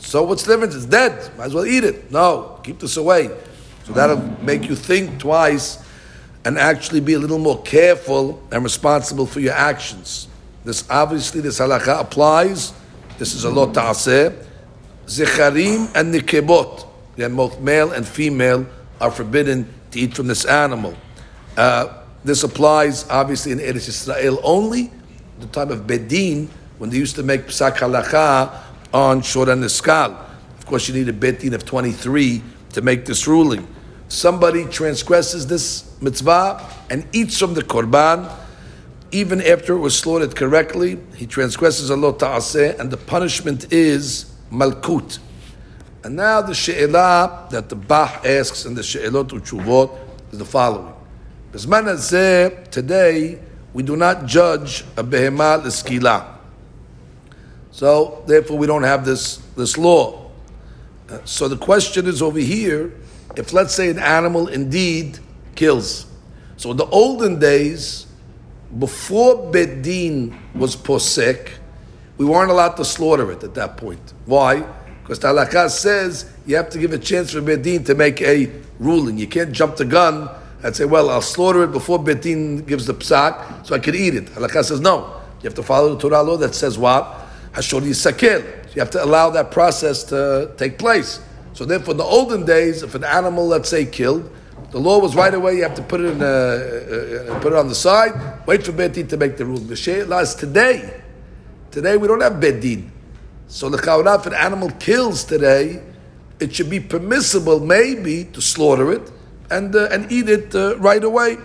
so 0.10 0.24
what's 0.24 0.42
the 0.42 0.54
difference? 0.54 0.74
It's 0.74 0.86
dead. 0.86 1.38
Might 1.38 1.46
as 1.46 1.54
well 1.54 1.68
eat 1.68 1.84
it. 1.84 2.10
No, 2.10 2.60
keep 2.64 2.80
this 2.80 2.98
away. 2.98 3.30
So 3.84 3.94
that'll 3.94 4.18
make 4.42 4.68
you 4.68 4.76
think 4.76 5.20
twice 5.20 5.78
and 6.44 6.58
actually 6.58 7.00
be 7.00 7.14
a 7.14 7.20
little 7.20 7.38
more 7.38 7.62
careful 7.62 8.42
and 8.52 8.64
responsible 8.64 9.28
for 9.28 9.40
your 9.40 9.54
actions. 9.54 10.28
This 10.66 10.84
obviously 10.90 11.42
this 11.42 11.60
halakha 11.60 12.02
applies. 12.02 12.74
This 13.20 13.36
is 13.36 13.44
a 13.44 13.52
lot 13.52 13.76
ta'aseh. 13.76 14.34
Zecharim 15.06 15.94
and 15.94 16.12
nikebot. 16.12 16.88
Then 17.16 17.36
both 17.36 17.60
male 17.60 17.92
and 17.92 18.08
female 18.08 18.66
are 19.00 19.12
forbidden 19.12 19.72
to 19.92 20.00
eat 20.00 20.16
from 20.16 20.26
this 20.26 20.44
animal. 20.44 20.96
Uh, 21.56 22.02
this 22.24 22.42
applies 22.42 23.08
obviously 23.12 23.52
in 23.52 23.60
Eretz 23.60 23.88
Israel 23.88 24.40
only, 24.42 24.92
the 25.40 25.46
time 25.46 25.70
of 25.70 25.86
Bet 25.86 26.08
Din, 26.08 26.50
when 26.80 26.90
they 26.90 26.98
used 26.98 27.16
to 27.18 27.22
make 27.22 27.42
psak 27.46 27.76
halakha 27.78 28.69
on 28.94 29.22
Shor 29.22 29.50
and 29.50 29.64
Niskal. 29.64 30.12
Of 30.58 30.66
course, 30.66 30.88
you 30.88 30.94
need 30.94 31.10
a 31.10 31.14
Bet 31.14 31.40
Din 31.40 31.54
of 31.54 31.66
23 31.66 32.44
to 32.74 32.82
make 32.82 33.06
this 33.06 33.28
ruling 33.28 33.68
somebody 34.10 34.66
transgresses 34.66 35.48
this 35.48 35.96
mitzvah 36.02 36.68
and 36.90 37.08
eats 37.14 37.38
from 37.38 37.54
the 37.54 37.62
korban, 37.62 38.30
even 39.12 39.42
after 39.42 39.74
it 39.74 39.80
was 39.80 39.98
slaughtered 39.98 40.36
correctly, 40.36 41.00
he 41.16 41.26
transgresses 41.26 41.90
a 41.90 41.96
lot 41.96 42.20
ta'aseh, 42.20 42.78
and 42.80 42.92
the 42.92 42.98
punishment 42.98 43.72
is 43.72 44.36
malkut. 44.52 45.20
And 46.04 46.16
now 46.16 46.42
the 46.42 46.54
she'elah 46.54 47.48
that 47.52 47.70
the 47.70 47.76
Bach 47.76 48.26
asks 48.26 48.66
in 48.66 48.74
the 48.74 48.84
she'elot 48.84 49.30
uchuvot 49.30 49.98
is 50.32 50.40
the 50.40 50.46
following. 50.46 50.94
Today, 52.72 53.40
we 53.74 53.84
do 53.84 53.96
not 53.96 54.26
judge 54.26 54.82
a 54.98 55.04
behemah 55.04 55.64
l'skila. 55.64 56.39
So, 57.80 58.22
therefore, 58.28 58.58
we 58.58 58.68
don't 58.68 58.84
have 58.84 59.06
this, 59.06 59.38
this 59.56 59.78
law. 59.78 60.30
Uh, 61.10 61.20
so 61.24 61.48
the 61.48 61.56
question 61.56 62.08
is 62.08 62.22
over 62.22 62.38
here, 62.38 62.92
if 63.38 63.54
let's 63.54 63.74
say 63.74 63.90
an 63.90 64.00
animal 64.00 64.50
indeed 64.50 65.18
kills. 65.56 66.06
So 66.58 66.72
in 66.72 66.76
the 66.76 66.88
olden 66.88 67.40
days, 67.40 68.06
before 68.80 69.50
Bet 69.50 69.82
Din 69.82 70.38
was 70.56 70.76
posek, 70.76 71.52
we 72.18 72.26
weren't 72.26 72.52
allowed 72.52 72.76
to 72.76 72.84
slaughter 72.84 73.32
it 73.32 73.46
at 73.46 73.54
that 73.54 73.78
point. 73.78 74.14
Why? 74.26 74.60
Because 75.02 75.18
Talakah 75.20 75.70
says 75.70 76.30
you 76.46 76.58
have 76.58 76.70
to 76.72 76.80
give 76.80 76.92
a 76.92 77.00
chance 77.00 77.32
for 77.32 77.40
Bet 77.40 77.62
Din 77.62 77.86
to 77.86 77.96
make 77.96 78.22
a 78.22 78.52
ruling. 78.78 79.18
You 79.18 79.28
can't 79.28 79.54
jump 79.54 79.78
the 79.78 79.86
gun 79.86 80.30
and 80.64 80.76
say, 80.76 80.84
well, 80.84 81.10
I'll 81.10 81.22
slaughter 81.22 81.64
it 81.64 81.72
before 81.72 81.98
Bet 81.98 82.24
Din 82.24 82.58
gives 82.66 82.88
the 82.88 82.94
psak 82.94 83.66
so 83.66 83.74
I 83.74 83.80
can 83.80 83.96
eat 83.96 84.16
it. 84.16 84.26
Talakah 84.26 84.66
says, 84.66 84.82
no. 84.82 85.16
You 85.42 85.48
have 85.48 85.56
to 85.56 85.64
follow 85.64 85.96
the 85.96 86.02
Torah 86.02 86.22
law 86.22 86.36
that 86.36 86.54
says 86.54 86.78
what? 86.78 87.28
Hashor 87.54 87.82
Yisakil. 87.82 88.76
You 88.76 88.80
have 88.80 88.92
to 88.92 89.04
allow 89.04 89.30
that 89.32 89.52
process 89.52 90.04
to 90.06 90.52
take 90.58 90.78
place. 90.78 91.20
So 91.54 91.66
therefore, 91.66 91.92
in 91.92 91.98
the 91.98 92.04
olden 92.04 92.46
days, 92.46 92.84
if 92.84 92.96
an 92.96 93.04
animal, 93.04 93.48
let's 93.48 93.70
say, 93.70 93.86
killed, 93.86 94.32
the 94.72 94.80
law 94.80 95.00
was 95.00 95.16
right 95.16 95.34
away. 95.34 95.58
You 95.58 95.64
have 95.64 95.76
to 95.76 95.82
put 95.82 96.02
it 96.02 96.12
in, 96.12 96.22
a, 96.22 96.26
uh, 96.26 97.40
put 97.40 97.54
it 97.54 97.58
on 97.58 97.68
the 97.68 97.76
side. 97.76 98.46
Wait 98.46 98.64
for 98.64 98.72
Bet 98.72 98.94
Din 98.94 99.08
to 99.08 99.18
make 99.18 99.36
the 99.38 99.46
rule. 99.46 99.58
The 99.58 99.76
Sheila 99.76 100.22
is 100.22 100.36
today. 100.36 101.02
Today 101.72 101.98
we 101.98 102.08
don't 102.08 102.22
have 102.22 102.40
Bet 102.40 102.62
Din. 102.62 102.92
So 103.48 103.68
the 103.70 103.78
if 103.78 104.26
an 104.28 104.34
animal 104.34 104.70
kills 104.72 105.24
today, 105.24 105.82
it 106.40 106.54
should 106.54 106.70
be 106.70 106.80
permissible, 106.80 107.60
maybe, 107.60 108.26
to 108.26 108.42
slaughter 108.42 108.92
it 108.92 109.12
and 109.50 109.76
uh, 109.76 109.90
and 109.92 110.12
eat 110.12 110.30
it 110.30 110.54
uh, 110.54 110.78
right 110.78 111.04
away. 111.04 111.38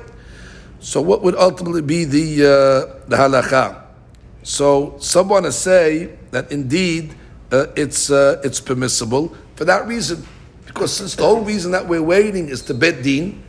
So 0.81 1.01
what 1.01 1.23
would 1.23 1.35
ultimately 1.35 1.81
be 1.83 2.05
the 2.05 2.45
uh, 2.45 3.09
the 3.09 3.17
halacha? 3.17 3.84
So 4.45 4.97
some 5.01 5.31
want 5.31 5.47
to 5.47 5.53
say 5.53 6.17
that 6.31 6.53
indeed 6.53 7.15
uh, 7.51 7.67
it's 7.77 8.11
uh, 8.11 8.41
it's 8.45 8.61
permissible 8.61 9.35
for 9.57 9.65
that 9.65 9.87
reason, 9.87 10.25
because 10.67 10.95
since 10.95 11.15
the 11.15 11.23
whole 11.23 11.41
reason 11.41 11.73
that 11.73 11.89
we're 11.89 12.03
waiting 12.03 12.49
is 12.49 12.61
to 12.63 12.75
bet 12.75 13.03
din, 13.03 13.43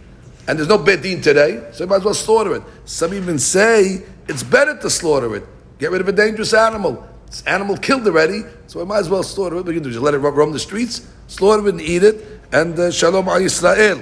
and 0.48 0.58
there's 0.58 0.70
no 0.70 0.78
bet 0.78 1.02
din 1.02 1.22
today, 1.22 1.68
so 1.74 1.84
you 1.84 1.90
might 1.90 1.98
as 1.98 2.06
well 2.06 2.14
slaughter 2.14 2.56
it. 2.56 2.64
Some 2.86 3.14
even 3.14 3.38
say 3.40 4.04
it's 4.30 4.42
better 4.42 4.78
to 4.78 4.90
slaughter 4.90 5.36
it, 5.36 5.44
get 5.80 5.92
rid 5.92 6.00
of 6.00 6.08
a 6.08 6.14
dangerous 6.14 6.54
animal. 6.54 7.06
This 7.26 7.44
animal 7.44 7.76
killed 7.76 8.08
already, 8.08 8.44
so 8.68 8.80
we 8.80 8.86
might 8.86 9.00
as 9.00 9.10
well 9.10 9.24
slaughter 9.24 9.58
it. 9.58 9.66
We 9.66 9.74
can 9.74 9.84
do 9.84 9.90
just 9.90 10.02
let 10.02 10.14
it 10.14 10.20
roam 10.20 10.54
the 10.54 10.60
streets, 10.60 11.06
slaughter 11.28 11.68
it 11.68 11.72
and 11.72 11.82
eat 11.82 12.04
it, 12.04 12.24
and 12.54 12.80
uh, 12.80 12.90
shalom 12.90 13.28
al 13.28 13.42
Yisrael. 13.42 14.00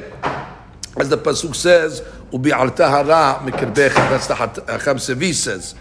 As 0.95 1.10
the 1.10 1.18
pasuk 1.18 1.56
says, 1.56 2.03
"Ubi 2.32 2.52
al 2.52 2.70
tahara 2.70 3.41
That's 3.44 4.28
the 4.28 4.36
Hacham 4.36 4.98
Tzvi 4.98 5.34
says. 5.34 5.74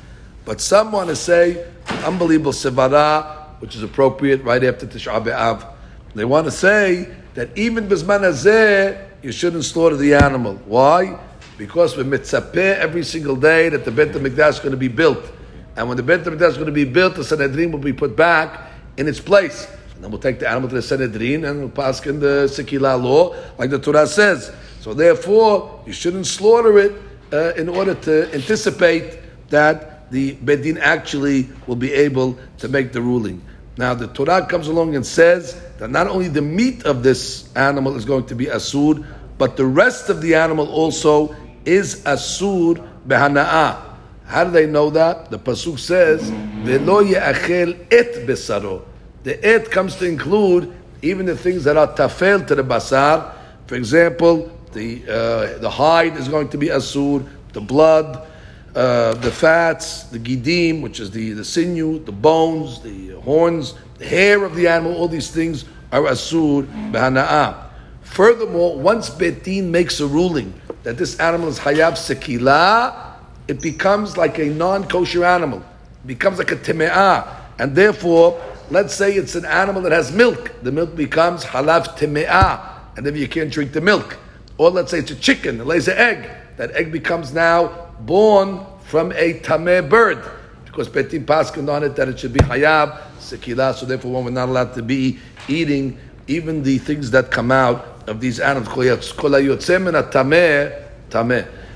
But 0.45 0.61
some 0.61 0.93
want 0.93 1.09
to 1.09 1.17
say 1.17 1.67
unbelievable 2.05 2.53
sevara, 2.53 3.61
which 3.61 3.77
is 3.77 3.83
appropriate 3.83 4.43
right 4.43 4.63
after 4.65 4.87
Tisha 4.87 5.25
B'av. 5.25 5.67
They 6.15 6.25
want 6.25 6.47
to 6.47 6.51
say 6.51 7.15
that 7.35 7.57
even 7.57 7.89
bisman 7.89 8.21
hazeh, 8.21 9.09
you 9.23 9.33
shouldn't 9.33 9.65
slaughter 9.65 9.97
the 9.97 10.15
animal. 10.15 10.57
Why? 10.67 11.19
Because 11.57 11.97
we're 11.97 12.05
mitzapeh 12.05 12.77
every 12.77 13.05
single 13.05 13.37
day 13.37 13.69
that 13.69 13.85
the 13.85 13.91
Bet 13.91 14.09
HaMikdash 14.09 14.51
is 14.51 14.59
going 14.59 14.73
to 14.73 14.77
be 14.77 14.89
built. 14.89 15.31
And 15.77 15.89
when 15.89 15.97
the 15.97 16.03
Bet 16.03 16.25
HaMikdash 16.25 16.51
is 16.51 16.55
going 16.55 16.67
to 16.67 16.73
be 16.73 16.85
built, 16.85 17.15
the 17.15 17.25
Sanhedrin 17.25 17.71
will 17.71 17.79
be 17.79 17.93
put 17.93 18.17
back 18.17 18.73
in 18.97 19.09
its 19.09 19.21
place. 19.21 19.69
And 19.95 20.03
then 20.03 20.11
we'll 20.11 20.21
take 20.21 20.41
the 20.41 20.49
animal 20.49 20.69
to 20.69 20.75
the 20.75 20.83
Sanhedrin 20.83 21.45
and 21.45 21.61
we'll 21.61 21.69
pass 21.71 22.05
in 22.05 22.19
the 22.19 22.47
Sekila 22.51 23.01
law, 23.01 23.37
like 23.59 23.71
the 23.71 23.79
Torah 23.79 24.07
says. 24.07 24.53
So 24.81 24.93
therefore, 24.93 25.83
you 25.87 25.93
shouldn't 25.93 26.27
slaughter 26.27 26.79
it 26.79 26.93
uh, 27.33 27.55
in 27.55 27.69
order 27.69 27.95
to 27.95 28.35
anticipate 28.35 29.21
that 29.49 29.92
the 30.13 30.35
Bet 30.35 30.63
Din 30.63 30.77
actually 30.79 31.49
will 31.67 31.77
be 31.77 31.93
able 31.93 32.39
to 32.59 32.69
make 32.69 32.93
the 32.93 33.01
ruling. 33.01 33.43
Now 33.79 33.95
the 33.95 34.07
Torah 34.07 34.47
comes 34.47 34.69
along 34.69 34.95
and 34.95 35.05
says 35.05 35.59
that 35.79 35.91
not 35.91 36.07
only 36.07 36.29
the 36.29 36.43
meat 36.43 36.85
of 36.85 37.03
this 37.03 37.49
animal 37.57 37.97
is 37.97 38.05
going 38.05 38.27
to 38.27 38.35
be 38.35 38.47
asur, 38.47 39.05
but 39.39 39.57
the 39.57 39.65
rest 39.65 40.11
of 40.11 40.21
the 40.21 40.35
animal 40.35 40.69
also 40.69 41.35
is 41.65 42.05
asur 42.05 42.87
behana'ah. 43.09 43.89
How 44.27 44.45
do 44.45 44.51
they 44.51 44.67
know 44.67 44.91
that? 44.91 45.31
The 45.31 45.39
pasuk 45.39 45.79
says, 45.79 46.29
"Velo 46.63 47.03
ye'achel 47.03 47.75
et 47.91 48.27
besaro." 48.27 48.83
The 49.25 49.43
et 49.45 49.71
comes 49.71 49.97
to 49.97 50.07
include 50.07 50.73
even 51.01 51.25
the 51.25 51.37
things 51.37 51.65
that 51.65 51.77
are 51.79 51.89
tafel 51.89 52.47
to 52.47 52.55
the 52.55 52.63
basar. 52.65 53.33
For 53.67 53.77
example, 53.77 54.53
the 54.73 55.03
uh, 55.05 55.59
the 55.59 55.71
hide 55.71 56.17
is 56.17 56.29
going 56.29 56.49
to 56.51 56.59
be 56.59 56.69
asur, 56.69 57.27
the 57.55 57.61
blood, 57.61 58.27
uh, 58.75 59.15
the 59.15 59.31
fats, 59.31 60.05
the 60.05 60.19
gidim, 60.19 60.81
which 60.81 60.99
is 61.01 61.11
the, 61.11 61.33
the 61.33 61.45
sinew, 61.45 61.99
the 62.05 62.13
bones, 62.13 62.81
the 62.81 63.11
horns, 63.21 63.75
the 63.99 64.07
hair 64.07 64.45
of 64.45 64.55
the 64.55 64.67
animal, 64.67 64.97
all 64.97 65.09
these 65.09 65.31
things 65.31 65.65
are 65.91 66.03
asur 66.03 66.65
b'hana'ah. 66.91 67.69
Furthermore, 68.03 68.79
once 68.79 69.11
Bet 69.11 69.45
Din 69.45 69.71
makes 69.71 70.01
a 70.01 70.07
ruling 70.07 70.53
that 70.83 70.99
this 70.99 71.19
animal 71.21 71.49
is 71.49 71.59
hayab 71.59 71.93
sekila, 71.93 73.17
it 73.49 73.61
becomes 73.61 74.17
like 74.17 74.39
a 74.39 74.47
non-kosher 74.47 75.25
animal. 75.25 75.59
It 76.05 76.07
becomes 76.07 76.39
like 76.39 76.51
a 76.51 76.57
teme'ah. 76.57 77.27
And 77.59 77.75
therefore, 77.77 78.43
let's 78.71 78.95
say 78.95 79.15
it's 79.15 79.35
an 79.35 79.45
animal 79.45 79.83
that 79.83 79.93
has 79.93 80.13
milk. 80.13 80.53
The 80.63 80.73
milk 80.73 80.97
becomes 80.97 81.45
halav 81.45 81.97
teme'ah. 81.99 82.97
And 82.97 83.07
then 83.07 83.17
you 83.17 83.29
can't 83.29 83.51
drink 83.51 83.73
the 83.73 83.81
milk. 83.81 84.19
Or 84.59 84.71
let's 84.71 84.91
say 84.91 84.99
it's 84.99 85.11
a 85.11 85.17
chicken 85.17 85.59
that 85.59 85.67
lays 85.67 85.89
an 85.89 85.97
egg. 85.97 86.29
That 86.57 86.71
egg 86.73 86.93
becomes 86.93 87.33
now 87.33 87.82
born 88.07 88.65
from 88.85 89.13
a 89.13 89.35
tameh 89.41 89.89
bird. 89.89 90.23
Because 90.65 90.89
Bet 90.89 91.11
Din 91.11 91.27
Paskin 91.27 91.69
on 91.73 91.85
it 91.85 91.97
that 91.97 92.09
it 92.09 92.19
should 92.19 92.33
be 92.33 92.41
hayab, 92.41 92.99
sekila, 93.19 93.75
so 93.75 93.85
therefore 93.85 94.13
one 94.13 94.25
we're 94.25 94.31
not 94.31 94.49
allowed 94.49 94.75
to 94.75 94.83
be 94.83 95.19
eating 95.49 95.99
even 96.27 96.63
the 96.63 96.79
things 96.79 97.11
that 97.11 97.31
come 97.31 97.51
out 97.51 97.87
of 98.07 98.21
these 98.21 98.41
animals. 98.41 98.69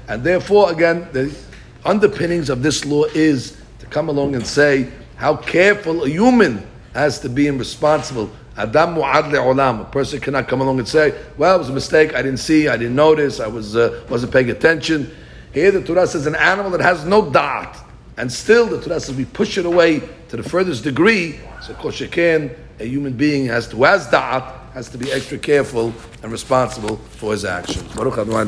And 0.08 0.24
therefore, 0.24 0.72
again, 0.72 1.08
the 1.12 1.36
underpinnings 1.84 2.48
of 2.48 2.62
this 2.62 2.84
law 2.84 3.04
is 3.04 3.60
to 3.80 3.86
come 3.86 4.08
along 4.08 4.34
and 4.34 4.46
say 4.46 4.88
how 5.16 5.36
careful 5.36 6.04
a 6.04 6.08
human 6.08 6.66
has 6.94 7.20
to 7.20 7.28
be 7.28 7.48
and 7.48 7.58
responsible. 7.58 8.30
Adam 8.56 8.94
mu'ad 8.94 9.30
olam. 9.32 9.82
A 9.82 9.84
person 9.84 10.20
cannot 10.20 10.48
come 10.48 10.62
along 10.62 10.78
and 10.78 10.88
say, 10.88 11.14
"Well, 11.36 11.56
it 11.56 11.58
was 11.58 11.68
a 11.68 11.74
mistake. 11.74 12.14
I 12.14 12.22
didn't 12.22 12.38
see. 12.38 12.68
I 12.68 12.76
didn't 12.76 12.94
notice. 12.96 13.40
I 13.40 13.46
was 13.46 13.76
uh, 13.76 14.02
wasn't 14.08 14.32
paying 14.32 14.50
attention." 14.50 15.10
Here 15.56 15.70
the 15.70 15.82
Torah 15.82 16.06
says 16.06 16.26
an 16.26 16.34
animal 16.34 16.70
that 16.72 16.82
has 16.82 17.06
no 17.06 17.30
dot, 17.30 17.78
and 18.18 18.30
still 18.30 18.66
the 18.66 18.78
Torah 18.78 19.00
says 19.00 19.16
we 19.16 19.24
push 19.24 19.56
it 19.56 19.64
away 19.64 20.00
to 20.28 20.36
the 20.36 20.42
furthest 20.42 20.84
degree. 20.84 21.40
So 21.62 21.72
koshekin, 21.72 22.54
a 22.78 22.84
human 22.84 23.14
being 23.14 23.46
has 23.46 23.66
to 23.68 23.82
has 23.84 24.06
dot, 24.10 24.54
has 24.74 24.90
to 24.90 24.98
be 24.98 25.10
extra 25.10 25.38
careful 25.38 25.94
and 26.22 26.30
responsible 26.30 26.96
for 26.96 27.32
his 27.32 27.46
actions. 27.46 27.90
Baruch 27.94 28.18
Adonai 28.18 28.44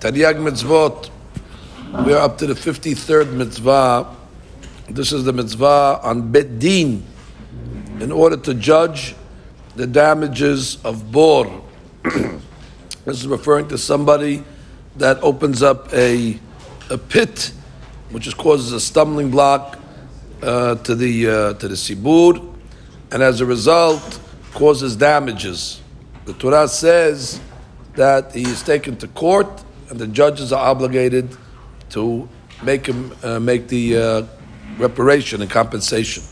mitzvot. 0.00 1.10
We 2.06 2.12
are 2.12 2.22
up 2.22 2.38
to 2.38 2.48
the 2.48 2.56
fifty-third 2.56 3.32
mitzvah. 3.32 4.16
This 4.90 5.12
is 5.12 5.22
the 5.22 5.32
mitzvah 5.32 6.00
on 6.02 6.32
bet 6.32 6.58
din, 6.58 7.06
in 8.00 8.10
order 8.10 8.36
to 8.36 8.54
judge 8.54 9.14
the 9.76 9.86
damages 9.86 10.84
of 10.84 11.12
bor. 11.12 11.62
this 12.02 12.40
is 13.06 13.28
referring 13.28 13.68
to 13.68 13.78
somebody 13.78 14.42
that 14.96 15.22
opens 15.22 15.62
up 15.62 15.92
a, 15.92 16.38
a 16.90 16.98
pit, 16.98 17.52
which 18.10 18.26
is, 18.26 18.34
causes 18.34 18.72
a 18.72 18.80
stumbling 18.80 19.30
block 19.30 19.78
uh, 20.42 20.74
to 20.76 20.94
the 20.94 21.28
uh, 21.28 21.54
to 21.54 21.68
the 21.68 21.74
sibur, 21.74 22.54
and 23.10 23.22
as 23.22 23.40
a 23.40 23.46
result 23.46 24.20
causes 24.52 24.96
damages. 24.96 25.80
The 26.24 26.34
Torah 26.34 26.68
says 26.68 27.40
that 27.94 28.34
he 28.34 28.42
is 28.42 28.62
taken 28.62 28.96
to 28.98 29.08
court, 29.08 29.64
and 29.90 29.98
the 29.98 30.06
judges 30.06 30.52
are 30.52 30.70
obligated 30.70 31.36
to 31.90 32.28
make 32.62 32.86
him 32.86 33.12
uh, 33.22 33.40
make 33.40 33.68
the 33.68 33.96
uh, 33.96 34.22
reparation 34.78 35.42
and 35.42 35.50
compensation. 35.50 36.22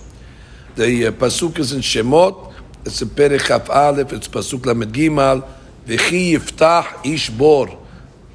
The 0.77 1.09
uh, 1.09 1.11
pasuk 1.13 1.59
is 1.59 1.73
in 1.73 1.81
Shemot. 1.81 2.55
It's 2.85 3.03
in 3.03 3.09
Perich 3.09 3.69
Aleph. 3.69 4.13
It's 4.13 4.29
pasuk 4.29 4.67
Lamed 4.67 4.93
Gimal. 4.95 5.47
V'chi 5.87 6.33
yiftach 6.35 7.05
ish 7.05 7.31
bor. 7.31 7.80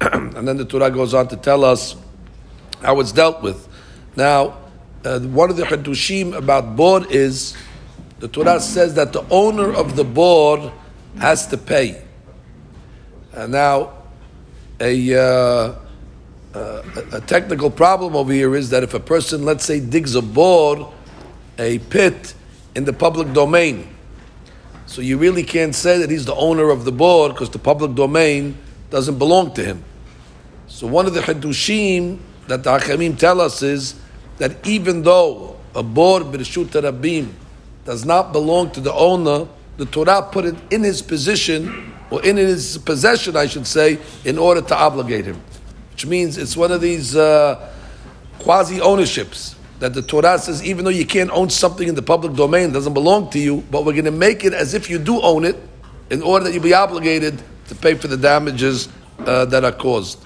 and 0.00 0.46
then 0.46 0.56
the 0.56 0.64
Torah 0.64 0.90
goes 0.90 1.14
on 1.14 1.28
to 1.28 1.36
tell 1.36 1.64
us 1.64 1.96
how 2.82 3.00
it's 3.00 3.12
dealt 3.12 3.42
with. 3.42 3.66
Now, 4.16 4.58
uh, 5.04 5.20
one 5.20 5.50
of 5.50 5.56
the 5.56 5.64
Hadushim 5.64 6.36
about 6.36 6.76
bor 6.76 7.06
is 7.08 7.56
the 8.18 8.28
Torah 8.28 8.60
says 8.60 8.94
that 8.94 9.12
the 9.12 9.24
owner 9.30 9.72
of 9.72 9.96
the 9.96 10.04
bor 10.04 10.72
has 11.18 11.46
to 11.48 11.56
pay. 11.56 12.02
And 13.32 13.52
now, 13.52 13.92
a, 14.80 15.14
uh, 15.14 15.74
uh, 16.54 16.82
a 17.12 17.20
technical 17.20 17.70
problem 17.70 18.16
over 18.16 18.32
here 18.32 18.54
is 18.54 18.70
that 18.70 18.82
if 18.82 18.94
a 18.94 19.00
person, 19.00 19.44
let's 19.44 19.64
say, 19.64 19.80
digs 19.80 20.14
a 20.14 20.22
bor, 20.22 20.92
a 21.58 21.78
pit 21.78 22.34
in 22.74 22.84
the 22.84 22.92
public 22.92 23.32
domain, 23.32 23.94
so 24.86 25.02
you 25.02 25.18
really 25.18 25.42
can't 25.42 25.74
say 25.74 25.98
that 25.98 26.10
he's 26.10 26.26
the 26.26 26.34
owner 26.34 26.70
of 26.70 26.84
the 26.84 26.92
bor 26.92 27.28
because 27.28 27.50
the 27.50 27.58
public 27.58 27.94
domain 27.94 28.56
doesn't 28.96 29.18
belong 29.18 29.52
to 29.52 29.62
him. 29.62 29.84
So 30.68 30.86
one 30.86 31.04
of 31.04 31.12
the 31.12 31.20
Hadushim 31.20 32.18
that 32.46 32.64
the 32.64 32.70
Hachamim 32.70 33.18
tell 33.18 33.42
us 33.42 33.62
is 33.62 33.94
that 34.38 34.66
even 34.66 35.02
though 35.02 35.58
a 35.74 35.82
bor 35.82 36.20
b'reshut 36.20 36.68
rabim 36.68 37.28
does 37.84 38.06
not 38.06 38.32
belong 38.32 38.70
to 38.70 38.80
the 38.80 38.94
owner, 38.94 39.48
the 39.76 39.84
Torah 39.84 40.26
put 40.32 40.46
it 40.46 40.54
in 40.70 40.82
his 40.82 41.02
position, 41.02 41.92
or 42.10 42.24
in 42.24 42.38
his 42.38 42.78
possession, 42.78 43.36
I 43.36 43.48
should 43.48 43.66
say, 43.66 43.98
in 44.24 44.38
order 44.38 44.62
to 44.62 44.74
obligate 44.74 45.26
him. 45.26 45.42
Which 45.90 46.06
means 46.06 46.38
it's 46.38 46.56
one 46.56 46.72
of 46.72 46.80
these 46.80 47.14
uh, 47.14 47.70
quasi 48.38 48.80
ownerships 48.80 49.56
that 49.78 49.92
the 49.92 50.00
Torah 50.00 50.38
says, 50.38 50.64
even 50.64 50.86
though 50.86 50.90
you 50.90 51.04
can't 51.04 51.30
own 51.32 51.50
something 51.50 51.86
in 51.86 51.96
the 51.96 52.00
public 52.00 52.32
domain, 52.32 52.72
doesn't 52.72 52.94
belong 52.94 53.28
to 53.32 53.38
you, 53.38 53.62
but 53.70 53.84
we're 53.84 53.92
going 53.92 54.06
to 54.06 54.10
make 54.10 54.42
it 54.42 54.54
as 54.54 54.72
if 54.72 54.88
you 54.88 54.98
do 54.98 55.20
own 55.20 55.44
it, 55.44 55.56
in 56.08 56.22
order 56.22 56.46
that 56.46 56.54
you 56.54 56.60
be 56.60 56.72
obligated 56.72 57.42
to 57.68 57.74
pay 57.74 57.94
for 57.94 58.08
the 58.08 58.16
damages 58.16 58.88
uh, 59.20 59.44
that 59.46 59.64
are 59.64 59.72
caused. 59.72 60.24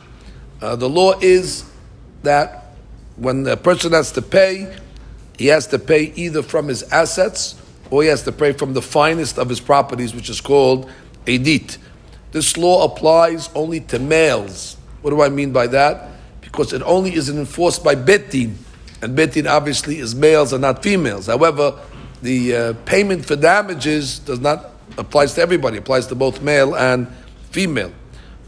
Uh, 0.61 0.77
the 0.77 0.89
law 0.89 1.19
is 1.21 1.65
that 2.23 2.75
when 3.17 3.47
a 3.47 3.57
person 3.57 3.93
has 3.93 4.13
to 4.13 4.23
pay, 4.23 4.77
he 5.39 5.47
has 5.47 5.67
to 5.69 5.79
pay 5.79 6.13
either 6.17 6.43
from 6.43 6.69
his 6.69 6.83
assets 6.85 7.55
or 7.91 8.03
he 8.03 8.09
has 8.09 8.23
to 8.23 8.33
pay 8.33 8.53
from 8.53 8.73
the 8.75 8.83
finest 8.83 9.39
of 9.39 9.49
his 9.49 9.61
properties, 9.61 10.15
which 10.15 10.31
is 10.31 10.41
called 10.41 10.91
edit. 11.27 11.79
This 12.33 12.57
law 12.57 12.85
applies 12.85 13.51
only 13.55 13.81
to 13.81 13.99
males. 13.99 14.77
What 15.03 15.11
do 15.11 15.23
I 15.23 15.29
mean 15.29 15.53
by 15.53 15.67
that? 15.69 16.09
Because 16.41 16.73
it 16.73 16.83
only 16.83 17.15
is 17.15 17.29
enforced 17.29 17.83
by 17.83 17.95
Bet 17.95 18.31
Din, 18.31 18.57
and 19.03 19.17
Bet 19.17 19.33
Din 19.33 19.47
obviously 19.47 19.99
is 19.99 20.15
males 20.15 20.53
and 20.53 20.63
not 20.63 20.83
females. 20.83 21.27
However, 21.27 21.79
the 22.23 22.55
uh, 22.55 22.73
payment 22.85 23.25
for 23.25 23.37
damages 23.37 24.19
does 24.19 24.41
not 24.41 24.73
applies 24.99 25.35
to 25.35 25.41
everybody; 25.41 25.77
it 25.77 25.81
applies 25.81 26.07
to 26.09 26.15
both 26.15 26.43
male 26.43 26.77
and 26.77 27.07
female. 27.51 27.93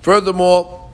Furthermore, 0.00 0.90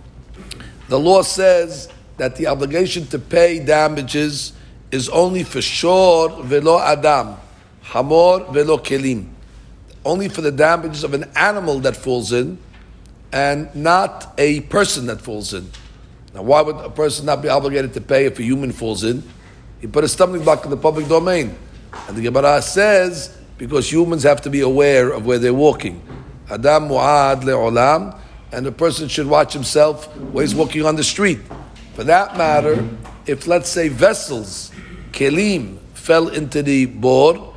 the 0.89 0.98
law 0.98 1.22
says 1.22 1.89
that 2.16 2.36
the 2.36 2.47
obligation 2.47 3.06
to 3.06 3.18
pay 3.18 3.64
damages 3.64 4.52
is 4.90 5.09
only 5.09 5.44
for 5.44 5.60
shor 5.60 6.43
velo 6.43 6.80
adam, 6.80 7.36
hamor 7.82 8.44
velo 8.52 8.78
kelim, 8.78 9.28
only 10.05 10.28
for 10.28 10.40
the 10.40 10.52
damages 10.52 11.05
of 11.05 11.14
an 11.14 11.24
animal 11.36 11.78
that 11.80 11.97
falls 11.97 12.32
in, 12.32 12.59
and 13.32 13.74
not 13.74 14.35
a 14.39 14.60
person 14.62 15.06
that 15.06 15.20
falls 15.20 15.52
in. 15.52 15.70
Now, 16.35 16.43
why 16.43 16.62
would 16.62 16.76
a 16.76 16.90
person 16.90 17.26
not 17.26 17.43
be 17.43 17.48
obligated 17.48 17.93
to 17.94 18.01
pay 18.01 18.24
if 18.26 18.39
a 18.39 18.43
human 18.43 18.72
falls 18.72 19.05
in? 19.05 19.22
He 19.80 19.86
put 19.86 20.05
a 20.05 20.09
stumbling 20.09 20.43
block 20.43 20.64
in 20.64 20.70
the 20.70 20.76
public 20.76 21.09
domain. 21.09 21.56
And 22.06 22.16
the 22.16 22.22
Gemara 22.22 22.62
says, 22.62 23.36
because 23.59 23.90
humans 23.90 24.22
have 24.22 24.40
to 24.43 24.51
be 24.51 24.60
aware 24.60 25.10
of 25.10 25.26
where 25.26 25.39
they're 25.39 25.55
walking. 25.55 26.02
Adam 26.50 26.88
mu'ad 26.88 27.42
le'olam, 27.42 28.18
and 28.52 28.64
the 28.64 28.72
person 28.72 29.08
should 29.08 29.26
watch 29.26 29.52
himself 29.52 30.06
while 30.16 30.42
he's 30.42 30.54
walking 30.54 30.84
on 30.84 30.96
the 30.96 31.04
street. 31.04 31.40
For 31.94 32.04
that 32.04 32.36
matter, 32.36 32.88
if 33.26 33.46
let's 33.46 33.68
say 33.68 33.88
vessels, 33.88 34.70
kelim, 35.12 35.78
fell 35.94 36.28
into 36.28 36.62
the 36.62 36.86
bor, 36.86 37.54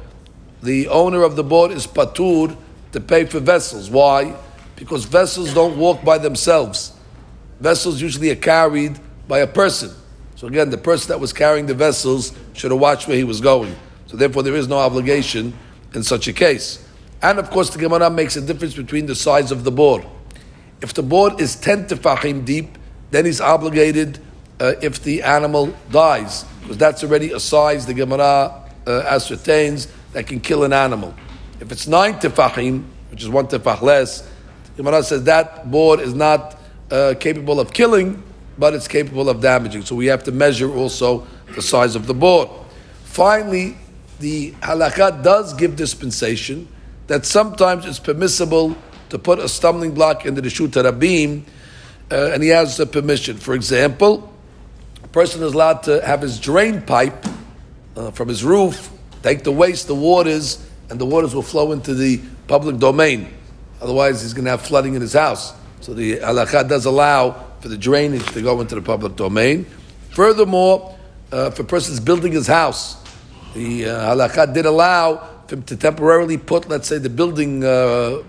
the 0.61 0.87
owner 0.89 1.23
of 1.23 1.35
the 1.35 1.43
bor 1.43 1.71
is 1.71 1.87
patur 1.87 2.55
to 2.91 2.99
pay 2.99 3.25
for 3.25 3.39
vessels. 3.39 3.89
Why? 3.89 4.35
Because 4.75 5.05
vessels 5.05 5.53
don't 5.53 5.77
walk 5.77 6.03
by 6.03 6.17
themselves. 6.17 6.91
Vessels 7.59 8.01
usually 8.01 8.31
are 8.31 8.35
carried 8.35 8.99
by 9.27 9.39
a 9.39 9.47
person. 9.47 9.91
So 10.35 10.47
again, 10.47 10.71
the 10.71 10.77
person 10.77 11.09
that 11.09 11.19
was 11.19 11.31
carrying 11.31 11.67
the 11.67 11.75
vessels 11.75 12.33
should 12.53 12.71
have 12.71 12.79
watched 12.79 13.07
where 13.07 13.15
he 13.15 13.23
was 13.23 13.39
going. 13.39 13.75
So 14.07 14.17
therefore, 14.17 14.43
there 14.43 14.55
is 14.55 14.67
no 14.67 14.79
obligation 14.79 15.53
in 15.93 16.03
such 16.03 16.27
a 16.27 16.33
case. 16.33 16.80
And 17.21 17.37
of 17.37 17.49
course, 17.49 17.69
the 17.69 17.79
Gemara 17.79 18.09
makes 18.09 18.35
a 18.35 18.41
difference 18.41 18.75
between 18.75 19.05
the 19.05 19.15
size 19.15 19.51
of 19.51 19.63
the 19.63 19.71
bor. 19.71 20.03
If 20.81 20.93
the 20.93 21.03
bor 21.03 21.39
is 21.39 21.55
10 21.55 21.87
tefachim 21.87 22.43
deep, 22.45 22.77
then 23.11 23.25
he's 23.25 23.39
obligated 23.39 24.19
uh, 24.59 24.73
if 24.81 25.03
the 25.03 25.21
animal 25.21 25.73
dies, 25.91 26.43
because 26.61 26.77
that's 26.77 27.03
already 27.03 27.31
a 27.31 27.39
size 27.39 27.85
the 27.85 27.93
Gemara 27.93 28.63
uh, 28.87 29.03
ascertains 29.07 29.87
that 30.13 30.27
can 30.27 30.39
kill 30.39 30.63
an 30.63 30.73
animal. 30.73 31.13
If 31.59 31.71
it's 31.71 31.87
9 31.87 32.15
tefachim, 32.15 32.85
which 33.11 33.21
is 33.21 33.29
one 33.29 33.47
tefach 33.47 33.81
less, 33.81 34.21
the 34.75 34.83
Gemara 34.83 35.03
says 35.03 35.23
that 35.25 35.69
bor 35.69 35.99
is 35.99 36.13
not 36.13 36.57
uh, 36.89 37.13
capable 37.19 37.59
of 37.59 37.73
killing, 37.73 38.21
but 38.57 38.73
it's 38.73 38.87
capable 38.87 39.29
of 39.29 39.41
damaging. 39.41 39.83
So 39.83 39.95
we 39.95 40.07
have 40.07 40.23
to 40.23 40.31
measure 40.31 40.73
also 40.73 41.27
the 41.55 41.61
size 41.61 41.95
of 41.95 42.07
the 42.07 42.13
bor. 42.13 42.65
Finally, 43.03 43.77
the 44.19 44.51
halakha 44.61 45.23
does 45.23 45.53
give 45.53 45.75
dispensation 45.75 46.67
that 47.11 47.25
sometimes 47.25 47.85
it's 47.85 47.99
permissible 47.99 48.73
to 49.09 49.19
put 49.19 49.37
a 49.37 49.49
stumbling 49.49 49.93
block 49.93 50.25
into 50.25 50.39
the 50.39 50.47
Reshut 50.47 50.69
Rabim, 50.69 51.43
uh, 52.09 52.31
and 52.31 52.41
he 52.41 52.47
has 52.47 52.77
the 52.77 52.85
permission. 52.85 53.35
For 53.35 53.53
example, 53.53 54.31
a 55.03 55.07
person 55.09 55.43
is 55.43 55.53
allowed 55.53 55.83
to 55.83 56.05
have 56.05 56.21
his 56.21 56.39
drain 56.39 56.81
pipe 56.81 57.25
uh, 57.97 58.11
from 58.11 58.29
his 58.29 58.45
roof, 58.45 58.89
take 59.23 59.43
the 59.43 59.51
waste, 59.51 59.87
the 59.87 59.95
waters, 59.95 60.65
and 60.89 61.01
the 61.01 61.05
waters 61.05 61.35
will 61.35 61.41
flow 61.41 61.73
into 61.73 61.93
the 61.93 62.21
public 62.47 62.77
domain. 62.77 63.27
Otherwise, 63.81 64.21
he's 64.21 64.33
going 64.33 64.45
to 64.45 64.51
have 64.51 64.61
flooding 64.61 64.95
in 64.95 65.01
his 65.01 65.11
house. 65.11 65.53
So 65.81 65.93
the 65.93 66.19
halakha 66.19 66.69
does 66.69 66.85
allow 66.85 67.31
for 67.59 67.67
the 67.67 67.77
drainage 67.77 68.25
to 68.27 68.41
go 68.41 68.61
into 68.61 68.75
the 68.75 68.81
public 68.81 69.17
domain. 69.17 69.65
Furthermore, 70.11 70.97
uh, 71.33 71.49
if 71.51 71.59
a 71.59 71.65
person 71.65 71.93
is 71.93 71.99
building 71.99 72.31
his 72.31 72.47
house, 72.47 72.95
the 73.53 73.89
uh, 73.89 74.15
halakha 74.15 74.53
did 74.53 74.65
allow 74.65 75.27
to 75.55 75.75
temporarily 75.75 76.37
put, 76.37 76.69
let's 76.69 76.87
say, 76.87 76.97
the 76.97 77.09
building 77.09 77.63
uh, 77.63 78.23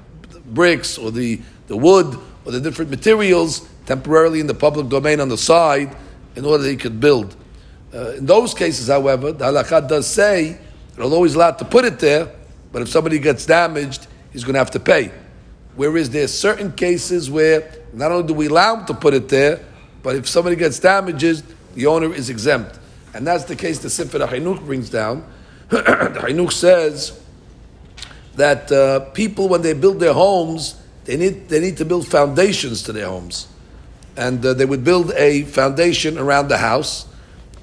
bricks 0.46 0.98
or 0.98 1.10
the, 1.10 1.40
the 1.68 1.76
wood 1.76 2.18
or 2.44 2.52
the 2.52 2.60
different 2.60 2.90
materials 2.90 3.68
temporarily 3.86 4.40
in 4.40 4.46
the 4.46 4.54
public 4.54 4.88
domain 4.88 5.20
on 5.20 5.28
the 5.28 5.38
side 5.38 5.94
in 6.36 6.44
order 6.44 6.62
that 6.64 6.70
he 6.70 6.76
could 6.76 7.00
build. 7.00 7.36
Uh, 7.94 8.12
in 8.12 8.26
those 8.26 8.54
cases, 8.54 8.88
however, 8.88 9.32
the 9.32 9.44
halakha 9.44 9.86
does 9.88 10.06
say 10.06 10.58
that 10.94 11.02
although 11.02 11.22
he's 11.22 11.34
allowed 11.34 11.58
to 11.58 11.64
put 11.64 11.84
it 11.84 11.98
there, 11.98 12.32
but 12.72 12.82
if 12.82 12.88
somebody 12.88 13.18
gets 13.18 13.46
damaged, 13.46 14.06
he's 14.32 14.44
going 14.44 14.54
to 14.54 14.58
have 14.58 14.70
to 14.70 14.80
pay. 14.80 15.12
Whereas 15.76 16.10
there 16.10 16.24
are 16.24 16.28
certain 16.28 16.72
cases 16.72 17.30
where 17.30 17.70
not 17.92 18.10
only 18.12 18.26
do 18.26 18.34
we 18.34 18.46
allow 18.46 18.76
him 18.76 18.86
to 18.86 18.94
put 18.94 19.14
it 19.14 19.28
there, 19.28 19.60
but 20.02 20.16
if 20.16 20.28
somebody 20.28 20.56
gets 20.56 20.78
damages, 20.78 21.42
the 21.74 21.86
owner 21.86 22.12
is 22.12 22.30
exempt. 22.30 22.78
And 23.14 23.26
that's 23.26 23.44
the 23.44 23.56
case 23.56 23.78
the 23.78 23.90
Sefer 23.90 24.18
HaChinuch 24.18 24.64
brings 24.64 24.90
down. 24.90 25.24
the 26.12 26.20
HaChinuch 26.20 26.52
says 26.52 27.18
that 28.34 28.70
uh, 28.70 29.00
people, 29.12 29.48
when 29.48 29.62
they 29.62 29.72
build 29.72 30.00
their 30.00 30.12
homes, 30.12 30.78
they 31.04 31.16
need, 31.16 31.48
they 31.48 31.60
need 31.60 31.78
to 31.78 31.86
build 31.86 32.06
foundations 32.06 32.82
to 32.82 32.92
their 32.92 33.06
homes. 33.06 33.48
And 34.14 34.44
uh, 34.44 34.52
they 34.52 34.66
would 34.66 34.84
build 34.84 35.12
a 35.12 35.44
foundation 35.44 36.18
around 36.18 36.48
the 36.48 36.58
house, 36.58 37.06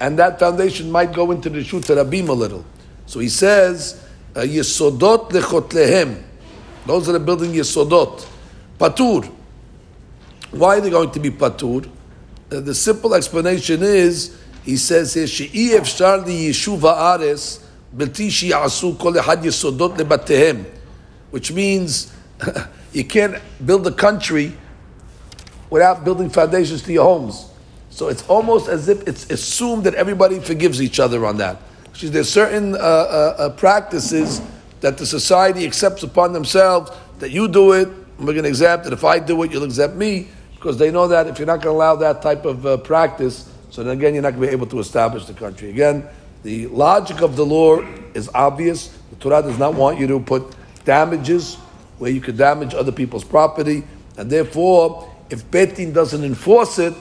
and 0.00 0.18
that 0.18 0.40
foundation 0.40 0.90
might 0.90 1.12
go 1.12 1.30
into 1.30 1.48
the 1.50 1.62
Shut 1.62 1.82
Rabim 1.82 2.28
a 2.28 2.32
little. 2.32 2.64
So 3.06 3.20
he 3.20 3.28
says, 3.28 4.04
uh, 4.34 4.40
Yesodot 4.40 5.30
lechotlehem. 5.30 6.20
Those 6.86 7.06
that 7.06 7.14
are 7.14 7.24
building 7.24 7.52
Yesodot. 7.52 8.26
Patur. 8.76 9.32
Why 10.50 10.78
are 10.78 10.80
they 10.80 10.90
going 10.90 11.12
to 11.12 11.20
be 11.20 11.30
Patur? 11.30 11.88
Uh, 12.50 12.58
the 12.58 12.74
simple 12.74 13.14
explanation 13.14 13.84
is, 13.84 14.36
he 14.64 14.76
says 14.76 15.14
here, 15.14 15.28
She'i 15.28 15.70
efshar 15.70 16.26
li 16.26 16.48
yishuv 16.48 16.80
ha'ares, 16.80 17.69
Asu 17.96 18.96
Lebatehem, 18.96 20.64
which 21.30 21.52
means 21.52 22.12
you 22.92 23.04
can't 23.04 23.40
build 23.64 23.86
a 23.86 23.92
country 23.92 24.52
without 25.68 26.04
building 26.04 26.30
foundations 26.30 26.82
to 26.82 26.92
your 26.92 27.04
homes. 27.04 27.50
So 27.90 28.08
it's 28.08 28.26
almost 28.28 28.68
as 28.68 28.88
if 28.88 29.06
it's 29.06 29.30
assumed 29.30 29.84
that 29.84 29.94
everybody 29.94 30.38
forgives 30.40 30.80
each 30.80 31.00
other 31.00 31.26
on 31.26 31.36
that. 31.38 31.58
Because 31.92 32.12
there's 32.12 32.30
certain 32.30 32.74
uh, 32.74 32.78
uh, 32.78 32.80
uh, 32.80 33.50
practices 33.50 34.40
that 34.80 34.96
the 34.96 35.04
society 35.04 35.66
accepts 35.66 36.02
upon 36.02 36.32
themselves 36.32 36.90
that 37.18 37.30
you 37.30 37.48
do 37.48 37.72
it, 37.72 37.88
we're 38.18 38.32
going 38.32 38.44
to 38.44 38.48
exempt 38.48 38.86
it. 38.86 38.92
If 38.92 39.04
I 39.04 39.18
do 39.18 39.42
it, 39.42 39.52
you'll 39.52 39.64
exempt 39.64 39.96
me 39.96 40.28
because 40.54 40.78
they 40.78 40.90
know 40.90 41.08
that 41.08 41.26
if 41.26 41.38
you're 41.38 41.46
not 41.46 41.62
going 41.62 41.74
to 41.74 41.78
allow 41.78 41.96
that 41.96 42.22
type 42.22 42.44
of 42.44 42.64
uh, 42.64 42.76
practice, 42.78 43.50
so 43.70 43.82
then 43.82 43.96
again, 43.96 44.14
you're 44.14 44.22
not 44.22 44.30
going 44.30 44.42
to 44.42 44.46
be 44.48 44.52
able 44.52 44.66
to 44.68 44.78
establish 44.78 45.26
the 45.26 45.32
country. 45.32 45.70
Again, 45.70 46.06
the 46.42 46.66
logic 46.68 47.20
of 47.20 47.36
the 47.36 47.44
law 47.44 47.80
is 48.14 48.30
obvious. 48.34 48.88
The 49.10 49.16
Torah 49.16 49.42
does 49.42 49.58
not 49.58 49.74
want 49.74 49.98
you 49.98 50.06
to 50.08 50.20
put 50.20 50.54
damages 50.84 51.56
where 51.98 52.10
you 52.10 52.20
could 52.20 52.36
damage 52.38 52.74
other 52.74 52.92
people's 52.92 53.24
property, 53.24 53.84
and 54.16 54.30
therefore, 54.30 55.12
if 55.28 55.48
Bet 55.50 55.76
Din 55.76 55.92
doesn't 55.92 56.24
enforce 56.24 56.78
it, 56.78 56.94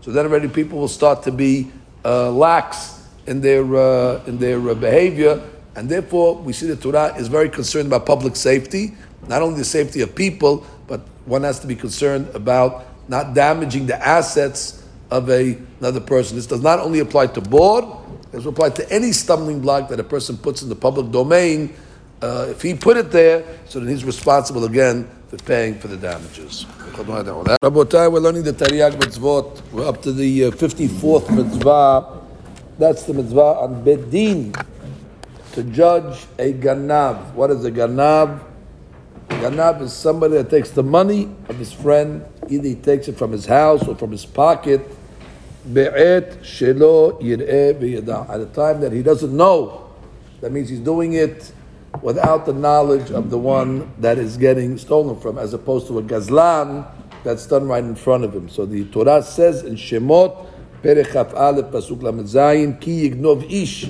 so 0.00 0.10
then 0.10 0.24
already 0.24 0.48
people 0.48 0.78
will 0.78 0.88
start 0.88 1.22
to 1.24 1.32
be 1.32 1.70
uh, 2.04 2.30
lax 2.30 3.06
in 3.26 3.40
their 3.40 3.64
uh, 3.76 4.24
in 4.26 4.38
their 4.38 4.70
uh, 4.70 4.74
behavior, 4.74 5.42
and 5.74 5.88
therefore 5.88 6.36
we 6.36 6.52
see 6.52 6.66
the 6.66 6.76
Torah 6.76 7.14
is 7.16 7.28
very 7.28 7.50
concerned 7.50 7.88
about 7.88 8.06
public 8.06 8.36
safety, 8.36 8.94
not 9.28 9.42
only 9.42 9.58
the 9.58 9.64
safety 9.64 10.00
of 10.00 10.14
people, 10.14 10.64
but 10.86 11.00
one 11.26 11.42
has 11.42 11.60
to 11.60 11.66
be 11.66 11.74
concerned 11.76 12.28
about 12.34 12.86
not 13.08 13.34
damaging 13.34 13.86
the 13.86 14.06
assets 14.06 14.82
of 15.10 15.28
a, 15.30 15.58
another 15.80 16.00
person. 16.00 16.36
This 16.36 16.46
does 16.46 16.62
not 16.62 16.80
only 16.80 17.00
apply 17.00 17.28
to 17.28 17.40
bor 17.40 18.02
this 18.36 18.46
apply 18.46 18.70
to 18.70 18.92
any 18.92 19.12
stumbling 19.12 19.60
block 19.60 19.88
that 19.88 19.98
a 19.98 20.04
person 20.04 20.36
puts 20.36 20.62
in 20.62 20.68
the 20.68 20.76
public 20.76 21.10
domain. 21.10 21.74
Uh, 22.22 22.46
if 22.50 22.62
he 22.62 22.74
put 22.74 22.96
it 22.96 23.10
there, 23.10 23.44
so 23.66 23.80
then 23.80 23.88
he's 23.88 24.04
responsible 24.04 24.64
again 24.64 25.08
for 25.28 25.38
paying 25.38 25.78
for 25.78 25.88
the 25.88 25.96
damages. 25.96 26.66
Rabotai, 26.92 28.12
we're 28.12 28.20
learning 28.20 28.42
the 28.42 28.52
Taryag 28.52 28.92
mitzvot. 28.92 29.62
We're 29.72 29.88
up 29.88 30.02
to 30.02 30.12
the 30.12 30.44
uh, 30.44 30.50
54th 30.50 31.34
mitzvah. 31.34 32.22
That's 32.78 33.04
the 33.04 33.14
mitzvah 33.14 33.40
on 33.40 33.82
Bet 33.82 34.10
Din, 34.10 34.54
to 35.52 35.62
judge 35.64 36.26
a 36.38 36.52
ganav. 36.52 37.32
What 37.32 37.50
is 37.50 37.64
a 37.64 37.70
ganav? 37.70 38.44
Ganav 39.28 39.80
is 39.80 39.92
somebody 39.92 40.34
that 40.34 40.50
takes 40.50 40.70
the 40.70 40.82
money 40.82 41.28
of 41.48 41.56
his 41.56 41.72
friend, 41.72 42.24
either 42.48 42.68
he 42.68 42.74
takes 42.74 43.08
it 43.08 43.16
from 43.16 43.32
his 43.32 43.46
house 43.46 43.86
or 43.88 43.96
from 43.96 44.12
his 44.12 44.26
pocket, 44.26 44.86
be'et 45.72 46.42
shelo 46.42 47.20
yir'eh 47.20 48.28
At 48.28 48.40
a 48.40 48.46
time 48.46 48.80
that 48.80 48.92
he 48.92 49.02
doesn't 49.02 49.36
know, 49.36 49.90
that 50.40 50.52
means 50.52 50.68
he's 50.68 50.80
doing 50.80 51.14
it 51.14 51.52
without 52.02 52.46
the 52.46 52.52
knowledge 52.52 53.10
of 53.10 53.30
the 53.30 53.38
one 53.38 53.92
that 53.98 54.18
is 54.18 54.36
getting 54.36 54.76
stolen 54.78 55.18
from, 55.20 55.38
as 55.38 55.54
opposed 55.54 55.86
to 55.88 55.98
a 55.98 56.02
gazlan 56.02 56.86
that's 57.24 57.46
done 57.46 57.66
right 57.66 57.82
in 57.82 57.94
front 57.94 58.24
of 58.24 58.34
him. 58.34 58.48
So 58.48 58.66
the 58.66 58.84
Torah 58.86 59.22
says 59.22 59.62
in 59.62 59.74
Shemot, 59.74 60.46
Perech 60.82 61.12
Chaf 61.12 61.34
Aleph 61.34 61.66
Pasuk 61.66 62.02
Lamed 62.02 62.80
Ki 62.80 63.10
Yignov 63.10 63.50
Ish. 63.50 63.86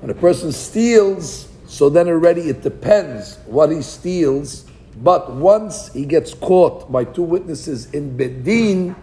When 0.00 0.10
a 0.10 0.14
person 0.14 0.52
steals, 0.52 1.48
so 1.66 1.90
then 1.90 2.08
already 2.08 2.42
it 2.42 2.62
depends 2.62 3.36
what 3.46 3.70
he 3.70 3.82
steals. 3.82 4.64
But 5.02 5.34
once 5.34 5.92
he 5.92 6.06
gets 6.06 6.32
caught 6.32 6.90
by 6.90 7.04
two 7.04 7.22
witnesses 7.22 7.92
in 7.92 8.16
Bet 8.16 8.44
Din, 8.44 8.96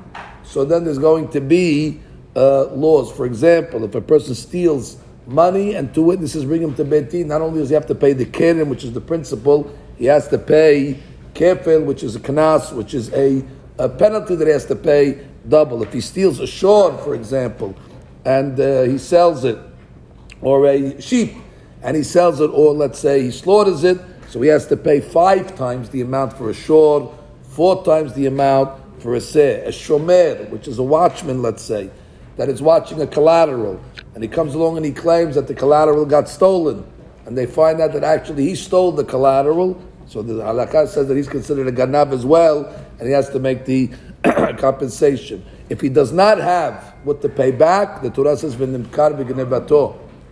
so 0.54 0.64
then 0.64 0.84
there's 0.84 1.00
going 1.00 1.30
to 1.30 1.42
be 1.42 2.00
uh, 2.36 2.66
laws. 2.66 3.12
For 3.12 3.26
example, 3.26 3.84
if 3.86 3.96
a 3.96 4.02
person 4.02 4.36
steals 4.36 4.98
money 5.26 5.74
and 5.74 5.92
two 5.96 6.04
witnesses 6.04 6.46
bring 6.46 6.62
him 6.62 6.76
to 6.76 6.86
Beti, 6.86 7.26
not 7.26 7.42
only 7.42 7.60
does 7.60 7.70
he 7.70 7.74
have 7.74 7.88
to 7.88 7.96
pay 7.96 8.14
the 8.14 8.26
keren, 8.26 8.70
which 8.70 8.84
is 8.84 8.94
the 8.94 9.02
principal, 9.02 9.76
he 9.98 10.06
has 10.06 10.28
to 10.28 10.38
pay 10.38 11.00
kefel, 11.34 11.84
which 11.86 12.04
is 12.04 12.16
a 12.16 12.20
kanas, 12.20 12.72
which 12.72 12.94
is 12.94 13.12
a, 13.14 13.44
a 13.80 13.90
penalty 13.90 14.36
that 14.36 14.46
he 14.46 14.54
has 14.54 14.68
to 14.68 14.76
pay 14.76 15.26
double. 15.50 15.82
If 15.82 15.92
he 15.92 16.02
steals 16.02 16.40
a 16.40 16.46
shor, 16.46 16.96
for 17.00 17.16
example, 17.16 17.76
and 18.24 18.60
uh, 18.60 18.84
he 18.84 19.00
sells 19.00 19.46
it, 19.46 19.58
or 20.42 20.68
a 20.68 21.02
sheep, 21.02 21.34
and 21.82 21.98
he 21.98 22.04
sells 22.04 22.40
it, 22.42 22.52
or 22.52 22.76
let's 22.76 23.00
say 23.00 23.24
he 23.24 23.32
slaughters 23.32 23.84
it, 23.84 24.00
so 24.30 24.40
he 24.40 24.50
has 24.50 24.68
to 24.68 24.78
pay 24.78 25.02
five 25.02 25.56
times 25.56 25.90
the 25.90 26.02
amount 26.02 26.34
for 26.34 26.52
a 26.52 26.54
shor, 26.54 27.18
four 27.42 27.84
times 27.84 28.14
the 28.14 28.28
amount 28.28 28.83
for 29.04 29.14
a 29.16 29.22
seh. 29.22 29.66
A 29.66 29.70
shomer, 29.70 30.50
which 30.50 30.68
is 30.68 30.80
a 30.80 30.84
watchman, 30.84 31.42
let's 31.42 31.62
say, 31.62 31.92
that 32.38 32.50
is 32.50 32.62
watching 32.62 33.02
a 33.02 33.06
collateral, 33.06 33.80
and 34.16 34.24
he 34.24 34.30
comes 34.30 34.56
along 34.56 34.78
and 34.78 34.86
he 34.86 34.94
claims 34.94 35.36
that 35.36 35.48
the 35.48 35.54
collateral 35.54 36.06
got 36.06 36.30
stolen, 36.30 36.84
and 37.26 37.38
they 37.38 37.46
find 37.46 37.82
out 37.82 37.92
that 37.94 38.04
actually 38.04 38.46
he 38.48 38.56
stole 38.56 38.94
the 38.94 39.04
collateral, 39.04 39.80
so 40.08 40.22
the 40.24 40.34
halakha 40.34 40.88
says 40.88 41.08
that 41.10 41.18
he's 41.18 41.28
considered 41.28 41.68
a 41.68 41.72
ganab 41.72 42.12
as 42.14 42.26
well, 42.26 42.66
and 42.98 43.08
he 43.08 43.14
has 43.14 43.30
to 43.30 43.40
make 43.40 43.66
the 43.66 43.92
compensation. 44.58 45.46
If 45.70 45.82
he 45.82 45.90
does 45.90 46.12
not 46.12 46.38
have 46.38 46.96
what 47.04 47.22
to 47.22 47.30
pay 47.30 47.52
back, 47.52 48.02
the 48.02 48.10
Torah 48.10 48.38
says 48.38 48.56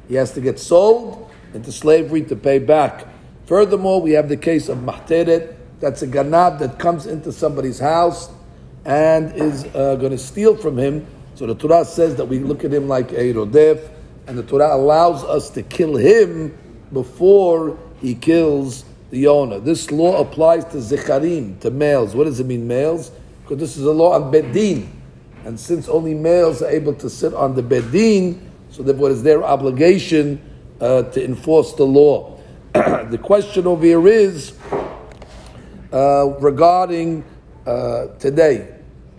He 0.08 0.16
has 0.16 0.32
to 0.34 0.42
get 0.42 0.60
sold 0.60 1.32
into 1.54 1.72
slavery 1.72 2.22
to 2.24 2.36
pay 2.36 2.60
back. 2.60 3.08
Furthermore, 3.46 4.02
we 4.02 4.12
have 4.12 4.30
the 4.30 4.38
case 4.38 4.70
of 4.70 4.78
mahteret. 4.80 5.56
That's 5.80 6.02
a 6.04 6.08
ganab 6.08 6.60
that 6.60 6.80
comes 6.80 7.06
into 7.06 7.32
somebody's 7.32 7.80
house 7.80 8.30
and 8.86 9.34
is 9.36 9.66
uh, 9.76 9.96
going 9.96 10.12
to 10.12 10.18
steal 10.18 10.56
from 10.56 10.78
him. 10.78 11.06
So 11.36 11.46
the 11.46 11.56
Torah 11.56 11.86
says 11.86 12.16
that 12.16 12.26
we 12.26 12.40
look 12.40 12.64
at 12.64 12.74
him 12.74 12.88
like 12.88 13.12
a 13.12 13.34
rodef, 13.34 13.90
and 14.28 14.38
the 14.38 14.44
Torah 14.44 14.76
allows 14.76 15.24
us 15.24 15.50
to 15.52 15.64
kill 15.64 15.96
him 15.96 16.58
before 16.94 17.78
he 18.00 18.16
kills 18.16 18.86
the 19.12 19.28
owner. 19.28 19.60
This 19.60 19.92
law 19.92 20.22
applies 20.22 20.66
to 20.66 20.78
zecharim, 20.78 21.60
to 21.62 21.72
males. 21.72 22.16
What 22.16 22.26
does 22.26 22.40
it 22.40 22.46
mean, 22.46 22.68
males? 22.68 23.12
Because 23.42 23.58
this 23.58 23.78
is 23.78 23.84
a 23.84 23.92
law 23.92 24.14
on 24.14 24.32
Bet 24.32 24.52
Din, 24.54 24.92
and 25.46 25.60
since 25.60 25.88
only 25.88 26.14
males 26.14 26.62
are 26.62 26.70
able 26.70 26.94
to 26.96 27.10
sit 27.10 27.34
on 27.34 27.56
the 27.56 27.62
Bet 27.62 27.92
Din, 27.92 28.52
so 28.70 28.84
therefore 28.84 29.12
it's 29.12 29.22
their 29.22 29.44
obligation 29.44 30.42
uh, 30.80 31.04
to 31.04 31.24
enforce 31.24 31.74
the 31.74 31.84
law. 31.84 32.40
the 32.74 33.20
question 33.22 33.68
over 33.68 33.86
here 33.86 34.08
is 34.08 34.54
uh, 35.92 36.28
regarding 36.40 37.24
uh, 37.66 38.08
today. 38.20 38.68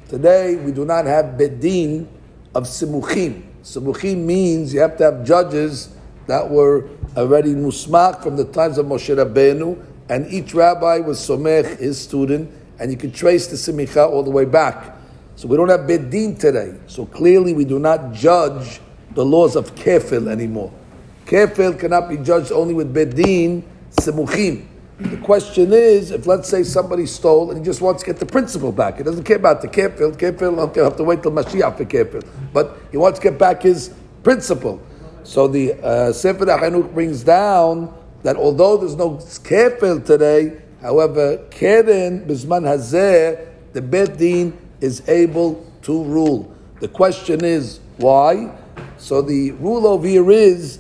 Today 0.09 0.57
we 0.57 0.73
do 0.73 0.85
not 0.85 1.07
have 1.07 1.39
Bet 1.39 1.61
Din 1.61 2.09
of 2.55 2.65
simuchim. 2.65 3.43
Simuchim 3.63 4.19
means 4.19 4.75
you 4.75 4.81
have 4.81 4.97
to 4.99 5.05
have 5.05 5.25
judges 5.25 5.95
that 6.27 6.49
were 6.49 6.89
already 7.17 7.55
musmach 7.55 8.23
from 8.23 8.37
the 8.37 8.45
times 8.45 8.79
of 8.79 8.87
Moshe 8.87 9.15
Rabbeinu, 9.15 9.83
and 10.09 10.27
each 10.33 10.55
rabbi 10.55 10.99
was 10.99 11.19
somech 11.19 11.79
his 11.79 12.01
student, 12.01 12.51
and 12.79 12.91
you 12.91 12.97
can 12.97 13.13
trace 13.13 13.47
the 13.47 13.57
semicha 13.57 14.09
all 14.09 14.23
the 14.23 14.31
way 14.31 14.45
back. 14.45 14.97
So 15.37 15.49
we 15.49 15.57
don't 15.57 15.69
have 15.69 15.87
Bet 15.87 16.11
Din 16.11 16.37
today. 16.37 16.79
So 16.87 17.07
clearly 17.07 17.55
we 17.55 17.65
do 17.65 17.79
not 17.79 18.13
judge 18.13 18.81
the 19.15 19.25
laws 19.25 19.57
of 19.57 19.75
kefel 19.75 20.29
anymore. 20.29 20.73
Kefel 21.27 21.79
cannot 21.79 22.09
be 22.09 22.17
judged 22.19 22.53
only 22.53 22.75
with 22.75 22.93
Bet 22.93 23.15
Din 23.15 23.63
simuchim. 23.93 24.67
The 25.11 25.19
question 25.19 25.73
is, 25.73 26.11
if 26.11 26.27
let's 26.27 26.49
say 26.49 26.63
somebody 26.63 27.07
stole 27.07 27.51
and 27.51 27.59
he 27.59 27.65
just 27.65 27.81
wants 27.81 28.03
to 28.03 28.07
get 28.07 28.19
the 28.19 28.27
principal 28.27 28.73
back, 28.73 28.99
he 28.99 29.03
doesn't 29.03 29.25
care 29.25 29.37
about 29.37 29.61
the 29.61 29.69
kefel. 29.69 30.17
Kefel, 30.17 30.59
okay, 30.59 30.81
I'll 30.81 30.91
have 30.91 30.97
to 30.97 31.05
wait 31.05 31.23
till 31.23 31.33
Mashiach 31.33 31.77
for 31.77 31.85
kefel. 31.85 32.27
But 32.53 32.79
he 32.91 32.97
wants 32.97 33.19
to 33.19 33.23
get 33.23 33.39
back 33.39 33.63
his 33.63 33.93
principal. 34.23 34.81
So 35.25 35.49
the 35.49 35.75
uh, 35.75 36.13
Sefer 36.13 36.47
brings 36.95 37.23
down 37.23 37.95
that 38.23 38.37
although 38.37 38.77
there's 38.77 38.97
no 38.97 39.17
kefel 39.17 40.05
today, 40.05 40.63
however, 40.81 41.39
keren 41.51 42.27
bisman 42.27 42.63
hazeh, 42.63 43.49
the 43.73 43.83
bet 43.83 44.19
din 44.19 44.57
is 44.81 45.07
able 45.09 45.65
to 45.83 46.05
rule. 46.05 46.55
The 46.81 46.89
question 46.89 47.45
is 47.45 47.81
why? 47.99 48.51
So 48.99 49.23
the 49.23 49.53
rule 49.53 49.87
over 49.87 50.07
here 50.07 50.31
is, 50.31 50.79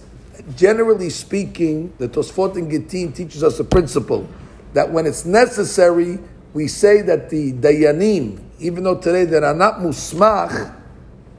generally 0.56 1.10
speaking, 1.10 1.92
the 1.98 2.08
Tosfot 2.08 2.56
and 2.56 2.70
Gittin 2.70 3.12
teaches 3.12 3.42
us 3.42 3.58
a 3.60 3.64
principle 3.64 4.28
that 4.74 4.90
when 4.90 5.06
it's 5.06 5.24
necessary, 5.24 6.18
we 6.54 6.68
say 6.68 7.02
that 7.02 7.30
the 7.30 7.52
dayanim, 7.52 8.42
even 8.58 8.84
though 8.84 8.98
today 8.98 9.24
they 9.24 9.38
are 9.38 9.54
not 9.54 9.76
musmach, 9.76 10.74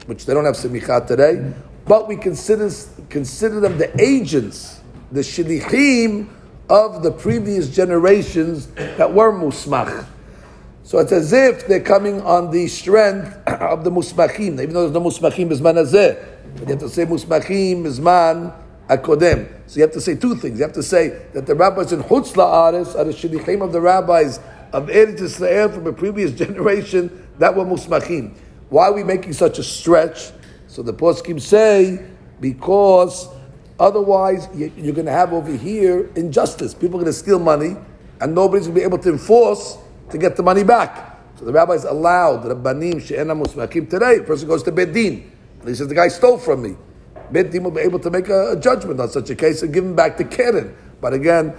which 0.06 0.26
they 0.26 0.34
don't 0.34 0.44
have 0.44 0.56
semicha 0.56 1.06
today, 1.06 1.52
but 1.86 2.08
we 2.08 2.16
consider, 2.16 2.70
consider 3.08 3.60
them 3.60 3.78
the 3.78 4.00
agents, 4.00 4.80
the 5.12 5.20
shlichim 5.20 6.28
of 6.68 7.02
the 7.02 7.10
previous 7.10 7.68
generations 7.68 8.66
that 8.96 9.12
were 9.12 9.32
musmach. 9.32 10.06
So 10.82 10.98
it's 10.98 11.12
as 11.12 11.32
if 11.32 11.66
they're 11.66 11.80
coming 11.80 12.20
on 12.22 12.50
the 12.50 12.66
strength 12.66 13.34
of 13.46 13.84
the 13.84 13.90
musmachim, 13.90 14.60
even 14.60 14.72
though 14.72 14.88
there's 14.88 14.92
no 14.92 15.00
musmachim 15.00 15.48
bisman 15.48 15.82
azeh. 15.82 16.22
But 16.56 16.62
you 16.62 16.74
have 16.74 16.78
to 16.80 16.88
say 16.88 17.06
musmachim 17.06 17.82
bisman 17.84 18.54
akodem. 18.88 19.48
So 19.66 19.76
you 19.76 19.82
have 19.82 19.92
to 19.92 20.00
say 20.00 20.14
two 20.14 20.36
things. 20.36 20.58
You 20.58 20.64
have 20.64 20.74
to 20.74 20.82
say 20.82 21.26
that 21.32 21.46
the 21.46 21.54
rabbis 21.54 21.92
in 21.92 22.02
Chutz 22.02 22.32
La'aretz 22.34 22.98
are 22.98 23.04
the 23.04 23.12
shlichim 23.12 23.62
of 23.62 23.72
the 23.72 23.80
rabbis 23.80 24.40
of 24.72 24.88
Eretz 24.88 25.20
Israel 25.20 25.70
from 25.70 25.86
a 25.86 25.92
previous 25.92 26.32
generation 26.42 27.26
that 27.38 27.54
were 27.54 27.64
musmachim. 27.64 28.36
Why 28.68 28.86
are 28.86 28.92
we 28.92 29.04
making 29.04 29.32
such 29.32 29.58
a 29.58 29.62
stretch? 29.62 30.32
So 30.66 30.82
the 30.82 30.92
poskim 30.92 31.40
say 31.40 32.04
because 32.40 33.28
otherwise 33.78 34.48
you're 34.54 34.94
going 34.94 35.06
to 35.06 35.12
have 35.12 35.32
over 35.32 35.54
here 35.54 36.10
injustice. 36.16 36.74
People 36.74 36.96
are 36.98 37.04
going 37.04 37.06
to 37.06 37.12
steal 37.12 37.38
money, 37.38 37.76
and 38.20 38.34
nobody's 38.34 38.66
going 38.66 38.74
to 38.74 38.80
be 38.80 38.84
able 38.84 38.98
to 38.98 39.10
enforce 39.10 39.78
to 40.10 40.18
get 40.18 40.36
the 40.36 40.42
money 40.42 40.64
back. 40.64 41.18
So 41.38 41.44
the 41.44 41.52
rabbis 41.52 41.84
allowed 41.84 42.38
the 42.38 42.54
rabbanim 42.54 43.00
she'ena 43.00 43.34
musmakim 43.34 43.90
today. 43.90 44.18
A 44.18 44.22
person 44.22 44.48
goes 44.48 44.62
to 44.64 44.72
Bet 44.72 44.92
Din 44.92 45.30
and 45.60 45.68
he 45.68 45.74
says 45.74 45.88
the 45.88 45.94
guy 45.94 46.08
stole 46.08 46.38
from 46.38 46.62
me. 46.62 46.76
Bet 47.32 47.50
Din 47.50 47.64
will 47.64 47.70
be 47.70 47.80
able 47.80 47.98
to 48.00 48.10
make 48.10 48.28
a, 48.28 48.52
a, 48.52 48.56
judgment 48.56 49.00
on 49.00 49.08
such 49.08 49.30
a 49.30 49.34
case 49.34 49.62
and 49.62 49.72
give 49.72 49.84
him 49.84 49.94
back 49.94 50.16
the 50.16 50.24
keren. 50.24 50.76
But 51.00 51.12
again, 51.12 51.54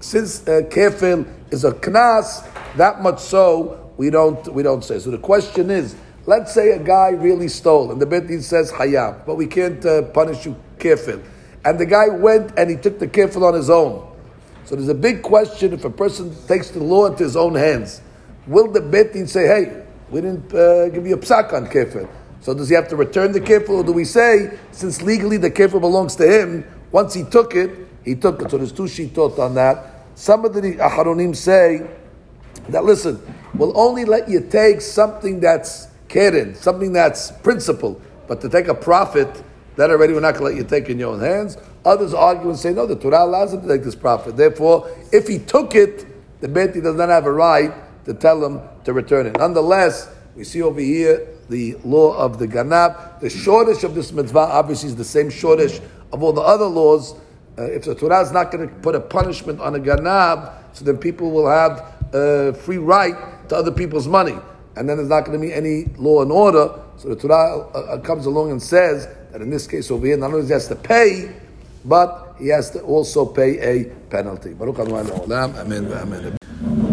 since 0.00 0.46
uh, 0.46 0.62
kefel 0.68 1.26
is 1.50 1.64
a 1.64 1.72
knas, 1.72 2.46
that 2.76 3.02
much 3.02 3.20
so 3.20 3.92
we 3.96 4.10
don't 4.10 4.46
we 4.52 4.62
don't 4.62 4.84
say. 4.84 4.98
So 4.98 5.10
the 5.10 5.18
question 5.18 5.70
is 5.70 5.96
Let's 6.28 6.52
say 6.52 6.72
a 6.72 6.78
guy 6.80 7.10
really 7.10 7.46
stole, 7.46 7.92
and 7.92 8.02
the 8.02 8.06
Beit 8.06 8.42
says 8.42 8.72
hayab, 8.72 9.24
but 9.26 9.36
we 9.36 9.46
can't 9.46 9.84
uh, 9.86 10.02
punish 10.02 10.44
you 10.44 10.56
kefel. 10.76 11.22
And 11.64 11.78
the 11.78 11.86
guy 11.86 12.08
went 12.08 12.52
and 12.58 12.68
he 12.68 12.74
took 12.74 12.98
the 12.98 13.06
kefel 13.06 13.44
on 13.44 13.54
his 13.54 13.70
own. 13.70 14.12
So 14.64 14.74
there's 14.74 14.88
a 14.88 14.94
big 14.94 15.22
question 15.22 15.72
if 15.72 15.84
a 15.84 15.90
person 15.90 16.34
takes 16.48 16.70
the 16.70 16.80
law 16.80 17.06
into 17.06 17.22
his 17.22 17.36
own 17.36 17.54
hands. 17.54 18.00
Will 18.48 18.72
the 18.72 18.80
Beit 18.80 19.28
say, 19.28 19.46
hey, 19.46 19.84
we 20.10 20.20
didn't 20.20 20.52
uh, 20.52 20.88
give 20.88 21.06
you 21.06 21.14
a 21.14 21.18
psak 21.18 21.52
on 21.52 21.68
kefel? 21.68 22.08
So 22.46 22.54
does 22.54 22.68
he 22.68 22.76
have 22.76 22.86
to 22.90 22.96
return 22.96 23.32
the 23.32 23.40
kefel, 23.40 23.70
or 23.70 23.82
do 23.82 23.90
we 23.90 24.04
say, 24.04 24.56
since 24.70 25.02
legally 25.02 25.36
the 25.36 25.50
kefel 25.50 25.80
belongs 25.80 26.14
to 26.14 26.24
him, 26.28 26.64
once 26.92 27.12
he 27.12 27.24
took 27.24 27.56
it, 27.56 27.88
he 28.04 28.14
took 28.14 28.40
it. 28.40 28.52
So 28.52 28.58
there's 28.58 28.70
two 28.70 28.84
shitot 28.84 29.36
on 29.40 29.56
that. 29.56 30.04
Some 30.14 30.44
of 30.44 30.54
the 30.54 30.60
Aharonim 30.60 31.34
say 31.34 31.84
that, 32.68 32.84
listen, 32.84 33.20
we'll 33.54 33.76
only 33.76 34.04
let 34.04 34.28
you 34.28 34.38
take 34.48 34.80
something 34.80 35.40
that's 35.40 35.88
keren, 36.06 36.54
something 36.54 36.92
that's 36.92 37.32
principle, 37.32 38.00
but 38.28 38.40
to 38.42 38.48
take 38.48 38.68
a 38.68 38.74
profit, 38.76 39.42
that 39.74 39.90
already 39.90 40.12
we're 40.12 40.20
not 40.20 40.36
going 40.36 40.44
to 40.44 40.50
let 40.50 40.56
you 40.56 40.62
take 40.62 40.88
in 40.88 41.00
your 41.00 41.14
own 41.14 41.20
hands. 41.20 41.58
Others 41.84 42.14
argue 42.14 42.48
and 42.48 42.56
say, 42.56 42.72
no, 42.72 42.86
the 42.86 42.94
Torah 42.94 43.24
allows 43.24 43.54
him 43.54 43.62
to 43.62 43.66
take 43.66 43.82
this 43.82 43.96
profit. 43.96 44.36
Therefore, 44.36 44.88
if 45.10 45.26
he 45.26 45.40
took 45.40 45.74
it, 45.74 46.06
the 46.40 46.46
Beti 46.46 46.80
does 46.80 46.94
not 46.94 47.08
have 47.08 47.26
a 47.26 47.32
right 47.32 47.72
to 48.04 48.14
tell 48.14 48.44
him 48.44 48.60
to 48.84 48.92
return 48.92 49.26
it. 49.26 49.36
Nonetheless, 49.36 50.08
we 50.36 50.44
see 50.44 50.62
over 50.62 50.78
here 50.78 51.32
the 51.48 51.76
law 51.84 52.16
of 52.16 52.38
the 52.38 52.46
Ganab. 52.46 53.20
The 53.20 53.28
shoresh 53.28 53.84
of 53.84 53.94
this 53.94 54.12
mitzvah 54.12 54.38
obviously 54.38 54.88
is 54.88 54.96
the 54.96 55.04
same 55.04 55.28
shoresh 55.28 55.82
of 56.12 56.22
all 56.22 56.32
the 56.32 56.40
other 56.42 56.66
laws. 56.66 57.14
Uh, 57.58 57.62
if 57.64 57.84
the 57.84 57.94
Torah 57.94 58.20
is 58.20 58.32
not 58.32 58.50
going 58.50 58.68
to 58.68 58.74
put 58.76 58.94
a 58.94 59.00
punishment 59.00 59.60
on 59.60 59.74
a 59.74 59.78
Ganab, 59.78 60.52
so 60.72 60.84
then 60.84 60.98
people 60.98 61.30
will 61.30 61.48
have 61.48 61.94
uh, 62.14 62.52
free 62.52 62.78
right 62.78 63.48
to 63.48 63.56
other 63.56 63.72
people's 63.72 64.06
money 64.06 64.36
and 64.76 64.88
then 64.88 64.98
there's 64.98 65.08
not 65.08 65.24
going 65.24 65.40
to 65.40 65.44
be 65.44 65.52
any 65.52 65.84
law 65.96 66.22
and 66.22 66.30
order. 66.30 66.68
So 66.98 67.08
the 67.08 67.16
Torah 67.16 67.60
uh, 67.60 67.78
uh, 67.78 68.00
comes 68.00 68.26
along 68.26 68.50
and 68.50 68.62
says 68.62 69.08
that 69.32 69.40
in 69.40 69.50
this 69.50 69.66
case 69.66 69.90
over 69.90 70.06
here, 70.06 70.16
not 70.16 70.32
only 70.32 70.46
has 70.48 70.68
to 70.68 70.76
pay, 70.76 71.34
but 71.84 72.36
he 72.38 72.48
has 72.48 72.70
to 72.70 72.82
also 72.82 73.24
pay 73.24 73.58
a 73.58 73.84
penalty. 74.10 74.52
Baruch 74.52 74.76
Olam. 74.76 75.56
Amen. 75.56 75.92
Amen. 75.92 76.36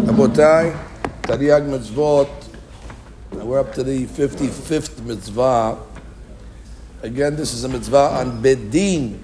Abotai, 0.06 0.76
Taryag 1.22 1.68
Mitzvot. 1.68 2.43
We're 3.44 3.60
up 3.60 3.74
to 3.74 3.82
the 3.82 4.06
55th 4.06 5.04
mitzvah, 5.04 5.78
Again, 7.02 7.36
this 7.36 7.52
is 7.52 7.62
a 7.64 7.68
mitzvah 7.68 8.18
on 8.18 8.40
Bet 8.40 8.70
Din, 8.70 9.22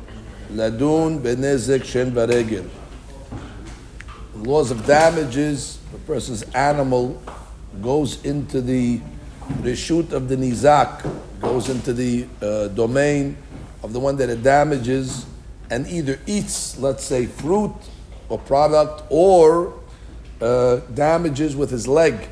ladun 0.53 1.21
benezek 1.21 1.83
shen 1.85 2.13
baregel. 2.13 2.69
Laws 4.35 4.71
of 4.71 4.85
damages, 4.85 5.79
a 5.95 5.99
person's 6.01 6.43
animal 6.53 7.23
goes 7.81 8.23
into 8.23 8.61
the 8.61 9.01
reshut 9.63 10.13
of 10.13 10.29
the 10.29 10.37
nizak, 10.37 11.11
goes 11.41 11.71
into 11.71 11.95
the 11.95 12.27
uh, 12.43 12.69
domain 12.69 13.39
of 13.83 13.95
the 13.95 14.01
one 14.01 14.17
that 14.17 14.29
it 14.29 14.43
damages, 14.43 15.25
and 15.71 15.87
either 15.87 16.21
eats, 16.27 16.79
let's 16.79 17.05
say, 17.05 17.25
fruit 17.25 17.73
or 18.29 18.39
product, 18.39 19.03
or 19.09 19.81
uh, 20.43 20.77
damages 20.93 21.57
with 21.57 21.71
his 21.71 21.89
leg, 21.89 22.29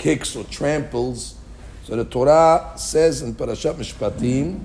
kicks 0.00 0.34
or 0.34 0.44
tramples. 0.44 1.34
So 1.84 1.94
the 1.94 2.06
Torah 2.06 2.72
says 2.76 3.20
in 3.20 3.34
Parashat 3.34 3.74
Mishpatim, 3.74 4.60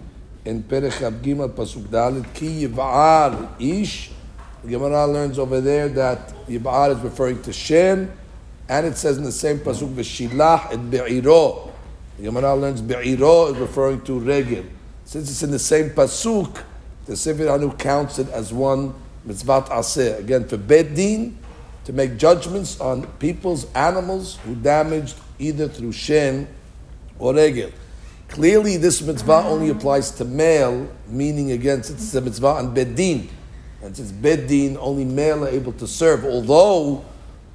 in 0.46 0.64
Perech 0.64 1.22
Gimel 1.22 1.50
Pasuk 1.50 1.84
Dalit, 1.88 2.34
Ki 2.34 2.66
Yiv'ar 2.66 3.50
Ish. 3.60 4.12
The 4.64 4.72
Gemara 4.72 5.06
learns 5.06 5.38
over 5.38 5.60
there 5.60 5.90
that 5.90 6.30
Yiv'ar 6.48 6.96
is 6.96 7.00
referring 7.02 7.42
to 7.44 7.52
Shen, 7.52 8.12
and 8.70 8.88
it 8.88 8.98
says 8.98 9.18
in 9.18 9.26
the 9.26 9.32
same 9.32 9.60
Pasuk, 9.60 9.94
V'shilah 9.94 10.72
et 10.72 10.90
Be'iro. 10.90 11.72
The 12.18 12.24
Gemara 12.24 12.56
learns 12.56 12.82
Be'iro 12.82 13.48
is 13.48 13.58
referring 13.58 14.02
to 14.04 14.18
Regel. 14.20 14.64
Since 15.04 15.30
it's 15.30 15.44
in 15.44 15.52
the 15.52 15.60
same 15.60 15.90
Pasuk, 15.90 16.64
the 17.06 17.18
Sefer 17.18 17.70
counts 17.78 18.20
it 18.20 18.30
as 18.30 18.54
one 18.54 18.94
mitzvat 19.28 19.68
aseh. 19.68 20.20
Again, 20.20 20.48
for 20.48 20.58
Bet 20.58 20.96
Din, 20.96 21.38
to 21.86 21.94
make 21.94 22.18
judgments 22.18 22.80
on 22.82 23.08
people's 23.20 23.72
animals 23.74 24.38
who 24.44 24.56
damaged 24.56 25.16
either 25.40 25.68
through 25.68 25.92
Shen 25.92 26.48
or 27.20 27.34
Regel. 27.34 27.72
Clearly, 28.28 28.78
this 28.78 29.02
mitzvah 29.02 29.46
only 29.46 29.70
applies 29.70 30.12
to 30.12 30.26
male, 30.26 30.90
meaning 31.08 31.52
again, 31.52 31.84
since 31.84 32.04
it's 32.04 32.16
a 32.16 32.22
mitzvah 32.22 32.48
on 32.48 32.74
Bet 32.74 32.96
Din. 32.96 33.30
And 33.84 33.96
since 33.96 34.12
Bet 34.12 34.48
Din, 34.48 34.78
only 34.78 35.06
male 35.06 35.46
are 35.46 35.50
able 35.50 35.74
to 35.74 35.88
serve, 35.88 36.26
although 36.26 37.06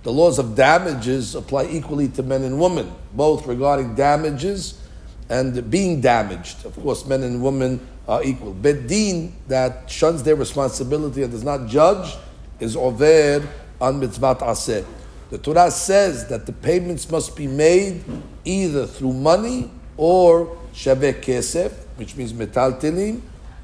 the 0.05 0.13
laws 0.13 0.39
of 0.39 0.55
damages 0.55 1.35
apply 1.35 1.67
equally 1.67 2.09
to 2.09 2.23
men 2.23 2.45
and 2.45 2.59
women, 2.59 2.91
both 3.13 3.47
regarding 3.47 3.97
damages 3.97 4.81
and 5.29 5.71
being 5.71 6.01
damaged. 6.01 6.65
Of 6.65 6.81
course, 6.81 7.05
men 7.05 7.25
and 7.25 7.43
women 7.43 7.87
are 8.09 8.23
equal. 8.23 8.55
Bet 8.55 8.87
Din, 8.87 9.35
that 9.49 9.91
shuns 9.91 10.23
their 10.23 10.37
responsibility 10.37 11.23
and 11.25 11.33
does 11.33 11.45
not 11.45 11.67
judge, 11.67 12.17
is 12.61 12.77
over 12.77 13.43
on 13.81 14.01
mitzvah 14.01 14.37
aseh. 14.37 14.85
The 15.31 15.39
Torah 15.39 15.71
says 15.71 16.27
that 16.27 16.47
the 16.47 16.53
payments 16.53 17.09
must 17.11 17.37
be 17.37 17.47
made 17.47 18.03
either 18.45 18.87
through 18.87 19.13
money 19.13 19.71
or 19.97 20.57
shaveh 20.75 21.23
kesef, 21.23 21.73
which 21.97 22.17
means 22.17 22.33
metaltelim, 22.33 23.21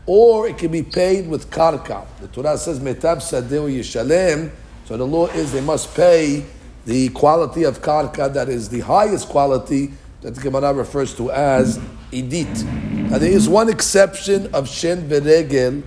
or 0.06 0.47
it 0.47 0.59
can 0.59 0.70
be 0.70 0.84
paid 0.84 1.28
with 1.28 1.51
karka. 1.51 2.06
The 2.20 2.28
Torah 2.28 2.56
says 2.56 2.78
metab 2.78 3.18
sadeu 3.18 3.68
yishalem, 3.68 4.51
so 4.84 4.97
the 4.97 5.06
law 5.06 5.26
is 5.26 5.52
they 5.52 5.60
must 5.60 5.94
pay 5.97 6.44
the 6.84 7.09
quality 7.09 7.64
of 7.64 7.82
karka 7.82 8.32
that 8.32 8.48
is 8.48 8.68
the 8.68 8.80
highest 8.80 9.28
quality 9.28 9.93
that 10.20 10.36
the 10.36 10.40
Gemara 10.40 10.72
refers 10.72 11.14
to 11.16 11.32
as 11.32 11.78
idit. 12.12 12.62
Now 13.10 13.18
there 13.18 13.30
is 13.30 13.48
one 13.48 13.68
exception 13.68 14.55
of 14.55 14.68
shen 14.68 15.09
veregel, 15.09 15.82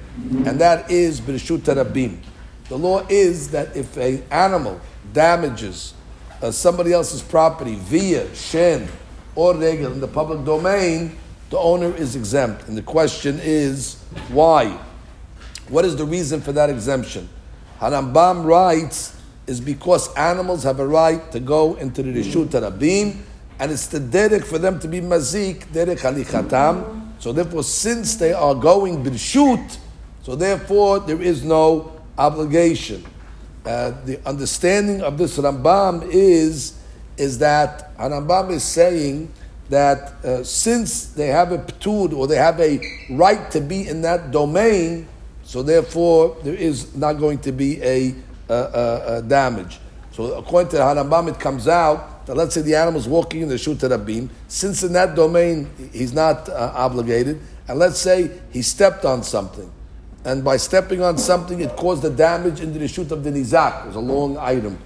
and 0.45 0.59
that 0.59 0.91
is 0.91 1.21
b'rishut 1.21 1.59
rabim. 1.59 2.17
The 2.69 2.77
law 2.77 3.05
is 3.09 3.51
that 3.51 3.75
if 3.75 3.97
an 3.97 4.23
animal 4.31 4.79
damages 5.11 5.93
uh, 6.41 6.51
somebody 6.51 6.93
else's 6.93 7.21
property 7.21 7.75
via 7.75 8.33
shen 8.35 8.87
or 9.35 9.55
regel 9.55 9.91
in 9.91 9.99
the 9.99 10.07
public 10.07 10.45
domain, 10.45 11.17
the 11.49 11.57
owner 11.57 11.93
is 11.95 12.15
exempt. 12.15 12.67
And 12.67 12.77
the 12.77 12.81
question 12.81 13.39
is, 13.41 14.01
why? 14.29 14.77
What 15.67 15.83
is 15.83 15.95
the 15.95 16.05
reason 16.05 16.41
for 16.41 16.51
that 16.53 16.69
exemption? 16.69 17.27
Harambam 17.79 18.45
writes, 18.45 19.19
is 19.47 19.59
because 19.59 20.13
animals 20.13 20.63
have 20.63 20.79
a 20.79 20.87
right 20.87 21.31
to 21.31 21.39
go 21.39 21.73
into 21.75 22.03
the 22.03 22.13
Rishut 22.13 22.49
Rabim, 22.49 23.17
and 23.59 23.71
it's 23.71 23.87
the 23.87 23.99
derek 23.99 24.45
for 24.45 24.59
them 24.59 24.79
to 24.79 24.87
be 24.87 25.01
mazik, 25.01 25.71
derek 25.73 25.99
halichatam. 25.99 27.11
So 27.19 27.33
therefore, 27.33 27.63
since 27.63 28.15
they 28.15 28.31
are 28.31 28.53
going 28.53 29.03
b'rishut, 29.03 29.77
so 30.21 30.35
therefore 30.35 30.99
there 30.99 31.21
is 31.21 31.43
no 31.43 31.98
obligation. 32.19 33.03
Uh, 33.65 33.91
the 34.05 34.19
understanding 34.27 35.01
of 35.01 35.17
this 35.17 35.37
Rambam 35.37 36.07
is 36.11 36.77
is 37.17 37.37
that 37.39 37.97
Rambam 37.97 38.51
is 38.51 38.63
saying 38.63 39.31
that 39.69 40.13
uh, 40.23 40.43
since 40.43 41.07
they 41.07 41.27
have 41.27 41.51
a 41.51 41.57
ptud 41.57 42.13
or 42.13 42.27
they 42.27 42.37
have 42.37 42.59
a 42.59 42.79
right 43.11 43.51
to 43.51 43.61
be 43.61 43.87
in 43.87 44.01
that 44.01 44.31
domain, 44.31 45.07
so 45.43 45.61
therefore 45.61 46.37
there 46.43 46.55
is 46.55 46.95
not 46.95 47.13
going 47.13 47.39
to 47.39 47.51
be 47.51 47.81
a, 47.81 48.15
a 48.49 49.21
damage. 49.21 49.79
So 50.11 50.33
according 50.37 50.71
to 50.71 50.77
Harambam, 50.77 51.29
it 51.29 51.39
comes 51.39 51.67
out 51.67 52.25
that 52.25 52.35
let's 52.35 52.53
say 52.55 52.61
the 52.61 52.75
animal 52.75 52.99
is 52.99 53.07
walking 53.07 53.41
in 53.41 53.49
the 53.49 53.57
Shut 53.57 53.77
Rabim, 53.77 54.29
since 54.47 54.83
in 54.83 54.93
that 54.93 55.15
domain 55.15 55.69
he's 55.91 56.13
not 56.13 56.49
uh, 56.49 56.73
obligated, 56.75 57.39
and 57.67 57.77
let's 57.77 57.99
say 57.99 58.31
he 58.51 58.61
stepped 58.61 59.05
on 59.05 59.23
something, 59.23 59.69
and 60.25 60.43
by 60.43 60.57
stepping 60.57 61.01
on 61.01 61.17
something 61.17 61.61
it 61.61 61.75
caused 61.75 62.01
the 62.01 62.09
damage 62.09 62.59
in 62.59 62.73
the 62.73 62.79
Rishut 62.79 63.11
of 63.11 63.23
the 63.23 63.31
Nizak. 63.31 63.83
It 63.83 63.87
was 63.87 63.95
a 63.95 63.99
long 63.99 64.37
item. 64.37 64.77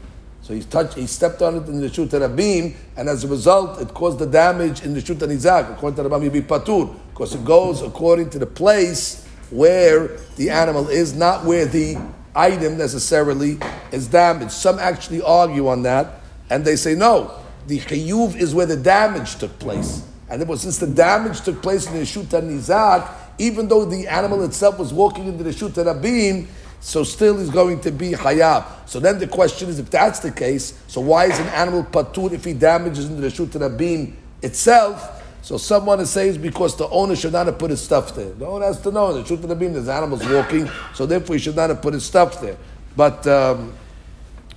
So 0.44 0.54
he 0.54 0.62
touched, 0.62 0.96
he 0.96 1.08
stepped 1.08 1.42
on 1.42 1.56
it 1.56 1.68
in 1.70 1.80
the 1.80 1.92
Shut 1.92 2.10
Rabim, 2.10 2.76
and 2.98 3.08
as 3.08 3.24
a 3.24 3.30
result, 3.30 3.82
it 3.82 3.94
caused 3.94 4.20
the 4.20 4.26
damage 4.26 4.84
in 4.84 4.94
the 4.94 5.00
Shut 5.00 5.18
Nizak. 5.20 5.72
According 5.72 5.96
to 5.96 6.04
the 6.04 6.10
Rabbi 6.10 6.42
Patur, 6.42 6.94
because 7.12 7.34
it 7.34 7.46
goes 7.46 7.82
according 7.82 8.30
to 8.32 8.40
the 8.40 8.46
place 8.46 9.26
where 9.50 10.18
the 10.36 10.50
animal 10.50 10.90
is, 10.90 11.16
not 11.16 11.46
where 11.46 11.66
the 11.66 11.98
item 12.36 12.78
necessarily 12.78 13.58
is 13.94 14.08
damaged. 14.08 14.52
Some 14.52 14.80
actually 14.80 15.22
argue 15.22 15.70
on 15.70 15.84
that, 15.84 16.20
and 16.50 16.66
they 16.66 16.76
say 16.76 16.94
no, 16.94 17.40
the 17.68 17.80
chiyuv 17.80 18.36
is 18.36 18.54
where 18.54 18.66
the 18.66 18.76
damage 18.76 19.38
took 19.38 19.58
place. 19.60 20.06
And 20.30 20.42
it 20.42 20.48
was 20.48 20.62
since 20.62 20.78
the 20.78 20.88
damage 20.88 21.42
took 21.42 21.62
place 21.62 21.88
in 21.88 21.94
the 21.94 22.06
Shut 22.06 22.26
Nizak, 22.26 23.10
even 23.38 23.68
though 23.68 23.86
the 23.86 24.08
animal 24.08 24.44
itself 24.44 24.78
was 24.78 24.94
walking 24.94 25.28
into 25.28 25.44
the 25.44 25.54
Shut 25.54 25.72
Rabim, 25.72 26.48
so 26.84 27.06
still 27.06 27.40
is 27.40 27.50
going 27.50 27.80
to 27.80 27.92
be 27.92 28.12
hayab. 28.12 28.66
So 28.88 29.00
then 29.00 29.18
the 29.18 29.28
question 29.28 29.70
is, 29.70 29.80
if 29.80 29.90
that's 29.90 30.20
the 30.20 30.32
case, 30.32 30.78
so 30.88 31.00
why 31.00 31.26
is 31.26 31.40
an 31.40 31.48
animal 31.48 31.86
patur 31.86 32.34
if 32.34 32.44
he 32.44 32.54
damages 32.54 33.06
into 33.06 33.22
the 33.22 33.30
Reshut 33.30 33.48
Rabim 33.48 34.14
itself? 34.42 35.22
So 35.42 35.58
someone 35.58 36.06
saying 36.06 36.42
because 36.42 36.76
the 36.76 36.90
owner 36.90 37.16
should 37.16 37.32
not 37.32 37.46
have 37.46 37.58
put 37.58 37.72
his 37.72 37.82
stuff 37.82 38.14
there. 38.14 38.32
The 38.32 38.46
owner 38.46 38.66
has 38.66 38.82
to 38.82 38.92
know 38.92 39.14
the 39.14 39.24
Reshut 39.24 39.38
Rabim, 39.38 39.74
there's 39.74 39.88
animals 39.88 40.28
walking, 40.28 40.70
so 40.94 41.06
therefore 41.06 41.38
he 41.38 41.42
should 41.42 41.56
not 41.56 41.70
have 41.70 41.82
put 41.82 41.94
his 41.94 42.04
stuff 42.04 42.42
there. 42.42 42.58
But 42.98 43.26
um, 43.28 43.74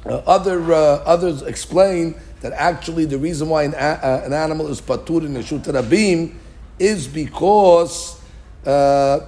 uh, 0.05 0.17
other 0.27 0.61
uh, 0.73 1.05
others 1.07 1.43
explain 1.43 2.17
that 2.41 2.53
actually 2.55 3.05
the 3.05 3.19
reason 3.19 3.49
why 3.49 3.63
an, 3.63 3.75
uh, 3.75 4.23
an 4.25 4.33
animal 4.33 4.67
is 4.67 4.81
patur 4.81 5.25
in 5.25 5.35
the 5.35 5.41
Reshut 5.41 5.63
Rabim 5.63 6.35
is 6.81 7.07
because 7.07 8.21
uh, 8.67 9.21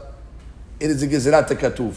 it 0.81 0.90
is 0.90 1.02
a 1.02 1.09
gezerat 1.09 1.48
katuv. 1.48 1.94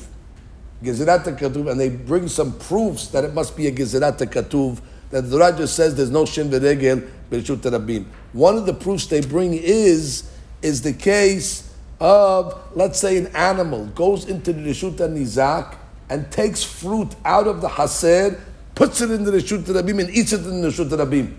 Gezerat 0.84 1.38
Katuv, 1.38 1.70
and 1.70 1.80
they 1.80 1.90
bring 1.90 2.28
some 2.28 2.58
proofs 2.58 3.08
that 3.08 3.24
it 3.24 3.34
must 3.34 3.56
be 3.56 3.68
a 3.68 3.72
Gezerat 3.72 4.18
Katuv, 4.18 4.80
that 5.12 5.22
the 5.30 5.38
Raja 5.38 5.68
says 5.68 5.96
there's 5.96 6.10
no 6.10 6.26
Shin 6.26 6.50
V'regel 6.50 7.08
B'Rishut 7.30 7.58
Rabim. 7.58 8.06
One 8.34 8.58
of 8.58 8.66
the 8.66 8.74
proofs 8.74 9.06
they 9.06 9.22
bring 9.22 9.54
is, 9.54 10.32
is 10.62 10.82
the 10.82 10.94
case 10.94 11.72
of, 12.00 12.60
let's 12.74 13.00
say, 13.00 13.18
an 13.18 13.28
animal 13.36 13.86
goes 13.88 14.26
into 14.26 14.54
the 14.54 14.62
Rishut 14.62 14.96
Nizak 14.96 15.76
and 16.10 16.32
takes 16.32 16.64
fruit 16.64 17.16
out 17.26 17.48
of 17.48 17.62
the 17.62 17.68
Haser, 17.68 18.40
puts 18.74 19.02
it 19.02 19.12
in 19.12 19.24
the 19.24 19.32
Rishut 19.32 19.64
Rabim 19.64 20.00
and 20.00 20.10
eats 20.10 20.34
it 20.34 20.42
in 20.46 20.62
the 20.62 20.70
Rishut 20.70 20.90
Rabim. 20.90 21.36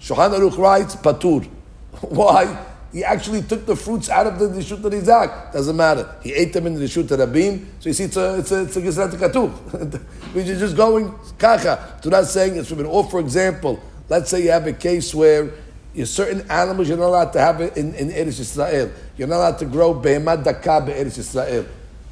Shulchan 0.00 0.38
Aruch 0.38 0.58
writes, 0.58 0.96
Patur. 0.96 1.46
Why? 2.02 2.62
He 2.94 3.02
actually 3.02 3.42
took 3.42 3.66
the 3.66 3.74
fruits 3.74 4.08
out 4.08 4.28
of 4.28 4.38
the 4.38 4.46
Rishut 4.46 4.80
Nizak. 4.80 5.52
Doesn't 5.52 5.76
matter. 5.76 6.14
He 6.22 6.32
ate 6.32 6.52
them 6.52 6.68
in 6.68 6.74
the 6.74 6.84
Rishut 6.84 7.08
Rabim. 7.08 7.66
So 7.80 7.88
you 7.88 7.92
see, 7.92 8.04
it's 8.04 8.16
a, 8.16 8.38
it's 8.38 8.52
a, 8.52 8.62
it's 8.62 8.76
a 8.76 8.82
Gizrat. 8.82 10.04
We're 10.34 10.44
just 10.44 10.76
going 10.76 11.12
kacha. 11.36 11.98
To 12.02 12.08
not 12.08 12.26
saying 12.26 12.56
it's 12.56 12.68
forbidden. 12.68 12.92
Or 12.92 13.02
for 13.02 13.18
example, 13.18 13.82
let's 14.08 14.30
say 14.30 14.44
you 14.44 14.52
have 14.52 14.68
a 14.68 14.72
case 14.72 15.12
where 15.12 15.50
you 15.92 16.06
certain 16.06 16.48
animals 16.48 16.88
you're 16.88 16.96
not 16.96 17.06
allowed 17.06 17.32
to 17.32 17.40
have 17.40 17.60
it 17.60 17.76
in, 17.76 17.96
in 17.96 18.10
Eretz 18.10 18.38
Israel. 18.38 18.92
You're 19.16 19.26
not 19.26 19.38
allowed 19.38 19.58
to 19.58 19.64
grow 19.64 19.92
behemad 19.92 20.44
dakah 20.44 20.86
Eretz 20.86 21.18
Israel. 21.18 21.66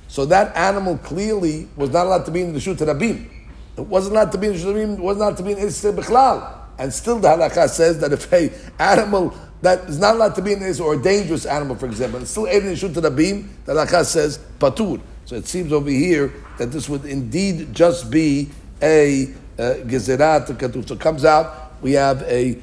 So 0.08 0.26
that 0.26 0.56
animal 0.56 0.98
clearly 0.98 1.68
was 1.76 1.90
not 1.90 2.06
allowed 2.06 2.24
to 2.24 2.32
be 2.32 2.40
in 2.40 2.52
the 2.52 2.58
Rishut 2.58 2.78
Rabim. 2.78 3.30
It 3.76 3.86
wasn't 3.86 4.16
allowed 4.16 4.32
to 4.32 4.38
be 4.38 4.48
in 4.48 4.54
the 4.54 4.58
Rishut 4.58 4.74
Rabim. 4.74 4.94
It 4.94 5.00
wasn't 5.00 5.22
allowed 5.22 5.36
to 5.36 5.42
be 5.44 5.52
in 5.52 5.58
Eretz 5.58 5.84
Israel 5.84 6.58
And 6.76 6.92
still 6.92 7.20
the 7.20 7.28
halakha 7.28 7.68
says 7.68 8.00
that 8.00 8.12
if 8.12 8.32
a 8.32 8.52
animal 8.82 9.32
that 9.62 9.88
is 9.88 9.98
not 9.98 10.16
allowed 10.16 10.34
to 10.34 10.42
be 10.42 10.52
in 10.52 10.60
this, 10.60 10.80
or 10.80 10.94
a 10.94 11.02
dangerous 11.02 11.46
animal, 11.46 11.76
for 11.76 11.86
example, 11.86 12.18
and 12.18 12.28
still 12.28 12.46
to 12.46 12.76
shoot 12.76 12.92
to 12.94 13.00
the 13.00 13.10
Rachas 13.10 14.06
says 14.06 14.38
patur. 14.58 15.00
So 15.24 15.36
it 15.36 15.46
seems 15.46 15.72
over 15.72 15.88
here 15.88 16.34
that 16.58 16.72
this 16.72 16.88
would 16.88 17.04
indeed 17.04 17.72
just 17.72 18.10
be 18.10 18.50
a 18.82 19.26
gezerat 19.56 20.50
uh, 20.50 20.86
So 20.86 20.94
it 20.94 21.00
comes 21.00 21.24
out, 21.24 21.80
we 21.80 21.92
have 21.92 22.22
a 22.22 22.58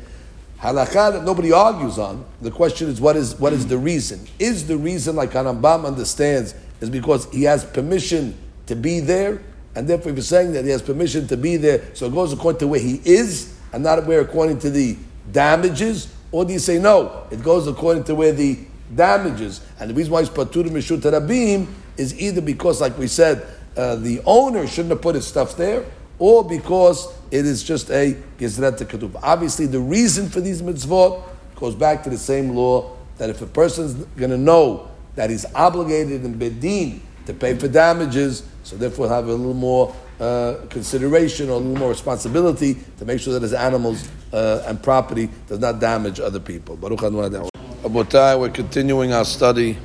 Halakha 0.59 1.13
that 1.13 1.23
nobody 1.23 1.53
argues 1.53 1.97
on. 1.97 2.25
The 2.41 2.51
question 2.51 2.89
is, 2.89 2.99
what 2.99 3.15
is 3.15 3.39
what 3.39 3.53
is 3.53 3.65
the 3.65 3.77
reason? 3.77 4.27
Is 4.37 4.67
the 4.67 4.75
reason, 4.75 5.15
like 5.15 5.31
Harambam 5.31 5.85
understands, 5.85 6.53
is 6.81 6.89
because 6.89 7.31
he 7.31 7.43
has 7.43 7.63
permission 7.63 8.35
to 8.65 8.75
be 8.75 8.99
there, 8.99 9.41
and 9.73 9.87
therefore, 9.87 10.11
if 10.11 10.17
you're 10.17 10.23
saying 10.23 10.51
that 10.53 10.65
he 10.65 10.71
has 10.71 10.81
permission 10.81 11.27
to 11.27 11.37
be 11.37 11.55
there, 11.55 11.81
so 11.95 12.07
it 12.07 12.13
goes 12.13 12.33
according 12.33 12.59
to 12.59 12.67
where 12.67 12.79
he 12.79 13.01
is, 13.05 13.57
and 13.71 13.83
not 13.83 14.05
where 14.05 14.19
according 14.19 14.59
to 14.59 14.69
the 14.69 14.97
damages, 15.31 16.13
or 16.31 16.45
do 16.45 16.53
you 16.53 16.59
say 16.59 16.79
no? 16.79 17.25
It 17.31 17.43
goes 17.43 17.67
according 17.67 18.03
to 18.05 18.15
where 18.15 18.31
the 18.31 18.59
damages, 18.95 19.61
and 19.79 19.89
the 19.89 19.93
reason 19.93 20.13
why 20.13 20.21
it's 20.21 20.29
patur 20.29 20.65
mishut 20.69 21.01
rabim 21.01 21.67
is 21.97 22.19
either 22.19 22.41
because, 22.41 22.81
like 22.81 22.97
we 22.97 23.07
said, 23.07 23.45
uh, 23.77 23.95
the 23.95 24.21
owner 24.25 24.67
shouldn't 24.67 24.91
have 24.91 25.01
put 25.01 25.15
his 25.15 25.27
stuff 25.27 25.55
there, 25.55 25.85
or 26.17 26.43
because 26.43 27.07
it 27.31 27.45
is 27.45 27.63
just 27.63 27.89
a 27.89 28.17
Gezrat 28.37 28.77
Ketub. 28.77 29.19
Obviously, 29.21 29.65
the 29.67 29.79
reason 29.79 30.29
for 30.29 30.41
these 30.41 30.61
mitzvot 30.61 31.23
goes 31.55 31.75
back 31.75 32.03
to 32.03 32.09
the 32.09 32.17
same 32.17 32.55
law 32.55 32.95
that 33.17 33.29
if 33.29 33.41
a 33.41 33.45
person's 33.45 33.93
going 34.15 34.31
to 34.31 34.37
know 34.37 34.89
that 35.15 35.29
he's 35.29 35.45
obligated 35.53 36.23
in 36.23 36.37
Bet 36.37 36.59
Din 36.59 37.01
to 37.25 37.33
pay 37.33 37.55
for 37.55 37.67
damages, 37.67 38.43
so 38.63 38.75
therefore 38.75 39.09
have 39.09 39.27
a 39.27 39.33
little 39.33 39.53
more 39.53 39.93
uh, 40.19 40.55
consideration 40.69 41.49
or 41.49 41.53
a 41.53 41.57
little 41.57 41.77
more 41.77 41.89
responsibility 41.89 42.77
to 42.97 43.05
make 43.05 43.19
sure 43.19 43.33
that 43.33 43.41
his 43.41 43.53
animals 43.53 44.09
uh, 44.33 44.63
and 44.67 44.81
property 44.81 45.29
does 45.47 45.59
not 45.59 45.79
damage 45.79 46.19
other 46.19 46.39
people. 46.39 46.75
Baruch 46.75 46.99
Abotai, 46.99 48.39
we're 48.39 48.49
continuing 48.49 49.13
our 49.13 49.25
study 49.25 49.77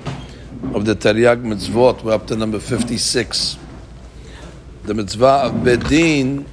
of 0.74 0.84
the 0.84 0.96
Taryag 0.96 1.42
mitzvot. 1.42 2.02
We're 2.02 2.14
up 2.14 2.26
to 2.26 2.36
number 2.36 2.58
56 2.58 3.58
the 4.84 4.92
mitzvah 4.92 5.46
of 5.46 5.64
Bet 5.64 5.88
Din 5.88 6.44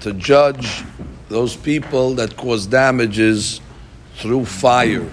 to 0.00 0.12
judge 0.14 0.82
those 1.28 1.54
people 1.54 2.14
that 2.14 2.36
cause 2.36 2.66
damages 2.66 3.60
through 4.16 4.46
fire, 4.46 5.08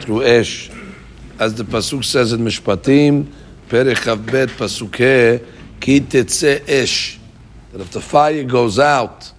through 0.00 0.24
esh. 0.24 0.70
As 1.38 1.54
the 1.54 1.62
Pasuk 1.62 2.04
says 2.04 2.32
in 2.32 2.40
Mishpatim, 2.40 3.32
Perech 3.68 4.26
Bet 4.26 4.48
Pasukeh, 4.48 5.46
Ki 5.78 6.04
Esh. 6.68 7.19
That 7.72 7.80
if 7.80 7.90
the 7.90 8.00
fire 8.00 8.44
goes 8.44 8.78
out, 8.78 9.32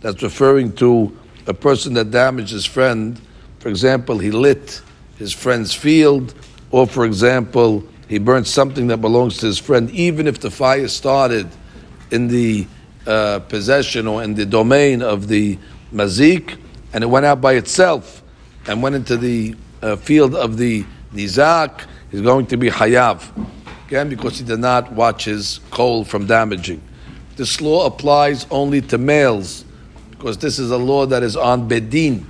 that's 0.00 0.22
referring 0.22 0.72
to 0.76 1.16
a 1.46 1.54
person 1.54 1.94
that 1.94 2.10
damaged 2.10 2.50
his 2.50 2.64
friend. 2.64 3.20
For 3.60 3.68
example, 3.68 4.18
he 4.18 4.30
lit 4.30 4.82
his 5.16 5.32
friend's 5.32 5.74
field, 5.74 6.34
or 6.70 6.86
for 6.86 7.04
example, 7.04 7.84
he 8.08 8.18
burnt 8.18 8.46
something 8.46 8.86
that 8.88 8.98
belongs 8.98 9.38
to 9.38 9.46
his 9.46 9.58
friend, 9.58 9.90
even 9.90 10.26
if 10.26 10.40
the 10.40 10.50
fire 10.50 10.88
started 10.88 11.48
in 12.10 12.28
the 12.28 12.66
uh, 13.06 13.40
possession 13.40 14.06
or 14.06 14.22
in 14.22 14.34
the 14.34 14.46
domain 14.46 15.02
of 15.02 15.28
the 15.28 15.58
mazik, 15.92 16.58
and 16.92 17.04
it 17.04 17.06
went 17.06 17.26
out 17.26 17.40
by 17.40 17.54
itself 17.54 18.22
and 18.66 18.82
went 18.82 18.94
into 18.94 19.16
the 19.16 19.54
uh, 19.82 19.96
field 19.96 20.34
of 20.34 20.56
the 20.56 20.84
nizak, 21.12 21.86
he's 22.10 22.22
going 22.22 22.46
to 22.46 22.56
be 22.56 22.70
hayav. 22.70 23.22
Again, 23.86 24.08
because 24.08 24.38
he 24.38 24.44
did 24.44 24.58
not 24.58 24.92
watch 24.92 25.24
his 25.24 25.60
coal 25.70 26.04
from 26.04 26.26
damaging. 26.26 26.82
This 27.38 27.60
law 27.60 27.86
applies 27.86 28.48
only 28.50 28.80
to 28.80 28.98
males, 28.98 29.64
because 30.10 30.38
this 30.38 30.58
is 30.58 30.72
a 30.72 30.76
law 30.76 31.06
that 31.06 31.22
is 31.22 31.36
on 31.36 31.68
Bet 31.68 31.88
Din, 31.88 32.28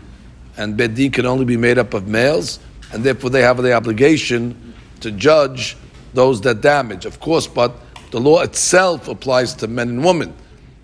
and 0.59 0.77
Bet 0.77 0.95
Din 0.95 1.11
can 1.11 1.25
only 1.25 1.47
be 1.47 1.57
made 1.57 1.79
up 1.79 1.95
of 1.95 2.07
males, 2.07 2.61
and 2.93 3.03
therefore 3.03 3.31
they 3.31 3.41
have 3.41 3.57
the 3.57 3.73
obligation 3.73 4.75
to 5.01 5.11
judge 5.11 5.79
those 6.13 6.43
that 6.43 6.61
damage. 6.61 7.07
Of 7.07 7.21
course, 7.21 7.47
but 7.47 7.73
the 8.11 8.21
law 8.21 8.43
itself 8.43 9.09
applies 9.09 9.55
to 9.55 9.67
men 9.67 9.89
and 9.89 10.05
women. 10.05 10.35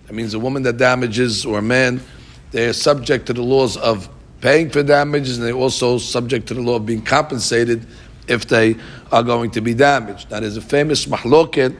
That 0.07 0.13
means 0.13 0.33
a 0.33 0.39
woman 0.39 0.63
that 0.63 0.77
damages 0.77 1.45
or 1.45 1.59
a 1.59 1.61
man, 1.61 2.01
they're 2.49 2.73
subject 2.73 3.27
to 3.27 3.33
the 3.33 3.43
laws 3.43 3.77
of 3.77 4.09
paying 4.41 4.71
for 4.71 4.81
damages, 4.81 5.37
and 5.37 5.45
they're 5.45 5.53
also 5.53 5.99
subject 5.99 6.47
to 6.47 6.55
the 6.55 6.61
law 6.61 6.77
of 6.77 6.85
being 6.87 7.03
compensated 7.03 7.85
if 8.27 8.47
they 8.47 8.75
are 9.11 9.21
going 9.21 9.51
to 9.51 9.61
be 9.61 9.75
damaged. 9.75 10.31
That 10.31 10.41
is 10.41 10.57
a 10.57 10.61
famous 10.61 11.05
mahloket 11.05 11.77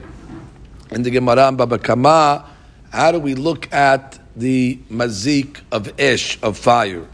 in 0.96 1.04
the 1.04 1.12
Gemara 1.12 1.50
and 1.50 1.58
Baba 1.58 1.78
Kama. 1.78 2.50
How 2.90 3.12
do 3.12 3.20
we 3.20 3.36
look 3.36 3.72
at 3.74 4.18
the 4.36 4.80
mazik 4.90 5.60
of 5.70 6.00
ish, 6.00 6.42
of 6.42 6.58
fire? 6.58 7.06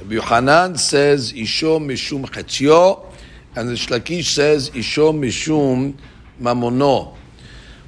Rabbi 0.00 0.14
Yohanan 0.14 0.76
says, 0.76 1.32
Isho 1.32 1.78
mishum 1.80 2.26
chatzio, 2.26 3.06
and 3.54 3.68
the 3.68 3.72
Resh 3.74 3.86
Lakish 3.86 4.24
says, 4.34 4.70
Isho 4.70 5.14
mishum 5.14 5.96
mamono. 6.42 7.14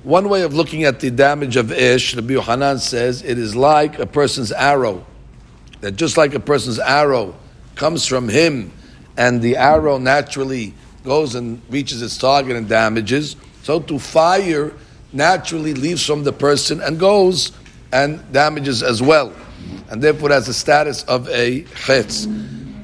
One 0.04 0.28
way 0.28 0.42
of 0.42 0.54
looking 0.54 0.84
at 0.84 1.00
the 1.00 1.10
damage 1.10 1.56
of 1.56 1.72
ish, 1.72 2.14
Rabbi 2.14 2.34
Yohanan 2.34 2.78
says, 2.78 3.22
it 3.22 3.36
is 3.36 3.56
like 3.56 3.98
a 3.98 4.06
person's 4.06 4.52
arrow. 4.52 5.04
That 5.80 5.96
just 5.96 6.16
like 6.16 6.34
a 6.34 6.40
person's 6.40 6.78
arrow 6.78 7.34
comes 7.74 8.06
from 8.06 8.28
him, 8.28 8.70
and 9.16 9.42
the 9.42 9.56
arrow 9.56 9.98
naturally 9.98 10.74
goes 11.02 11.34
and 11.34 11.60
reaches 11.68 12.00
its 12.00 12.16
target 12.16 12.56
and 12.56 12.68
damages, 12.68 13.34
so 13.64 13.80
to 13.80 13.98
fire 13.98 14.72
naturally 15.12 15.74
leaves 15.74 16.04
from 16.04 16.24
the 16.24 16.32
person 16.32 16.80
and 16.80 16.98
goes 16.98 17.52
and 17.92 18.20
damages 18.32 18.82
as 18.82 19.02
well. 19.02 19.32
And 19.90 20.02
therefore 20.02 20.30
has 20.30 20.46
the 20.46 20.54
status 20.54 21.04
of 21.04 21.28
a 21.28 21.62
chetz. 21.62 22.24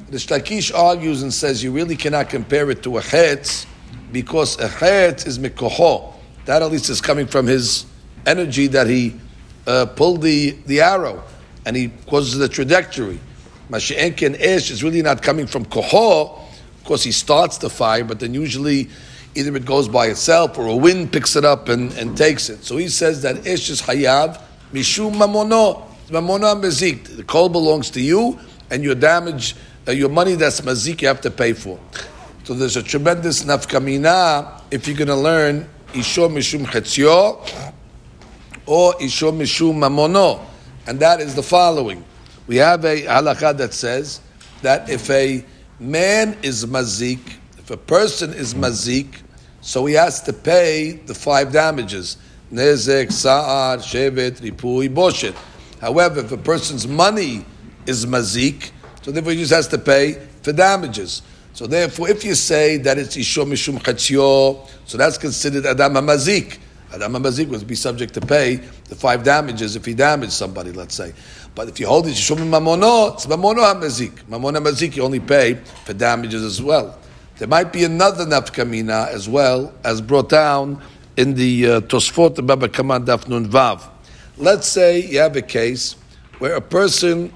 The 0.07 0.13
Resh 0.13 0.27
Lakish 0.27 0.75
argues 0.75 1.23
and 1.23 1.33
says 1.33 1.63
you 1.63 1.71
really 1.71 1.95
cannot 1.95 2.29
compare 2.29 2.69
it 2.71 2.83
to 2.83 2.97
a 2.97 3.01
chetz 3.01 3.65
because 4.11 4.59
a 4.59 4.67
chetz 4.67 5.27
is 5.27 5.39
mikoho 5.39 6.13
that 6.49 6.63
at 6.63 6.71
least 6.71 6.89
is 6.89 6.99
coming 6.99 7.27
from 7.27 7.45
his 7.45 7.85
energy 8.25 8.65
that 8.65 8.87
he 8.87 9.15
uh, 9.67 9.85
pulled 9.85 10.23
the, 10.23 10.57
the 10.65 10.81
arrow 10.81 11.23
and 11.65 11.75
he 11.75 11.89
causes 12.07 12.39
the 12.39 12.49
trajectory. 12.49 13.19
Mashiach 13.69 14.25
and 14.25 14.35
Ish 14.35 14.71
is 14.71 14.83
really 14.83 15.03
not 15.03 15.21
coming 15.21 15.45
from 15.45 15.63
Koho. 15.65 16.39
Of 16.39 16.83
course, 16.85 17.03
he 17.03 17.11
starts 17.11 17.59
the 17.59 17.69
fire, 17.69 18.03
but 18.03 18.19
then 18.19 18.33
usually 18.33 18.89
either 19.39 19.55
it 19.55 19.65
goes 19.65 19.87
by 19.87 20.07
itself 20.07 20.57
or 20.57 20.67
a 20.67 20.75
wind 20.75 21.11
picks 21.11 21.35
it 21.35 21.45
up 21.45 21.69
and, 21.69 21.91
and 21.93 22.17
takes 22.17 22.49
it. 22.49 22.63
So 22.63 22.77
he 22.77 22.89
says 22.89 23.21
that 23.23 23.47
Ish 23.47 23.69
is 23.69 23.81
Hayav, 23.81 24.41
Mishum 24.73 25.13
Mamono. 25.15 25.89
Mamona 26.09 26.59
Mazik. 26.59 27.15
The 27.15 27.23
coal 27.23 27.49
belongs 27.49 27.91
to 27.91 28.01
you, 28.01 28.39
and 28.71 28.83
your 28.83 28.95
damage, 28.95 29.55
uh, 29.87 29.91
your 29.91 30.09
money 30.09 30.33
that's 30.35 30.61
Mazik, 30.61 31.01
you 31.01 31.07
have 31.07 31.21
to 31.21 31.31
pay 31.31 31.53
for. 31.53 31.79
So 32.43 32.53
there's 32.53 32.77
a 32.77 32.83
tremendous 32.83 33.43
nafkamina 33.43 34.61
if 34.71 34.87
you're 34.87 34.97
going 34.97 35.07
to 35.07 35.15
learn 35.15 35.69
Isho 35.93 36.29
Mishum 36.29 36.65
Chetzio 36.65 37.73
or 38.65 38.93
Isho 38.93 39.31
Mishum 39.31 39.75
Mamono. 39.75 40.43
And 40.87 40.99
that 40.99 41.21
is 41.21 41.35
the 41.35 41.43
following. 41.43 42.03
We 42.47 42.55
have 42.57 42.83
a 42.85 43.03
halakha 43.03 43.55
that 43.57 43.75
says 43.75 44.21
that 44.63 44.89
if 44.89 45.09
a 45.11 45.45
man 45.79 46.35
is 46.41 46.65
mazik, 46.65 47.19
if 47.59 47.69
a 47.69 47.77
person 47.77 48.33
is 48.33 48.55
mazik, 48.55 49.21
so 49.69 49.85
he 49.85 49.93
has 49.93 50.19
to 50.23 50.33
pay 50.33 50.93
the 50.93 51.13
five 51.13 51.53
damages. 51.53 52.17
Nezek, 52.51 53.09
Tza'ar, 53.09 53.77
Shevet, 53.77 54.41
Ripui, 54.41 54.89
Boshet. 54.89 55.35
However, 55.79 56.21
if 56.21 56.31
a 56.31 56.37
person's 56.37 56.87
money 56.87 57.45
is 57.85 58.03
mazik, 58.03 58.71
so 59.03 59.11
therefore 59.11 59.33
he 59.33 59.37
just 59.37 59.53
has 59.53 59.67
to 59.67 59.77
pay 59.77 60.13
for 60.41 60.53
damages. 60.53 61.21
So 61.53 61.67
therefore, 61.67 62.09
if 62.09 62.25
you 62.25 62.33
say 62.33 62.77
that 62.77 62.97
it's 62.97 63.15
Isho 63.15 63.45
Mishum 63.45 63.77
Chatzio, 63.77 64.67
so 64.85 64.97
that's 64.97 65.19
considered 65.19 65.67
Adam 65.67 65.93
HaMazik. 65.93 66.57
Adam 66.91 67.13
HaMazik 67.13 67.47
would 67.49 67.67
be 67.67 67.75
subject 67.75 68.15
to 68.15 68.21
pay 68.21 68.55
the 68.55 68.95
five 68.95 69.23
damages 69.23 69.75
if 69.75 69.85
he 69.85 69.93
damaged 69.93 70.33
somebody, 70.33 70.71
let's 70.71 70.95
say. 70.95 71.13
But 71.53 71.69
if 71.69 71.79
you 71.79 71.85
hold 71.85 72.07
it 72.07 72.15
Isho 72.15 72.35
Mamono, 72.37 73.13
it's 73.13 73.27
Mamono 73.27 73.71
HaMazik. 73.71 74.23
Mamono 74.23 74.63
HaMazik, 74.63 74.95
you 74.95 75.03
only 75.03 75.19
pay 75.19 75.53
for 75.85 75.93
damages 75.93 76.43
as 76.43 76.59
well. 76.59 76.98
There 77.39 77.47
might 77.47 77.71
be 77.71 77.85
another 77.85 78.25
nafkamina 78.25 79.07
as 79.07 79.29
well, 79.29 79.73
as 79.85 80.01
brought 80.01 80.27
down 80.27 80.83
in 81.15 81.35
the 81.35 81.65
uh, 81.65 81.79
Tosfot 81.79 82.45
Baba 82.45 82.67
Kaman 82.67 83.05
Daf 83.05 83.29
Nun 83.29 83.47
Vav. 83.47 83.81
Let's 84.35 84.67
say 84.67 84.99
you 84.99 85.19
have 85.19 85.37
a 85.37 85.41
case 85.41 85.95
where 86.39 86.55
a 86.55 86.61
person 86.61 87.31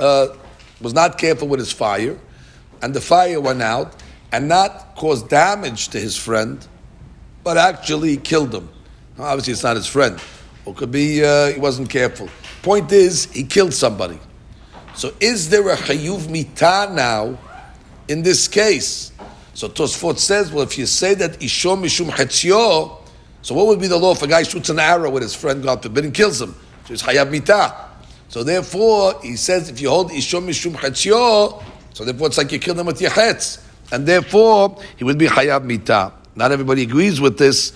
uh, 0.00 0.26
was 0.80 0.94
not 0.94 1.16
careful 1.16 1.46
with 1.46 1.60
his 1.60 1.70
fire, 1.70 2.18
and 2.82 2.92
the 2.92 3.00
fire 3.00 3.40
went 3.40 3.62
out 3.62 3.94
and 4.32 4.48
not 4.48 4.96
caused 4.96 5.28
damage 5.28 5.90
to 5.90 6.00
his 6.00 6.16
friend, 6.16 6.66
but 7.44 7.56
actually 7.56 8.16
killed 8.16 8.52
him. 8.52 8.68
Obviously, 9.16 9.52
it's 9.52 9.62
not 9.62 9.76
his 9.76 9.86
friend. 9.86 10.20
Or 10.64 10.74
could 10.74 10.90
be 10.90 11.24
uh, 11.24 11.52
he 11.52 11.60
wasn't 11.60 11.88
careful. 11.88 12.28
Point 12.62 12.90
is, 12.90 13.26
he 13.26 13.44
killed 13.44 13.74
somebody. 13.74 14.18
So, 14.96 15.14
is 15.20 15.50
there 15.50 15.68
a 15.68 15.76
chayuv 15.76 16.28
mita 16.28 16.90
now 16.92 17.38
in 18.08 18.22
this 18.22 18.48
case? 18.48 19.12
So 19.54 19.68
Tosfot 19.68 20.18
says, 20.18 20.52
well, 20.52 20.64
if 20.64 20.76
you 20.76 20.86
say 20.86 21.14
that 21.14 21.32
ishom 21.40 21.82
mishum 21.82 22.10
chetzio, 22.10 23.00
so 23.42 23.54
what 23.54 23.66
would 23.66 23.80
be 23.80 23.86
the 23.86 23.96
law 23.96 24.12
if 24.12 24.22
a 24.22 24.26
guy 24.26 24.42
shoots 24.42 24.70
an 24.70 24.78
arrow 24.78 25.10
with 25.10 25.22
his 25.22 25.34
friend, 25.34 25.62
God 25.62 25.82
forbid, 25.82 26.04
and 26.04 26.14
kills 26.14 26.40
him? 26.40 26.54
So 26.86 26.94
it's 26.94 27.02
chayav 27.02 27.30
mita. 27.30 27.74
So 28.28 28.42
therefore, 28.42 29.20
he 29.22 29.36
says, 29.36 29.68
if 29.68 29.80
you 29.80 29.90
hold 29.90 30.10
ishom 30.10 30.46
mishum 30.46 30.72
chetzio, 30.74 31.62
so 31.92 32.04
therefore, 32.04 32.28
it's 32.28 32.38
like 32.38 32.50
you 32.50 32.58
kill 32.58 32.74
them 32.74 32.86
with 32.86 33.00
your 33.00 33.10
chetz. 33.10 33.62
And 33.92 34.06
therefore, 34.06 34.80
he 34.96 35.04
would 35.04 35.18
be 35.18 35.26
chayav 35.26 35.64
mita. 35.64 36.12
Not 36.34 36.50
everybody 36.50 36.82
agrees 36.82 37.20
with 37.20 37.38
this. 37.38 37.72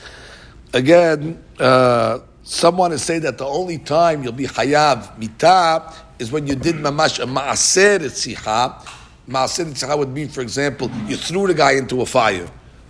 Again, 0.73 1.43
uh, 1.61 2.19
Someone 2.49 2.93
is 2.93 3.03
saying 3.03 3.21
that 3.21 3.37
the 3.37 3.45
only 3.45 3.77
time 3.77 4.23
you'll 4.23 4.33
be 4.33 4.47
hayav 4.47 5.15
mitah 5.19 5.95
is 6.19 6.33
when 6.33 6.47
you 6.47 6.55
did 6.55 6.77
mamash 6.77 7.23
a 7.23 7.27
maaser 7.27 7.99
tzicha. 8.01 8.89
Maaser 9.29 9.67
tzicha 9.67 9.97
would 9.97 10.09
mean, 10.09 10.29
for 10.29 10.41
example, 10.41 10.91
you 11.07 11.17
threw 11.17 11.47
the 11.47 11.55
guy 11.55 11.73
into 11.73 12.01
a 12.01 12.07
fire. 12.07 12.49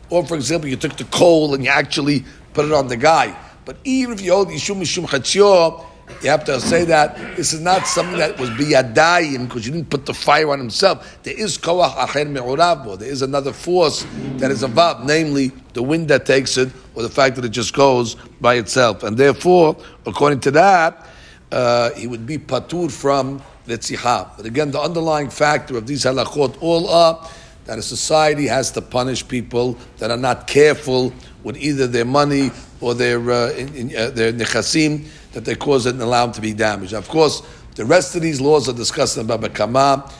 Or, 0.08 0.24
for 0.24 0.36
example, 0.36 0.68
you 0.68 0.76
took 0.76 0.96
the 0.96 1.04
coal 1.04 1.54
and 1.54 1.64
you 1.64 1.70
actually 1.70 2.24
put 2.54 2.64
it 2.64 2.72
on 2.72 2.86
the 2.86 2.96
guy. 2.96 3.36
But 3.64 3.76
even 3.84 4.14
if 4.14 4.20
you 4.20 4.32
hold 4.32 4.48
Yishum 4.48 4.80
Mishum 4.80 5.06
Chatzio, 5.06 5.84
you 6.22 6.30
have 6.30 6.44
to 6.44 6.60
say 6.60 6.84
that 6.84 7.36
this 7.36 7.52
is 7.52 7.60
not 7.60 7.86
something 7.86 8.18
that 8.18 8.38
was 8.38 8.48
biyadayim 8.50 9.46
because 9.46 9.66
you 9.66 9.72
didn't 9.72 9.90
put 9.90 10.06
the 10.06 10.14
fire 10.14 10.50
on 10.50 10.58
himself. 10.58 11.18
There 11.22 11.38
is 11.38 11.58
koach 11.58 11.90
acher 11.90 12.28
me'uravo. 12.28 12.98
There 12.98 13.10
is 13.10 13.20
another 13.22 13.52
force 13.52 14.06
that 14.38 14.50
is 14.50 14.62
involved, 14.62 15.06
namely 15.06 15.52
the 15.74 15.82
wind 15.82 16.08
that 16.08 16.24
takes 16.24 16.56
it 16.56 16.70
or 16.94 17.02
the 17.02 17.10
fact 17.10 17.36
that 17.36 17.44
it 17.44 17.50
just 17.50 17.74
goes 17.74 18.14
by 18.40 18.54
itself. 18.54 19.02
And 19.02 19.16
therefore, 19.16 19.76
according 20.06 20.40
to 20.40 20.50
that, 20.52 21.06
uh, 21.52 21.90
he 21.92 22.06
would 22.06 22.26
be 22.26 22.38
patur 22.38 22.90
from 22.90 23.42
But 23.68 24.46
again, 24.46 24.70
the 24.70 24.80
underlying 24.80 25.30
factor 25.30 25.76
of 25.76 25.86
these 25.86 26.04
halachot 26.04 26.56
all 26.60 26.88
are 26.88 27.28
that 27.66 27.78
a 27.78 27.82
society 27.82 28.46
has 28.46 28.70
to 28.72 28.80
punish 28.80 29.28
people 29.28 29.76
that 29.98 30.10
are 30.10 30.16
not 30.16 30.46
careful 30.46 31.12
with 31.44 31.56
either 31.58 31.86
their 31.86 32.06
money 32.06 32.50
or 32.80 32.94
their 32.94 33.30
uh, 33.30 33.50
in, 33.50 33.74
in, 33.74 33.96
uh, 33.96 34.08
their 34.10 34.32
nechasim 34.32 35.06
that 35.32 35.44
they 35.44 35.54
cause 35.54 35.84
it 35.84 35.90
and 35.90 36.02
allow 36.02 36.24
them 36.24 36.34
to 36.34 36.40
be 36.40 36.54
damaged. 36.54 36.94
Of 36.94 37.08
course, 37.08 37.42
the 37.74 37.84
rest 37.84 38.16
of 38.16 38.22
these 38.22 38.40
laws 38.40 38.68
are 38.68 38.72
discussed 38.72 39.18
in 39.18 39.26
Baba 39.26 39.50
Kama. 39.50 40.10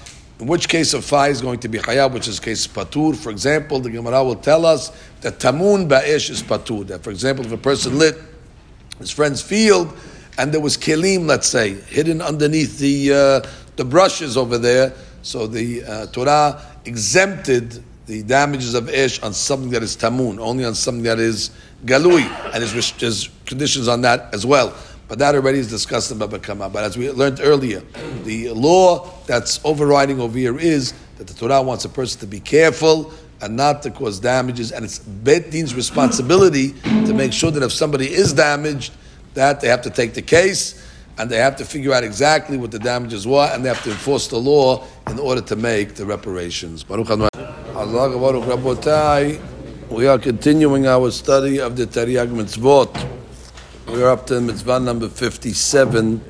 In 0.41 0.47
which 0.47 0.69
case 0.69 0.95
of 0.95 1.05
fire 1.05 1.31
is 1.31 1.41
going 1.41 1.59
to 1.61 1.69
be 1.69 1.79
hayab, 1.79 2.13
which 2.13 2.29
is 2.29 2.39
case 2.39 2.67
patur. 2.67 3.17
For 3.17 3.31
example, 3.31 3.81
the 3.81 3.91
Gemara 3.91 4.23
will 4.23 4.37
tell 4.37 4.65
us 4.65 4.93
that 5.23 5.41
tamun 5.41 5.89
ba'ish 5.89 6.31
is 6.31 6.43
patur. 6.43 6.87
That, 6.87 7.03
for 7.03 7.11
example, 7.11 7.45
if 7.45 7.51
a 7.51 7.57
person 7.57 7.99
lit 7.99 8.17
his 8.99 9.11
friend's 9.11 9.43
field 9.43 9.93
and 10.39 10.53
there 10.53 10.61
was 10.61 10.77
kelim, 10.79 11.27
let's 11.27 11.49
say, 11.49 11.75
hidden 11.75 12.23
underneath 12.23 12.79
the 12.79 13.13
uh, 13.13 13.49
the 13.77 13.85
brushes 13.85 14.37
over 14.37 14.57
there, 14.57 14.93
so 15.23 15.47
the 15.47 15.85
uh, 15.85 16.07
Torah 16.07 16.63
exempted 16.85 17.83
the 18.07 18.23
damages 18.23 18.75
of 18.75 18.89
ish 18.89 19.21
on 19.23 19.35
something 19.35 19.71
that 19.71 19.83
is 19.83 19.97
tamun, 19.97 20.39
only 20.39 20.65
on 20.65 20.75
something 20.75 21.03
that 21.03 21.19
is 21.19 21.51
galui, 21.85 22.25
and 22.55 22.63
there's, 22.63 22.93
there's 22.93 23.29
conditions 23.45 23.87
on 23.87 24.01
that 24.01 24.33
as 24.33 24.47
well. 24.47 24.75
But 25.09 25.19
that 25.19 25.35
already 25.35 25.59
is 25.59 25.69
discussed 25.69 26.11
in 26.11 26.19
Baba 26.19 26.39
Kama. 26.39 26.69
But 26.69 26.85
as 26.85 26.97
we 26.97 27.11
learned 27.11 27.41
earlier, 27.41 27.81
the 28.25 28.51
law 28.51 29.11
that's 29.27 29.61
overriding 29.65 30.21
over 30.21 30.39
here 30.39 30.59
is 30.59 30.93
that 31.17 31.27
the 31.27 31.35
Torah 31.35 31.63
wants 31.63 31.85
a 31.85 31.89
person 31.89 32.21
to 32.21 32.27
be 32.27 32.41
careful 32.41 33.13
and 33.41 33.57
not 33.57 33.83
to 33.83 33.91
cause 33.91 34.19
damages, 34.19 34.73
and 34.73 34.85
it's 34.85 34.99
Bet 34.99 35.51
Din's 35.51 35.75
responsibility 35.75 36.73
to 36.83 37.15
make 37.15 37.33
sure 37.33 37.51
that 37.51 37.63
if 37.63 37.73
somebody 37.73 38.13
is 38.13 38.33
damaged, 38.33 38.93
that 39.39 39.61
they 39.61 39.69
have 39.69 39.83
to 39.83 39.91
take 39.91 40.15
the 40.15 40.23
case 40.23 40.85
and 41.17 41.31
they 41.31 41.37
have 41.37 41.55
to 41.57 41.65
figure 41.65 41.93
out 41.93 42.03
exactly 42.03 42.57
what 42.57 42.73
the 42.73 42.79
damages 42.79 43.25
were, 43.27 43.49
and 43.53 43.65
they 43.65 43.69
have 43.69 43.83
to 43.85 43.91
enforce 43.91 44.27
the 44.29 44.37
law 44.37 44.85
in 45.09 45.19
order 45.19 45.41
to 45.41 45.55
make 45.55 45.95
the 45.95 46.05
reparations. 46.05 46.85
We 49.91 50.07
are 50.07 50.19
continuing 50.19 50.87
our 50.87 51.11
study 51.11 51.61
of 51.61 51.77
the 51.77 51.87
Taryag 51.87 52.29
Mitzvot. 52.29 52.93
We're 53.87 54.11
up 54.11 54.27
to 54.27 54.41
mitzvah 54.41 54.81
number 54.81 55.09
57, 55.09 56.21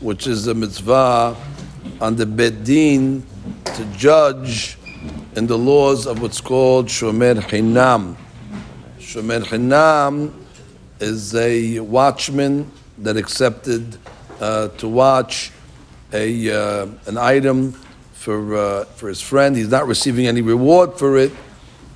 which 0.00 0.26
is 0.26 0.44
the 0.44 0.54
mitzvah 0.54 1.36
on 2.00 2.16
the 2.16 2.26
Bet 2.26 2.64
Din 2.64 3.24
to 3.64 3.84
judge 3.96 4.78
in 5.34 5.46
the 5.46 5.58
laws 5.58 6.06
of 6.06 6.22
what's 6.22 6.40
called 6.40 6.86
Shomer 6.88 7.40
Hinam. 7.40 8.16
Shomer 8.98 9.42
Hinam 9.44 10.39
is 11.00 11.34
a 11.34 11.80
watchman 11.80 12.70
that 12.98 13.16
accepted 13.16 13.96
uh, 14.40 14.68
to 14.68 14.88
watch 14.88 15.50
a 16.12 16.50
uh, 16.50 16.86
an 17.06 17.16
item 17.18 17.72
for 18.12 18.56
uh, 18.56 18.84
for 18.84 19.08
his 19.08 19.20
friend. 19.20 19.56
He's 19.56 19.70
not 19.70 19.86
receiving 19.86 20.26
any 20.26 20.42
reward 20.42 20.98
for 20.98 21.16
it, 21.16 21.32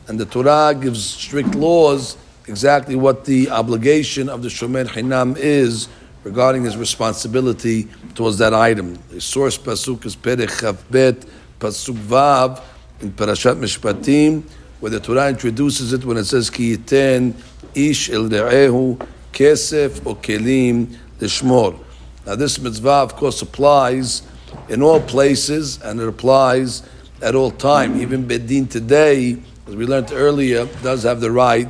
and 0.08 0.18
the 0.18 0.24
Torah 0.24 0.74
gives 0.74 1.04
strict 1.04 1.54
laws 1.54 2.16
exactly 2.46 2.96
what 2.96 3.24
the 3.24 3.50
obligation 3.50 4.28
of 4.28 4.42
the 4.42 4.48
Shomer 4.48 4.86
Hinam 4.86 5.36
is 5.36 5.88
regarding 6.22 6.64
his 6.64 6.76
responsibility 6.76 7.88
towards 8.14 8.38
that 8.38 8.54
item. 8.54 8.98
The 9.10 9.20
source 9.20 9.58
pasuk 9.58 10.04
is 10.06 10.16
Perech 10.16 10.48
Chavbet 10.60 11.28
pasuk 11.58 11.94
Vav 11.94 12.62
in 13.00 13.12
Parashat 13.12 13.58
Mishpatim, 13.58 14.42
where 14.80 14.90
the 14.90 15.00
Torah 15.00 15.28
introduces 15.28 15.92
it 15.92 16.04
when 16.04 16.16
it 16.16 16.24
says 16.24 16.48
Ki 16.48 16.76
yiten 16.76 17.34
ish 17.74 18.10
el 18.10 18.28
de'ehu 18.28 18.96
kesef 19.32 20.04
or 20.06 20.16
kelim 20.16 20.96
lishmor. 21.18 21.78
Now 22.26 22.36
this 22.36 22.58
mitzvah, 22.58 22.88
of 22.88 23.16
course, 23.16 23.42
applies 23.42 24.22
in 24.68 24.82
all 24.82 25.00
places, 25.00 25.80
and 25.82 26.00
it 26.00 26.08
applies 26.08 26.82
at 27.20 27.34
all 27.34 27.50
time. 27.50 28.00
Even 28.00 28.26
Bet 28.26 28.46
Din 28.46 28.66
today, 28.66 29.36
as 29.66 29.76
we 29.76 29.86
learned 29.86 30.10
earlier, 30.12 30.66
does 30.82 31.02
have 31.02 31.20
the 31.20 31.30
right 31.30 31.68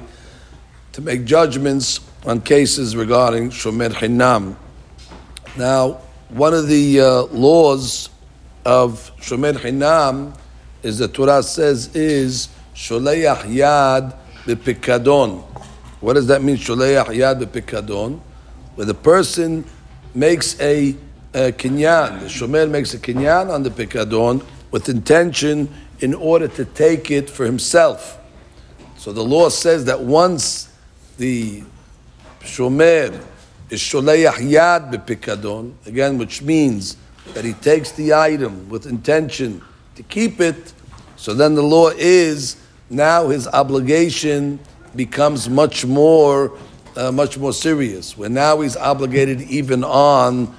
to 0.93 1.03
make 1.03 1.25
judgments 1.25 2.01
on 2.25 2.41
cases 2.41 2.95
regarding 2.97 3.51
Shomer 3.51 3.91
Hinam. 3.91 4.57
Now, 5.57 6.01
one 6.29 6.55
of 6.55 6.69
the 6.69 7.01
uh, 7.01 7.23
laws 7.25 8.09
of 8.65 9.13
Shomer 9.21 9.55
Hinam 9.55 10.37
is 10.83 10.99
the 10.99 11.09
Torah 11.09 11.43
says 11.43 11.95
is 11.95 12.49
Sholeach 12.75 13.43
Yad 13.43 14.17
Bepikadon. 14.45 15.54
What 16.05 16.17
does 16.17 16.27
that 16.27 16.43
mean, 16.43 16.59
Sholeach 16.59 17.07
Yad 17.07 17.43
Bepikadon? 17.43 18.21
Where 18.75 18.85
the 18.85 18.93
person 18.93 19.65
makes 20.15 20.61
a, 20.61 20.95
a 21.33 21.51
kinyan, 21.51 22.21
the 22.21 22.27
Shomer 22.27 22.69
makes 22.69 22.93
a 22.93 22.99
kinyan 22.99 23.49
on 23.49 23.63
the 23.63 23.71
Pikadon 23.71 24.45
with 24.71 24.91
intention 24.91 25.67
in 26.01 26.13
order 26.13 26.47
to 26.47 26.67
take 26.67 27.11
it 27.11 27.31
for 27.31 27.47
himself. 27.47 28.19
So 28.99 29.15
the 29.15 29.25
law 29.25 29.49
says 29.49 29.87
that 29.87 29.99
once 29.99 30.71
the 31.17 31.63
shomer 32.43 33.25
is 33.71 33.81
sholeach 33.81 34.35
yad 34.51 34.93
bepikadon, 34.93 35.73
again, 35.87 36.19
which 36.19 36.43
means 36.43 36.99
that 37.33 37.47
he 37.47 37.55
takes 37.55 37.93
the 37.93 38.13
item 38.13 38.69
with 38.69 38.85
intention 38.85 39.63
to 39.95 40.03
keep 40.03 40.39
it, 40.39 40.75
so 41.17 41.33
then 41.33 41.55
the 41.55 41.63
law 41.63 41.89
is 41.97 42.57
now 42.91 43.29
his 43.29 43.49
obligation 43.49 44.59
becomes 44.97 45.49
much 45.49 45.85
more, 45.85 46.57
uh, 46.97 47.12
much 47.12 47.39
more 47.39 47.53
serious. 47.53 48.16
Where 48.16 48.29
now 48.29 48.61
he's 48.61 48.77
obligated 48.77 49.43
even 49.43 49.85
on 49.85 50.55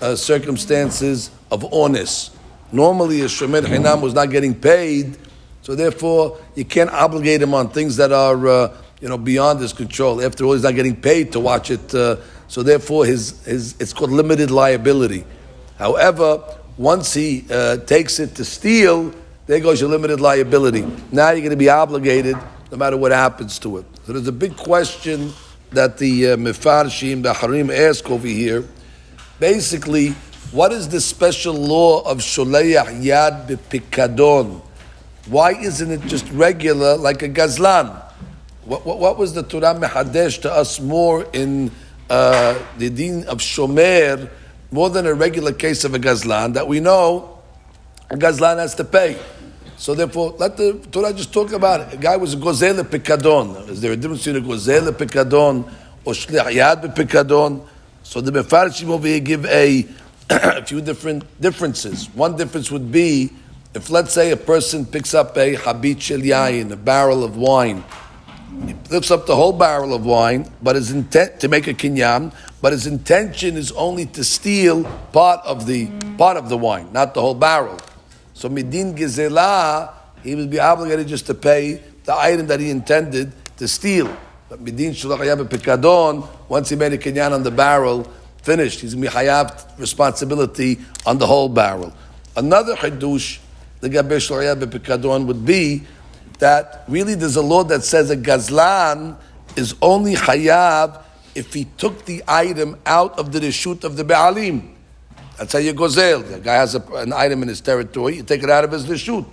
uh, 0.00 0.16
circumstances 0.16 1.30
of 1.50 1.72
honest. 1.72 2.36
Normally, 2.72 3.20
a 3.20 3.26
shomer 3.26 3.62
hinam 3.62 4.00
was 4.00 4.14
not 4.14 4.30
getting 4.30 4.54
paid, 4.54 5.16
so 5.62 5.74
therefore 5.74 6.38
you 6.54 6.64
can't 6.64 6.90
obligate 6.90 7.40
him 7.40 7.54
on 7.54 7.68
things 7.68 7.96
that 7.96 8.10
are 8.10 8.48
uh, 8.48 8.76
you 9.00 9.08
know, 9.08 9.18
beyond 9.18 9.60
his 9.60 9.72
control. 9.72 10.22
After 10.22 10.44
all, 10.44 10.54
he's 10.54 10.62
not 10.62 10.74
getting 10.74 10.96
paid 10.96 11.32
to 11.32 11.40
watch 11.40 11.70
it, 11.70 11.94
uh, 11.94 12.16
so 12.48 12.62
therefore 12.62 13.04
his, 13.04 13.44
his, 13.44 13.74
it's 13.78 13.92
called 13.92 14.10
limited 14.10 14.50
liability. 14.50 15.24
However, 15.78 16.42
once 16.78 17.12
he 17.12 17.44
uh, 17.50 17.76
takes 17.78 18.18
it 18.18 18.34
to 18.36 18.44
steal, 18.44 19.12
there 19.46 19.60
goes 19.60 19.80
your 19.80 19.90
limited 19.90 20.20
liability. 20.20 20.86
Now 21.12 21.30
you're 21.30 21.40
going 21.40 21.50
to 21.50 21.56
be 21.56 21.68
obligated 21.68 22.36
no 22.74 22.78
matter 22.78 22.96
what 22.96 23.12
happens 23.12 23.60
to 23.60 23.78
it. 23.78 23.86
So 24.04 24.14
there's 24.14 24.26
a 24.26 24.32
big 24.32 24.56
question 24.56 25.32
that 25.70 25.96
the 25.96 26.30
uh, 26.30 26.36
Mefarshim, 26.36 27.22
the 27.22 27.32
Harim 27.32 27.70
ask 27.70 28.10
over 28.10 28.26
here. 28.26 28.64
Basically, 29.38 30.08
what 30.50 30.72
is 30.72 30.88
the 30.88 31.00
special 31.00 31.54
law 31.54 32.00
of 32.00 32.18
Sholeach 32.18 33.00
Yad 33.00 33.46
B'Pikadon? 33.46 34.60
Why 35.26 35.52
isn't 35.52 35.88
it 35.88 36.00
just 36.06 36.28
regular 36.32 36.96
like 36.96 37.22
a 37.22 37.28
Gazlan? 37.28 37.94
What, 38.64 38.84
what, 38.84 38.98
what, 38.98 39.18
was 39.18 39.34
the 39.34 39.44
Torah 39.44 39.74
mehadesh 39.74 40.42
to 40.42 40.52
us 40.52 40.80
more 40.80 41.28
in 41.32 41.70
uh, 42.10 42.58
the 42.78 42.90
din 42.90 43.24
of 43.28 43.38
shomer 43.38 44.28
more 44.72 44.90
than 44.90 45.06
a 45.06 45.14
regular 45.14 45.52
case 45.52 45.84
of 45.84 45.94
a 45.94 45.98
gazlan 46.00 46.54
that 46.54 46.66
we 46.66 46.80
know 46.80 47.38
a 48.10 48.16
gazlan 48.16 48.58
has 48.58 48.74
to 48.74 48.84
pay. 48.84 49.16
So 49.84 49.94
therefore, 49.94 50.34
let 50.38 50.56
the 50.56 50.80
Torah 50.90 51.12
just 51.12 51.30
talk 51.30 51.52
about 51.52 51.80
it. 51.82 51.92
A 51.92 51.96
guy 51.98 52.16
was 52.16 52.32
a 52.32 52.38
gozel 52.38 52.82
pekadon. 52.84 53.68
Is 53.68 53.82
there 53.82 53.92
a 53.92 53.96
difference 53.96 54.24
between 54.24 54.42
a 54.42 54.48
gozel 54.48 54.90
pekadon 54.92 55.70
or 56.06 56.14
shliach 56.14 56.54
yad 56.54 56.96
pekadon? 56.96 57.62
So 58.02 58.22
the 58.22 58.32
mefarshim 58.32 58.88
over 58.88 59.06
here 59.06 59.20
give 59.20 59.44
a, 59.44 59.86
a 60.30 60.64
few 60.64 60.80
different 60.80 61.38
differences. 61.38 62.08
One 62.14 62.34
difference 62.34 62.70
would 62.70 62.90
be 62.90 63.30
if, 63.74 63.90
let's 63.90 64.14
say, 64.14 64.30
a 64.30 64.38
person 64.38 64.86
picks 64.86 65.12
up 65.12 65.36
a 65.36 65.56
habit 65.56 65.98
yain, 65.98 66.70
a 66.72 66.76
barrel 66.76 67.22
of 67.22 67.36
wine 67.36 67.84
he 68.66 68.74
lifts 68.88 69.10
up 69.10 69.26
the 69.26 69.34
whole 69.34 69.52
barrel 69.52 69.92
of 69.94 70.04
wine, 70.06 70.50
but 70.62 70.76
his 70.76 70.90
intent 70.90 71.40
to 71.40 71.48
make 71.48 71.66
a 71.66 71.74
kinyan, 71.74 72.32
but 72.62 72.72
his 72.72 72.86
intention 72.86 73.56
is 73.56 73.72
only 73.72 74.06
to 74.06 74.24
steal 74.24 74.84
part 75.12 75.40
of 75.44 75.66
the 75.66 75.90
part 76.16 76.36
of 76.36 76.48
the 76.48 76.56
wine, 76.56 76.92
not 76.92 77.14
the 77.14 77.20
whole 77.20 77.34
barrel. 77.34 77.78
So 78.34 78.48
midin 78.48 78.96
gezela, 78.96 79.92
he 80.22 80.34
will 80.34 80.48
be 80.48 80.58
obligated 80.58 81.06
just 81.06 81.26
to 81.26 81.34
pay 81.34 81.80
the 82.04 82.14
item 82.14 82.48
that 82.48 82.60
he 82.60 82.68
intended 82.68 83.32
to 83.56 83.68
steal. 83.68 84.14
But 84.48 84.62
midin 84.62 84.90
shulach 84.90 85.18
hayav 85.18 85.48
pikadon, 85.48 86.28
once 86.48 86.68
he 86.68 86.76
made 86.76 86.92
a 86.92 86.98
kinyan 86.98 87.32
on 87.32 87.42
the 87.42 87.50
barrel, 87.50 88.10
finished. 88.42 88.80
He's 88.80 88.94
going 88.94 89.04
to 89.04 89.10
be 89.10 89.16
hayav 89.16 89.78
responsibility 89.78 90.78
on 91.06 91.18
the 91.18 91.26
whole 91.26 91.48
barrel. 91.48 91.94
Another 92.36 92.74
chidush, 92.74 93.38
the 93.80 93.88
gabe 93.88 94.10
shulach 94.10 94.56
hayav 94.56 94.62
pikadon 94.66 95.26
would 95.26 95.46
be 95.46 95.84
that 96.40 96.84
really 96.88 97.14
there's 97.14 97.36
a 97.36 97.42
law 97.42 97.62
that 97.64 97.84
says 97.84 98.10
a 98.10 98.16
gazlan 98.16 99.16
is 99.56 99.76
only 99.80 100.14
hayav 100.14 101.00
if 101.34 101.54
he 101.54 101.64
took 101.76 102.04
the 102.04 102.22
item 102.26 102.78
out 102.84 103.18
of 103.18 103.32
the 103.32 103.40
reshut 103.40 103.84
of 103.84 103.96
the 103.96 104.04
Baalim. 104.04 104.73
That's 105.38 105.52
how 105.52 105.58
you 105.58 105.74
gozel. 105.74 106.28
The 106.28 106.40
guy 106.40 106.54
has 106.54 106.74
a, 106.74 106.80
an 106.94 107.12
item 107.12 107.42
in 107.42 107.48
his 107.48 107.60
territory, 107.60 108.16
you 108.16 108.22
take 108.22 108.42
it 108.42 108.50
out 108.50 108.64
of 108.64 108.72
his 108.72 108.86
reshut. 108.86 109.26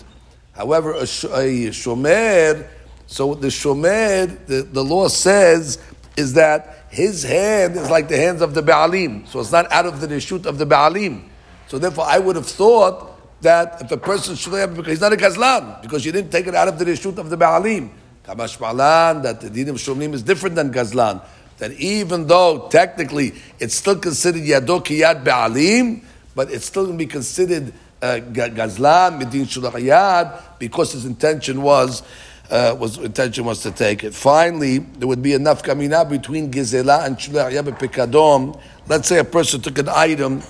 However, 0.53 0.93
a, 0.93 1.05
sh- 1.05 1.25
a 1.25 1.69
shomer, 1.69 2.67
so 3.07 3.35
the 3.35 3.47
shomer, 3.47 4.45
the, 4.47 4.63
the 4.63 4.83
law 4.83 5.07
says, 5.07 5.79
is 6.17 6.33
that 6.33 6.85
his 6.89 7.23
hand 7.23 7.75
is 7.75 7.89
like 7.89 8.09
the 8.09 8.17
hands 8.17 8.41
of 8.41 8.53
the 8.53 8.63
Baalim. 8.63 9.27
So 9.27 9.39
it's 9.39 9.51
not 9.51 9.71
out 9.71 9.85
of 9.85 10.01
the 10.01 10.07
reshut 10.07 10.45
of 10.45 10.57
the 10.57 10.65
Baalim. 10.65 11.23
So 11.67 11.77
therefore, 11.77 12.05
I 12.07 12.19
would 12.19 12.35
have 12.35 12.47
thought 12.47 13.41
that 13.41 13.81
if 13.81 13.91
a 13.91 13.97
person 13.97 14.35
should 14.35 14.53
have, 14.53 14.75
because 14.75 14.91
he's 14.91 15.01
not 15.01 15.13
a 15.13 15.17
gazlan, 15.17 15.81
because 15.81 16.05
you 16.05 16.11
didn't 16.11 16.31
take 16.31 16.47
it 16.47 16.55
out 16.55 16.67
of 16.67 16.79
the 16.79 16.85
reshut 16.85 17.17
of 17.17 17.29
the 17.29 17.37
Baalim. 17.37 17.91
Kamash 18.25 18.59
Malan, 18.59 19.21
that 19.21 19.39
the 19.41 19.49
dinim 19.49 19.75
shomnim 19.75 20.13
is 20.13 20.21
different 20.21 20.55
than 20.55 20.71
gazlan 20.71 21.23
that 21.61 21.73
even 21.73 22.25
though 22.25 22.67
technically 22.69 23.33
it's 23.59 23.75
still 23.75 23.95
considered 23.95 24.41
yado 24.41 24.83
yad 24.83 25.23
be'alim, 25.23 26.03
but 26.33 26.51
it's 26.51 26.65
still 26.65 26.85
going 26.85 26.97
to 26.97 27.05
be 27.05 27.07
considered 27.07 27.71
uh, 28.01 28.17
midin 28.17 29.45
shulach 29.45 30.41
because 30.57 30.93
his 30.93 31.05
intention 31.05 31.61
was 31.61 32.01
uh, 32.49 32.75
was 32.79 32.97
intention 32.97 33.45
was 33.45 33.61
to 33.61 33.69
take 33.69 34.03
it. 34.03 34.15
Finally, 34.15 34.79
there 34.79 35.07
would 35.07 35.21
be 35.21 35.33
enough 35.33 35.61
kamina 35.61 36.09
between 36.09 36.51
gizela 36.51 37.05
and 37.05 37.17
shulach 37.17 37.51
yad 37.51 37.65
pekadom. 37.77 38.59
Let's 38.87 39.07
say 39.07 39.19
a 39.19 39.23
person 39.23 39.61
took 39.61 39.77
an 39.77 39.89
item 39.89 40.41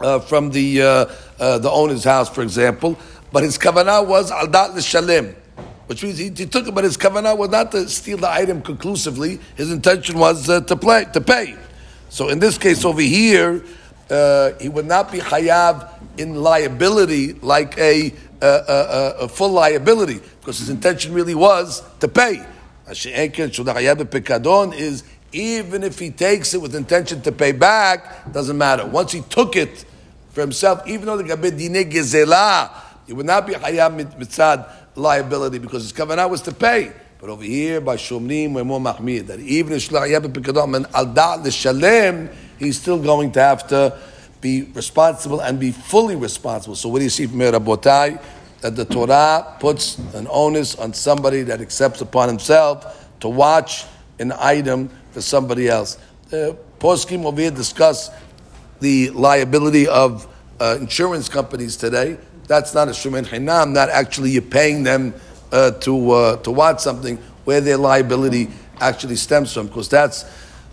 uh, 0.00 0.18
from 0.18 0.50
the 0.50 0.82
uh, 0.82 1.06
uh, 1.38 1.58
the 1.58 1.70
owner's 1.70 2.02
house, 2.02 2.28
for 2.28 2.42
example, 2.42 2.98
but 3.30 3.44
his 3.44 3.56
kavanah 3.56 4.04
was 4.04 4.32
al 4.32 4.48
dat 4.48 4.74
l'shalem 4.74 5.36
which 5.86 6.02
means 6.02 6.18
he, 6.18 6.30
he, 6.30 6.46
took 6.46 6.66
it, 6.66 6.74
but 6.74 6.84
his 6.84 6.96
kavanah 6.96 7.36
was 7.36 7.50
not 7.50 7.70
to 7.72 7.88
steal 7.88 8.16
the 8.18 8.30
item 8.30 8.62
conclusively. 8.62 9.38
His 9.56 9.70
intention 9.70 10.18
was 10.18 10.48
uh, 10.48 10.60
to 10.62 10.76
play 10.76 11.04
to 11.12 11.20
pay. 11.20 11.56
So 12.08 12.28
in 12.28 12.38
this 12.38 12.56
case 12.56 12.84
over 12.84 13.00
here, 13.00 13.62
uh, 14.10 14.52
he 14.60 14.68
would 14.68 14.86
not 14.86 15.10
be 15.10 15.18
chayav 15.18 15.90
in 16.18 16.34
liability 16.36 17.34
like 17.34 17.76
a, 17.78 18.12
a, 18.40 18.46
a, 18.46 19.14
a, 19.20 19.28
full 19.28 19.50
liability 19.50 20.20
because 20.40 20.58
his 20.58 20.68
intention 20.70 21.12
really 21.12 21.34
was 21.34 21.82
to 22.00 22.08
pay. 22.08 22.44
Is 22.88 23.06
even 25.32 25.82
if 25.82 25.98
he 25.98 26.10
takes 26.10 26.54
it 26.54 26.62
with 26.62 26.74
intention 26.76 27.20
to 27.22 27.32
pay 27.32 27.52
back, 27.52 28.32
doesn't 28.32 28.56
matter. 28.56 28.86
Once 28.86 29.10
he 29.10 29.22
took 29.22 29.56
it 29.56 29.84
for 30.30 30.42
himself, 30.42 30.86
even 30.86 31.06
though 31.06 31.16
the 31.16 31.24
gabed 31.24 31.58
dine 31.58 31.90
gezela, 31.90 32.70
he 33.06 33.12
would 33.12 33.26
not 33.26 33.46
be 33.46 33.54
chayav 33.54 34.14
mitzad 34.16 34.70
liability 34.96 35.58
because 35.58 35.82
his 35.82 35.92
kavanah 35.92 36.28
was 36.28 36.42
to 36.42 36.52
pay. 36.52 36.92
But 37.18 37.30
over 37.30 37.42
here, 37.42 37.80
by 37.80 37.96
Shomrim, 37.96 38.52
we're 38.52 38.64
more 38.64 38.80
mahmir, 38.80 39.26
that 39.28 39.40
even 39.40 39.72
if 39.72 39.88
Shlach 39.88 40.08
Yabba 40.08 40.32
Pikadom 40.32 40.76
and 40.76 40.86
Al 40.94 41.06
Da'at 41.06 41.50
Shalem, 41.50 42.28
he's 42.58 42.80
still 42.80 42.98
going 42.98 43.32
to 43.32 43.40
have 43.40 43.66
to 43.68 43.98
be 44.40 44.64
responsible 44.74 45.40
and 45.40 45.58
be 45.58 45.72
fully 45.72 46.16
responsible. 46.16 46.76
So 46.76 46.90
what 46.90 46.98
do 46.98 47.04
you 47.04 47.10
see 47.10 47.26
from 47.26 47.40
here, 47.40 47.52
Rabotai? 47.52 48.22
That 48.60 48.76
the 48.76 48.84
Torah 48.84 49.56
puts 49.58 49.98
an 50.14 50.26
onus 50.30 50.74
on 50.76 50.92
somebody 50.92 51.42
that 51.44 51.60
accepts 51.62 52.02
upon 52.02 52.28
himself 52.28 53.08
to 53.20 53.28
watch 53.28 53.86
an 54.18 54.32
item 54.38 54.90
for 55.12 55.22
somebody 55.22 55.68
else. 55.68 55.98
The 56.28 56.58
Poskim 56.78 57.24
over 57.24 57.40
here 57.40 57.50
discuss 57.50 58.10
the 58.80 59.10
liability 59.10 59.88
of 59.88 60.28
uh, 60.60 60.76
insurance 60.78 61.28
companies 61.28 61.76
today 61.76 62.18
that's 62.46 62.74
not 62.74 62.88
a 62.88 62.92
shumen 62.92 63.24
chinam. 63.24 63.72
Not 63.72 63.88
actually 63.88 64.30
you're 64.30 64.42
paying 64.42 64.82
them 64.82 65.14
uh, 65.52 65.72
to 65.72 66.10
uh, 66.10 66.36
to 66.38 66.50
watch 66.50 66.80
something 66.80 67.18
where 67.44 67.60
their 67.60 67.76
liability 67.76 68.48
actually 68.80 69.16
stems 69.16 69.52
from, 69.52 69.68
because 69.68 69.88
that's 69.88 70.24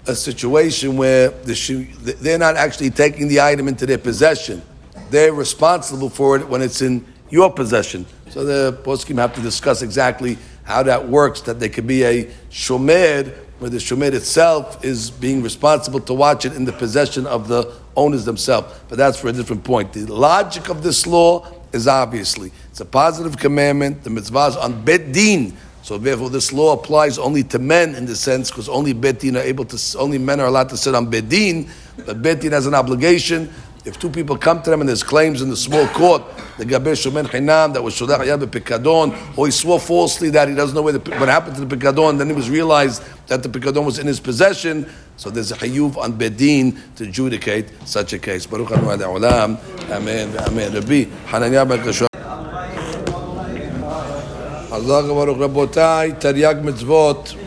a 0.08 0.16
situation 0.16 0.98
where 0.98 1.30
the 1.30 2.16
they're 2.22 2.38
not 2.38 2.56
actually 2.56 2.90
taking 2.90 3.28
the 3.28 3.40
item 3.40 3.68
into 3.68 3.86
their 3.86 3.98
possession. 3.98 4.62
They're 5.10 5.34
responsible 5.34 6.10
for 6.10 6.38
it 6.38 6.48
when 6.48 6.62
it's 6.62 6.82
in 6.82 7.06
your 7.30 7.52
possession. 7.52 8.06
So 8.30 8.46
the 8.46 8.82
poskim 8.84 9.18
have 9.18 9.36
to 9.36 9.42
discuss 9.42 9.82
exactly 9.82 10.38
how 10.64 10.84
that 10.84 11.08
works. 11.08 11.42
That 11.42 11.60
there 11.60 11.70
could 11.70 11.88
be 11.88 12.04
a 12.04 12.26
shomer 12.50 13.32
where 13.60 13.70
the 13.70 13.78
shomer 13.78 14.12
itself 14.14 14.84
is 14.84 15.12
being 15.12 15.44
responsible 15.44 16.00
to 16.00 16.14
watch 16.14 16.46
it 16.46 16.54
in 16.54 16.66
the 16.66 16.72
possession 16.72 17.28
of 17.28 17.48
the 17.48 17.72
owners 17.96 18.26
themselves. 18.26 18.74
But 18.90 18.98
that's 18.98 19.20
for 19.20 19.28
a 19.28 19.34
different 19.34 19.64
point. 19.64 19.94
The 19.94 20.12
logic 20.12 20.70
of 20.70 20.82
this 20.82 21.06
law 21.06 21.46
is 21.74 21.88
obviously 21.88 22.52
it's 22.70 22.80
a 22.80 22.86
positive 22.86 23.38
commandment. 23.38 24.04
The 24.04 24.10
mitzvah 24.10 24.48
is 24.48 24.56
on 24.58 24.84
bet 24.84 25.12
din. 25.12 25.58
So 25.84 25.98
therefore, 25.98 26.30
this 26.30 26.54
law 26.54 26.74
applies 26.74 27.18
only 27.18 27.44
to 27.46 27.60
men 27.60 27.96
in 27.96 28.06
the 28.06 28.16
sense 28.16 28.52
because 28.52 28.70
only 28.70 28.94
bet 28.94 29.20
din 29.20 29.36
are 29.36 29.42
able 29.42 29.66
to. 29.66 29.98
Only 29.98 30.18
men 30.18 30.40
are 30.40 30.48
allowed 30.48 30.70
to 30.70 30.78
sit 30.78 30.94
on 30.94 31.10
bet 31.10 31.30
din. 31.30 31.70
But 32.06 32.22
bet 32.22 32.42
din 32.42 32.52
has 32.52 32.68
an 32.68 32.76
obligation. 32.76 33.52
If 33.84 34.00
two 34.00 34.12
people 34.12 34.38
come 34.38 34.62
to 34.62 34.70
them 34.70 34.82
and 34.82 34.88
there's 34.88 35.02
claims 35.02 35.42
in 35.42 35.50
the 35.50 35.58
small 35.58 35.88
court, 35.88 36.22
the 36.60 36.66
Gaber 36.66 36.94
Shomen 36.94 37.26
Chinam 37.26 37.74
that 37.74 37.82
was 37.82 37.96
Shodach 37.96 38.20
Yad 38.20 38.46
Pikadon, 38.46 39.36
or 39.36 39.48
he 39.48 39.52
swore 39.52 39.80
falsely 39.80 40.30
that 40.30 40.48
he 40.48 40.54
doesn't 40.54 40.76
know 40.76 40.84
where 40.84 40.94
the, 40.94 41.10
what 41.18 41.28
happened 41.28 41.56
to 41.56 41.66
the 41.66 41.76
Pikadon, 41.76 42.20
then 42.20 42.30
it 42.30 42.36
was 42.36 42.48
realized 42.48 43.02
that 43.26 43.42
the 43.42 43.50
Pikadon 43.50 43.84
was 43.84 43.98
in 43.98 44.06
his 44.06 44.20
possession, 44.20 44.88
so 45.22 45.30
there's 45.30 45.52
a 45.52 45.56
hayuv 45.56 45.98
on 45.98 46.14
Bet 46.14 46.36
Din 46.36 46.76
to 46.96 47.04
adjudicate 47.04 47.68
such 47.86 48.14
a 48.14 48.18
case. 48.18 48.48
Baruch 48.48 48.72
Amen. 48.72 50.36
Amen. 50.36 50.74
Rabbi 50.74 51.04
Hananiah 51.28 51.64
ben 51.64 51.80
Allah 54.72 55.04
Baruch 55.04 55.38
Rabotai, 55.38 56.20
Taryag 56.20 56.64
Mitzvot. 56.64 57.38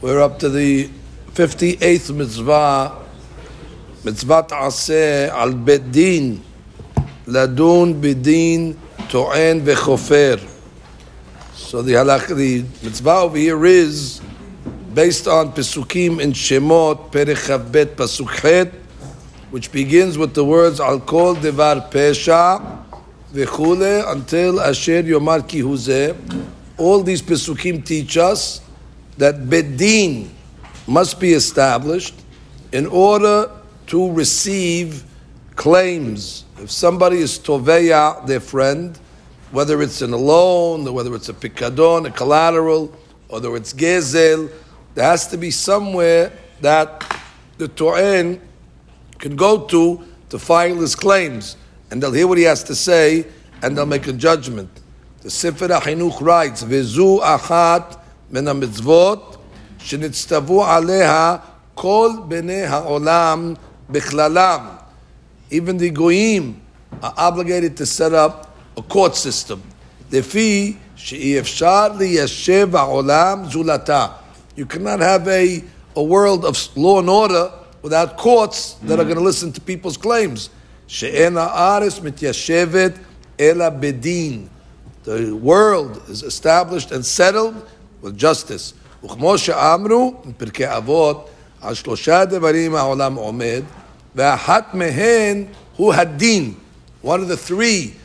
We're 0.00 0.20
up 0.20 0.38
to 0.38 0.48
the 0.48 0.88
58th 1.32 2.14
mitzvah, 2.14 3.04
Mitzvah 4.04 4.46
Aseh 4.52 5.30
al 5.30 5.52
Bet 5.54 5.90
Din, 5.90 6.40
Ladun 7.26 8.00
Bedin 8.00 8.76
Toen 9.08 9.62
Vechofer. 9.62 10.38
So 11.54 11.82
the 11.82 11.94
halakh, 11.94 12.28
the 12.36 12.62
mitzvah 12.84 13.22
over 13.22 13.36
here 13.36 13.66
is 13.66 14.20
based 14.94 15.28
on 15.28 15.52
Pesukim 15.52 16.20
in 16.20 16.32
Shemot, 16.32 17.12
Perech 17.12 17.46
Chavbet 17.46 17.94
Pasuk 17.94 18.72
which 19.50 19.70
begins 19.70 20.18
with 20.18 20.34
the 20.34 20.44
words 20.44 20.80
Al 20.80 21.00
Kol 21.00 21.34
Devar 21.34 21.88
Pesha 21.90 22.84
Vechule 23.32 24.10
until 24.10 24.60
Asher 24.60 25.02
Yomar 25.02 25.46
Ki 25.46 25.62
All 26.76 27.02
these 27.02 27.22
Pesukim 27.22 27.84
teach 27.84 28.16
us 28.16 28.60
that 29.16 29.48
Bet 29.48 29.76
Din 29.76 30.30
must 30.88 31.20
be 31.20 31.34
established 31.34 32.14
in 32.72 32.86
order 32.86 33.50
to 33.86 34.10
receive 34.12 35.04
claims. 35.54 36.44
If 36.58 36.70
somebody 36.70 37.18
is 37.18 37.38
toveya 37.38 38.26
their 38.26 38.40
friend, 38.40 38.98
whether 39.52 39.82
it's 39.82 40.02
in 40.02 40.12
a 40.12 40.16
loan, 40.16 40.92
whether 40.92 41.14
it's 41.14 41.28
a 41.28 41.34
picadon, 41.34 42.06
a 42.06 42.10
collateral, 42.10 42.86
whether 43.28 43.54
it's 43.56 43.72
gezel, 43.72 44.50
there 44.94 45.04
has 45.04 45.26
to 45.28 45.36
be 45.36 45.50
somewhere 45.50 46.32
that 46.60 47.18
the 47.58 47.68
to'en 47.68 48.40
can 49.18 49.36
go 49.36 49.66
to 49.66 50.02
to 50.30 50.38
file 50.38 50.76
his 50.76 50.94
claims. 50.94 51.56
And 51.90 52.02
they'll 52.02 52.12
hear 52.12 52.26
what 52.26 52.38
he 52.38 52.44
has 52.44 52.62
to 52.64 52.74
say, 52.74 53.26
and 53.62 53.76
they'll 53.76 53.86
make 53.86 54.06
a 54.06 54.12
judgment. 54.12 54.70
The 55.22 55.30
Sefer 55.30 55.68
HaChinuch 55.68 56.20
writes, 56.20 56.62
Vezu 56.64 57.20
achat 57.20 57.98
min 58.30 58.46
ha-mitzvot, 58.46 59.38
shenitztavu 59.78 60.64
aleha 60.64 61.42
kol 61.74 62.28
bnei 62.28 62.66
ha'olam 62.68 63.56
Bichlalam, 63.90 64.82
even 65.50 65.76
the 65.76 65.90
goyim 65.90 66.60
are 67.02 67.14
obligated 67.16 67.76
to 67.76 67.86
set 67.86 68.14
up 68.14 68.56
a 68.76 68.82
court 68.82 69.16
system. 69.16 69.62
Defi 70.10 70.78
she'efshar 70.94 71.96
liyashev 71.96 72.70
ha'olam 72.70 73.50
zulata. 73.50 74.14
You 74.55 74.65
cannot 74.65 74.99
have 74.99 75.27
a, 75.27 75.63
a 75.95 76.03
world 76.03 76.45
of 76.45 76.57
law 76.77 76.99
and 76.99 77.09
order 77.09 77.51
without 77.81 78.17
courts 78.17 78.73
that 78.83 78.99
are 78.99 79.03
going 79.03 79.17
to 79.17 79.23
listen 79.23 79.51
to 79.53 79.61
people's 79.61 79.97
claims. 79.97 80.49
She'en 80.87 81.33
ha'aris 81.33 81.99
mityashevet 81.99 82.97
ela 83.37 83.71
bedin. 83.71 84.49
The 85.03 85.35
world 85.35 86.01
is 86.09 86.23
established 86.23 86.91
and 86.91 87.05
settled 87.05 87.55
with 88.01 88.17
justice. 88.17 88.73
וכמו 89.03 89.37
שאמרו, 89.37 90.13
בפרקי 90.25 90.65
אבות, 90.65 91.29
על 91.61 91.73
שלושה 91.73 92.25
דברים 92.25 92.75
העולם 92.75 93.15
עומד, 93.15 93.63
V'ahat 94.15 94.73
mehen 94.73 95.49
hu 95.77 95.91
hadin. 95.91 96.55
One 97.01 97.21
of 97.21 97.27
the 97.27 97.37
three, 97.37 97.95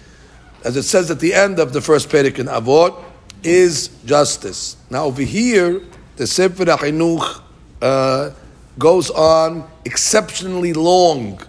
as 0.64 0.76
it 0.76 0.82
says 0.82 1.10
at 1.10 1.20
the 1.20 1.32
end 1.32 1.58
of 1.58 1.72
the 1.72 1.80
first 1.80 2.08
Perek 2.08 2.38
in 2.38 2.46
Avot, 2.46 3.02
is 3.42 3.88
justice. 4.04 4.76
Now 4.90 5.04
over 5.04 5.22
here, 5.22 5.80
the 6.15 6.25
Sefer 6.25 6.65
HaChinuch 6.65 7.41
uh, 7.81 8.31
goes 8.79 9.09
on 9.11 9.69
exceptionally 9.83 10.73
long, 10.73 11.39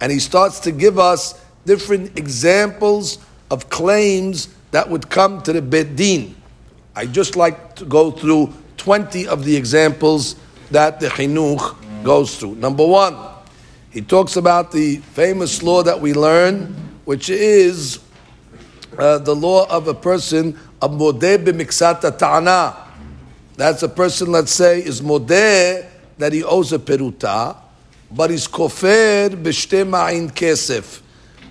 and 0.00 0.12
he 0.12 0.18
starts 0.18 0.60
to 0.60 0.72
give 0.72 0.98
us 0.98 1.42
different 1.64 2.18
examples 2.18 3.18
of 3.50 3.68
claims 3.70 4.48
that 4.70 4.88
would 4.88 5.08
come 5.08 5.42
to 5.42 5.52
the 5.52 5.62
Bet 5.62 5.96
Din. 5.96 6.34
I 6.94 7.06
just 7.06 7.36
like 7.36 7.76
to 7.76 7.84
go 7.84 8.10
through 8.10 8.52
20 8.76 9.28
of 9.28 9.44
the 9.44 9.56
examples 9.56 10.36
that 10.70 11.00
the 11.00 11.08
Chinuch 11.08 12.04
goes 12.04 12.38
through. 12.38 12.56
Number 12.56 12.86
one, 12.86 13.16
he 13.90 14.00
talks 14.02 14.36
about 14.36 14.72
the 14.72 14.96
famous 14.98 15.62
law 15.62 15.82
that 15.82 16.00
we 16.00 16.12
learn, 16.12 16.74
which 17.04 17.30
is 17.30 18.00
uh, 18.98 19.18
the 19.18 19.34
law 19.34 19.66
of 19.68 19.88
a 19.88 19.94
person 19.94 20.58
a 20.82 20.88
modeh 20.88 21.38
b'miksata 21.38 22.16
ta'ana. 22.18 22.85
That's 23.56 23.82
a 23.82 23.88
person, 23.88 24.30
let's 24.30 24.52
say, 24.52 24.80
is 24.80 25.00
modeh 25.00 25.88
that 26.18 26.32
he 26.32 26.44
owes 26.44 26.72
a 26.72 26.78
peruta, 26.78 27.56
but 28.10 28.30
he's 28.30 28.46
kofer 28.46 29.30
b'shte 29.30 29.88
ma'in 29.88 30.30
kesef. 30.30 31.00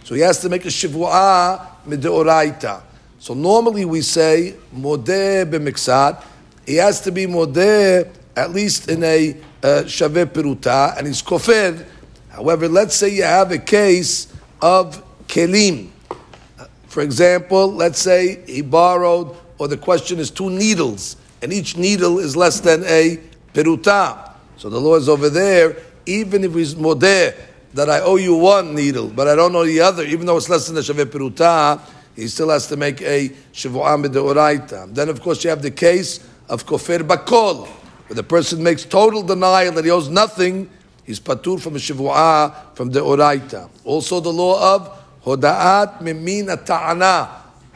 So 0.03 0.13
he 0.13 0.21
has 0.21 0.39
to 0.41 0.49
make 0.49 0.65
a 0.65 0.69
shivua 0.69 1.67
mideoraita. 1.87 2.83
So 3.17 3.33
normally 3.33 3.85
we 3.85 4.01
say 4.01 4.55
modeh 4.73 5.49
b'miksat. 5.49 6.23
He 6.65 6.75
has 6.75 7.01
to 7.01 7.11
be 7.11 7.25
modeh 7.25 8.07
at 8.35 8.51
least 8.51 8.89
in 8.89 9.03
a 9.03 9.31
uh, 9.63 9.83
peruta, 9.83 10.97
and 10.97 11.07
he's 11.07 11.23
kofer. 11.23 11.85
However, 12.29 12.67
let's 12.67 12.95
say 12.95 13.09
you 13.09 13.23
have 13.23 13.51
a 13.51 13.57
case 13.57 14.31
of 14.61 15.03
kelim. 15.27 15.89
For 16.87 17.01
example, 17.01 17.73
let's 17.73 17.99
say 17.99 18.43
he 18.45 18.61
borrowed, 18.61 19.35
or 19.57 19.67
the 19.67 19.77
question 19.77 20.19
is 20.19 20.29
two 20.29 20.49
needles, 20.49 21.17
and 21.45 21.53
each 21.53 21.77
needle 21.77 22.17
is 22.17 22.35
less 22.35 22.59
than 22.59 22.83
a 22.85 23.19
peruta. 23.53 24.31
So 24.57 24.67
the 24.67 24.81
law 24.81 24.95
is 24.95 25.07
over 25.07 25.29
there, 25.29 25.77
even 26.07 26.43
if 26.43 26.55
he's 26.55 26.73
modeh, 26.73 27.35
that 27.75 27.87
I 27.87 27.99
owe 27.99 28.15
you 28.15 28.35
one 28.35 28.73
needle, 28.73 29.09
but 29.09 29.27
I 29.27 29.35
don't 29.35 29.53
know 29.53 29.63
the 29.63 29.79
other, 29.79 30.03
even 30.05 30.25
though 30.25 30.37
it's 30.37 30.49
less 30.49 30.67
than 30.67 30.75
a 30.77 30.79
shaveh 30.79 31.05
peruta, 31.05 31.79
he 32.15 32.27
still 32.29 32.49
has 32.49 32.65
to 32.69 32.77
make 32.77 32.99
a 33.03 33.29
shavuah 33.53 34.03
midoraita. 34.03 34.91
Then, 34.95 35.07
of 35.07 35.21
course, 35.21 35.43
you 35.43 35.51
have 35.51 35.61
the 35.61 35.69
case 35.69 36.27
of 36.49 36.65
kofir 36.65 37.07
bakol, 37.07 37.67
where 37.67 38.15
the 38.15 38.23
person 38.23 38.63
makes 38.63 38.83
total 38.83 39.21
denial 39.21 39.71
that 39.73 39.85
he 39.85 39.91
owes 39.91 40.09
nothing, 40.09 40.67
he's 41.03 41.19
patur 41.19 41.61
from 41.61 41.75
a 41.75 41.77
shavuah 41.77 42.75
from 42.75 42.89
the 42.89 43.01
oraita. 43.01 43.69
Also, 43.83 44.19
the 44.19 44.33
law 44.33 44.77
of 44.77 44.99
hoda'at 45.23 46.01
mimina 46.01 46.65
ta'ana, 46.65 47.29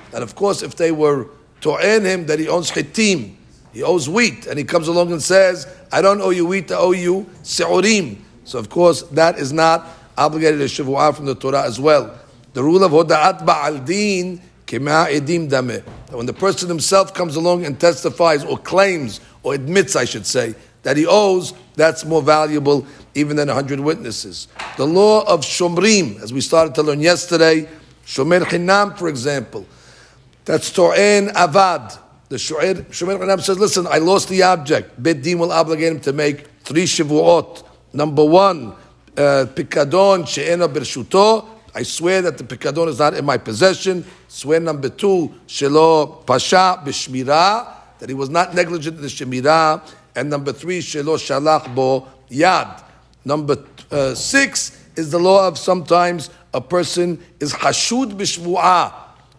that 0.10 0.24
of 0.24 0.34
course, 0.34 0.64
if 0.64 0.76
they 0.76 0.92
were 0.92 1.28
to'en 1.62 2.04
him 2.04 2.26
that 2.26 2.40
he 2.40 2.48
owns 2.48 2.72
chitim, 2.72 3.36
he 3.74 3.84
owes 3.84 4.10
wheat, 4.10 4.48
and 4.48 4.58
he 4.58 4.66
comes 4.66 4.88
along 4.88 5.12
and 5.12 5.22
says, 5.22 5.68
I 5.92 6.02
don't 6.02 6.22
owe 6.22 6.32
you 6.32 6.46
wheat, 6.46 6.72
I 6.72 6.76
owe 6.76 6.92
you 6.92 7.30
se'urim. 7.44 8.18
So, 8.44 8.58
of 8.58 8.70
course, 8.70 9.04
that 9.04 9.38
is 9.38 9.54
not 9.54 9.88
obligated 10.18 10.60
to 10.60 10.66
shavuah 10.66 11.16
from 11.16 11.26
the 11.26 11.36
Torah 11.36 11.64
as 11.64 11.80
well. 11.80 12.18
The 12.54 12.64
rule 12.64 12.84
of 12.84 12.92
hoda'at 12.92 13.46
ba'al 13.46 13.86
din 13.86 14.42
edim 14.66 15.50
dameh. 15.50 15.84
When 16.12 16.26
the 16.26 16.34
person 16.34 16.68
himself 16.68 17.14
comes 17.14 17.36
along 17.36 17.66
and 17.66 17.80
testifies 17.80 18.44
or 18.44 18.58
claims 18.58 19.20
or 19.44 19.54
admits, 19.54 19.96
I 19.96 20.06
should 20.06 20.26
say, 20.26 20.56
that 20.84 20.98
he 20.98 21.06
owes, 21.08 21.54
that's 21.76 22.06
more 22.06 22.22
valuable 22.22 22.86
even 23.16 23.36
than 23.38 23.50
a 23.50 23.54
hundred 23.54 23.80
witnesses. 23.80 24.48
The 24.78 24.86
law 24.86 25.24
of 25.26 25.42
shomrim, 25.42 26.22
as 26.22 26.32
we 26.32 26.42
started 26.42 26.76
to 26.76 26.84
learn 26.84 27.02
yesterday, 27.02 27.68
shomer 28.06 28.42
chinam, 28.42 28.98
for 28.98 29.10
example, 29.10 29.66
that's 30.46 30.72
to'en 30.72 31.28
avad. 31.30 31.98
The 32.30 32.36
shomer 32.36 32.86
chinam 32.94 33.42
says, 33.42 33.58
listen, 33.58 33.88
I 33.88 33.98
lost 33.98 34.30
the 34.30 34.44
object. 34.44 35.02
Bet 35.02 35.24
din 35.24 35.40
will 35.40 35.52
obligate 35.52 35.94
him 35.94 36.00
to 36.02 36.14
make 36.14 36.46
three 36.62 36.84
shivuot. 36.84 37.66
Number 37.92 38.24
one, 38.24 38.74
uh, 39.18 39.48
pikadon 39.56 40.28
she'ena 40.28 40.70
bershuto. 40.70 41.48
I 41.74 41.82
swear 41.82 42.22
that 42.22 42.38
the 42.38 42.44
pikadon 42.44 42.88
is 42.88 43.00
not 43.00 43.16
in 43.16 43.26
my 43.26 43.38
possession. 43.38 44.06
Swear 44.28 44.60
number 44.60 44.90
two, 44.90 45.34
shelo 45.48 46.24
pasha 46.28 46.80
b'shmira, 46.86 47.68
that 47.98 48.10
he 48.10 48.14
was 48.14 48.30
not 48.30 48.54
negligent 48.54 48.98
in 48.98 49.02
the 49.02 49.08
shemira. 49.08 49.82
And 50.16 50.30
number 50.30 50.54
three, 50.54 50.80
shelo 50.80 51.18
shalach 51.18 51.74
bo 51.74 52.08
yad. 52.30 52.84
Number 53.26 53.58
uh, 53.90 54.14
six 54.14 54.80
is 54.96 55.10
the 55.10 55.20
law 55.20 55.48
of 55.48 55.58
sometimes 55.58 56.30
a 56.54 56.62
person 56.62 57.24
is 57.40 57.54
hashud 57.54 58.14
b'shvu'ah, 58.14 58.94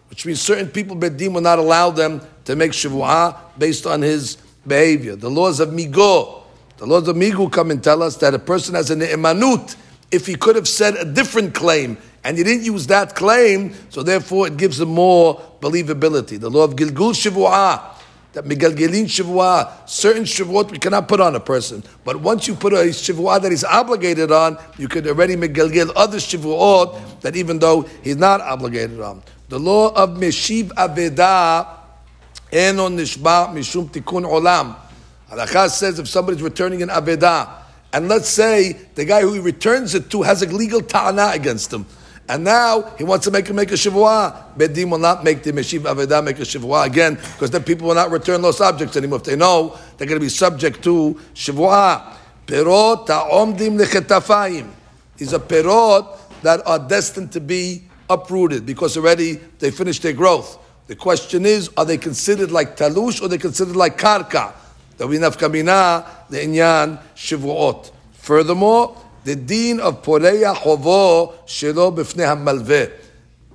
which 0.09 0.25
means 0.25 0.41
certain 0.41 0.67
people 0.67 0.97
bet 0.97 1.15
din 1.15 1.33
will 1.33 1.41
not 1.41 1.57
allow 1.57 1.89
them 1.89 2.21
to 2.45 2.55
make 2.55 2.71
shvu'ah 2.71 3.37
based 3.57 3.85
on 3.85 4.01
his 4.01 4.37
behavior. 4.65 5.15
The 5.15 5.29
laws 5.29 5.59
of 5.59 5.69
migo, 5.69 6.41
the 6.81 6.87
laws 6.87 7.07
of 7.07 7.15
Migu 7.15 7.51
come 7.51 7.69
and 7.69 7.83
tell 7.83 8.01
us 8.01 8.15
that 8.17 8.33
a 8.33 8.39
person 8.39 8.73
has 8.73 8.89
an 8.89 9.01
emanut 9.01 9.75
if 10.11 10.25
he 10.25 10.33
could 10.33 10.55
have 10.55 10.67
said 10.67 10.95
a 10.95 11.05
different 11.05 11.53
claim 11.53 11.95
and 12.23 12.35
he 12.39 12.43
didn't 12.43 12.63
use 12.63 12.87
that 12.87 13.13
claim, 13.13 13.75
so 13.89 14.01
therefore 14.01 14.47
it 14.47 14.57
gives 14.57 14.79
him 14.79 14.89
more 14.89 15.39
believability. 15.59 16.39
The 16.39 16.49
law 16.49 16.63
of 16.63 16.75
Gilgul 16.75 17.13
Shivu'ah, 17.13 17.83
that 18.33 18.45
Migalgelin 18.45 19.05
Shivu'ah, 19.05 19.87
certain 19.87 20.23
Shivu'ot 20.23 20.71
we 20.71 20.79
cannot 20.79 21.07
put 21.07 21.21
on 21.21 21.35
a 21.35 21.39
person. 21.39 21.83
But 22.03 22.19
once 22.19 22.47
you 22.47 22.55
put 22.55 22.73
a 22.73 22.77
Shivu'ah 22.77 23.39
that 23.43 23.51
he's 23.51 23.63
obligated 23.63 24.31
on, 24.31 24.57
you 24.79 24.87
could 24.87 25.05
already 25.05 25.35
Migalgel 25.35 25.91
other 25.95 26.17
Shivu'ot 26.17 27.21
that 27.21 27.35
even 27.35 27.59
though 27.59 27.81
he's 28.03 28.17
not 28.17 28.41
obligated 28.41 28.99
on. 29.01 29.21
The 29.49 29.59
law 29.59 29.93
of 29.93 30.17
Meshiv 30.17 30.69
Aveda, 30.69 31.80
Enon 32.51 32.97
Nishba 32.97 33.53
Mishum 33.53 33.89
tikun 33.89 34.25
Olam. 34.25 34.75
Halakha 35.29 35.69
says 35.69 35.99
if 35.99 36.07
somebody's 36.07 36.41
returning 36.41 36.81
an 36.81 36.89
Aveda, 36.89 37.49
and 37.93 38.07
let's 38.07 38.27
say 38.27 38.73
the 38.95 39.05
guy 39.05 39.21
who 39.21 39.33
he 39.33 39.39
returns 39.39 39.95
it 39.95 40.09
to 40.11 40.21
has 40.21 40.41
a 40.41 40.45
legal 40.47 40.81
ta'ana 40.81 41.31
against 41.33 41.71
him. 41.71 41.85
And 42.29 42.43
now 42.43 42.83
he 42.97 43.03
wants 43.03 43.25
to 43.25 43.31
make 43.31 43.47
him 43.47 43.55
make 43.57 43.71
a 43.71 43.75
shivua. 43.75 44.55
Bet 44.57 44.73
Din 44.73 44.89
will 44.89 44.97
not 44.97 45.23
make 45.23 45.43
the 45.43 45.51
Meshiv 45.51 45.81
Aveda 45.81 46.23
make 46.23 46.39
a 46.39 46.43
shivua 46.43 46.85
again, 46.85 47.15
because 47.15 47.51
then 47.51 47.63
people 47.63 47.87
will 47.87 47.95
not 47.95 48.11
return 48.11 48.41
those 48.41 48.61
objects 48.61 48.95
anymore. 48.95 49.19
If 49.19 49.25
they 49.25 49.35
know 49.35 49.77
they're 49.97 50.07
going 50.07 50.19
to 50.19 50.25
be 50.25 50.29
subject 50.29 50.83
to 50.83 51.19
shivua. 51.33 52.15
Perot 52.47 53.05
ta'omdim 53.07 53.81
lechetafayim. 53.81 54.69
These 55.17 55.33
are 55.33 55.39
perot 55.39 56.17
that 56.41 56.65
are 56.65 56.79
destined 56.79 57.31
to 57.33 57.39
be 57.39 57.83
uprooted 58.09 58.65
because 58.65 58.97
already 58.97 59.33
they 59.59 59.71
finished 59.71 60.01
their 60.03 60.13
growth. 60.13 60.57
The 60.87 60.95
question 60.95 61.45
is, 61.45 61.69
are 61.77 61.85
they 61.85 61.97
considered 61.97 62.51
like 62.51 62.75
talush 62.75 63.21
or 63.21 63.27
they 63.27 63.37
considered 63.37 63.75
like 63.75 63.97
karka? 63.97 64.53
That 64.97 65.07
we 65.07 65.17
nafkamina 65.17 66.29
the 66.29 66.37
inyan 66.37 67.01
shivuot. 67.15 67.91
Furthermore, 68.13 68.97
the 69.23 69.35
deen 69.35 69.79
of 69.79 70.03
poreya 70.03 70.55
chovo 70.55 71.33
shelo 71.45 71.95
b'fnei 71.95 72.91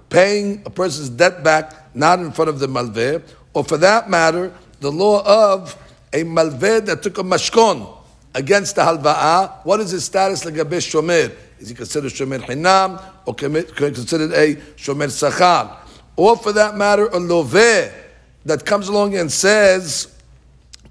paying 0.08 0.62
a 0.64 0.70
person's 0.70 1.10
debt 1.10 1.42
back 1.42 1.94
not 1.94 2.20
in 2.20 2.30
front 2.32 2.48
of 2.48 2.58
the 2.58 2.66
malveh, 2.66 3.22
or 3.54 3.64
for 3.64 3.76
that 3.78 4.08
matter, 4.08 4.52
the 4.80 4.90
law 4.90 5.22
of 5.24 5.76
a 6.12 6.22
malveh 6.22 6.84
that 6.86 7.02
took 7.02 7.18
a 7.18 7.22
mashkon 7.22 7.86
against 8.34 8.76
the 8.76 8.82
halva'ah. 8.82 9.64
What 9.64 9.80
is 9.80 9.90
his 9.90 10.04
status 10.04 10.44
legabe 10.44 10.78
shomer? 10.78 11.34
Is 11.58 11.70
he 11.70 11.74
considered 11.74 12.12
shomer 12.12 12.40
hinam 12.40 13.02
or 13.24 13.34
considered 13.34 14.32
a 14.32 14.56
shomer 14.76 15.08
sachar? 15.08 15.85
Or 16.16 16.36
for 16.36 16.52
that 16.52 16.76
matter, 16.76 17.06
a 17.06 17.18
loveh 17.18 17.92
that 18.44 18.64
comes 18.64 18.88
along 18.88 19.16
and 19.16 19.30
says 19.30 20.14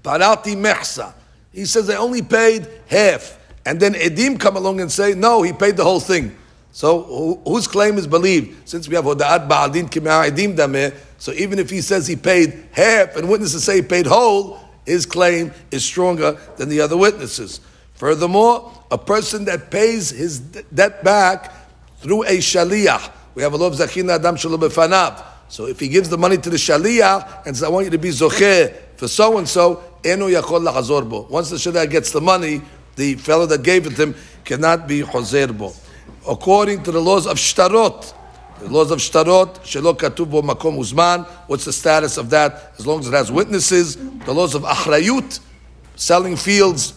Parati 0.02 0.54
mechsa. 0.54 1.12
He 1.52 1.64
says 1.64 1.86
they 1.86 1.96
only 1.96 2.22
paid 2.22 2.68
half. 2.86 3.38
And 3.64 3.80
then 3.80 3.94
Edim 3.94 4.38
come 4.38 4.56
along 4.56 4.80
and 4.80 4.92
say, 4.92 5.14
no, 5.14 5.42
he 5.42 5.52
paid 5.52 5.76
the 5.76 5.82
whole 5.82 6.00
thing. 6.00 6.36
So 6.70 7.40
whose 7.44 7.66
claim 7.66 7.96
is 7.96 8.06
believed? 8.06 8.68
Since 8.68 8.88
we 8.88 8.94
have 8.94 9.04
Hoda'at 9.04 9.48
Ba'al 9.48 9.72
Din 9.72 9.88
Kimah 9.88 10.30
Edim 10.30 10.54
Dameh, 10.54 10.94
so 11.18 11.32
even 11.32 11.58
if 11.58 11.70
he 11.70 11.80
says 11.80 12.06
he 12.06 12.14
paid 12.14 12.68
half 12.72 13.16
and 13.16 13.28
witnesses 13.28 13.64
say 13.64 13.76
he 13.76 13.82
paid 13.82 14.06
whole, 14.06 14.60
his 14.84 15.06
claim 15.06 15.52
is 15.70 15.84
stronger 15.84 16.38
than 16.56 16.68
the 16.68 16.80
other 16.80 16.96
witnesses. 16.96 17.60
Furthermore, 17.94 18.70
a 18.90 18.98
person 18.98 19.46
that 19.46 19.70
pays 19.70 20.10
his 20.10 20.38
debt 20.38 21.02
back 21.02 21.50
through 22.00 22.24
a 22.24 22.36
shaliach, 22.36 23.10
we 23.36 23.42
have 23.42 23.52
a 23.52 23.56
law 23.56 23.66
of 23.66 23.74
Zachin 23.74 24.06
L'adam 24.06 24.34
Shelo 24.36 24.58
Befanav. 24.58 25.22
So 25.48 25.66
if 25.66 25.78
he 25.78 25.88
gives 25.88 26.08
the 26.08 26.16
money 26.16 26.38
to 26.38 26.50
the 26.50 26.56
shaliach 26.56 27.46
and 27.46 27.54
says, 27.54 27.62
I 27.62 27.68
want 27.68 27.84
you 27.84 27.90
to 27.90 27.98
be 27.98 28.08
zocher 28.08 28.74
for 28.96 29.06
so 29.06 29.36
and 29.36 29.46
so, 29.46 29.84
enu 30.02 30.24
yakol 30.24 30.66
lachazor 30.66 31.08
bo. 31.08 31.26
Once 31.28 31.50
the 31.50 31.56
shaliach 31.56 31.90
gets 31.90 32.10
the 32.10 32.20
money, 32.20 32.62
the 32.96 33.14
fellow 33.16 33.44
that 33.44 33.62
gave 33.62 33.86
it 33.86 33.90
to 33.96 34.06
him 34.06 34.14
cannot 34.42 34.88
be 34.88 35.02
chozer 35.02 35.56
bo. 35.56 35.74
According 36.26 36.82
to 36.84 36.90
the 36.90 37.00
laws 37.00 37.26
of 37.26 37.36
shtarot, 37.36 38.14
the 38.60 38.70
laws 38.70 38.90
of 38.90 39.00
shtarot, 39.00 39.56
shelo 39.58 39.94
katuv 39.94 40.30
bo 40.30 40.40
makom 40.40 40.78
uzman. 40.78 41.26
What's 41.46 41.66
the 41.66 41.74
status 41.74 42.16
of 42.16 42.30
that? 42.30 42.72
As 42.78 42.86
long 42.86 43.00
as 43.00 43.08
it 43.08 43.12
has 43.12 43.30
witnesses. 43.30 43.96
The 43.96 44.32
laws 44.32 44.54
of 44.54 44.62
achrayut, 44.62 45.40
selling 45.94 46.36
fields 46.36 46.94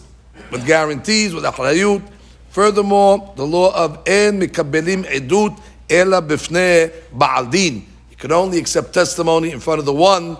with 0.50 0.66
guarantees 0.66 1.34
with 1.34 1.44
achrayut. 1.44 2.02
Furthermore, 2.48 3.32
the 3.36 3.46
law 3.46 3.72
of 3.72 4.02
en 4.08 4.40
mikabelim 4.40 5.04
edut 5.04 5.56
ela 5.90 6.22
bifnei 6.22 6.92
ba'aldin 7.12 7.82
You 8.10 8.16
can 8.16 8.32
only 8.32 8.58
accept 8.58 8.94
testimony 8.94 9.50
in 9.50 9.60
front 9.60 9.80
of 9.80 9.86
the 9.86 9.92
one. 9.92 10.30
You 10.30 10.36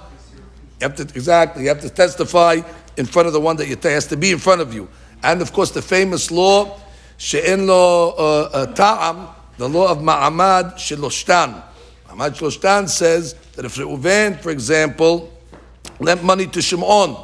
have 0.81 0.97
to 0.97 1.03
exactly. 1.03 1.65
You 1.65 1.69
have 1.69 1.81
to 1.81 1.91
testify 1.91 2.61
in 2.97 3.07
front 3.07 3.27
of 3.27 3.33
the 3.33 3.41
one 3.41 3.57
that 3.57 3.69
you. 3.69 3.77
Has 3.83 4.07
to 4.07 4.17
be 4.17 4.31
in 4.31 4.39
front 4.39 4.61
of 4.61 4.73
you. 4.73 4.89
And 5.23 5.43
of 5.43 5.53
course, 5.53 5.71
the 5.71 5.83
famous 5.83 6.31
law, 6.31 6.81
she'en 7.19 7.67
lo 7.67 8.15
uh, 8.17 8.51
uh, 8.53 8.67
ta'am, 8.67 9.29
the 9.59 9.69
law 9.69 9.91
of 9.91 9.99
ma'amad 9.99 10.75
sheloshtan. 10.75 11.63
Ma'amad 12.09 12.31
sheloshtan 12.31 12.89
says 12.89 13.35
that 13.55 13.65
if 13.65 13.77
Reuven, 13.77 14.41
for 14.41 14.51
example, 14.51 15.31
lent 15.99 16.25
money 16.25 16.47
to 16.47 16.63
Shimon, 16.63 17.17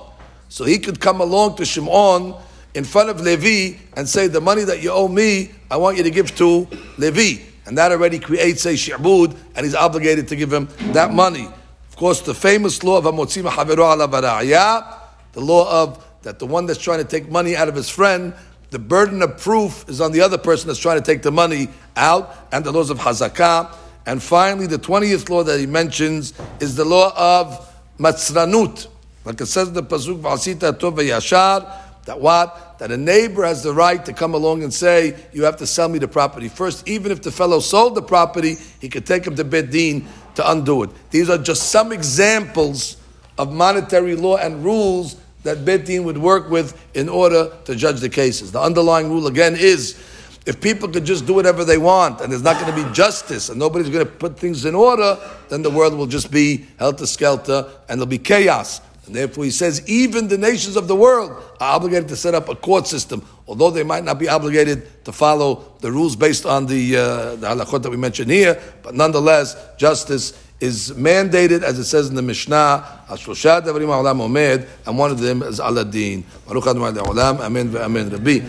so 0.48 0.64
he 0.64 0.78
could 0.78 1.00
come 1.00 1.20
along 1.20 1.56
to 1.56 1.64
Shimon 1.64 2.34
in 2.74 2.84
front 2.84 3.08
of 3.08 3.20
Levi 3.20 3.78
and 3.96 4.06
say, 4.06 4.28
the 4.28 4.40
money 4.40 4.64
that 4.64 4.82
you 4.82 4.90
owe 4.90 5.08
me, 5.08 5.50
I 5.70 5.78
want 5.78 5.96
you 5.96 6.02
to 6.02 6.10
give 6.10 6.36
to 6.36 6.68
Levi. 6.98 7.42
And 7.66 7.76
that 7.78 7.92
already 7.92 8.18
creates 8.18 8.64
a 8.64 8.74
shi'bud, 8.74 9.36
and 9.54 9.66
he's 9.66 9.74
obligated 9.74 10.28
to 10.28 10.36
give 10.36 10.52
him 10.52 10.68
that 10.92 11.12
money. 11.12 11.48
Of 11.88 11.96
course, 11.96 12.20
the 12.20 12.34
famous 12.34 12.82
law 12.84 12.98
of 12.98 13.04
Hamotzi 13.04 13.42
Mechavero 13.42 13.92
ala 13.92 15.02
the 15.32 15.40
law 15.40 15.82
of 15.82 16.04
that 16.22 16.38
the 16.38 16.46
one 16.46 16.66
that's 16.66 16.80
trying 16.80 16.98
to 16.98 17.04
take 17.04 17.30
money 17.30 17.56
out 17.56 17.68
of 17.68 17.74
his 17.74 17.88
friend, 17.88 18.34
the 18.70 18.78
burden 18.78 19.22
of 19.22 19.38
proof 19.38 19.88
is 19.88 20.00
on 20.00 20.12
the 20.12 20.20
other 20.20 20.38
person 20.38 20.66
that's 20.66 20.80
trying 20.80 20.98
to 20.98 21.04
take 21.04 21.22
the 21.22 21.30
money 21.30 21.68
out, 21.96 22.34
and 22.52 22.64
the 22.64 22.72
laws 22.72 22.90
of 22.90 22.98
Hazakah. 22.98 23.74
And 24.06 24.22
finally, 24.22 24.66
the 24.66 24.78
20th 24.78 25.28
law 25.28 25.42
that 25.42 25.58
he 25.58 25.66
mentions 25.66 26.32
is 26.60 26.76
the 26.76 26.84
law 26.84 27.12
of 27.16 27.72
Matzranut. 27.98 28.88
Like 29.24 29.40
it 29.40 29.46
says 29.46 29.68
in 29.68 29.74
the 29.74 29.82
Pasuk, 29.82 30.20
V'asita 30.20 30.72
tov 30.72 30.96
yashar, 30.98 31.85
that 32.06 32.20
what? 32.20 32.78
That 32.78 32.90
a 32.90 32.96
neighbor 32.96 33.44
has 33.44 33.62
the 33.62 33.72
right 33.72 34.04
to 34.04 34.12
come 34.12 34.34
along 34.34 34.62
and 34.62 34.72
say, 34.72 35.16
you 35.32 35.44
have 35.44 35.56
to 35.58 35.66
sell 35.66 35.88
me 35.88 35.98
the 35.98 36.08
property 36.08 36.48
first. 36.48 36.88
Even 36.88 37.12
if 37.12 37.20
the 37.20 37.32
fellow 37.32 37.60
sold 37.60 37.94
the 37.94 38.02
property, 38.02 38.56
he 38.80 38.88
could 38.88 39.04
take 39.04 39.26
him 39.26 39.36
to 39.36 39.44
Bedin 39.44 40.06
to 40.36 40.50
undo 40.50 40.84
it. 40.84 40.90
These 41.10 41.28
are 41.28 41.38
just 41.38 41.70
some 41.70 41.92
examples 41.92 42.96
of 43.38 43.52
monetary 43.52 44.14
law 44.14 44.36
and 44.36 44.64
rules 44.64 45.16
that 45.42 45.64
Bedin 45.64 46.04
would 46.04 46.18
work 46.18 46.48
with 46.48 46.80
in 46.94 47.08
order 47.08 47.52
to 47.64 47.74
judge 47.74 48.00
the 48.00 48.08
cases. 48.08 48.52
The 48.52 48.60
underlying 48.60 49.10
rule 49.10 49.26
again 49.26 49.56
is 49.56 50.00
if 50.46 50.60
people 50.60 50.88
could 50.88 51.04
just 51.04 51.26
do 51.26 51.34
whatever 51.34 51.64
they 51.64 51.78
want 51.78 52.20
and 52.20 52.30
there's 52.30 52.42
not 52.42 52.60
going 52.60 52.72
to 52.74 52.84
be 52.84 52.92
justice 52.94 53.48
and 53.48 53.58
nobody's 53.58 53.88
going 53.88 54.06
to 54.06 54.10
put 54.10 54.38
things 54.38 54.64
in 54.64 54.76
order, 54.76 55.18
then 55.48 55.62
the 55.62 55.70
world 55.70 55.94
will 55.94 56.06
just 56.06 56.30
be 56.30 56.66
helter 56.78 57.06
skelter 57.06 57.68
and 57.88 57.98
there'll 57.98 58.06
be 58.06 58.18
chaos. 58.18 58.80
And 59.06 59.14
therefore, 59.14 59.44
he 59.44 59.50
says 59.50 59.88
even 59.88 60.28
the 60.28 60.38
nations 60.38 60.76
of 60.76 60.88
the 60.88 60.96
world 60.96 61.30
are 61.60 61.76
obligated 61.76 62.08
to 62.08 62.16
set 62.16 62.34
up 62.34 62.48
a 62.48 62.56
court 62.56 62.86
system, 62.86 63.24
although 63.46 63.70
they 63.70 63.84
might 63.84 64.04
not 64.04 64.18
be 64.18 64.28
obligated 64.28 65.04
to 65.04 65.12
follow 65.12 65.74
the 65.80 65.92
rules 65.92 66.16
based 66.16 66.44
on 66.44 66.66
the, 66.66 66.96
uh, 66.96 67.36
the 67.36 67.78
that 67.82 67.90
we 67.90 67.96
mentioned 67.96 68.30
here. 68.30 68.60
But 68.82 68.94
nonetheless, 68.94 69.56
justice 69.78 70.32
is 70.60 70.90
mandated, 70.92 71.62
as 71.62 71.78
it 71.78 71.84
says 71.84 72.08
in 72.08 72.14
the 72.14 72.22
Mishnah, 72.22 73.04
and 73.08 74.98
one 74.98 75.10
of 75.10 75.20
them 75.20 75.42
is 75.42 75.60
Aladin. 75.60 76.24
Amen 76.48 77.76
Amen. 77.76 78.08
Rabbi. 78.10 78.40